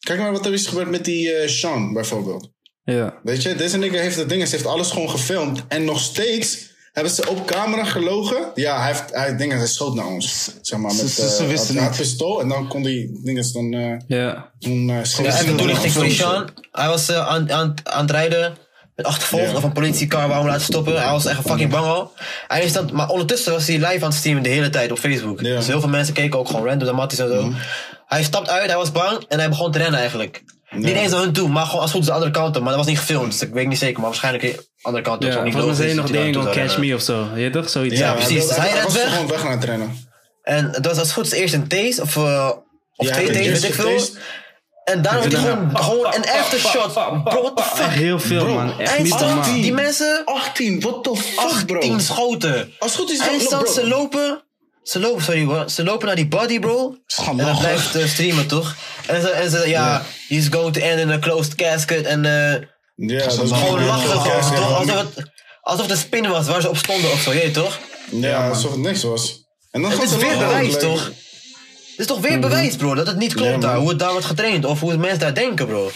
kijk 0.00 0.18
maar 0.18 0.32
wat 0.32 0.46
er 0.46 0.52
is 0.52 0.66
gebeurd 0.66 0.90
met 0.90 1.04
die 1.04 1.32
eh, 1.32 1.48
Sean, 1.48 1.92
bijvoorbeeld. 1.92 2.50
ja. 2.84 3.14
Weet 3.22 3.42
je, 3.42 3.54
deze 3.54 3.78
nigger 3.78 4.00
heeft 4.00 4.16
het 4.16 4.28
ding, 4.28 4.46
ze 4.48 4.54
heeft 4.54 4.66
alles 4.66 4.90
gewoon 4.90 5.10
gefilmd. 5.10 5.62
En 5.68 5.84
nog 5.84 6.00
steeds 6.00 6.66
hebben 6.92 7.12
ze 7.12 7.28
op 7.28 7.46
camera 7.46 7.84
gelogen. 7.84 8.50
Ja, 8.54 8.78
hij 8.78 8.86
heeft, 8.86 9.04
hij 9.10 9.24
heeft 9.26 9.38
dingen, 9.38 9.56
hij 9.58 9.66
schoot 9.66 9.94
naar 9.94 10.06
ons. 10.06 10.50
Zeg 10.62 10.78
maar, 10.78 10.90
Ze- 10.90 11.02
met 11.02 11.12
ze- 11.12 11.22
eh, 11.22 11.28
ze 11.28 11.46
wisten 11.46 11.74
hij 11.74 11.82
had 11.82 11.92
niet. 11.92 12.00
pistool. 12.00 12.40
En 12.40 12.48
dan 12.48 12.68
kon 12.68 12.82
die 12.82 13.20
dingen 13.24 13.52
dan... 13.52 13.72
eh 13.72 13.96
Ja. 14.18 14.52
toen, 14.58 14.90
eh, 14.90 14.96
schoot 15.02 15.26
Ja, 15.26 15.54
toelichting 15.56 15.92
voor. 15.92 16.10
Sean. 16.10 16.48
Hij 16.72 16.88
was 16.88 17.08
eh, 17.08 17.28
aan, 17.28 17.52
aan, 17.52 17.74
aan 17.82 18.00
het 18.02 18.10
rijden. 18.10 18.56
Met 18.94 19.06
achtervolgd 19.06 19.50
Ja. 19.50 19.56
of 19.56 19.62
een 19.62 19.72
politiecar 19.72 20.30
hem 20.30 20.46
laten 20.46 20.60
stoppen. 20.60 21.02
Hij 21.02 21.10
was 21.10 21.26
echt 21.26 21.40
fucking 21.40 21.70
bang 21.70 21.86
al. 21.86 22.12
Hij 22.48 22.64
is 22.64 22.72
dat, 22.72 22.92
maar 22.92 23.08
ondertussen 23.08 23.52
was 23.52 23.66
hij 23.66 23.76
live 23.76 24.04
aan 24.04 24.08
het 24.10 24.14
streamen 24.18 24.42
de 24.42 24.48
hele 24.48 24.70
tijd 24.70 24.90
op 24.90 24.98
Facebook. 24.98 25.40
Ja. 25.40 25.56
Dus 25.56 25.66
heel 25.66 25.80
veel 25.80 25.88
mensen 25.88 26.14
keken 26.14 26.38
ook 26.38 26.46
gewoon 26.48 26.64
random 26.64 26.86
naar 26.86 26.94
Matties 26.96 27.18
en 27.18 27.28
zo. 27.28 27.52
Hij 28.08 28.22
stapt 28.22 28.48
uit, 28.48 28.66
hij 28.66 28.76
was 28.76 28.92
bang 28.92 29.24
en 29.28 29.38
hij 29.38 29.48
begon 29.48 29.72
te 29.72 29.78
rennen 29.78 30.00
eigenlijk. 30.00 30.42
Niet 30.70 30.96
eens 30.96 31.10
naar 31.10 31.20
hun 31.20 31.32
toe, 31.32 31.48
maar 31.48 31.64
gewoon 31.66 31.80
als 31.80 31.90
het 31.90 31.90
goed 31.92 32.00
is 32.00 32.06
de 32.06 32.12
andere 32.12 32.30
kant 32.32 32.56
op. 32.56 32.62
Maar 32.62 32.68
dat 32.70 32.78
was 32.78 32.86
niet 32.88 32.98
gefilmd, 32.98 33.30
dus 33.32 33.42
ik 33.42 33.52
weet 33.52 33.66
niet 33.68 33.78
zeker. 33.78 34.00
Maar 34.00 34.08
waarschijnlijk 34.08 34.44
de 34.44 34.66
andere 34.82 35.04
kant 35.04 35.24
op. 35.24 35.30
Ja, 35.30 35.42
niet 35.42 35.54
volgens 35.54 35.78
mij 35.78 35.94
nog 35.94 36.04
dat 36.06 36.12
dingen 36.12 36.34
van 36.42 36.52
Catch 36.52 36.78
Me 36.78 36.94
of 36.94 37.02
zo. 37.02 37.26
Je 37.34 37.50
toch? 37.50 37.68
Zoiets. 37.70 37.98
Ja, 37.98 38.06
Ja, 38.06 38.12
precies. 38.12 38.28
hij- 38.38 38.46
Dus 38.46 38.56
hij 38.56 38.68
hij 38.68 38.80
rent 38.80 38.92
weg. 38.92 39.08
gewoon 39.12 39.28
weg 39.28 39.42
naar 39.42 39.52
het 39.52 39.64
rennen. 39.64 40.06
En 40.42 40.68
het 40.70 40.86
was 40.86 40.98
als 40.98 41.06
het 41.06 41.12
goed 41.12 41.26
is 41.26 41.32
eerst 41.32 41.54
een 41.54 41.68
tase 41.68 42.02
of... 42.02 42.16
eh, 42.16 42.50
Of 42.96 43.06
Ja, 43.06 43.12
twee 43.12 43.26
takes, 43.26 43.46
weet 43.46 43.64
ik 43.64 43.74
veel. 43.74 43.96
taste. 43.96 44.18
En 44.84 45.02
daarna 45.02 45.18
wordt 45.20 45.32
hij 45.36 45.42
gewoon, 45.42 45.76
gewoon 45.76 46.14
een 46.14 46.30
aftershot. 46.40 46.92
Bro, 47.24 47.42
what 47.42 47.56
the 47.56 47.62
Echt 47.62 47.72
fuck? 47.76 47.90
heel 47.90 48.20
veel, 48.20 48.44
Bro, 48.44 48.54
man. 48.54 48.68
Echt 48.68 48.78
niet 48.78 48.88
Eindstand, 48.88 49.34
normaal. 49.34 49.52
die 49.54 49.72
mensen, 49.72 50.22
18, 50.24 50.80
what 50.80 51.04
the 51.04 51.16
fuck, 51.16 51.66
bro? 51.66 51.76
18 51.76 52.00
schoten. 52.00 52.72
Als 52.78 52.90
het 52.92 53.00
goed 53.00 53.10
is, 53.10 53.18
Eindstand, 53.18 53.68
ze 53.68 53.86
lopen, 53.88 54.42
ze 54.88 54.98
lopen, 55.00 55.22
sorry 55.22 55.44
hoor, 55.44 55.70
ze 55.70 55.84
lopen 55.84 56.06
naar 56.06 56.16
die 56.16 56.28
body, 56.28 56.58
bro. 56.58 56.96
gewoon 57.06 57.38
En 57.40 57.46
lachen. 57.46 57.60
blijft 57.60 57.94
eh, 57.94 58.06
streamen, 58.06 58.46
toch? 58.46 58.74
En 59.06 59.20
ze, 59.20 59.28
en 59.30 59.50
ze 59.50 59.68
ja, 59.68 60.04
he's 60.28 60.46
going 60.50 60.72
to 60.74 60.80
end 60.80 61.00
in 61.00 61.10
a 61.10 61.18
closed 61.18 61.54
casket. 61.54 62.04
En 62.04 62.24
eh 62.24 62.52
Ja, 62.94 63.18
dat 63.24 63.42
is 63.42 63.50
Gewoon 63.50 63.84
lachen, 63.84 64.08
ja, 64.08 64.14
alsof, 64.14 64.98
het, 64.98 65.30
alsof 65.60 65.82
het 65.82 65.90
een 65.90 65.96
spin 65.96 66.28
was 66.28 66.46
waar 66.46 66.60
ze 66.60 66.68
op 66.68 66.76
stonden 66.76 67.10
of 67.12 67.20
zo, 67.20 67.32
je 67.32 67.50
toch? 67.50 67.78
Ja, 68.10 68.48
alsof 68.48 68.70
het 68.70 68.80
niks 68.80 69.02
was. 69.02 69.44
En 69.70 69.82
dan 69.82 69.90
Het 69.90 70.02
is 70.02 70.16
weer 70.16 70.38
bewijs, 70.38 70.66
like- 70.66 70.78
toch? 70.78 71.04
Het 71.04 72.06
is 72.06 72.06
toch 72.06 72.20
weer 72.20 72.40
bewijs, 72.40 72.76
bro, 72.76 72.94
dat 72.94 73.06
het 73.06 73.16
niet 73.16 73.34
klopt 73.34 73.62
daar, 73.62 73.76
hoe 73.76 73.88
het 73.88 73.98
daar 73.98 74.10
wordt 74.10 74.26
getraind 74.26 74.64
of 74.64 74.80
hoe 74.80 74.96
mensen 74.96 75.18
daar 75.18 75.34
denken, 75.34 75.66
bro. 75.66 75.90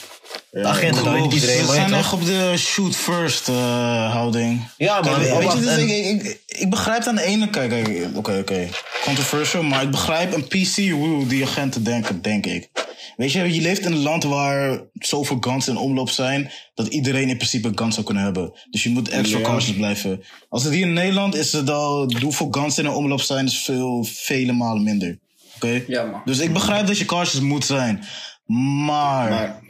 De 0.51 0.61
weet 0.61 1.33
iedereen, 1.33 1.67
maar 1.67 1.75
je 1.75 1.89
zijn 1.89 2.03
toch? 2.03 2.13
op 2.13 2.25
de 2.25 2.55
shoot 2.57 2.97
first 2.97 3.49
eh, 3.49 4.13
houding. 4.13 4.69
Ja, 4.77 5.01
man. 5.01 5.15
Kijk, 5.15 5.39
weet, 5.39 5.53
je, 5.53 5.61
dus 5.61 5.77
ik, 5.77 5.89
ik, 5.89 6.41
ik 6.47 6.71
begrijp 6.71 6.99
het 6.99 7.09
aan 7.09 7.15
de 7.15 7.23
ene 7.23 7.51
kant. 7.51 7.69
Kijk, 7.69 8.07
oké, 8.15 8.39
oké. 8.39 8.69
Controversial, 9.05 9.63
maar 9.63 9.83
ik 9.83 9.91
begrijp 9.91 10.33
een 10.33 10.47
PC 10.47 10.91
hoe 10.91 11.27
die 11.27 11.45
agenten 11.45 11.85
denken, 11.85 12.23
denk 12.23 12.47
ik. 12.47 12.71
Weet 13.17 13.33
je, 13.33 13.55
je 13.55 13.61
leeft 13.61 13.85
in 13.85 13.93
een 13.93 14.03
land 14.03 14.25
waar 14.25 14.81
zoveel 14.95 15.37
guns 15.41 15.69
in 15.69 15.77
omloop 15.77 16.11
zijn, 16.11 16.51
dat 16.75 16.87
iedereen 16.87 17.29
in 17.29 17.37
principe 17.37 17.69
een 17.69 17.79
gun 17.79 17.93
zou 17.93 18.07
kunnen 18.07 18.23
hebben. 18.23 18.53
Dus 18.71 18.83
je 18.83 18.91
moet 18.91 19.09
extra 19.09 19.39
Ja. 19.39 19.45
cautious 19.45 19.77
blijven. 19.77 20.23
Als 20.49 20.65
het 20.65 20.73
hier 20.73 20.87
in 20.87 20.93
Nederland 20.93 21.35
is 21.35 21.53
het 21.53 21.71
al, 21.71 22.13
hoeveel 22.21 22.49
guns 22.51 22.79
in 22.79 22.89
omloop 22.89 23.21
zijn, 23.21 23.47
is 23.47 23.59
veel, 23.59 24.05
vele 24.05 24.53
malen 24.53 24.83
minder. 24.83 25.19
Oké? 25.55 25.85
Ja, 25.87 26.05
man. 26.05 26.23
Dus 26.25 26.39
ik 26.39 26.53
begrijp 26.53 26.87
dat 26.87 26.99
je 26.99 27.05
cautious 27.05 27.41
moet 27.41 27.65
zijn. 27.65 28.05
Maar, 28.47 29.31
Maar, 29.31 29.61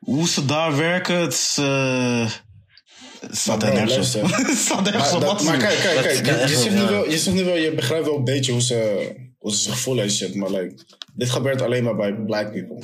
hoe 0.00 0.28
ze 0.28 0.44
daar 0.44 0.76
werken, 0.76 1.16
het 1.16 1.32
is, 1.32 1.56
eh, 1.58 2.30
het 3.20 3.36
staat 3.38 3.62
er 3.62 3.72
nergens 3.72 4.14
op. 4.14 4.22
Het 4.46 4.56
staat 4.58 4.82
nergens 4.84 5.12
maar, 5.12 5.28
op 5.30 5.42
maar 5.42 5.56
kijk, 5.58 5.78
kijk, 5.80 6.02
kijk. 6.02 6.26
Je, 6.26 6.32
je, 6.54 6.56
zegt 6.62 6.74
nu 6.74 6.80
wel, 6.82 7.10
je 7.10 7.18
zegt 7.18 7.36
nu 7.36 7.44
wel, 7.44 7.56
je 7.56 7.74
begrijpt 7.74 8.06
wel 8.06 8.16
een 8.16 8.24
beetje 8.24 8.52
hoe 8.52 8.62
ze, 8.62 9.10
hoe 9.38 9.52
ze 9.52 9.58
zich 9.58 9.78
voelen 9.78 10.04
en 10.04 10.10
shit. 10.10 10.34
Maar 10.34 10.50
like, 10.50 10.74
dit 11.14 11.30
gebeurt 11.30 11.62
alleen 11.62 11.84
maar 11.84 11.96
bij 11.96 12.12
black 12.14 12.52
people. 12.52 12.78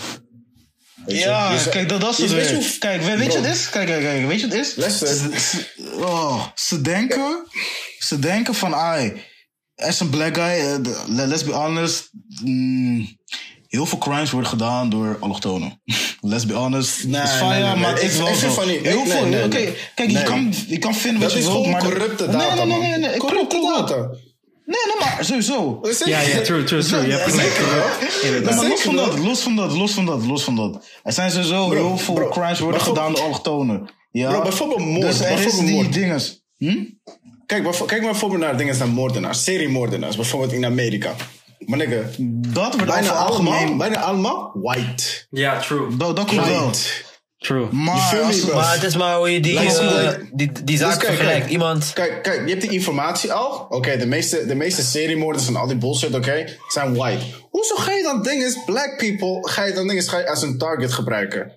Weet 1.04 1.16
je? 1.18 1.22
Ja, 1.24 1.52
Je 1.52 1.58
ze- 1.58 1.68
kijk, 1.68 1.88
dat, 1.88 2.00
dat 2.00 2.10
is 2.10 2.16
je 2.16 2.22
het 2.22 2.32
weet 2.32 2.50
hoe- 2.52 2.78
Kijk, 2.78 3.02
weet, 3.02 3.18
weet 3.18 3.32
je 3.32 3.38
wat 3.38 3.46
het 3.46 3.56
is? 3.56 3.68
Kijk, 3.70 3.86
kijk, 3.86 4.02
kijk, 4.02 4.26
weet 4.26 4.40
je 4.40 4.48
wat 4.48 4.56
het 4.56 4.66
is? 4.78 4.98
Ze, 4.98 5.64
oh, 5.98 6.46
ze 6.54 6.80
denken, 6.80 7.46
ze 7.98 8.18
denken 8.18 8.54
van, 8.54 8.74
ai, 8.74 9.12
as 9.76 10.00
een 10.00 10.10
black 10.10 10.34
guy, 10.34 10.44
eh, 10.44 10.76
let's 11.06 11.44
be 11.44 11.52
honest, 11.52 12.10
mm, 12.42 13.18
heel 13.68 13.86
veel 13.86 13.98
crimes 13.98 14.30
worden 14.30 14.50
gedaan 14.50 14.90
door 14.90 15.16
allochtonen. 15.20 15.80
let's 16.20 16.46
be 16.46 16.54
honest. 16.54 17.04
Nee, 17.04 17.22
is 17.22 17.30
fire, 17.30 17.48
nee, 17.48 17.62
nee. 17.62 17.76
maar 17.76 17.96
Ik- 17.96 18.02
is 18.10 18.16
vind 18.16 18.52
van 18.52 18.68
niet. 18.68 18.80
Heel 18.80 19.06
veel, 19.06 19.20
nee, 19.20 19.30
nee, 19.30 19.44
oké, 19.44 19.72
kijk, 19.94 20.10
je, 20.10 20.22
kan, 20.22 20.52
je 20.66 20.78
kan 20.78 20.94
vinden 20.94 21.20
wat 21.22 21.30
Dat 21.30 21.38
je 21.38 21.44
is 21.44 21.52
wilt, 21.52 21.56
gewoon 21.64 21.72
maar... 21.72 21.82
corrupte 21.82 22.26
nee, 22.26 22.32
data, 22.36 22.54
nee, 22.54 22.56
nee, 22.56 22.66
man. 22.66 22.80
nee, 22.80 22.98
nee, 22.98 23.08
nee, 23.08 23.18
Corrupte 23.18 23.72
data. 23.76 23.96
Nee, 24.66 24.78
nee, 24.86 24.96
maar 25.00 25.24
sowieso. 25.24 25.80
Ja, 26.04 26.20
ja, 26.20 26.40
true, 26.40 26.64
true, 26.64 26.82
true. 26.82 27.06
Je 27.06 27.12
hebt 27.12 27.30
gelijk. 27.30 27.60
Inderdaad. 28.22 28.54
maar 28.56 28.68
los 28.68 28.80
van 28.80 28.96
dat, 28.96 29.18
los 29.18 29.40
van 29.40 29.56
dat, 29.56 29.72
los 29.72 29.92
van 29.92 30.06
dat, 30.06 30.24
los 30.24 30.44
van 30.44 30.56
dat. 30.56 30.86
Er 31.02 31.12
zijn 31.12 31.30
sowieso 31.30 31.68
Bro, 31.68 31.86
heel 31.88 31.98
veel 31.98 32.14
bro, 32.14 32.28
crimes 32.28 32.58
worden 32.58 32.80
gedaan 32.80 33.12
door 33.12 33.22
allochtonen. 33.22 33.88
Ja? 34.10 34.30
Bro, 34.30 34.42
bijvoorbeeld 34.42 34.80
moord, 34.80 35.00
Dus 35.06 35.20
er 35.20 35.28
is 35.30 35.34
bijvoorbeeld 35.34 35.66
die 35.66 35.74
moord. 35.74 35.92
dinges. 35.92 36.44
Hm? 36.58 36.74
Kijk, 37.46 37.62
kijk 37.86 37.90
maar 38.02 38.10
bijvoorbeeld 38.10 38.40
naar 38.40 38.56
dingen 38.56 38.78
naar 38.78 38.88
moordenaars, 38.88 39.44
seriemoordenaars, 39.44 40.16
bijvoorbeeld 40.16 40.52
in 40.52 40.64
Amerika. 40.64 41.14
Maar 41.58 41.78
nigga, 41.78 41.96
Dat 42.52 42.74
wordt 42.74 42.86
bijna 42.90 43.10
allemaal, 43.10 43.76
bijna 43.76 44.00
allemaal 44.00 44.50
white. 44.62 45.04
Ja, 45.30 45.58
true. 45.60 45.96
Dat, 45.96 46.16
dat 46.16 46.24
klopt 46.24 46.46
wel. 46.48 46.70
True. 47.38 47.68
Maar 47.70 47.96
feel 47.98 48.20
me, 48.20 48.26
als 48.26 48.40
bro? 48.40 48.54
Maar 48.54 48.72
het 48.74 48.82
is 48.82 48.96
maar 48.96 49.16
hoe 49.16 49.30
je 49.32 49.40
die, 49.40 49.58
Like, 49.60 49.82
like- 49.84 50.28
die, 50.32 50.52
die 50.64 50.76
zaak 50.76 50.88
Dus 50.88 50.98
kijk, 50.98 51.08
vergelijkt. 51.12 51.40
kijk. 51.40 51.50
Iemand, 51.52 51.92
Kijk, 51.92 52.22
kijk, 52.22 52.42
je 52.44 52.48
hebt 52.50 52.60
die 52.62 52.70
informatie 52.70 53.32
al. 53.32 53.66
Oké, 53.68 53.96
de, 53.96 54.06
meeste, 54.06 54.46
de 54.46 54.54
meeste 54.54 54.82
seriemoorders 54.82 55.46
en 55.46 55.56
al 55.56 55.66
die 55.66 55.76
bullshit, 55.76 56.14
oké, 56.14 56.44
zijn 56.68 56.94
white. 56.94 57.24
Hoezo 57.50 57.74
ga 57.76 57.92
je 57.92 58.02
dan 58.02 58.22
dingen, 58.22 58.62
black 58.66 58.94
people, 58.96 59.48
ga 59.50 59.64
je 59.64 59.72
dan 59.72 59.88
dingen 59.88 60.02
ga 60.02 60.18
je 60.18 60.28
als 60.30 60.42
een 60.42 60.58
target 60.58 60.92
gebruiken? 60.92 61.52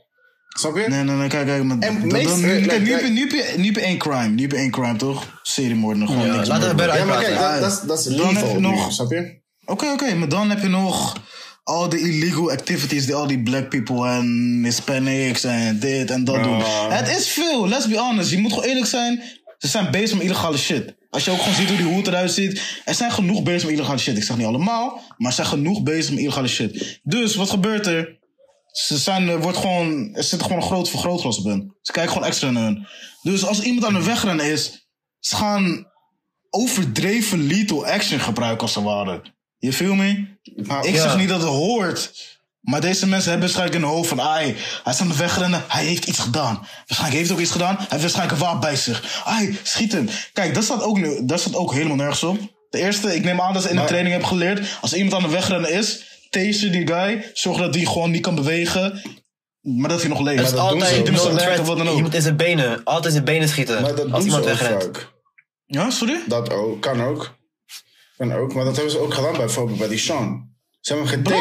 Snap 0.50 0.76
je? 0.78 0.86
Nee, 0.88 1.04
nee, 1.04 1.16
nee, 1.16 1.28
kijk, 1.30 1.46
kijk. 1.46 1.64
Maar, 1.64 1.78
En 1.80 2.02
dat- 2.02 2.12
meest- 2.12 2.28
dat- 2.30 2.38
nu, 2.38 2.66
kijk, 2.66 2.82
nu, 2.82 2.92
heb 2.92 3.02
je- 3.02 3.08
like- 3.08 3.48
nu, 3.56 3.58
nu 3.58 3.66
heb 3.66 3.76
je 3.76 3.82
één 3.82 3.98
crime. 3.98 4.28
Nu 4.28 4.42
heb 4.42 4.52
je 4.52 4.58
één 4.58 4.72
crime, 4.72 4.96
toch? 4.96 5.40
Seriemoorden, 5.42 6.08
gewoon 6.08 6.26
Ja, 6.26 6.36
niks 6.36 6.48
laten 6.48 6.70
we 6.70 6.78
verder 6.78 6.98
Ja, 6.98 7.06
maar 7.06 7.24
kijk, 7.24 7.40
dat, 7.40 7.60
dat, 7.62 7.72
is- 7.72 7.80
dat 7.88 8.00
is 8.00 8.06
Dan 8.06 8.28
je 8.28 8.34
nog- 8.60 8.86
nu, 8.86 8.92
snap 8.92 9.12
je? 9.12 9.38
Oké, 9.70 9.92
oké, 9.92 10.16
maar 10.16 10.30
dan 10.30 10.50
heb 10.50 10.62
je 10.62 10.68
nog 10.68 11.18
al 11.64 11.90
de 11.90 12.00
illegal 12.00 12.52
activities 12.52 13.06
die 13.06 13.16
al 13.16 13.28
die 13.28 13.44
black 13.44 13.70
people 13.70 14.10
en 14.10 14.62
Hispanics 14.64 15.44
en 15.44 15.80
dit 15.80 16.12
en 16.12 16.24
dat 16.24 16.44
doen. 16.44 16.64
Het 16.90 17.10
is 17.10 17.28
veel, 17.28 17.68
let's 17.68 17.88
be 17.88 17.98
honest. 17.98 18.32
Je 18.32 18.38
moet 18.38 18.54
gewoon 18.54 18.68
eerlijk 18.68 18.86
zijn. 18.86 19.24
Ze 19.58 19.68
zijn 19.68 19.92
bezig 19.92 20.18
met 20.18 20.26
illegale 20.26 20.58
shit. 20.58 20.96
Als 21.10 21.26
je 21.26 21.32
ook 21.32 21.40
gewoon 21.40 21.54
ziet 21.54 21.68
hoe 21.68 21.78
die 21.78 21.86
hoed 21.86 22.08
eruit 22.08 22.32
ziet. 22.32 22.82
Er 22.86 22.94
zijn 22.94 23.12
genoeg 23.12 23.44
bezig 23.44 23.64
met 23.64 23.72
illegale 23.72 23.98
shit. 23.98 24.18
Ik 24.18 24.24
zeg 24.24 24.38
niet 24.38 24.46
allemaal, 24.46 25.02
maar 25.18 25.30
er 25.30 25.36
zijn 25.36 25.48
genoeg 25.48 25.84
bezig 25.84 26.12
met 26.12 26.20
illegale 26.20 26.48
shit. 26.48 27.00
Dus 27.04 27.36
wat 27.36 27.50
gebeurt 27.50 27.88
er? 27.88 28.18
Ze 28.72 28.98
zijn, 28.98 29.28
er 29.28 29.42
wordt 29.42 29.58
gewoon, 29.58 30.16
er 30.16 30.24
zit 30.24 30.42
gewoon 30.42 30.58
een 30.58 30.64
groot 30.64 30.90
vergrootglas 30.90 31.38
op 31.38 31.46
hun. 31.46 31.76
Ze 31.82 31.92
kijken 31.92 32.12
gewoon 32.12 32.28
extra 32.28 32.52
naar 32.52 32.64
hun. 32.64 32.88
Dus 33.22 33.46
als 33.46 33.62
iemand 33.62 33.86
aan 33.86 33.94
de 33.94 34.04
wegrennen 34.04 34.52
is, 34.52 34.88
ze 35.20 35.36
gaan 35.36 35.88
overdreven 36.50 37.48
lethal 37.48 37.86
action 37.86 38.20
gebruiken 38.20 38.62
als 38.62 38.74
ze 38.74 38.84
waren. 38.84 39.38
Je 39.60 39.74
feel 39.74 39.96
me? 39.96 40.26
Maar- 40.56 40.86
Ik 40.86 40.94
Ja. 40.96 41.02
zeg 41.02 41.18
niet 41.18 41.30
dat 41.30 41.40
het 41.42 41.50
hoort. 41.50 42.28
Maar 42.60 42.82
deze 42.82 43.08
mensen 43.08 43.30
hebben 43.32 43.50
waarschijnlijk 43.50 43.80
in 43.80 43.86
hun 43.88 43.96
hoofd 43.96 44.10
van... 44.10 44.22
Ai, 44.22 44.56
hij 44.84 44.94
is 44.94 45.00
aan 45.02 45.08
de 45.08 45.16
wegrennen, 45.16 45.64
hij 45.68 45.86
heeft 45.86 46.06
iets 46.06 46.20
gedaan. 46.20 46.56
Waarschijnlijk 46.78 47.14
heeft 47.14 47.28
hij 47.28 47.36
ook 47.38 47.42
iets 47.44 47.52
gedaan, 47.52 47.76
hij 47.76 47.86
heeft 47.90 48.02
waarschijnlijk 48.02 48.40
een 48.40 48.46
wapen 48.46 48.60
bij 48.60 48.76
zich. 48.76 49.22
Ai, 49.26 49.58
schiet 49.64 49.92
hem. 49.92 50.10
Kijk, 50.34 50.54
dat 50.54 50.64
staat 50.64 50.84
ook, 50.84 50.98
nu, 50.98 51.26
dat 51.26 51.40
staat 51.40 51.56
ook 51.56 51.74
helemaal 51.74 51.96
nergens 51.96 52.24
op. 52.24 52.38
De 52.70 52.78
eerste, 52.80 53.16
ik 53.16 53.24
neem 53.24 53.42
aan 53.42 53.54
dat 53.54 53.62
ze 53.62 53.68
in 53.70 53.74
de 53.74 53.80
Maar- 53.80 53.88
training 53.90 54.14
hebben 54.16 54.32
geleerd... 54.32 54.78
als 54.82 54.94
iemand 54.94 55.14
aan 55.24 55.30
de 55.30 55.36
wegrennen 55.36 55.72
is, 55.74 56.04
taser 56.30 56.72
die 56.72 56.88
guy... 56.88 57.30
zorg 57.34 57.58
dat 57.58 57.76
hij 57.76 57.86
gewoon 57.86 58.12
niet 58.12 58.22
kan 58.22 58.36
bewegen... 58.36 59.02
maar 59.62 59.90
dat 59.90 60.00
hij 60.00 60.10
nog 60.10 60.20
leeft. 60.22 60.38
het 60.38 60.48
is 60.48 60.54
dat 60.54 60.70
doen 60.70 60.80
ze 60.80 60.86
altijd. 60.86 61.06
Doen 61.06 61.18
ze 61.18 61.24
no 61.58 61.64
wat 61.64 61.78
dan 61.78 61.88
ook. 61.90 61.96
Je 61.96 62.02
moet 62.02 62.14
in 62.14 62.22
zijn 62.22 62.36
benen, 62.38 62.84
altijd 62.84 63.06
in 63.06 63.12
zijn 63.12 63.24
benen 63.24 63.48
schieten. 63.50 63.82
Maar 63.82 63.96
dat 63.96 64.00
als 64.00 64.10
doen 64.12 64.20
ze 64.22 64.26
iemand 64.26 64.44
ook 64.44 64.50
wegrent. 64.50 64.84
vaak. 64.84 65.12
Ja, 65.66 65.90
sorry? 65.90 66.20
Dat 66.28 66.52
ook, 66.54 66.82
kan 66.82 67.02
ook. 67.04 67.38
Kan 68.20 68.34
ook, 68.34 68.54
maar 68.54 68.64
dat 68.66 68.76
hebben 68.76 68.92
ze 68.92 69.00
ook 69.00 69.14
gedaan 69.14 69.34
bijvoorbeeld 69.38 69.78
bij 69.80 69.88
die 69.88 69.98
Sean. 69.98 70.50
Ze 70.80 70.94
hebben 70.94 71.10
hem 71.12 71.18
en 71.18 71.24
toen 71.24 71.34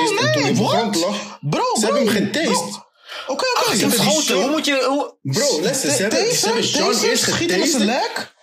hij 0.42 0.52
de 0.52 0.58
nee, 0.58 1.00
lag. 1.00 1.38
Bro, 1.40 1.62
Ze 1.74 1.86
bro, 1.86 1.94
hebben 1.94 2.14
hem 2.14 2.30
bro. 2.30 2.40
getast. 2.40 2.80
Oké, 3.26 3.44
oké. 3.56 3.70
Ze 3.70 3.76
ze 3.76 3.80
hebben 3.86 4.00
schoten, 4.04 4.36
hoe 4.40 4.50
moet 4.50 4.64
je... 4.64 4.84
Hoe... 4.88 5.16
Bro, 5.22 5.60
luister, 5.62 5.90
ze 5.90 6.02
hebben, 6.02 6.34
ze 6.34 6.46
hebben 6.46 6.64
Sean 6.64 6.94
eerst 7.04 7.22
schieten 7.22 7.58
met 7.58 7.68
zijn 7.70 7.82
getast. 7.82 8.02
lek. 8.16 8.34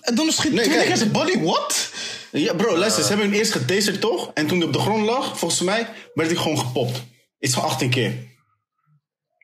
En 0.00 0.14
dan 0.14 0.32
schiet 0.32 0.52
Nee, 0.52 0.64
twee 0.64 0.76
kijk. 0.76 0.86
keer 0.88 0.96
zijn 0.96 1.10
body, 1.12 1.40
what? 1.40 1.90
Ja, 2.32 2.54
bro, 2.54 2.76
luister, 2.76 3.02
ze 3.02 3.08
hebben 3.08 3.26
hem 3.26 3.34
eerst 3.34 3.52
getaserd 3.52 4.00
toch? 4.00 4.30
En 4.34 4.46
toen 4.46 4.58
hij 4.58 4.66
op 4.66 4.72
de 4.72 4.78
grond 4.78 5.04
lag, 5.06 5.38
volgens 5.38 5.60
mij, 5.60 5.88
werd 6.14 6.30
hij 6.30 6.38
gewoon 6.38 6.58
gepopt. 6.58 7.02
Iets 7.38 7.54
van 7.54 7.62
18 7.62 7.90
keer. 7.90 8.14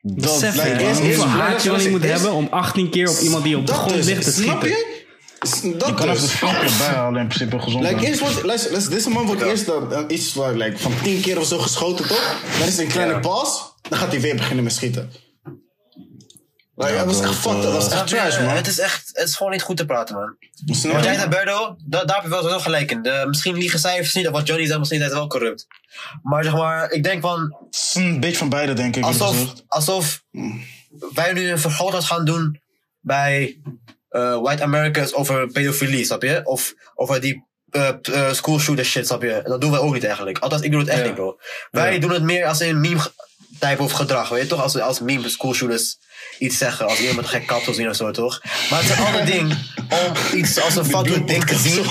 Besef, 0.01 0.55
like, 0.55 0.67
hè. 0.67 0.87
eerst- 0.87 0.99
Hoeveel 1.01 1.25
haat 1.25 1.63
je 1.63 1.69
wel 1.69 1.79
niet 1.79 1.89
moet 1.89 2.03
hebben 2.03 2.31
om 2.31 2.47
18 2.51 2.89
keer 2.89 3.09
op 3.09 3.17
iemand 3.17 3.43
die 3.43 3.57
op 3.57 3.65
de 3.65 3.71
Dat 3.71 3.81
grond 3.81 4.05
ligt 4.05 4.23
te 4.23 4.31
snap 4.31 4.45
schieten. 4.59 4.69
je? 4.69 4.88
Dat 5.39 5.87
Je 5.87 5.93
kan 5.93 6.09
even 6.09 6.21
dus. 6.21 6.39
het 6.39 6.77
bijhalen 6.77 7.21
in 7.21 7.27
principe 7.27 7.59
gezond. 7.59 7.83
Like, 7.83 8.05
eerst 8.05 8.19
wordt, 8.19 8.43
luister, 8.43 8.71
luister, 8.71 8.91
deze 8.93 9.09
man 9.09 9.25
wordt 9.25 9.41
eerst 9.41 9.65
dan, 9.65 9.89
dan 9.89 10.11
iets 10.11 10.31
van, 10.31 10.57
like, 10.57 10.77
van 10.77 10.93
10 11.03 11.21
keer 11.21 11.39
of 11.39 11.45
zo 11.47 11.57
geschoten, 11.59 12.07
toch? 12.07 12.35
Dan 12.57 12.67
is 12.67 12.77
het 12.77 12.79
een 12.85 12.91
kleine 12.91 13.19
pas, 13.19 13.73
dan 13.89 13.99
gaat 13.99 14.11
hij 14.11 14.21
weer 14.21 14.35
beginnen 14.35 14.63
met 14.63 14.73
schieten. 14.73 15.11
Like, 16.75 16.93
dat 16.95 17.05
was 17.05 17.21
echt 17.21 17.35
fucked, 17.35 17.61
dat 17.61 17.73
was 17.73 17.89
echt 17.91 18.07
trash, 18.07 18.39
man. 18.39 18.47
Het 18.55 18.67
is 18.67 18.79
echt, 18.79 19.09
het 19.13 19.27
is 19.27 19.35
gewoon 19.35 19.51
niet 19.51 19.61
goed 19.61 19.77
te 19.77 19.85
praten, 19.85 20.15
man. 20.15 20.35
Wat 20.65 20.81
je? 20.81 20.89
jij 21.03 21.15
zei, 21.15 21.27
Berdo, 21.29 21.75
da- 21.85 22.05
daar 22.05 22.15
heb 22.15 22.23
je 22.25 22.29
wel 22.29 22.49
zo 22.49 22.59
gelijk 22.59 22.91
in. 22.91 23.01
De, 23.01 23.25
misschien 23.27 23.55
liegen 23.57 23.79
cijfers 23.79 24.13
niet, 24.13 24.27
of 24.27 24.33
wat 24.33 24.47
Johnny 24.47 24.65
zei, 24.65 24.77
misschien 24.79 24.99
zijn 24.99 25.11
ze 25.11 25.17
wel 25.17 25.27
corrupt. 25.27 25.67
Maar 26.23 26.43
zeg 26.43 26.53
maar, 26.53 26.91
ik 26.91 27.03
denk 27.03 27.21
van, 27.21 27.55
Het 27.65 27.75
is 27.75 27.95
een 27.95 28.19
beetje 28.19 28.37
van 28.37 28.49
beide, 28.49 28.73
denk 28.73 28.95
ik. 28.95 29.03
alsof, 29.03 29.53
alsof 29.67 30.23
wij 31.13 31.33
nu 31.33 31.49
een 31.49 31.59
vergrootglas 31.59 32.05
gaan 32.05 32.25
doen 32.25 32.61
bij 32.99 33.59
eh, 33.63 33.71
White 34.09 34.63
Americans 34.63 35.13
over 35.13 35.47
pedofilie, 35.47 36.05
snap 36.05 36.21
je? 36.21 36.41
Of 36.43 36.73
over 36.95 37.21
die 37.21 37.47
eh, 37.69 37.89
eh, 38.01 38.33
school 38.33 38.59
shooter 38.59 38.85
shit, 38.85 39.05
snap 39.07 39.21
je? 39.21 39.41
Dat 39.43 39.61
doen 39.61 39.71
wij 39.71 39.79
ook 39.79 39.93
niet 39.93 40.03
eigenlijk. 40.03 40.37
Althans, 40.39 40.61
ik 40.61 40.71
doe 40.71 40.79
het 40.79 40.89
echt 40.89 40.99
Ja. 40.99 41.05
niet, 41.05 41.15
bro. 41.15 41.37
Wij 41.71 41.99
doen 41.99 42.11
het 42.11 42.23
meer 42.23 42.45
als 42.45 42.59
een 42.59 42.79
meme 42.79 42.99
type 43.59 43.83
of 43.83 43.91
gedrag, 43.91 44.29
weet 44.29 44.41
je 44.41 44.47
toch? 44.47 44.61
Als, 44.61 44.79
als 44.79 44.99
meme 44.99 45.29
school 45.29 45.53
shooters 45.53 45.97
iets 46.39 46.57
zeggen, 46.57 46.87
als 46.87 46.99
iemand 46.99 47.27
gek 47.27 47.47
kapsel 47.47 47.73
zien 47.73 47.89
of 47.89 47.95
zo, 47.95 48.11
toch? 48.11 48.41
Maar 48.69 48.81
het 48.81 48.89
is 48.89 48.97
een 48.97 49.05
ander 49.05 49.25
ding 49.25 49.53
om 49.89 50.37
iets 50.37 50.59
als 50.61 50.75
een 50.75 50.85
fout 50.85 51.27
ding 51.27 51.45
te 51.45 51.55
zien, 51.55 51.85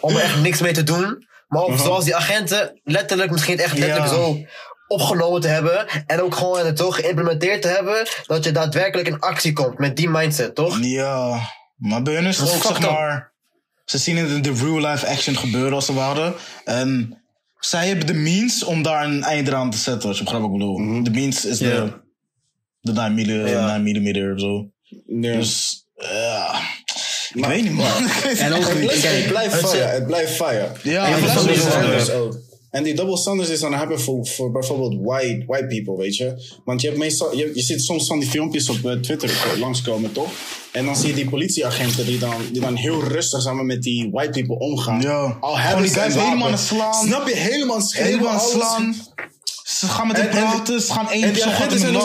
om 0.00 0.16
er 0.16 0.22
echt 0.22 0.40
niks 0.40 0.60
mee 0.60 0.72
te 0.72 0.82
doen. 0.82 1.24
Maar 1.46 1.62
ook 1.62 1.78
zoals 1.78 2.04
die 2.04 2.16
agenten 2.16 2.80
letterlijk, 2.82 3.30
misschien 3.30 3.58
echt 3.58 3.78
letterlijk 3.78 4.10
Ja. 4.10 4.14
zo 4.16 4.38
opgenomen 4.86 5.40
te 5.40 5.48
hebben. 5.48 5.86
En 6.06 6.20
ook 6.22 6.34
gewoon 6.34 6.66
het 6.66 6.76
toch 6.76 6.96
geïmplementeerd 6.96 7.62
te 7.62 7.68
hebben. 7.68 8.06
Dat 8.26 8.44
je 8.44 8.52
daadwerkelijk 8.52 9.08
in 9.08 9.20
actie 9.20 9.52
komt 9.52 9.78
met 9.78 9.96
die 9.96 10.08
mindset, 10.08 10.54
toch? 10.54 10.78
Ja, 10.80 11.40
maar 11.76 12.02
bij 12.02 12.14
hun 12.14 12.24
is 12.26 12.36
het 12.38 12.46
Dat 12.46 12.54
is 12.56 12.66
ook, 12.66 12.76
zeg 12.76 12.90
maar... 12.90 13.34
Ze 13.84 13.98
zien 13.98 14.16
het 14.16 14.30
in 14.30 14.42
de 14.42 14.52
real 14.52 14.80
life 14.90 15.06
action 15.06 15.36
gebeuren 15.36 15.72
als 15.72 15.86
ze 15.86 15.92
waren. 15.94 16.34
En 16.64 17.20
zij 17.58 17.86
hebben 17.88 18.06
de 18.06 18.14
means 18.14 18.64
om 18.64 18.82
daar 18.82 19.04
een 19.04 19.22
eind 19.22 19.52
aan 19.52 19.70
te 19.70 19.76
zetten, 19.78 20.08
als 20.08 20.18
je 20.18 20.24
begrijpt 20.24 20.46
wat 20.46 20.54
ik 20.54 20.60
bedoel. 20.60 21.02
De 21.04 21.10
means 21.10 21.44
is 21.44 21.58
Ja. 21.58 21.66
de, 21.68 21.92
de 22.80 22.92
9 22.92 23.12
mm, 23.12 23.46
Ja. 23.46 23.76
9 23.76 24.02
mm 24.02 24.32
of 24.32 24.40
zo. 24.40 24.68
Ja. 25.06 25.32
Dus, 25.36 25.84
ja. 25.94 26.60
ik 27.34 27.40
Maar- 27.40 27.48
weet 27.48 27.62
niet, 27.62 27.72
man. 27.72 27.86
En 28.38 28.52
ook, 28.52 28.72
Listen, 28.74 28.90
het 28.90 29.00
kijk, 29.00 29.28
blijft 29.28 29.52
het 29.60 29.70
fire. 29.70 29.84
is- 29.84 29.90
Het 29.92 30.06
blijft 30.06 30.32
fire. 30.32 30.70
Ja, 30.82 31.04
fire. 31.06 31.56
standards 31.58 32.10
ook. 32.10 32.38
En 32.76 32.82
die 32.82 32.94
double 32.94 33.16
standards 33.16 33.50
is 33.50 33.60
dan 33.60 33.74
hebben 33.74 34.00
voor, 34.00 34.26
voor 34.26 34.50
bijvoorbeeld 34.52 34.96
white, 35.02 35.44
white 35.46 35.66
people, 35.66 35.96
weet 35.96 36.16
je. 36.16 36.56
Want 36.64 36.80
je, 36.80 36.86
hebt 36.86 36.98
meestal, 36.98 37.36
je, 37.36 37.50
je 37.54 37.62
ziet 37.62 37.82
soms 37.82 38.06
van 38.06 38.18
die 38.18 38.28
filmpjes 38.28 38.68
op 38.68 38.84
eh, 38.84 38.92
Twitter 38.92 39.30
langskomen, 39.58 40.12
toch? 40.12 40.30
En 40.72 40.84
dan 40.84 40.96
zie 40.96 41.08
je 41.08 41.14
die 41.14 41.28
politieagenten 41.28 42.06
die 42.06 42.18
dan, 42.18 42.34
die 42.52 42.60
dan 42.60 42.74
heel 42.74 43.02
rustig 43.02 43.42
samen 43.42 43.66
met 43.66 43.82
die 43.82 44.10
white 44.10 44.30
people 44.30 44.58
omgaan. 44.58 45.00
Ja. 45.00 45.36
Al 45.40 45.58
hebben 45.58 45.82
die 45.82 45.92
ze 45.92 46.00
guys 46.00 46.14
een 46.14 46.20
helemaal 46.20 46.50
het 46.50 46.60
slaan. 46.60 47.06
Snap 47.06 47.28
je? 47.28 47.36
Helemaal 47.36 47.80
schreeuwen, 47.80 48.12
Helemaal 48.12 48.40
slaan. 48.40 48.94
Ze 49.64 49.86
gaan 49.86 50.06
met 50.06 50.16
hem 50.16 50.26
En- 50.26 50.36
en- 50.36 50.42
praten, 50.42 50.80
ze 50.80 50.92
gaan 50.92 51.10
één 51.10 51.32
persoon 51.32 51.52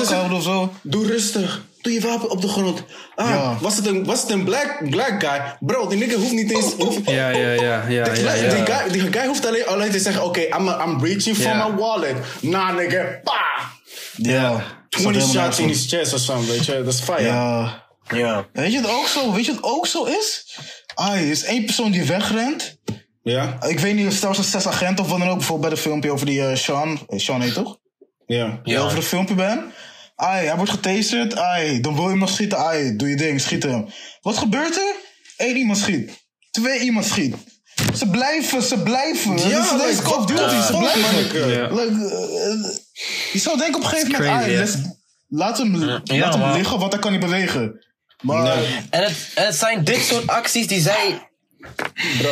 houden 0.06 0.38
of 0.38 0.44
zo. 0.44 0.72
Doe 0.82 1.06
rustig. 1.06 1.70
Doe 1.82 1.94
je 1.94 2.02
wapen 2.02 2.30
op 2.30 2.42
de 2.42 2.48
grond. 2.48 2.84
Ah, 3.16 3.30
Ja. 3.30 3.58
was, 3.62 3.76
het 3.76 3.86
een, 3.86 4.06
was 4.06 4.22
het 4.22 4.30
een 4.30 4.44
black, 4.44 4.90
black 4.90 5.24
guy? 5.24 5.56
Bro, 5.60 5.88
die 5.88 5.98
nigga 5.98 6.16
hoeft 6.18 6.32
niet 6.32 6.52
eens... 6.52 6.74
hoeft- 6.78 7.10
ja, 7.10 7.30
ja, 7.30 7.38
ja, 7.38 7.52
ja, 7.52 7.88
ja, 7.88 8.04
Die, 8.04 8.24
ja. 8.24 8.34
die, 8.34 8.66
guy, 8.76 8.92
die 8.92 9.02
guy 9.14 9.26
hoeft 9.26 9.46
alleen, 9.46 9.66
alleen 9.68 9.92
te 9.92 10.00
zeggen: 10.00 10.24
Oké, 10.24 10.40
I'm, 10.42 10.68
I'm 10.68 11.04
reaching 11.04 11.36
for 11.36 11.46
Ja. 11.46 11.68
my 11.68 11.76
wallet. 11.76 12.16
Nah, 12.42 12.76
nigga, 12.76 13.20
pa! 13.24 13.42
Ja. 14.18 14.64
20 14.90 15.22
Staat 15.22 15.34
shots 15.44 15.60
in 15.60 15.68
his 15.68 15.86
chest 15.88 16.14
of 16.14 16.20
something, 16.20 16.50
weet 16.56 16.66
je? 16.66 16.84
Dat 16.84 16.94
is 16.94 17.00
fire. 17.00 17.24
Ja. 17.24 17.84
Ja. 18.08 18.48
Weet 18.54 18.72
je 18.72 18.78
het 18.78 18.90
ook 18.90 19.08
zo? 19.08 19.34
Weet 19.34 19.46
je 19.46 19.54
wat 19.54 19.64
ook 19.64 19.88
zo 19.88 20.04
is? 20.04 20.58
Ah, 20.94 21.14
er 21.16 21.30
is 21.30 21.44
één 21.44 21.66
persoon 21.66 21.92
die 21.92 22.04
wegrent. 22.04 22.78
Ja? 23.24 23.58
Ik 23.68 23.80
weet 23.80 23.96
niet, 23.96 24.14
stel 24.14 24.36
ze 24.36 24.44
zes 24.44 24.68
agenten 24.68 25.04
of 25.04 25.10
wat 25.12 25.20
dan 25.20 25.30
ook. 25.30 25.38
Bijvoorbeeld 25.38 25.70
bij 25.70 25.78
de 25.78 25.84
filmpje 25.90 26.12
over 26.12 26.26
die 26.26 26.46
eh, 26.48 26.56
Sean. 26.56 27.00
Eh, 27.08 27.20
Sean 27.20 27.42
heet 27.42 27.54
toch? 27.54 27.78
Ja. 28.26 28.60
Die 28.64 28.80
over 28.80 28.98
het 28.98 29.06
filmpje 29.06 29.36
ben. 29.36 29.74
Ai, 30.22 30.46
hij 30.46 30.56
wordt 30.56 30.72
getaserd. 30.72 31.38
Ai, 31.38 31.80
dan 31.82 31.94
wil 31.94 32.04
je 32.04 32.10
hem 32.10 32.20
nog 32.20 32.30
schieten. 32.30 32.58
Ai, 32.58 32.96
doe 32.96 33.10
je 33.10 33.16
ding, 33.16 33.42
schiet 33.42 33.64
hem. 33.64 33.86
Wat 34.22 34.38
gebeurt 34.38 34.76
er? 34.76 34.96
Eén 35.38 35.58
iemand 35.58 35.78
schiet. 35.78 36.12
Twee 36.52 36.80
iemand 36.80 37.06
schiet. 37.06 37.36
Ze 37.96 38.08
blijven, 38.10 38.62
ze 38.62 38.78
blijven. 38.78 39.38
Ja, 39.38 39.62
Dit 39.62 39.64
is 39.64 39.70
deze 39.70 39.86
like, 39.88 40.02
Call 40.02 40.18
of 40.18 40.26
Duty, 40.26 40.42
what 40.42 40.66
ze 40.66 40.78
blijven. 40.78 41.50
Ja. 41.50 41.68
Like, 41.68 42.06
eh, 42.06 43.34
je 43.34 43.40
zou 43.40 43.58
denken 43.58 43.76
op 43.76 43.84
een 43.84 43.90
gegeven 43.90 44.12
moment, 44.12 44.44
crazy, 44.44 44.76
ai, 44.76 44.96
laat 45.28 45.58
hem, 45.58 45.76
laat 46.04 46.34
hem 46.34 46.52
liggen, 46.54 46.80
want 46.80 46.92
hij 46.92 47.02
kan 47.02 47.12
niet 47.12 47.22
bewegen. 47.22 47.86
Maar 48.22 48.44
Nee. 48.44 48.80
En 48.90 49.04
het, 49.04 49.16
en 49.36 49.46
het 49.46 49.56
zijn 49.56 49.84
dit 49.84 50.02
soort 50.02 50.28
acties 50.28 50.68
die 50.68 50.82
zij 50.82 51.30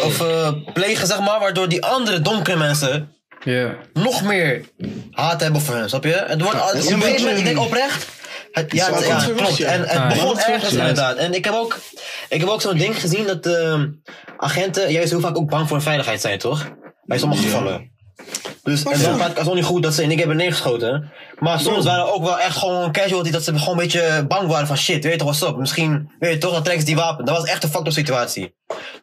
of, 0.03 0.21
eh, 0.21 0.53
plegen, 0.73 1.07
zeg 1.07 1.19
maar, 1.19 1.39
waardoor 1.39 1.69
die 1.69 1.85
andere 1.85 2.21
donkere 2.21 2.57
mensen 2.57 3.15
Ja. 3.43 3.75
nog 3.93 4.23
meer 4.23 4.61
haat 5.11 5.41
hebben 5.41 5.61
voor 5.61 5.75
hen, 5.75 5.89
snap 5.89 6.03
je? 6.03 6.23
Het 6.27 6.41
wordt, 6.41 6.61
op 6.61 6.73
een 6.73 6.81
gegeven 6.81 6.99
moment, 7.21 7.37
ik 7.37 7.43
denk 7.43 7.59
oprecht. 7.59 8.07
Het, 8.51 8.71
ja, 8.71 8.93
het- 8.93 9.05
ja, 9.07 9.23
klopt. 9.35 9.59
En 9.61 9.79
het 9.79 9.89
Ah, 9.89 9.95
ja. 9.95 10.07
begon 10.07 10.39
ergens 10.39 10.73
inderdaad. 10.73 11.17
En 11.17 11.33
ik 11.33 11.45
heb 11.45 11.53
ook, 11.53 11.77
ik 12.29 12.39
heb 12.39 12.49
ook 12.49 12.61
zo'n 12.61 12.77
ding 12.77 12.99
gezien 13.01 13.25
dat 13.27 13.45
ehm, 13.45 13.87
agenten 14.37 14.91
juist 14.91 15.09
heel 15.09 15.19
vaak 15.19 15.37
ook 15.37 15.49
bang 15.49 15.63
voor 15.67 15.75
hun 15.75 15.85
veiligheid 15.85 16.21
zijn, 16.21 16.39
toch? 16.39 16.67
Bij 17.05 17.17
sommige 17.17 17.41
gevallen. 17.43 17.91
Dus 18.63 18.83
en 18.83 19.01
dan 19.01 19.15
praat 19.17 19.29
ik 19.31 19.37
alsnog 19.37 19.55
niet 19.55 19.63
goed 19.63 19.83
dat 19.83 19.93
ze 19.93 20.03
in 20.03 20.11
ik 20.11 20.19
hebben 20.19 20.37
neergeschoten. 20.37 21.11
Maar 21.39 21.59
soms 21.59 21.85
waren 21.85 22.05
er 22.05 22.13
ook 22.13 22.23
wel 22.23 22.39
echt 22.39 22.57
gewoon 22.57 22.91
casualty 22.91 23.31
dat 23.31 23.43
ze 23.43 23.57
gewoon 23.57 23.77
een 23.77 23.83
beetje 23.83 24.25
bang 24.27 24.47
waren 24.47 24.67
van 24.67 24.77
shit, 24.77 25.03
weet 25.03 25.11
je 25.13 25.17
toch, 25.19 25.27
what's 25.37 25.41
up? 25.53 25.57
Misschien, 25.57 26.11
weet 26.19 26.33
je 26.33 26.37
toch, 26.37 26.51
dan 26.53 26.63
trekken 26.63 26.85
ze 26.87 26.93
die 26.93 27.01
wapen. 27.01 27.25
Dat 27.25 27.37
was 27.37 27.49
echt 27.49 27.63
een 27.63 27.69
fucked 27.69 27.87
up 27.87 27.93
situatie. 27.93 28.55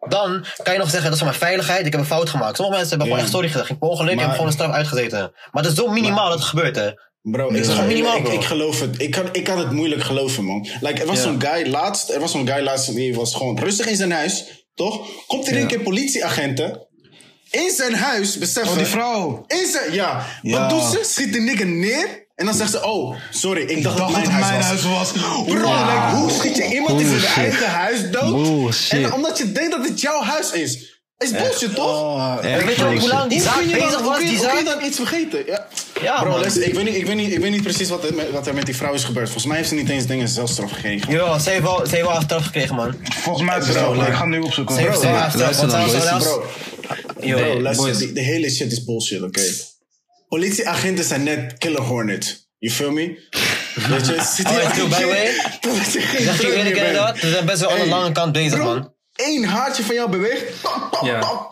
Dan 0.09 0.45
kan 0.63 0.73
je 0.73 0.79
nog 0.79 0.91
zeggen, 0.91 1.05
dat 1.11 1.19
is 1.19 1.23
mijn 1.25 1.35
veiligheid, 1.35 1.87
ik 1.87 1.93
heb 1.93 2.01
een 2.01 2.07
fout 2.07 2.31
gemaakt. 2.31 2.57
Sommige 2.57 2.79
mensen 2.79 2.99
hebben 2.99 3.07
gewoon 3.07 3.17
Ja. 3.19 3.23
echt 3.23 3.33
sorry 3.33 3.49
gezegd, 3.49 3.67
geen 3.67 3.79
per 3.79 3.89
ongeluk, 3.89 4.07
Maar- 4.09 4.17
hebben 4.19 4.35
gewoon 4.35 4.47
een 4.51 4.59
straf 4.59 4.73
uitgezeten. 4.73 5.19
Maar 5.51 5.63
het 5.63 5.73
is 5.73 5.79
zo 5.79 5.89
minimaal 5.89 6.29
dat 6.29 6.39
het 6.39 6.49
gebeurt, 6.49 6.77
hè. 6.77 6.91
Bro, 7.23 7.49
ik, 7.49 7.85
minimaal, 7.87 8.17
ik, 8.17 8.29
ik 8.29 8.45
geloof 8.45 8.81
het. 8.81 9.03
Ik 9.03 9.11
kan, 9.11 9.29
ik 9.33 9.45
kan 9.45 9.59
het 9.59 9.71
moeilijk 9.71 10.03
geloven, 10.03 10.45
man. 10.45 10.69
Like, 10.81 11.01
er 11.01 11.07
was 11.07 11.17
Ja. 11.17 11.23
zo'n 11.23 11.41
guy 11.43 11.71
laatst, 11.71 12.11
er 12.11 12.21
was 12.21 12.31
zo'n 12.31 12.49
guy 12.49 12.63
laatst, 12.63 12.95
die 12.95 13.15
was 13.15 13.35
gewoon 13.35 13.59
rustig 13.59 13.87
in 13.87 13.97
zijn 13.97 14.13
huis, 14.13 14.65
toch? 14.75 15.07
Komt 15.27 15.47
er 15.47 15.53
een 15.55 15.61
Ja. 15.61 15.67
keer 15.67 15.81
politieagenten 15.81 16.86
in 17.51 17.71
zijn 17.77 17.95
huis, 17.95 18.39
beseffen. 18.39 18.73
Oh, 18.73 18.79
die 18.79 18.87
vrouw. 18.87 19.45
In 19.47 19.67
zijn, 19.73 19.93
ja. 19.93 20.27
Ja. 20.43 20.61
Wat 20.61 20.71
doet 20.71 20.83
ze? 20.83 21.01
Schiet 21.13 21.33
de 21.33 21.41
nigger 21.41 21.67
neer. 21.67 22.25
En 22.37 22.45
dan 22.47 22.55
zegt 22.55 22.71
ze, 22.71 22.85
oh, 22.85 23.17
sorry, 23.31 23.61
ik, 23.63 23.71
ik 23.71 23.83
dacht, 23.83 23.97
dat 23.97 24.09
dat 24.09 24.17
mijn 24.17 24.31
het 24.31 24.33
huis 24.43 24.47
mijn 24.49 24.59
was. 24.59 24.67
huis 24.69 24.83
was. 24.83 25.13
Bro, 25.47 25.71
like, 25.71 26.17
hoe 26.17 26.31
schiet 26.31 26.57
je 26.57 26.65
iemand 26.75 27.01
in 27.01 27.21
zijn 27.21 27.33
eigen 27.35 27.71
huis 27.71 28.11
dood? 28.11 28.33
Bullshit. 28.33 29.03
En 29.05 29.13
omdat 29.13 29.39
je 29.39 29.53
denkt 29.53 29.71
dat 29.77 29.87
het 29.89 30.01
jouw 30.01 30.23
huis 30.23 30.51
is. 30.53 30.95
Is 31.19 31.31
bullshit, 31.31 31.75
toch? 31.75 32.01
Oh, 32.01 32.35
Echt 32.43 32.65
weet 32.65 32.77
je 32.77 32.85
ook 32.85 32.99
hoe 32.99 33.09
lang 33.09 33.29
die 33.31 33.39
Hoe 33.39 33.49
zaak 33.49 33.59
kun 33.59 33.69
je 33.69 33.75
dan- 33.77 33.85
bezig 33.87 34.01
hoe 34.01 34.09
was, 34.09 34.17
kun 34.17 34.25
je- 34.27 34.31
die 34.33 34.39
hoe 34.41 34.49
kun 34.49 34.59
je 34.59 34.65
zaak? 34.65 34.75
dan 34.79 34.85
iets 34.89 34.97
vergeten? 34.97 35.47
Ja. 35.47 35.67
Ja, 36.03 36.23
Bro, 36.23 36.39
luister, 36.39 36.63
ik 36.63 36.75
weet, 36.75 36.85
niet, 36.85 36.95
ik, 36.95 37.07
weet 37.07 37.17
niet, 37.17 37.33
ik 37.33 37.39
weet 37.39 37.51
niet 37.51 37.63
precies 37.63 37.89
wat 37.89 38.05
er, 38.05 38.15
met, 38.15 38.31
wat 38.31 38.47
er 38.47 38.55
met 38.55 38.67
die 38.67 38.77
vrouw 38.77 38.93
is 38.93 39.05
gebeurd. 39.05 39.25
Volgens 39.27 39.47
mij 39.47 39.57
heeft 39.57 39.69
ze 39.69 39.75
niet 39.75 39.89
eens 39.89 40.07
dingen 40.07 40.29
zelfstraf 40.29 40.71
gekregen. 40.71 41.13
Ja, 41.13 41.39
ze 41.39 41.51
heeft 41.51 41.63
wel, 41.63 41.87
ze 41.87 41.95
heeft 41.97 42.09
wel 42.09 42.21
straf 42.21 42.45
gekregen, 42.45 42.75
man. 42.75 42.95
Volgens 43.23 43.47
mij 43.47 43.59
is 43.59 43.67
het 43.67 43.77
Bro, 43.77 43.95
zo. 43.95 44.01
Ik 44.01 44.13
ga 44.13 44.21
hem 44.21 44.31
nu 44.31 44.39
opzoeken. 44.41 44.75
Ze 44.75 44.81
heeft 44.81 44.93
Bro, 44.93 45.01
wel 45.01 45.13
luister 45.13 45.69
dan, 45.69 45.89
zelfs- 45.89 46.07
zelfs- 46.07 46.25
Bro, 46.25 46.45
Yo, 47.21 47.61
luister, 47.61 47.99
die- 47.99 48.13
de 48.13 48.21
hele 48.21 48.51
shit 48.51 48.73
is 48.73 48.85
bullshit, 48.85 49.23
oké? 49.23 49.43
Politieagenten 50.29 51.05
zijn 51.05 51.23
net 51.23 51.59
killer 51.59 51.83
hornet. 51.83 52.49
You 52.59 52.75
feel 52.75 52.91
me? 52.93 53.03
Weet 53.89 54.07
je, 54.07 54.23
zit 54.37 54.47
Oh, 54.47 54.73
hier 54.73 54.89
by 54.89 55.05
way, 55.05 55.27
Zeg 55.91 56.41
je 56.41 56.55
eerlijk 56.57 56.77
inderdaad, 56.77 57.19
ze 57.19 57.31
zijn 57.31 57.47
best 57.47 57.61
wel 57.61 57.71
aan 57.71 57.79
de 57.79 57.87
lange 57.87 58.13
kant 58.13 58.33
bezig, 58.33 58.59
Bro, 58.59 58.65
man. 58.65 58.93
één 59.17 59.45
haartje 59.45 59.83
van 59.83 59.95
jou 59.95 60.11
beweegt. 60.11 60.53
Ja. 61.03 61.47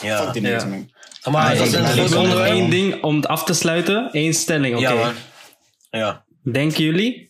Fuck 0.00 0.32
die 0.32 0.42
niks, 0.42 0.64
man. 0.64 0.90
Maar 1.30 1.56
is 1.56 2.10
nog 2.10 2.44
één 2.44 2.70
ding 2.70 3.02
om 3.02 3.16
het 3.16 3.26
af 3.26 3.44
te 3.44 3.52
sluiten. 3.54 4.08
Eén 4.12 4.34
stelling, 4.34 4.74
oké. 4.76 4.82
Ja, 4.88 4.94
man. 4.94 5.14
Ja. 5.90 6.24
Denken 6.52 6.84
jullie, 6.84 7.27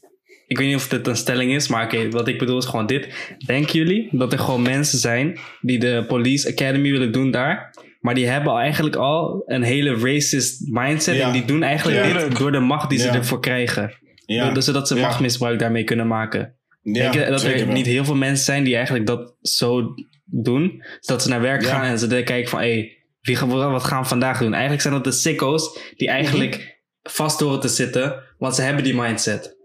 ik 0.49 0.59
weet 0.59 0.67
niet 0.67 0.77
of 0.77 0.89
dit 0.89 1.07
een 1.07 1.17
stelling 1.17 1.53
is, 1.55 1.69
maar 1.69 1.85
oké, 1.85 2.09
wat 2.11 2.29
ik 2.29 2.39
bedoel 2.39 2.59
is 2.59 2.65
gewoon 2.65 2.87
dit. 2.87 3.09
Denken 3.47 3.73
jullie 3.73 4.09
dat 4.11 4.33
er 4.33 4.39
gewoon 4.39 4.63
mensen 4.63 4.99
zijn 4.99 5.39
die 5.61 5.79
de 5.79 6.05
Police 6.09 6.49
Academy 6.49 6.91
willen 6.91 7.13
doen 7.13 7.31
daar, 7.31 7.75
maar 8.01 8.15
die 8.15 8.27
hebben 8.27 8.53
eigenlijk 8.53 8.97
al 8.97 9.43
een 9.47 9.63
hele 9.63 9.95
racist 9.95 10.69
mindset 10.69 11.17
Ja. 11.17 11.27
en 11.27 11.33
die 11.33 11.45
doen 11.45 11.63
eigenlijk 11.63 12.03
dit 12.19 12.39
door 12.39 12.53
de 12.53 12.61
macht 12.61 12.91
die 12.91 12.99
ze 12.99 13.09
ervoor 13.09 13.41
krijgen. 13.41 13.93
Dus 14.27 14.65
zodat 14.65 14.89
ze 14.89 14.95
Ja. 14.95 15.01
machtsmisbruik 15.01 15.59
daarmee 15.59 15.85
kunnen 15.85 16.07
maken. 16.07 16.57
Ja, 16.83 16.93
Denk 16.93 17.15
je 17.15 17.31
dat 17.31 17.43
er 17.43 17.65
wel. 17.65 17.75
niet 17.75 17.87
heel 17.87 18.05
veel 18.05 18.15
mensen 18.15 18.45
zijn 18.45 18.65
die 18.65 18.75
eigenlijk 18.75 19.07
dat 19.07 19.35
zo 19.41 19.95
doen? 20.25 20.83
Zodat 21.01 21.23
ze 21.23 21.29
naar 21.29 21.41
werk 21.41 21.65
gaan 21.65 21.85
en 21.85 21.99
ze 21.99 22.07
kijken 22.23 22.49
van, 22.49 22.61
hé, 22.61 22.73
hey, 22.73 22.97
wie 23.21 23.37
gaan 23.37 23.49
wat 23.49 23.85
gaan 23.85 24.03
we 24.03 24.09
vandaag 24.09 24.39
doen? 24.39 24.53
Eigenlijk 24.53 24.83
zijn 24.83 24.95
dat 24.95 25.05
de 25.05 25.13
sicko's 25.13 25.79
die 25.97 26.09
eigenlijk 26.09 26.57
Mhm. 26.57 26.67
vast 27.15 27.41
horen 27.41 27.61
te 27.61 27.69
zitten, 27.69 28.23
want 28.39 28.55
ze 28.55 28.63
hebben 28.63 28.85
die 28.85 28.95
mindset. 28.95 29.57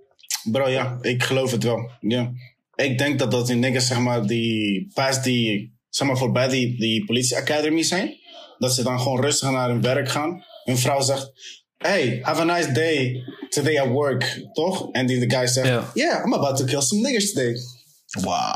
Bro, 0.51 0.69
ja, 0.69 0.97
ik 1.01 1.23
geloof 1.23 1.51
het 1.51 1.63
wel. 1.63 1.91
Ja. 1.99 2.31
Ik 2.75 2.97
denk 2.97 3.19
dat 3.19 3.31
dat 3.31 3.47
die 3.47 3.55
niggas, 3.55 3.87
zeg 3.87 3.97
maar, 3.99 4.25
die 4.25 4.91
pas 4.93 5.21
die, 5.23 5.77
zeg 5.89 6.07
maar, 6.07 6.17
voorbij 6.17 6.47
die, 6.47 6.77
die 6.79 7.05
politie 7.05 7.37
academy 7.37 7.83
zijn, 7.83 8.13
dat 8.57 8.73
ze 8.73 8.83
dan 8.83 8.99
gewoon 8.99 9.21
rustig 9.21 9.49
naar 9.49 9.69
hun 9.69 9.81
werk 9.81 10.09
gaan. 10.09 10.43
Hun 10.63 10.77
vrouw 10.77 11.01
zegt, 11.01 11.31
hey, 11.77 12.19
have 12.21 12.41
a 12.41 12.43
nice 12.43 12.71
day 12.71 13.23
today 13.49 13.79
at 13.79 13.87
work, 13.87 14.47
toch? 14.53 14.91
En 14.91 15.05
die 15.05 15.27
de 15.27 15.35
guy 15.35 15.47
zegt, 15.47 15.67
yeah, 15.93 16.25
I'm 16.25 16.33
about 16.33 16.57
to 16.57 16.65
kill 16.65 16.81
some 16.81 17.01
niggers 17.01 17.33
today. 17.33 17.55
Wauw. 18.21 18.53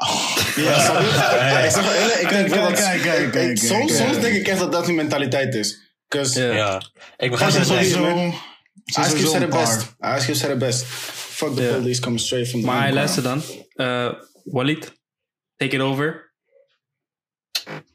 Ja, 0.56 0.80
snap 0.80 1.00
je? 1.02 1.06
Ik 1.66 1.72
zeg 1.72 1.84
wel 1.84 1.94
eerlijk, 1.94 2.20
ik 2.20 2.30
denk 2.30 2.48
wel 2.48 2.70
dat... 2.70 2.80
kijk, 2.80 3.02
kijk, 3.02 3.20
ik- 3.26 3.32
kijk, 3.32 3.50
ik- 3.50 3.58
Soms, 3.58 3.98
denk 4.20 4.36
ik 4.36 4.48
echt 4.48 4.60
dat 4.60 4.72
dat 4.72 4.86
hun 4.86 4.96
mentaliteit 4.96 5.56
is. 5.56 5.78
Ja. 6.10 6.52
Ja. 6.54 6.82
Ik 7.18 7.32
begrijp 7.32 7.54
het 7.54 7.66
sowieso... 7.68 8.08
I 8.18 8.34
Ze 8.86 9.00
ask 9.00 9.10
zijn 9.10 9.20
you 9.20 9.30
sowieso 9.30 9.30
said 9.30 9.42
een 9.42 9.48
it 9.48 9.50
best. 9.78 9.96
paar. 9.98 10.12
I 10.12 10.16
ask 10.16 10.26
you 10.28 10.38
said 10.38 10.52
it 10.52 10.58
best. 10.58 10.86
Fuck 11.38 11.56
the 11.56 11.78
police 11.78 12.00
coming 12.00 12.20
straight 12.20 12.50
from 12.50 12.62
the 12.62 12.66
Maar 12.66 12.94
luister 12.94 13.24
dan. 13.24 13.42
Eh 13.76 14.10
Walid, 14.44 14.92
take 15.56 15.76
it 15.76 15.82
over. 15.82 16.34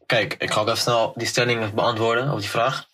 Kijk, 0.06 0.34
ik 0.38 0.50
ga 0.50 0.60
ook 0.60 0.66
even 0.66 0.78
snel 0.78 1.12
die 1.16 1.26
stelling 1.26 1.74
beantwoorden, 1.74 2.32
of 2.32 2.40
die 2.40 2.48
vraag. 2.48 2.86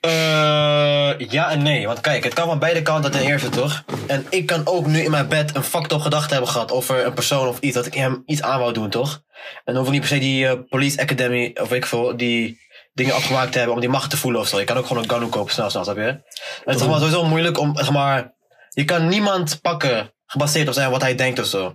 Eh, 0.00 1.18
ja 1.18 1.50
en 1.50 1.62
nee. 1.62 1.86
Want 1.86 2.00
kijk, 2.00 2.24
het 2.24 2.34
kan 2.34 2.46
van 2.46 2.58
beide 2.58 2.82
kanten 2.82 3.10
ten 3.10 3.20
eerste, 3.20 3.48
toch? 3.48 3.84
En 4.06 4.26
ik 4.30 4.46
kan 4.46 4.66
ook 4.66 4.86
nu 4.86 5.00
in 5.00 5.10
mijn 5.10 5.28
bed 5.28 5.56
een 5.56 5.64
fucked 5.64 5.92
up 5.92 6.00
gedachte 6.00 6.32
hebben 6.32 6.50
gehad 6.50 6.72
over 6.72 7.04
een 7.04 7.14
persoon 7.14 7.48
of 7.48 7.60
iets, 7.60 7.74
dat 7.74 7.86
ik 7.86 7.94
hem 7.94 8.22
iets 8.26 8.42
aan 8.42 8.58
wou 8.58 8.72
doen, 8.72 8.90
toch? 8.90 9.22
En 9.64 9.74
dan 9.74 9.76
hoef 9.76 9.86
ik 9.86 9.92
niet 9.92 10.00
per 10.00 10.10
se 10.10 10.18
die 10.18 10.46
eh, 10.46 10.58
Police 10.68 11.00
Academy, 11.00 11.56
of 11.60 11.68
weet 11.68 11.82
ik 11.82 11.86
veel, 11.86 12.16
die 12.16 12.60
dingen 12.92 13.14
afgemaakt 13.14 13.52
te 13.52 13.58
hebben 13.58 13.76
om 13.76 13.80
die 13.80 13.90
macht 13.90 14.10
te 14.10 14.16
voelen 14.16 14.40
of 14.40 14.48
zo. 14.48 14.58
Je 14.58 14.64
kan 14.64 14.76
ook 14.76 14.86
gewoon 14.86 15.02
een 15.02 15.10
gun 15.10 15.28
kopen, 15.28 15.52
snel, 15.52 15.70
snel, 15.70 15.84
snap 15.84 15.96
je? 15.96 16.02
En 16.02 16.22
het 16.64 16.80
is 16.80 16.86
sowieso 16.86 17.24
moeilijk 17.24 17.58
om, 17.58 17.76
zeg 17.76 17.90
maar, 17.90 18.36
je 18.78 18.84
kan 18.84 19.08
niemand 19.08 19.58
pakken 19.62 20.12
gebaseerd 20.26 20.68
op 20.68 20.74
zijn 20.74 20.90
wat 20.90 21.02
hij 21.02 21.14
denkt 21.14 21.38
of 21.38 21.46
zo. 21.46 21.74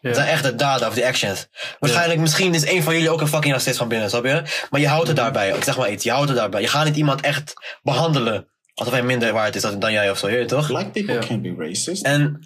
Het 0.00 0.16
zijn 0.16 0.28
echt 0.28 0.42
de 0.42 0.54
daden 0.54 0.88
of 0.88 0.94
de 0.94 1.06
actions. 1.06 1.46
Waarschijnlijk, 1.78 2.20
misschien 2.20 2.54
is 2.54 2.66
een 2.66 2.82
van 2.82 2.94
jullie 2.94 3.10
ook 3.10 3.20
een 3.20 3.28
fucking 3.28 3.54
racist 3.54 3.76
van 3.76 3.88
binnen, 3.88 4.08
snap 4.10 4.24
je? 4.24 4.42
Maar 4.70 4.80
je 4.80 4.88
houdt 4.88 5.06
het 5.08 5.16
daarbij. 5.16 5.48
Ik 5.50 5.64
zeg 5.64 5.76
maar 5.76 5.90
iets, 5.90 6.04
je 6.04 6.10
houdt 6.10 6.28
het 6.28 6.38
daarbij. 6.38 6.60
Je 6.60 6.68
gaat 6.68 6.84
niet 6.84 6.96
iemand 6.96 7.20
echt 7.20 7.52
behandelen 7.82 8.46
alsof 8.74 8.92
hij 8.92 9.02
minder 9.02 9.32
waard 9.32 9.56
is 9.56 9.62
dan 9.78 9.92
jij 9.92 10.10
of 10.10 10.18
zo, 10.18 10.28
je 10.28 10.36
weet 10.36 10.48
toch? 10.48 10.66
Black 10.66 10.92
people 10.92 11.14
Ja. 11.14 11.20
can't 11.20 11.42
be 11.42 11.54
racist. 11.58 12.04
En. 12.04 12.40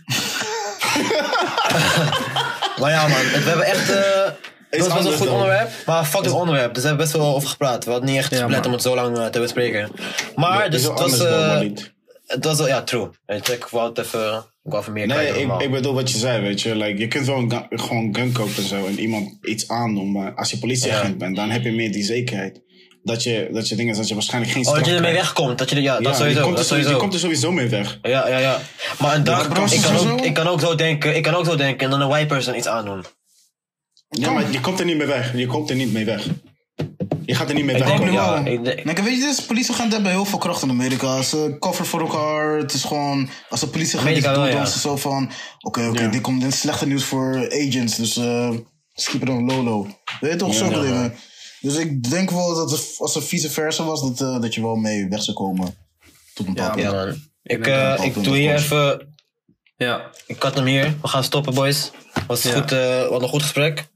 maar 2.80 2.90
ja, 2.90 3.08
man, 3.08 3.18
het- 3.18 3.42
we 3.44 3.48
hebben 3.48 3.66
echt. 3.66 3.90
eh, 3.90 4.80
Dat 4.80 4.88
was 4.92 5.04
een 5.04 5.12
goed 5.12 5.26
dan. 5.26 5.34
onderwerp, 5.34 5.70
maar 5.86 6.04
fuck 6.04 6.22
het 6.24 6.32
onderwerp. 6.32 6.74
Dus 6.74 6.82
we 6.82 6.88
hebben 6.88 7.06
best 7.06 7.18
wel 7.18 7.34
over 7.34 7.48
gepraat. 7.48 7.84
We 7.84 7.90
hadden 7.90 8.08
niet 8.08 8.18
echt 8.18 8.34
gepland 8.36 8.66
om 8.66 8.72
het 8.72 8.82
zo 8.82 8.94
lang 8.94 9.18
eh, 9.18 9.26
te 9.26 9.40
bespreken. 9.40 9.90
Maar, 10.36 10.62
Het 10.62 10.72
dus 10.72 10.80
is 10.80 10.86
wel 10.86 10.96
het 10.98 11.10
was, 11.10 11.20
het 12.28 12.44
was 12.44 12.58
wel, 12.58 12.66
ja, 12.66 12.82
true. 12.82 13.08
Weet 13.26 13.46
je, 13.46 13.52
ik 13.52 13.64
wou 13.64 13.88
het 13.88 13.98
even, 13.98 14.36
ik 14.36 14.70
wou 14.70 14.82
even 14.82 14.92
meer 14.92 15.06
Nee, 15.06 15.28
ik, 15.42 15.60
ik 15.60 15.70
bedoel 15.70 15.94
wat 15.94 16.10
je 16.10 16.18
zei, 16.18 16.42
weet 16.42 16.60
je. 16.60 16.76
Like, 16.76 16.98
je 16.98 17.08
kunt 17.08 17.26
wel 17.26 17.36
een 17.38 17.50
gun, 17.50 17.66
gewoon 17.80 18.14
gun 18.16 18.32
kopen 18.32 18.56
en 18.56 18.62
zo 18.62 18.86
en 18.86 18.98
iemand 19.00 19.38
iets 19.42 19.68
aandoen. 19.68 20.12
Maar 20.12 20.34
als 20.34 20.50
je 20.50 20.58
politieagent 20.58 21.10
Ja. 21.10 21.16
bent, 21.16 21.36
dan 21.36 21.50
heb 21.50 21.62
je 21.62 21.72
meer 21.72 21.92
die 21.92 22.04
zekerheid. 22.04 22.66
Dat 23.02 23.22
je, 23.22 23.48
dat 23.52 23.68
je 23.68 23.74
dingen 23.76 23.94
dat 23.96 24.08
je 24.08 24.14
waarschijnlijk 24.14 24.52
geen 24.52 24.62
Oh, 24.62 24.68
straf 24.68 24.84
dat 24.84 24.90
je 24.94 24.96
ermee 24.96 25.12
wegkomt. 25.12 25.58
Dat 25.58 25.70
je, 25.70 25.82
ja, 25.82 25.94
Ja, 25.94 26.00
dat 26.00 26.16
sowieso. 26.16 26.38
je, 26.38 26.44
komt 26.44 26.56
dat 26.56 26.64
er 26.64 26.68
sowieso, 26.68 26.88
sowieso. 26.90 26.90
je 26.90 26.96
komt 27.00 27.14
er 27.14 27.18
sowieso 27.20 27.52
mee 27.52 27.68
weg. 27.68 27.98
Ja, 28.02 28.28
ja, 28.28 28.38
ja. 28.38 28.60
Maar 28.98 29.14
een 29.14 29.24
dag, 29.24 29.48
bro, 29.48 29.64
ik, 29.64 29.80
kan 29.80 29.96
ook, 30.10 30.20
ik 30.20 30.34
kan 30.34 30.46
ook 30.46 30.60
zo 30.60 30.74
denken, 30.74 31.16
ik 31.16 31.22
kan 31.22 31.34
ook 31.34 31.44
zo 31.44 31.56
denken 31.56 31.84
en 31.84 31.90
dan 31.90 32.00
een 32.00 32.08
white 32.08 32.26
person 32.26 32.56
iets 32.56 32.66
aandoen. 32.66 33.04
Ja, 34.08 34.30
maar 34.30 34.50
je 34.52 34.60
komt 34.60 34.78
er 34.80 34.84
niet 34.86 34.96
mee 34.96 35.06
weg. 35.06 35.36
Je 35.36 35.46
komt 35.46 35.70
er 35.70 35.76
niet 35.76 35.92
mee 35.92 36.04
weg. 36.04 36.26
Je 37.28 37.34
gaat 37.34 37.48
er 37.48 37.54
niet 37.54 37.64
mee 37.64 37.76
Ik 37.76 37.82
weg. 37.84 37.90
denk, 37.90 38.04
nu 38.04 38.12
ja, 38.12 38.42
wel. 38.42 38.52
ik 38.52 38.64
denk- 38.84 38.98
weet 38.98 39.16
je, 39.18 39.20
dus, 39.20 39.44
politieagenten 39.44 39.94
hebben 39.94 40.12
heel 40.12 40.24
veel 40.24 40.38
kracht 40.38 40.62
in 40.62 40.70
Amerika. 40.70 41.22
Ze 41.22 41.56
cover 41.58 41.86
voor 41.86 42.00
elkaar. 42.00 42.56
Het 42.58 42.72
is 42.72 42.84
gewoon, 42.84 43.28
als 43.48 43.60
de 43.60 43.66
Amerika 43.98 44.34
doet, 44.34 44.42
wel, 44.44 44.52
dan 44.52 44.62
is 44.62 44.72
het 44.72 44.82
zo 44.82 44.96
van... 44.96 45.30
Oké, 45.60 45.86
oké, 45.88 46.02
Ja. 46.02 46.08
dit 46.08 46.20
komt 46.20 46.40
dit 46.40 46.54
slechte 46.54 46.86
nieuws 46.86 47.04
voor 47.04 47.36
agents. 47.52 47.96
Dus 47.96 48.16
eh 48.16 48.50
keep 48.94 49.22
it 49.22 49.28
on 49.28 49.44
low 49.44 49.64
low. 49.64 49.86
Weet 50.20 50.32
je 50.32 50.36
toch, 50.38 50.54
zulke 50.54 50.74
ja. 50.74 50.80
dingen. 50.82 51.14
Dus 51.60 51.76
ik 51.76 52.10
denk 52.10 52.30
wel 52.30 52.54
dat 52.54 52.70
het, 52.70 52.94
als 52.98 53.14
het 53.14 53.24
vice 53.24 53.50
versa 53.50 53.84
was, 53.84 54.00
dat, 54.00 54.20
eh, 54.20 54.40
dat 54.40 54.54
je 54.54 54.60
wel 54.60 54.76
mee 54.76 55.08
weg 55.08 55.22
zou 55.22 55.36
komen. 55.36 55.74
Tot 56.34 56.46
een 56.46 56.54
bepaald 56.54 56.78
Ja. 56.78 57.14
Ik, 57.42 57.66
eh, 57.66 57.98
ik 58.04 58.14
dat 58.14 58.24
doe 58.24 58.36
hier 58.36 58.54
even, 58.54 59.14
Ja. 59.76 60.10
ik 60.26 60.38
kat 60.38 60.54
hem 60.54 60.64
hier. 60.64 60.94
We 61.02 61.08
gaan 61.08 61.24
stoppen, 61.24 61.54
boys. 61.54 61.90
Was 62.26 62.42
Ja. 62.42 62.50
goed, 62.50 62.72
eh, 62.72 63.08
wat 63.08 63.22
een 63.22 63.28
goed 63.28 63.42
gesprek. 63.42 63.86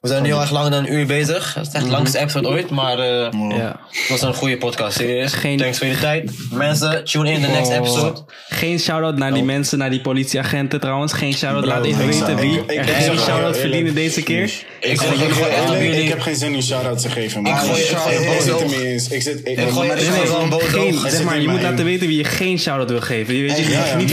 We 0.00 0.08
zijn 0.08 0.22
nu 0.22 0.28
heel 0.28 0.40
erg 0.40 0.50
lang 0.50 0.68
dan 0.70 0.84
een 0.84 0.92
uur 0.92 1.06
bezig. 1.06 1.54
Het 1.54 1.66
is 1.66 1.72
echt 1.72 1.84
de 1.84 1.90
langste 1.90 2.18
episode 2.18 2.48
ooit, 2.48 2.70
maar 2.70 2.98
eh, 2.98 3.28
ja. 3.50 3.80
het 3.90 4.08
was 4.08 4.22
een 4.22 4.34
goede 4.34 4.56
podcast. 4.58 4.96
Serieus. 4.96 5.32
Geen- 5.32 5.56
Thanks 5.58 5.78
voor 5.78 5.86
je 5.86 5.98
tijd. 5.98 6.30
Mensen, 6.50 7.04
tune 7.04 7.32
in 7.32 7.40
de 7.40 7.46
next 7.46 7.70
Oh. 7.70 7.76
episode. 7.76 8.24
Geen 8.48 8.78
shout-out 8.80 9.16
naar 9.18 9.34
die 9.34 9.42
mensen, 9.42 9.78
naar 9.78 9.90
die 9.90 10.00
politieagenten 10.00 10.80
trouwens. 10.80 11.12
Geen 11.12 11.34
shout-out. 11.34 11.64
Laat 11.66 11.84
even 11.84 12.06
weten 12.06 12.36
wie 12.36 12.52
ik- 12.58 12.70
ik- 12.70 12.78
er 12.78 12.88
ik 12.88 12.94
geen 12.94 13.02
shout-out 13.18 13.38
eerlijk- 13.38 13.56
verdienen 13.56 13.94
deze 13.94 14.22
keer. 14.22 14.42
Ik, 14.42 14.64
Ik, 14.80 15.00
gooi- 15.00 15.12
ik, 15.22 15.28
ik 15.28 15.32
gooi 15.32 15.50
echt 15.50 15.68
op 15.70 15.76
ik, 15.76 15.82
jullie. 15.82 16.02
ik 16.02 16.08
heb 16.08 16.20
geen 16.20 16.36
zin 16.36 16.54
om 16.54 16.62
shout-out 16.62 17.02
te 17.02 17.10
geven. 17.10 17.42
Maar 17.42 17.52
Ik 17.52 17.58
gooi- 17.58 18.26
boos 18.26 18.46
er 18.46 18.54
oog. 18.54 18.76
mee 18.76 18.92
eens. 18.92 19.08
Ik 19.08 19.22
zit, 19.22 19.38
ik, 19.38 19.46
Ik 19.46 19.68
gooi- 19.68 19.88
wel 20.28 20.40
een 20.40 20.48
boos 20.48 20.62
zeg 21.02 21.10
zit 21.10 21.24
maar, 21.24 21.40
je 21.40 21.48
moet 21.48 21.62
laten 21.62 21.84
weten 21.84 22.06
wie 22.06 22.16
je 22.16 22.24
geen 22.24 22.58
shout-out 22.58 22.90
wil 22.90 23.00
geven. 23.00 23.34
Je 23.34 23.42
weet 23.42 23.56
je, 23.56 23.94
niet 23.96 24.10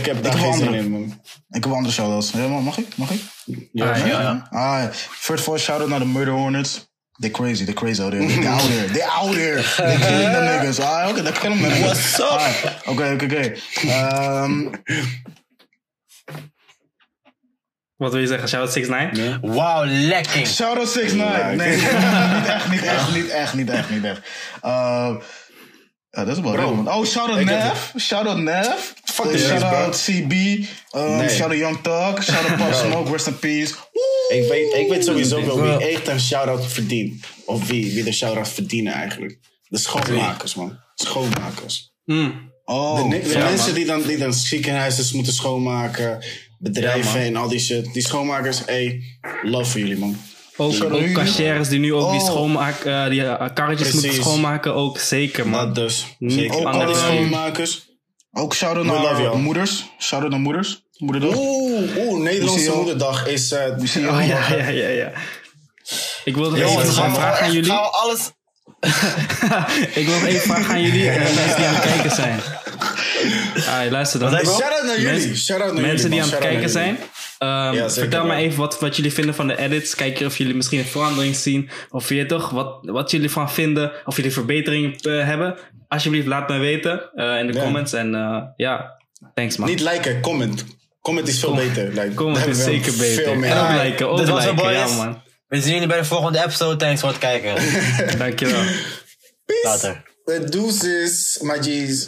ik 0.00 0.06
heb 0.06 0.22
daar 0.22 0.32
geen 0.32 0.54
zin 0.54 0.74
in, 0.74 0.90
man. 0.90 1.20
Ik 1.48 1.64
heb 1.64 1.72
andere 1.72 1.94
shout-outs. 1.94 2.30
Ja, 2.30 2.46
man, 2.46 2.62
mag 2.62 2.78
ik? 2.78 2.96
Mag 2.96 3.10
ik? 3.10 3.20
Ja, 3.72 3.90
Ah, 3.90 3.98
Ja, 3.98 4.20
ja. 4.20 4.46
Ah, 4.50 4.90
first 5.10 5.46
of 5.46 5.48
all, 5.48 5.58
shout 5.58 5.80
out 5.80 5.88
naar 5.88 5.98
de 5.98 6.04
Murder 6.04 6.34
Hornets. 6.34 6.94
They 7.20 7.30
crazy, 7.30 7.64
they 7.64 7.74
crazy 7.74 8.02
out 8.02 8.10
there. 8.10 8.26
They 8.26 8.46
out 8.48 8.60
there, 8.66 8.90
they 8.92 9.02
out 9.04 9.32
there. 9.32 9.62
They 9.76 9.96
killing 9.96 10.32
them 10.32 10.44
niggas. 10.44 10.80
Ah, 10.80 11.08
oké, 11.08 11.22
dat 11.22 11.38
kennen 11.38 11.60
we 11.62 11.68
met 11.68 11.78
What's 11.80 12.18
up? 12.18 12.24
Ah, 12.26 12.48
Oké, 12.84 13.12
oké, 13.12 13.24
oké. 13.24 13.52
Ehm, 13.88 14.68
Wat 17.96 18.12
wil 18.12 18.20
je 18.20 18.26
zeggen? 18.26 18.48
Shout-out 18.48 18.72
6 18.72 18.88
9 18.88 19.40
Wauw, 19.54 19.84
lekker. 19.84 20.46
Shout 20.46 20.76
out 20.78 20.88
6 20.88 21.12
Ja, 21.12 21.50
9 21.50 21.56
Nee, 21.56 21.76
niet 21.76 22.46
echt, 22.46 22.70
niet 22.70 22.82
echt, 22.82 23.12
niet 23.14 23.28
echt, 23.30 23.54
niet 23.54 23.70
echt, 23.70 23.90
niet 23.94 24.04
echt. 24.04 24.20
Ehm, 24.62 25.16
ja, 26.16 26.24
dat 26.24 26.36
is 26.36 26.42
wel 26.42 26.74
man. 26.74 26.94
Oh, 26.94 27.04
shout 27.04 27.28
out 27.30 27.38
ik 27.40 27.48
heb- 27.48 27.58
Nev. 27.62 28.02
Shout 28.02 28.26
out 28.26 28.38
Nev. 28.38 28.66
Fuck 29.04 29.26
Eh, 29.26 29.32
the 29.32 29.38
Shout 29.38 29.50
shit, 29.50 29.58
bro. 29.68 29.68
out 29.78 30.02
CB. 30.04 30.32
Um, 30.96 31.16
Nee. 31.16 31.28
Shout 31.28 31.48
out 31.50 31.58
Young 31.58 31.78
Thug. 31.82 32.22
Shout 32.24 32.48
out 32.48 32.56
Pop 32.56 32.72
Smoke. 32.74 33.10
Rest 33.12 33.26
in 33.26 33.38
peace. 33.38 33.74
Ik 34.28 34.48
weet, 34.48 34.74
ik 34.74 34.88
weet 34.88 35.04
sowieso 35.04 35.46
wel 35.46 35.62
wie 35.62 35.88
echt 35.88 36.08
een 36.08 36.20
shout-out 36.20 36.66
verdient. 36.66 37.24
Of 37.46 37.66
wie, 37.68 37.92
wie 37.94 38.04
de 38.04 38.12
shout-out 38.12 38.48
verdienen 38.48 38.92
eigenlijk. 38.92 39.38
De 39.68 39.78
schoonmakers, 39.78 40.54
man. 40.54 40.78
Schoonmakers. 40.94 41.92
Hmm. 42.04 42.52
Oh, 42.64 42.96
De, 42.96 43.04
ni- 43.08 43.22
de 43.22 43.28
ja, 43.28 43.38
man. 43.38 43.48
mensen 43.48 43.74
die 43.74 43.84
dan, 43.84 44.02
die 44.02 44.16
dan 44.18 44.34
ziekenhuizen 44.34 45.16
moeten 45.16 45.32
schoonmaken. 45.32 46.24
Bedrijven 46.58 47.20
en 47.20 47.36
al 47.36 47.48
die 47.48 47.58
shit. 47.58 47.92
Die 47.92 48.02
schoonmakers, 48.02 48.60
hey, 48.66 49.02
love 49.42 49.70
voor 49.70 49.80
jullie, 49.80 49.98
man. 49.98 50.16
Ook, 50.56 50.72
Shout-out 50.72 51.02
ook 51.02 51.12
cashiers 51.12 51.68
die 51.68 51.78
nu 51.78 51.94
ook 51.94 52.10
die, 52.10 52.20
Oh. 52.20 52.26
schoonmaak, 52.26 52.84
eh, 52.84 53.08
die 53.08 53.24
eh, 53.26 53.48
karretjes 53.54 53.88
Precies. 53.88 54.02
moeten 54.06 54.22
schoonmaken. 54.22 54.74
Ook 54.74 54.98
zeker, 54.98 55.48
man. 55.48 55.64
Dat 55.64 55.74
dus. 55.74 56.06
Niet 56.18 56.32
Zeker. 56.32 56.56
ook 56.56 56.64
al 56.64 56.72
die 56.72 56.80
andere- 56.80 56.98
schoonmakers. 56.98 57.88
Ook 58.32 58.54
shout-out 58.54 58.84
naar 58.86 59.20
you. 59.22 59.38
moeders. 59.38 59.84
Shout-out 59.98 60.30
naar 60.30 60.40
moeders. 60.40 60.82
Moederdag. 60.98 61.36
Oeh, 61.36 61.96
oeh, 61.96 62.22
Nederlandse 62.22 62.70
moederdag 62.74 63.26
is... 63.26 63.52
eh, 63.52 63.64
Lucio. 63.78 64.08
Oh 64.14 64.26
ja, 64.26 64.48
ja, 64.56 64.68
ja, 64.68 64.88
ja. 64.88 65.10
Ik 66.24 66.34
wilde 66.36 66.58
Jongens, 66.58 66.88
even 66.90 67.04
een 67.04 67.14
vraag 67.14 67.40
aan 67.40 67.52
jullie. 67.52 67.70
Gaan 67.70 67.82
we 67.82 67.88
alles... 67.90 68.30
ik 69.94 70.06
wil 70.06 70.26
even 70.26 70.40
vragen 70.40 70.74
aan 70.74 70.82
jullie, 70.82 71.04
mensen 71.10 71.56
die 71.56 71.66
aan 71.66 71.74
het 71.74 71.82
kijken 71.84 72.10
zijn. 72.10 72.40
Ah, 73.68 73.90
luister 73.90 74.20
dan. 74.20 74.30
Shout-out 74.30 74.82
naar 74.84 75.00
jullie. 75.00 75.04
Mensen- 75.12 75.36
Shout-out 75.36 75.72
naar 75.72 75.82
Mensen 75.82 76.10
die 76.10 76.22
aan 76.22 76.28
het 76.28 76.38
kijken 76.38 76.70
zijn. 76.70 76.98
ehm, 77.38 77.74
Ja, 77.74 77.90
vertel 77.90 78.26
wel. 78.26 78.34
me 78.36 78.40
even 78.42 78.58
wat, 78.58 78.80
wat 78.80 78.96
jullie 78.96 79.12
vinden 79.12 79.34
van 79.34 79.46
de 79.46 79.58
edits. 79.58 79.94
Kijk 79.94 80.20
of 80.20 80.38
jullie 80.38 80.54
misschien 80.54 80.78
een 80.78 80.84
verandering 80.84 81.36
zien. 81.36 81.70
Of 81.90 82.08
je 82.08 82.26
toch, 82.26 82.50
wat, 82.50 82.78
wat 82.82 83.10
jullie 83.10 83.30
van 83.30 83.50
vinden. 83.50 83.92
Of 84.04 84.16
jullie 84.16 84.32
verbeteringen 84.32 84.94
eh, 84.96 85.24
hebben. 85.24 85.56
Alsjeblieft, 85.88 86.26
laat 86.26 86.48
me 86.48 86.58
weten 86.58 87.10
eh, 87.14 87.38
in 87.38 87.46
de 87.46 87.52
Ja. 87.52 87.62
comments. 87.62 87.92
En 87.92 88.14
eh, 88.14 88.42
ja, 88.56 88.96
thanks 89.34 89.56
man. 89.56 89.68
Niet 89.68 89.80
liken, 89.80 90.20
comment. 90.20 90.64
Comment 91.00 91.28
is 91.28 91.38
veel 91.40 91.54
beter. 91.54 91.88
Like, 91.88 92.14
Comment 92.14 92.46
is 92.46 92.62
zeker 92.64 92.92
beter. 92.98 93.24
Veel 93.24 93.34
meer. 93.34 93.50
En 93.50 93.58
ook 93.58 93.82
liken, 93.82 94.08
ook 94.10 94.18
dit 94.18 94.28
was 94.28 94.44
het, 94.44 94.52
liken. 94.54 94.72
Ja 94.72 94.84
boys. 94.84 94.96
man. 94.96 95.22
We 95.48 95.60
zien 95.60 95.72
jullie 95.72 95.88
bij 95.88 95.98
de 95.98 96.04
volgende 96.04 96.38
episode. 96.38 96.76
Thanks 96.76 97.00
voor 97.00 97.08
het 97.08 97.18
kijken. 97.18 97.54
Dankjewel. 98.18 98.62
Later. 99.62 100.02
The 100.24 100.44
deuces, 100.50 101.38
my 101.42 101.56
G's. 101.62 102.04